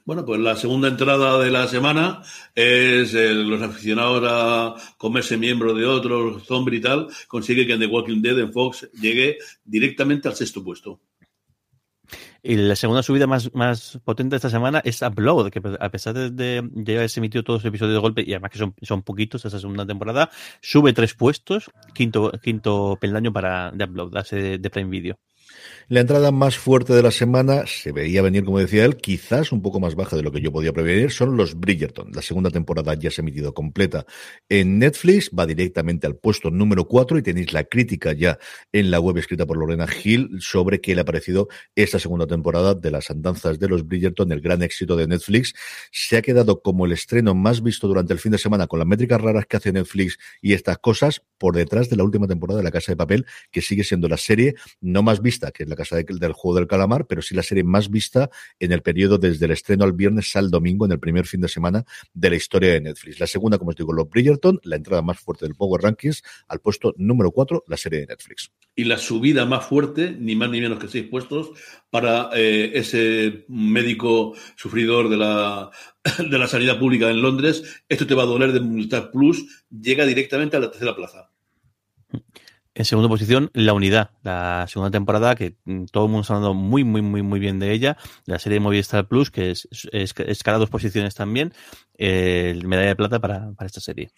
Bueno, 0.05 0.25
pues 0.25 0.41
la 0.41 0.57
segunda 0.57 0.89
entrada 0.89 1.39
de 1.39 1.51
la 1.51 1.69
semana 1.69 2.23
es 2.55 3.13
los 3.13 3.63
aficionados 3.63 4.23
a 4.27 4.75
comerse 4.97 5.37
miembro 5.37 5.75
de 5.75 5.85
otros, 5.85 6.45
zombie 6.47 6.79
y 6.79 6.81
tal, 6.81 7.09
consigue 7.27 7.67
que 7.67 7.75
en 7.75 7.81
The 7.81 7.87
Walking 7.87 8.23
Dead 8.23 8.39
en 8.39 8.53
Fox 8.53 8.89
llegue 8.93 9.39
directamente 9.65 10.29
al 10.29 10.35
sexto 10.35 10.65
puesto. 10.65 11.01
Y 12.43 12.57
la 12.57 12.77
segunda 12.77 13.03
subida 13.03 13.27
más, 13.27 13.53
más 13.55 13.99
potente 14.05 14.35
de 14.35 14.37
esta 14.37 14.51
semana 14.51 14.81
es 14.85 15.03
Upload, 15.03 15.51
que 15.51 15.61
a 15.81 15.89
pesar 15.91 16.15
de, 16.15 16.31
de 16.31 16.93
ya 16.93 16.99
haberse 16.99 17.19
emitido 17.21 17.43
todos 17.43 17.63
los 17.63 17.69
episodios 17.69 17.95
de 17.95 18.01
golpe, 18.01 18.23
y 18.27 18.33
además 18.33 18.53
que 18.53 18.59
son, 18.59 18.75
son 18.81 19.03
poquitos 19.03 19.45
esta 19.45 19.59
segunda 19.59 19.85
temporada, 19.85 20.31
sube 20.61 20.93
tres 20.93 21.15
puestos, 21.15 21.71
quinto, 21.95 22.31
quinto 22.43 22.97
peldaño 23.01 23.33
para 23.33 23.73
de 23.73 23.85
Upload, 23.85 24.13
de, 24.31 24.59
de 24.59 24.71
Prime 24.71 24.91
Video. 24.91 25.19
La 25.91 26.01
entrada 26.01 26.33
más 26.33 26.59
fuerte 26.59 26.93
de 26.93 27.03
la 27.03 27.11
semana 27.11 27.65
se 27.67 27.93
veía 27.93 28.21
venir, 28.21 28.45
como 28.45 28.59
decía 28.59 28.85
él, 28.85 28.99
quizás 28.99 29.53
un 29.53 29.63
poco 29.63 29.81
más 29.81 29.95
baja 29.95 30.17
de 30.17 30.23
lo 30.23 30.31
que 30.31 30.43
yo 30.43 30.53
podía 30.53 30.71
prevenir, 30.71 31.11
son 31.11 31.35
los 31.35 31.59
Bridgerton. 31.59 32.11
La 32.13 32.21
segunda 32.21 32.51
temporada 32.51 32.93
ya 32.93 33.11
se 33.11 33.23
ha 33.23 33.25
emitido 33.25 33.55
completa 33.55 34.05
en 34.51 34.79
Netflix, 34.79 35.31
va 35.31 35.47
directamente 35.47 36.07
al 36.07 36.15
puesto 36.15 36.51
número 36.51 36.87
4 36.87 37.17
y 37.17 37.23
tenéis 37.23 37.55
la 37.55 37.65
crítica 37.65 38.13
ya 38.13 38.39
en 38.71 38.91
la 38.91 39.01
web 39.01 39.17
escrita 39.17 39.47
por 39.47 39.57
Lorena 39.57 39.87
Hill 40.05 40.29
sobre 40.41 40.83
qué 40.83 40.95
le 40.95 41.01
ha 41.01 41.05
parecido 41.07 41.49
esta 41.75 41.99
segunda 41.99 42.27
temporada 42.27 42.75
de 42.75 42.91
las 42.91 43.11
andanzas 43.11 43.59
de 43.59 43.69
los 43.69 43.89
Bridgerton, 43.89 44.31
el 44.31 44.43
gran 44.43 44.63
éxito 44.63 44.95
de 44.95 45.07
Netflix. 45.07 45.55
Se 45.91 46.19
ha 46.19 46.21
quedado 46.21 46.61
como 46.61 46.85
el 46.85 46.93
estreno 46.93 47.35
más 47.35 47.63
visto 47.63 47.89
durante 47.89 48.13
el 48.13 48.19
fin 48.19 48.33
de 48.33 48.39
semana 48.39 48.67
con 48.67 48.79
las 48.79 48.87
métricas 48.87 49.23
raras 49.23 49.47
que 49.47 49.57
hace 49.57 49.73
Netflix 49.73 50.19
y 50.43 50.53
estas 50.53 50.77
cosas 50.77 51.23
por 51.39 51.57
detrás 51.57 51.89
de 51.89 51.97
la 51.97 52.05
última 52.05 52.27
temporada 52.27 52.59
de 52.59 52.65
La 52.65 52.71
Casa 52.71 52.93
de 52.93 52.97
Papel, 52.97 53.25
que 53.51 53.63
sigue 53.63 53.85
siendo 53.85 54.07
la 54.07 54.19
serie 54.19 54.55
no 54.83 55.03
más 55.03 55.23
vista, 55.23 55.51
que 55.51 55.63
es 55.63 55.69
la 55.71 55.78
casa 55.79 55.97
de, 55.97 56.05
del 56.05 56.33
juego 56.33 56.59
del 56.59 56.67
calamar, 56.67 57.07
pero 57.07 57.23
sí 57.23 57.35
la 57.35 57.43
serie 57.43 57.65
más 57.65 57.91
vista 57.91 58.31
en 58.59 58.73
el 58.73 58.83
periodo 58.83 59.17
desde 59.17 59.47
el 59.47 59.53
estreno 59.53 59.85
al 59.85 59.93
viernes 59.93 60.37
al 60.37 60.51
domingo, 60.51 60.85
en 60.85 60.93
el 60.93 61.01
primer 61.01 61.27
fin 61.27 61.41
de 61.41 61.49
semana 61.49 61.85
de 62.13 62.31
la 62.31 62.37
historia 62.37 62.73
de 62.73 62.81
Netflix. 62.81 63.21
La 63.21 63.27
segunda, 63.27 63.59
como 63.59 63.71
os 63.71 63.77
digo, 63.77 63.93
los 63.93 64.09
Bridgerton, 64.09 64.61
la 64.65 64.77
entrada 64.77 65.03
más 65.03 65.19
fuerte 65.19 65.47
del 65.47 65.55
Power 65.55 65.83
Rankings, 65.83 66.23
al 66.49 66.61
puesto 66.61 66.95
número 66.99 67.31
4, 67.31 67.65
la 67.67 67.77
serie 67.77 68.01
de 68.01 68.07
Netflix. 68.07 68.51
Y 68.75 68.85
la 68.85 68.99
subida 68.99 69.47
más 69.47 69.67
fuerte, 69.67 70.17
ni 70.19 70.37
más 70.37 70.51
ni 70.51 70.61
menos 70.61 70.79
que 70.79 70.89
seis 70.89 71.07
puestos, 71.09 71.51
para 71.91 72.31
eh, 72.35 72.73
ese 72.75 73.45
médico 73.49 74.35
sufridor 74.57 75.09
de 75.09 75.17
la, 75.17 75.71
de 76.19 76.39
la 76.39 76.47
sanidad 76.47 76.79
pública 76.79 77.11
en 77.11 77.23
Londres. 77.23 77.83
Esto 77.89 78.07
te 78.07 78.15
va 78.15 78.25
a 78.25 78.27
doler 78.27 78.53
de 78.53 78.61
Movistar 78.61 79.11
Plus, 79.11 79.65
llega 79.71 80.05
directamente 80.05 80.57
a 80.57 80.61
la 80.61 80.71
tercera 80.71 80.95
plaza. 80.95 81.31
En 82.79 82.85
segunda 82.85 83.09
posición, 83.09 83.51
La 83.55 83.73
Unidad, 83.73 84.11
la 84.23 84.65
segunda 84.69 84.93
temporada 84.93 85.35
que 85.35 85.57
mm, 85.65 85.87
todo 85.87 86.05
el 86.05 86.11
mundo 86.13 86.21
está 86.21 86.35
hablando 86.35 86.55
muy, 86.55 86.85
muy, 86.85 87.03
muy, 87.03 87.23
muy 87.23 87.41
bien 87.41 87.59
de 87.59 87.73
ella. 87.73 87.97
La 88.25 88.39
serie 88.39 88.55
de 88.55 88.61
Movistar 88.61 89.09
Plus, 89.09 89.33
que 89.33 89.51
es, 89.51 89.67
es, 89.91 90.15
escala 90.17 90.59
dos 90.59 90.71
posiciones 90.71 91.17
también. 91.17 91.53
Eh, 91.99 92.59
medalla 92.65 92.91
de 92.91 92.97
plata 92.97 93.21
para, 93.21 93.53
para, 93.53 93.67
esta 93.67 93.81
serie. 93.81 94.11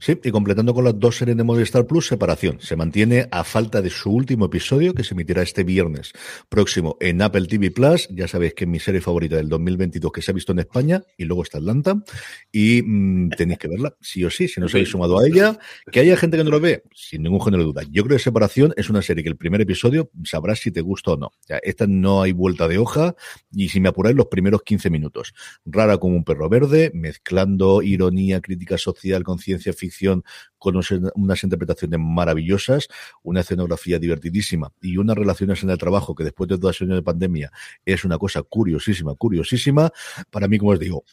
Sí, 0.00 0.18
y 0.24 0.30
completando 0.30 0.72
con 0.72 0.84
las 0.84 0.98
dos 0.98 1.18
series 1.18 1.36
de 1.36 1.44
Movistar 1.44 1.86
Plus, 1.86 2.06
separación. 2.06 2.58
Se 2.60 2.76
mantiene 2.76 3.28
a 3.30 3.44
falta 3.44 3.82
de 3.82 3.90
su 3.90 4.10
último 4.10 4.46
episodio, 4.46 4.94
que 4.94 5.04
se 5.04 5.12
emitirá 5.12 5.42
este 5.42 5.62
viernes 5.62 6.12
próximo 6.48 6.96
en 6.98 7.20
Apple 7.20 7.46
TV 7.46 7.70
Plus. 7.70 8.08
Ya 8.08 8.26
sabéis 8.26 8.54
que 8.54 8.64
es 8.64 8.70
mi 8.70 8.80
serie 8.80 9.02
favorita 9.02 9.36
del 9.36 9.50
2022 9.50 10.10
que 10.10 10.22
se 10.22 10.30
ha 10.30 10.34
visto 10.34 10.52
en 10.52 10.60
España, 10.60 11.02
y 11.18 11.24
luego 11.24 11.42
está 11.42 11.58
Atlanta. 11.58 12.02
Y 12.50 12.82
mmm, 12.82 13.28
tenéis 13.30 13.58
que 13.58 13.68
verla, 13.68 13.94
sí 14.00 14.24
o 14.24 14.30
sí, 14.30 14.48
si 14.48 14.58
no 14.58 14.66
os 14.66 14.74
habéis 14.74 14.88
sumado 14.88 15.18
a 15.18 15.26
ella. 15.26 15.58
Que 15.92 16.00
haya 16.00 16.16
gente 16.16 16.38
que 16.38 16.44
no 16.44 16.50
lo 16.50 16.60
ve, 16.60 16.84
sin 16.94 17.22
ningún 17.22 17.42
género 17.42 17.64
de 17.64 17.66
duda. 17.66 17.82
Yo 17.90 18.02
creo 18.04 18.16
que 18.16 18.22
Separación 18.22 18.72
es 18.76 18.88
una 18.88 19.02
serie 19.02 19.22
que 19.22 19.28
el 19.28 19.36
primer 19.36 19.60
episodio 19.60 20.10
sabrás 20.24 20.60
si 20.60 20.70
te 20.70 20.80
gusta 20.80 21.12
o 21.12 21.16
no. 21.18 21.26
O 21.26 21.46
sea, 21.46 21.58
esta 21.58 21.86
no 21.86 22.22
hay 22.22 22.32
vuelta 22.32 22.66
de 22.66 22.78
hoja, 22.78 23.14
y 23.52 23.68
si 23.68 23.78
me 23.78 23.90
apuráis 23.90 24.16
los 24.16 24.26
primeros 24.26 24.62
15 24.62 24.88
minutos. 24.88 25.34
Rara 25.66 25.98
como 25.98 26.16
un 26.16 26.24
perro 26.24 26.48
verde, 26.48 26.90
mezclando 27.26 27.82
ironía, 27.82 28.40
crítica 28.40 28.78
social 28.78 29.24
con 29.24 29.38
ciencia 29.38 29.72
ficción, 29.72 30.22
con 30.58 30.76
unas 30.76 31.42
interpretaciones 31.42 31.98
maravillosas, 32.00 32.88
una 33.22 33.40
escenografía 33.40 33.98
divertidísima 33.98 34.72
y 34.80 34.96
unas 34.96 35.16
relaciones 35.16 35.62
en 35.64 35.70
el 35.70 35.78
trabajo 35.78 36.14
que 36.14 36.22
después 36.24 36.48
de 36.48 36.56
dos 36.56 36.80
años 36.80 36.94
de 36.94 37.02
pandemia 37.02 37.50
es 37.84 38.04
una 38.04 38.18
cosa 38.18 38.42
curiosísima, 38.42 39.14
curiosísima. 39.16 39.90
Para 40.30 40.46
mí, 40.46 40.58
como 40.58 40.70
os 40.70 40.78
digo, 40.78 41.04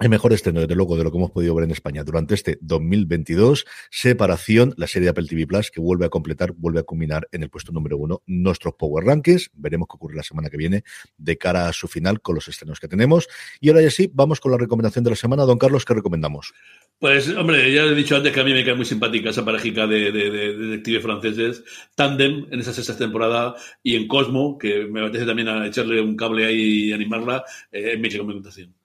el 0.00 0.08
mejor 0.08 0.32
estreno, 0.32 0.60
desde 0.60 0.74
luego, 0.74 0.96
de 0.96 1.04
lo 1.04 1.10
que 1.10 1.18
hemos 1.18 1.30
podido 1.30 1.54
ver 1.54 1.64
en 1.64 1.72
España 1.72 2.02
durante 2.02 2.34
este 2.34 2.58
2022. 2.62 3.66
Separación, 3.90 4.72
la 4.78 4.86
serie 4.86 5.04
de 5.04 5.10
Apple 5.10 5.26
TV 5.26 5.46
Plus, 5.46 5.70
que 5.70 5.80
vuelve 5.80 6.06
a 6.06 6.08
completar, 6.08 6.52
vuelve 6.52 6.80
a 6.80 6.84
culminar 6.84 7.28
en 7.32 7.42
el 7.42 7.50
puesto 7.50 7.70
número 7.70 7.98
uno 7.98 8.22
nuestros 8.26 8.74
Power 8.74 9.04
Rankings. 9.04 9.50
Veremos 9.52 9.88
qué 9.88 9.96
ocurre 9.96 10.16
la 10.16 10.22
semana 10.22 10.48
que 10.48 10.56
viene 10.56 10.84
de 11.18 11.36
cara 11.36 11.68
a 11.68 11.72
su 11.74 11.86
final 11.86 12.22
con 12.22 12.34
los 12.34 12.48
estrenos 12.48 12.80
que 12.80 12.88
tenemos. 12.88 13.28
Y 13.60 13.68
ahora 13.68 13.82
ya 13.82 13.90
sí, 13.90 14.10
vamos 14.12 14.40
con 14.40 14.52
la 14.52 14.58
recomendación 14.58 15.04
de 15.04 15.10
la 15.10 15.16
semana. 15.16 15.44
Don 15.44 15.58
Carlos, 15.58 15.84
¿qué 15.84 15.92
recomendamos? 15.92 16.54
Pues, 16.98 17.28
hombre, 17.36 17.70
ya 17.70 17.84
he 17.84 17.94
dicho 17.94 18.16
antes 18.16 18.32
que 18.32 18.40
a 18.40 18.44
mí 18.44 18.54
me 18.54 18.64
cae 18.64 18.74
muy 18.74 18.86
simpática 18.86 19.30
esa 19.30 19.44
parejica 19.44 19.86
de, 19.86 20.12
de, 20.12 20.30
de, 20.30 20.56
detectives 20.56 21.02
franceses. 21.02 21.64
Tandem 21.94 22.46
en 22.50 22.60
esa 22.60 22.72
sexta 22.72 22.96
temporada 22.96 23.54
y 23.82 23.96
en 23.96 24.08
Cosmo, 24.08 24.56
que 24.56 24.86
me 24.86 25.02
apetece 25.02 25.26
también 25.26 25.48
a 25.48 25.66
echarle 25.66 26.00
un 26.00 26.16
cable 26.16 26.46
ahí 26.46 26.88
y 26.88 26.92
animarla, 26.94 27.44
eh, 27.70 27.92
en 27.92 28.00
mi 28.00 28.08
recomendación. 28.08 28.79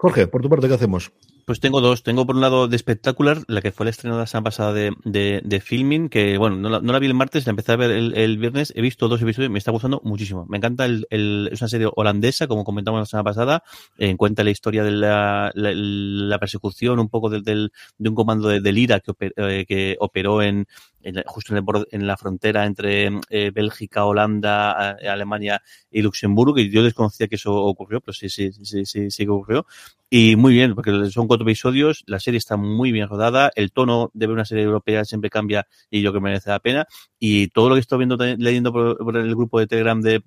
Jorge, 0.00 0.26
por 0.28 0.40
tu 0.40 0.48
parte, 0.48 0.66
¿qué 0.66 0.72
hacemos? 0.72 1.12
Pues 1.44 1.60
tengo 1.60 1.82
dos. 1.82 2.02
Tengo 2.02 2.24
por 2.24 2.34
un 2.34 2.40
lado 2.40 2.68
de 2.68 2.78
Spectacular, 2.78 3.42
la 3.48 3.60
que 3.60 3.70
fue 3.70 3.84
el 3.84 3.90
estreno 3.90 4.16
de 4.16 4.22
la 4.22 4.26
semana 4.26 4.44
pasada 4.44 4.72
de, 4.72 4.92
de, 5.04 5.60
filming, 5.60 6.08
que 6.08 6.38
bueno, 6.38 6.56
no 6.56 6.70
la, 6.70 6.80
la, 6.80 6.98
vi 6.98 7.06
el 7.06 7.12
martes, 7.12 7.44
la 7.44 7.50
empecé 7.50 7.72
a 7.72 7.76
ver 7.76 7.90
el, 7.90 8.38
viernes, 8.38 8.72
he 8.74 8.80
visto 8.80 9.08
dos 9.08 9.20
episodios, 9.20 9.50
me 9.50 9.58
está 9.58 9.72
gustando 9.72 10.00
muchísimo. 10.02 10.46
Me 10.48 10.56
encanta 10.56 10.86
el, 10.86 11.06
es 11.52 11.60
una 11.60 11.68
serie 11.68 11.90
holandesa, 11.94 12.46
como 12.46 12.64
comentamos 12.64 12.98
la 12.98 13.04
semana 13.04 13.24
pasada, 13.24 13.62
en 13.98 14.16
cuenta 14.16 14.42
la 14.42 14.50
historia 14.50 14.84
de 14.84 14.92
la, 14.92 15.50
la, 15.54 15.72
la 15.74 16.38
persecución 16.38 16.98
un 16.98 17.10
poco 17.10 17.28
del, 17.28 17.42
del, 17.42 17.70
de 17.98 18.08
un 18.08 18.14
comando 18.14 18.48
de, 18.48 18.62
del 18.62 18.78
IRA 18.78 19.00
que, 19.00 19.12
eh, 19.36 19.66
que 19.68 19.98
operó 20.00 20.40
en, 20.40 20.66
en, 21.02 21.22
justo 21.26 21.56
en, 21.56 21.64
el, 21.64 21.86
en, 21.90 22.06
la 22.06 22.16
frontera 22.16 22.66
entre 22.66 23.10
eh, 23.30 23.50
Bélgica, 23.52 24.04
Holanda, 24.04 24.90
Alemania 24.92 25.62
y 25.90 26.02
Luxemburgo, 26.02 26.58
y 26.58 26.70
yo 26.70 26.82
desconocía 26.82 27.28
que 27.28 27.36
eso 27.36 27.54
ocurrió, 27.54 28.00
pero 28.00 28.12
sí, 28.12 28.28
sí, 28.28 28.50
sí, 28.52 28.84
sí, 28.84 29.10
sí 29.10 29.24
que 29.24 29.30
ocurrió. 29.30 29.66
Y 30.08 30.36
muy 30.36 30.52
bien, 30.54 30.74
porque 30.74 31.10
son 31.10 31.28
cuatro 31.28 31.46
episodios, 31.46 32.02
la 32.06 32.18
serie 32.18 32.38
está 32.38 32.56
muy 32.56 32.90
bien 32.90 33.08
rodada, 33.08 33.50
el 33.54 33.70
tono 33.72 34.10
de 34.12 34.26
ver 34.26 34.34
una 34.34 34.44
serie 34.44 34.64
europea 34.64 35.04
siempre 35.04 35.30
cambia 35.30 35.66
y 35.90 36.02
yo 36.02 36.12
que 36.12 36.20
merece 36.20 36.50
la 36.50 36.58
pena. 36.58 36.86
Y 37.18 37.48
todo 37.48 37.68
lo 37.68 37.76
que 37.76 37.80
estoy 37.80 37.98
viendo, 37.98 38.16
leyendo 38.16 38.72
por, 38.72 38.98
por 38.98 39.16
el 39.16 39.34
grupo 39.34 39.60
de 39.60 39.68
Telegram 39.68 40.00
de, 40.00 40.22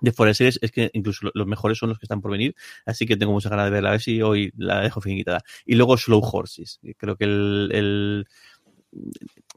de 0.00 0.12
Forest 0.12 0.38
Series 0.38 0.58
es 0.62 0.70
que 0.70 0.90
incluso 0.92 1.30
los 1.34 1.46
mejores 1.46 1.78
son 1.78 1.88
los 1.90 1.98
que 1.98 2.04
están 2.04 2.20
por 2.20 2.30
venir, 2.30 2.54
así 2.86 3.06
que 3.06 3.16
tengo 3.16 3.32
mucha 3.32 3.48
ganas 3.48 3.66
de 3.66 3.70
verla, 3.70 3.90
a 3.90 3.92
ver 3.92 4.00
si 4.00 4.22
hoy 4.22 4.52
la 4.56 4.80
dejo 4.80 5.00
finiquitada. 5.00 5.42
Y 5.66 5.74
luego 5.74 5.96
Slow 5.96 6.22
Horses, 6.22 6.80
creo 6.96 7.16
que 7.16 7.24
el, 7.24 7.70
el 7.72 8.26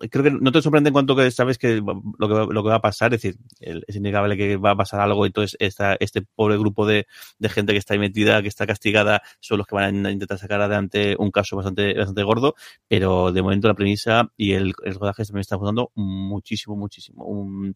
creo 0.10 0.24
que 0.24 0.32
no 0.32 0.52
te 0.52 0.62
sorprende 0.62 0.90
en 0.90 0.94
cuanto 0.94 1.16
que 1.16 1.30
sabes 1.32 1.58
que 1.58 1.76
lo 1.76 2.28
que, 2.28 2.54
lo 2.54 2.64
que 2.64 2.70
va 2.70 2.76
a 2.76 2.82
pasar, 2.82 3.14
es 3.14 3.22
decir, 3.22 3.40
es 3.60 3.96
innegable 3.96 4.38
que 4.38 4.58
va 4.58 4.72
a 4.72 4.76
pasar 4.76 5.00
algo, 5.00 5.26
entonces 5.26 5.56
esta, 5.60 5.96
este 6.00 6.22
pobre 6.22 6.58
grupo 6.58 6.86
de, 6.86 7.08
de, 7.40 7.50
gente 7.50 7.74
que 7.74 7.80
está 7.80 7.94
ahí 7.94 8.00
metida, 8.00 8.42
que 8.42 8.48
está 8.48 8.66
castigada, 8.66 9.22
son 9.40 9.60
los 9.60 9.68
que 9.68 9.76
van 9.76 10.06
a 10.06 10.12
intentar 10.12 10.38
sacar 10.38 10.62
adelante 10.62 11.16
un 11.20 11.32
caso 11.32 11.56
bastante, 11.56 11.94
bastante 11.94 12.24
gordo, 12.24 12.56
pero 12.88 13.32
de 13.32 13.42
momento 13.42 13.68
la 13.68 13.74
premisa 13.76 14.32
y 14.38 14.54
el, 14.54 14.74
el 14.84 14.96
rodaje 14.96 15.26
se 15.26 15.34
me 15.34 15.42
está 15.42 15.56
gustando 15.56 15.92
muchísimo, 15.96 16.76
muchísimo. 16.76 17.26
Un, 17.26 17.74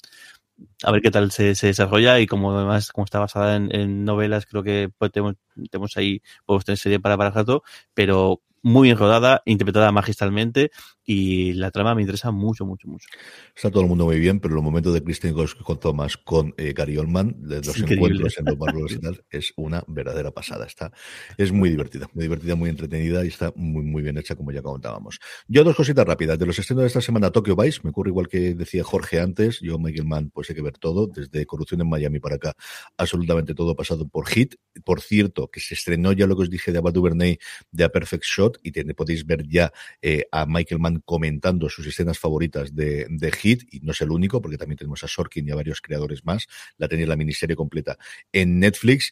a 0.83 0.91
ver 0.91 1.01
qué 1.01 1.11
tal 1.11 1.31
se, 1.31 1.53
se, 1.55 1.67
desarrolla 1.67 2.19
y 2.19 2.27
como 2.27 2.55
además 2.55 2.91
como 2.91 3.05
está 3.05 3.19
basada 3.19 3.57
en, 3.57 3.75
en 3.75 4.05
novelas 4.05 4.45
creo 4.45 4.63
que 4.63 4.89
pues, 4.97 5.11
tenemos, 5.11 5.35
tenemos 5.69 5.97
ahí 5.97 6.21
podemos 6.45 6.63
tener 6.63 6.77
serie 6.77 6.99
para 6.99 7.17
para 7.17 7.31
rato 7.31 7.63
pero 7.93 8.41
muy 8.65 8.87
bien 8.87 8.97
rodada, 8.97 9.43
interpretada 9.45 9.91
magistralmente 9.91 10.71
y 11.05 11.53
la 11.53 11.69
trama 11.69 11.93
me 11.93 12.01
interesa 12.01 12.31
mucho, 12.31 12.65
mucho, 12.65 12.87
mucho. 12.87 13.07
Está 13.55 13.69
todo 13.69 13.83
el 13.83 13.89
mundo 13.89 14.05
muy 14.05 14.19
bien, 14.19 14.39
pero 14.39 14.55
los 14.55 14.63
momentos 14.63 14.91
de 14.91 15.03
Kristen 15.03 15.35
con 15.35 15.79
Thomas 15.79 16.17
con 16.17 16.51
eh, 16.57 16.73
Gary 16.73 16.97
Oldman, 16.97 17.35
de 17.47 17.57
los 17.57 17.77
encuentros 17.79 18.35
en 18.39 18.45
los 18.45 18.57
barrios 18.57 18.93
y 18.93 18.97
tal, 18.97 19.23
es 19.29 19.53
una 19.55 19.83
verdadera 19.85 20.31
pasada. 20.31 20.65
Está, 20.65 20.91
es 21.37 21.51
muy 21.51 21.69
divertida, 21.69 22.09
muy 22.13 22.23
divertida, 22.23 22.55
muy 22.55 22.71
entretenida 22.71 23.23
y 23.23 23.27
está 23.27 23.53
muy, 23.55 23.83
muy 23.83 24.01
bien 24.01 24.17
hecha, 24.17 24.35
como 24.35 24.51
ya 24.51 24.63
comentábamos. 24.63 25.19
Yo 25.47 25.63
dos 25.63 25.75
cositas 25.75 26.03
rápidas. 26.03 26.39
De 26.39 26.47
los 26.47 26.57
estrenos 26.57 26.81
de 26.81 26.87
esta 26.87 27.01
semana, 27.01 27.29
Tokyo 27.29 27.55
Vice, 27.55 27.81
me 27.83 27.91
ocurre 27.91 28.09
igual 28.09 28.27
que 28.27 28.55
decía 28.55 28.83
Jorge 28.83 29.21
antes, 29.21 29.59
yo, 29.61 29.77
Michael 29.77 30.07
Mann, 30.07 30.31
pues 30.31 30.49
hay 30.49 30.55
que 30.55 30.63
ver 30.63 30.79
todo, 30.79 31.05
desde 31.05 31.45
Corrupción 31.45 31.81
en 31.81 31.89
Miami 31.89 32.19
para 32.19 32.37
acá, 32.37 32.55
absolutamente 32.97 33.53
todo 33.53 33.75
pasado 33.75 34.07
por 34.07 34.27
Hit. 34.27 34.55
Por 34.83 35.01
cierto, 35.01 35.49
que 35.49 35.59
se 35.59 35.75
estrenó 35.75 36.13
ya 36.13 36.25
lo 36.25 36.35
que 36.35 36.41
os 36.43 36.49
dije 36.49 36.71
de 36.71 36.79
Abad 36.79 36.93
Duvernay, 36.93 37.37
de 37.71 37.83
A 37.83 37.89
Perfect 37.89 38.23
Shot, 38.23 38.54
y 38.63 38.71
podéis 38.93 39.25
ver 39.25 39.47
ya 39.47 39.71
eh, 40.01 40.25
a 40.31 40.45
Michael 40.45 40.79
Mann 40.79 41.01
comentando 41.05 41.69
sus 41.69 41.85
escenas 41.87 42.19
favoritas 42.19 42.75
de, 42.75 43.05
de, 43.09 43.31
Hit, 43.31 43.63
y 43.71 43.79
no 43.81 43.91
es 43.91 44.01
el 44.01 44.11
único, 44.11 44.41
porque 44.41 44.57
también 44.57 44.77
tenemos 44.77 45.03
a 45.03 45.07
Sorkin 45.07 45.47
y 45.47 45.51
a 45.51 45.55
varios 45.55 45.81
creadores 45.81 46.25
más. 46.25 46.47
La 46.77 46.87
tenéis 46.87 47.07
la 47.07 47.15
miniserie 47.15 47.55
completa 47.55 47.97
en 48.31 48.59
Netflix. 48.59 49.11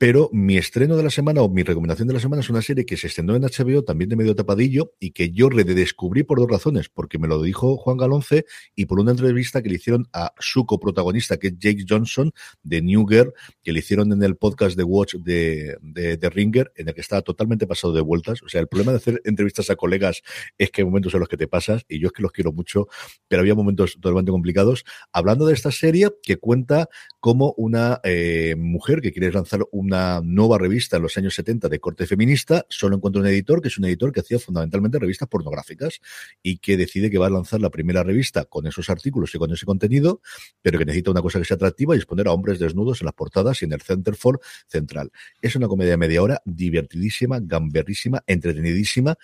Pero 0.00 0.30
mi 0.32 0.56
estreno 0.56 0.96
de 0.96 1.02
la 1.02 1.10
semana 1.10 1.42
o 1.42 1.50
mi 1.50 1.62
recomendación 1.62 2.08
de 2.08 2.14
la 2.14 2.20
semana 2.20 2.40
es 2.40 2.48
una 2.48 2.62
serie 2.62 2.86
que 2.86 2.96
se 2.96 3.08
estrenó 3.08 3.36
en 3.36 3.42
HBO, 3.42 3.84
también 3.84 4.08
de 4.08 4.16
medio 4.16 4.34
tapadillo, 4.34 4.94
y 4.98 5.10
que 5.10 5.30
yo 5.30 5.50
redescubrí 5.50 6.22
por 6.22 6.38
dos 6.38 6.50
razones, 6.50 6.88
porque 6.88 7.18
me 7.18 7.28
lo 7.28 7.42
dijo 7.42 7.76
Juan 7.76 7.98
Galonce 7.98 8.46
y 8.74 8.86
por 8.86 8.98
una 8.98 9.10
entrevista 9.10 9.60
que 9.60 9.68
le 9.68 9.74
hicieron 9.74 10.08
a 10.14 10.32
su 10.38 10.64
coprotagonista, 10.64 11.36
que 11.36 11.48
es 11.48 11.58
Jake 11.58 11.84
Johnson, 11.86 12.32
de 12.62 12.80
New 12.80 13.06
Girl, 13.06 13.34
que 13.62 13.74
le 13.74 13.80
hicieron 13.80 14.10
en 14.10 14.22
el 14.22 14.38
podcast 14.38 14.74
de 14.74 14.84
Watch 14.84 15.16
de, 15.16 15.76
de, 15.82 16.30
Ringer, 16.30 16.72
en 16.76 16.88
el 16.88 16.94
que 16.94 17.02
estaba 17.02 17.20
totalmente 17.20 17.66
pasado 17.66 17.92
de 17.92 18.00
vueltas. 18.00 18.42
O 18.42 18.48
sea, 18.48 18.62
el 18.62 18.68
problema 18.68 18.92
de 18.92 18.96
hacer 18.96 19.20
entrevistas 19.26 19.68
a 19.68 19.76
colegas 19.76 20.22
es 20.56 20.70
que 20.70 20.80
hay 20.80 20.86
momentos 20.86 21.12
en 21.12 21.20
los 21.20 21.28
que 21.28 21.36
te 21.36 21.46
pasas, 21.46 21.84
y 21.90 22.00
yo 22.00 22.06
es 22.06 22.14
que 22.14 22.22
los 22.22 22.32
quiero 22.32 22.54
mucho, 22.54 22.88
pero 23.28 23.42
había 23.42 23.54
momentos 23.54 23.96
totalmente 23.96 24.30
complicados. 24.30 24.86
Hablando 25.12 25.44
de 25.44 25.52
esta 25.52 25.70
serie 25.70 26.08
que 26.22 26.38
cuenta 26.38 26.88
como 27.18 27.52
una 27.58 28.00
eh, 28.02 28.54
mujer 28.56 29.02
que 29.02 29.12
quiere 29.12 29.30
lanzar 29.30 29.60
un 29.72 29.89
una 29.90 30.20
nueva 30.22 30.56
revista 30.56 30.98
en 30.98 31.02
los 31.02 31.18
años 31.18 31.34
70 31.34 31.68
de 31.68 31.80
corte 31.80 32.06
feminista, 32.06 32.64
solo 32.68 32.94
encuentra 32.94 33.20
un 33.20 33.26
editor 33.26 33.60
que 33.60 33.66
es 33.66 33.76
un 33.76 33.86
editor 33.86 34.12
que 34.12 34.20
hacía 34.20 34.38
fundamentalmente 34.38 35.00
revistas 35.00 35.28
pornográficas 35.28 36.00
y 36.44 36.58
que 36.58 36.76
decide 36.76 37.10
que 37.10 37.18
va 37.18 37.26
a 37.26 37.30
lanzar 37.30 37.60
la 37.60 37.70
primera 37.70 38.04
revista 38.04 38.44
con 38.44 38.68
esos 38.68 38.88
artículos 38.88 39.34
y 39.34 39.38
con 39.38 39.52
ese 39.52 39.66
contenido, 39.66 40.20
pero 40.62 40.78
que 40.78 40.84
necesita 40.84 41.10
una 41.10 41.22
cosa 41.22 41.40
que 41.40 41.44
sea 41.44 41.56
atractiva 41.56 41.96
y 41.96 41.98
es 41.98 42.06
poner 42.06 42.28
a 42.28 42.32
hombres 42.32 42.60
desnudos 42.60 43.00
en 43.00 43.06
las 43.06 43.14
portadas 43.14 43.62
y 43.62 43.64
en 43.64 43.72
el 43.72 43.82
Centerfold 43.82 44.38
central. 44.68 45.10
Es 45.42 45.56
una 45.56 45.66
comedia 45.66 45.90
de 45.90 45.96
media 45.96 46.22
hora, 46.22 46.40
divertidísima, 46.44 47.40
gamberrísima, 47.42 48.22
entretenidísima 48.28 49.18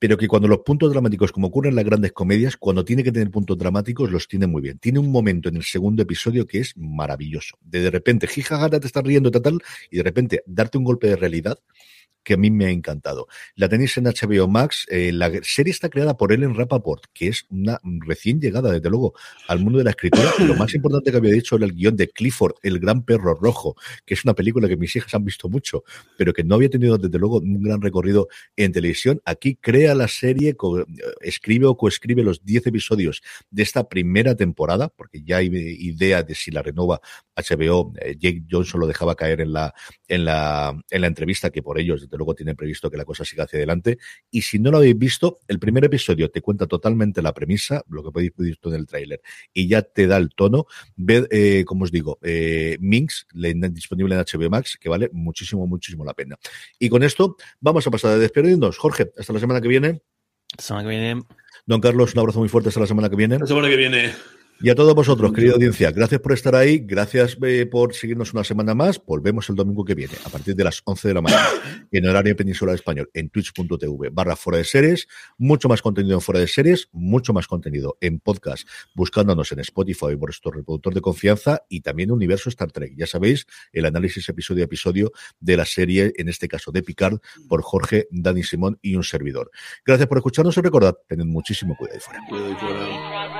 pero 0.00 0.16
que 0.16 0.26
cuando 0.26 0.48
los 0.48 0.60
puntos 0.60 0.90
dramáticos, 0.90 1.30
como 1.30 1.48
ocurre 1.48 1.68
en 1.68 1.76
las 1.76 1.84
grandes 1.84 2.12
comedias, 2.12 2.56
cuando 2.56 2.84
tiene 2.86 3.04
que 3.04 3.12
tener 3.12 3.30
puntos 3.30 3.58
dramáticos, 3.58 4.10
los 4.10 4.26
tiene 4.26 4.46
muy 4.46 4.62
bien. 4.62 4.78
Tiene 4.78 4.98
un 4.98 5.12
momento 5.12 5.50
en 5.50 5.56
el 5.56 5.62
segundo 5.62 6.02
episodio 6.02 6.46
que 6.46 6.58
es 6.58 6.74
maravilloso. 6.76 7.58
De, 7.60 7.80
de 7.80 7.90
repente, 7.90 8.26
jijajata, 8.26 8.80
te 8.80 8.86
estás 8.86 9.04
riendo, 9.04 9.30
tal, 9.30 9.60
y 9.90 9.98
de 9.98 10.02
repente 10.02 10.42
darte 10.46 10.78
un 10.78 10.84
golpe 10.84 11.06
de 11.06 11.16
realidad 11.16 11.58
que 12.22 12.34
a 12.34 12.36
mí 12.36 12.50
me 12.50 12.66
ha 12.66 12.70
encantado. 12.70 13.28
La 13.54 13.68
tenéis 13.68 13.96
en 13.96 14.04
HBO 14.04 14.48
Max. 14.48 14.86
Eh, 14.90 15.12
la 15.12 15.30
serie 15.42 15.70
está 15.70 15.88
creada 15.88 16.16
por 16.16 16.32
Ellen 16.32 16.54
Rappaport, 16.54 17.04
que 17.12 17.28
es 17.28 17.46
una 17.50 17.80
recién 18.06 18.40
llegada, 18.40 18.72
desde 18.72 18.90
luego, 18.90 19.14
al 19.48 19.60
mundo 19.60 19.78
de 19.78 19.84
la 19.84 19.90
escritura. 19.90 20.32
Lo 20.46 20.54
más 20.54 20.74
importante 20.74 21.10
que 21.10 21.16
había 21.16 21.32
dicho 21.32 21.56
era 21.56 21.64
el 21.64 21.74
guion 21.74 21.96
de 21.96 22.08
Clifford, 22.08 22.54
el 22.62 22.78
gran 22.78 23.04
perro 23.04 23.34
rojo, 23.34 23.76
que 24.04 24.14
es 24.14 24.24
una 24.24 24.34
película 24.34 24.68
que 24.68 24.76
mis 24.76 24.94
hijas 24.96 25.14
han 25.14 25.24
visto 25.24 25.48
mucho, 25.48 25.84
pero 26.16 26.32
que 26.32 26.44
no 26.44 26.56
había 26.56 26.70
tenido, 26.70 26.98
desde 26.98 27.18
luego, 27.18 27.38
un 27.38 27.62
gran 27.62 27.80
recorrido 27.80 28.28
en 28.56 28.72
televisión. 28.72 29.20
Aquí 29.24 29.56
crea 29.56 29.94
la 29.94 30.08
serie, 30.08 30.56
escribe 31.20 31.66
o 31.66 31.76
coescribe 31.76 32.22
los 32.22 32.44
10 32.44 32.66
episodios 32.66 33.22
de 33.50 33.62
esta 33.62 33.88
primera 33.88 34.34
temporada, 34.34 34.88
porque 34.88 35.22
ya 35.22 35.38
hay 35.38 35.50
idea 35.52 36.22
de 36.22 36.34
si 36.34 36.50
la 36.50 36.62
renova 36.62 37.00
HBO. 37.36 37.92
Eh, 38.00 38.16
Jake 38.18 38.44
Johnson 38.50 38.80
lo 38.80 38.86
dejaba 38.86 39.14
caer 39.14 39.40
en 39.40 39.52
la, 39.52 39.74
en 40.08 40.24
la, 40.24 40.78
en 40.90 41.00
la 41.00 41.06
entrevista 41.06 41.50
que 41.50 41.62
por 41.62 41.78
ellos, 41.78 42.02
desde 42.02 42.16
luego 42.20 42.34
tienen 42.34 42.54
previsto 42.54 42.90
que 42.90 42.96
la 42.96 43.04
cosa 43.04 43.24
siga 43.24 43.44
hacia 43.44 43.56
adelante. 43.56 43.98
Y 44.30 44.42
si 44.42 44.58
no 44.58 44.70
lo 44.70 44.76
habéis 44.76 44.98
visto, 44.98 45.40
el 45.48 45.58
primer 45.58 45.84
episodio 45.84 46.30
te 46.30 46.42
cuenta 46.42 46.66
totalmente 46.66 47.22
la 47.22 47.32
premisa, 47.32 47.82
lo 47.88 48.04
que 48.04 48.10
podéis 48.10 48.32
ver 48.36 48.58
en 48.62 48.74
el 48.74 48.86
tráiler, 48.86 49.22
y 49.52 49.68
ya 49.68 49.82
te 49.82 50.06
da 50.06 50.18
el 50.18 50.30
tono. 50.34 50.66
Ved, 50.96 51.26
eh, 51.30 51.64
como 51.64 51.84
os 51.84 51.90
digo, 51.90 52.18
eh, 52.22 52.76
Minx, 52.80 53.26
disponible 53.32 54.14
en 54.14 54.20
HBO 54.20 54.50
Max, 54.50 54.76
que 54.78 54.88
vale 54.88 55.08
muchísimo, 55.12 55.66
muchísimo 55.66 56.04
la 56.04 56.14
pena. 56.14 56.36
Y 56.78 56.88
con 56.88 57.02
esto 57.02 57.36
vamos 57.60 57.86
a 57.86 57.90
pasar 57.90 58.12
a 58.12 58.18
despedirnos. 58.18 58.76
Jorge, 58.76 59.10
hasta 59.16 59.32
la 59.32 59.40
semana 59.40 59.60
que 59.60 59.68
viene. 59.68 60.02
La 60.56 60.62
semana 60.62 60.88
que 60.88 60.96
viene. 60.96 61.22
Don 61.66 61.80
Carlos, 61.80 62.14
un 62.14 62.20
abrazo 62.20 62.40
muy 62.40 62.48
fuerte 62.48 62.68
hasta 62.68 62.80
la 62.80 62.86
semana 62.86 63.08
que 63.08 63.16
viene. 63.16 63.38
La 63.38 63.46
semana 63.46 63.68
que 63.68 63.76
viene. 63.76 64.12
Y 64.62 64.68
a 64.68 64.74
todos 64.74 64.94
vosotros, 64.94 65.32
querida 65.32 65.54
audiencia, 65.54 65.90
gracias 65.90 66.20
por 66.20 66.32
estar 66.32 66.54
ahí, 66.54 66.80
gracias 66.80 67.38
eh, 67.42 67.64
por 67.64 67.94
seguirnos 67.94 68.34
una 68.34 68.44
semana 68.44 68.74
más. 68.74 69.00
Volvemos 69.02 69.48
el 69.48 69.56
domingo 69.56 69.86
que 69.86 69.94
viene, 69.94 70.12
a 70.22 70.28
partir 70.28 70.54
de 70.54 70.64
las 70.64 70.82
11 70.84 71.08
de 71.08 71.14
la 71.14 71.22
mañana, 71.22 71.48
en 71.90 72.06
horario 72.06 72.36
peninsular 72.36 72.74
español, 72.74 73.08
en 73.14 73.30
twitch.tv 73.30 74.10
barra 74.10 74.36
fuera 74.36 74.58
de 74.58 74.64
series. 74.64 75.08
Mucho 75.38 75.70
más 75.70 75.80
contenido 75.80 76.14
en 76.14 76.20
fuera 76.20 76.40
de 76.40 76.46
series, 76.46 76.90
mucho 76.92 77.32
más 77.32 77.46
contenido 77.46 77.96
en 78.02 78.20
podcast, 78.20 78.68
buscándonos 78.94 79.50
en 79.52 79.60
Spotify 79.60 80.14
por 80.14 80.18
vuestro 80.18 80.50
reproductor 80.50 80.92
de 80.92 81.00
confianza 81.00 81.62
y 81.70 81.80
también 81.80 82.10
Universo 82.10 82.50
Star 82.50 82.70
Trek. 82.70 82.92
Ya 82.98 83.06
sabéis, 83.06 83.46
el 83.72 83.86
análisis 83.86 84.28
episodio 84.28 84.62
a 84.62 84.66
episodio 84.66 85.10
de 85.40 85.56
la 85.56 85.64
serie, 85.64 86.12
en 86.18 86.28
este 86.28 86.48
caso 86.48 86.70
de 86.70 86.82
Picard, 86.82 87.18
por 87.48 87.62
Jorge, 87.62 88.08
Dani 88.10 88.42
Simón 88.42 88.78
y 88.82 88.94
un 88.94 89.04
servidor. 89.04 89.50
Gracias 89.86 90.06
por 90.06 90.18
escucharnos 90.18 90.54
y 90.58 90.60
recordad, 90.60 90.98
tened 91.08 91.24
muchísimo 91.24 91.74
cuidado 91.78 91.98
y 91.98 92.00
fuera. 92.02 93.39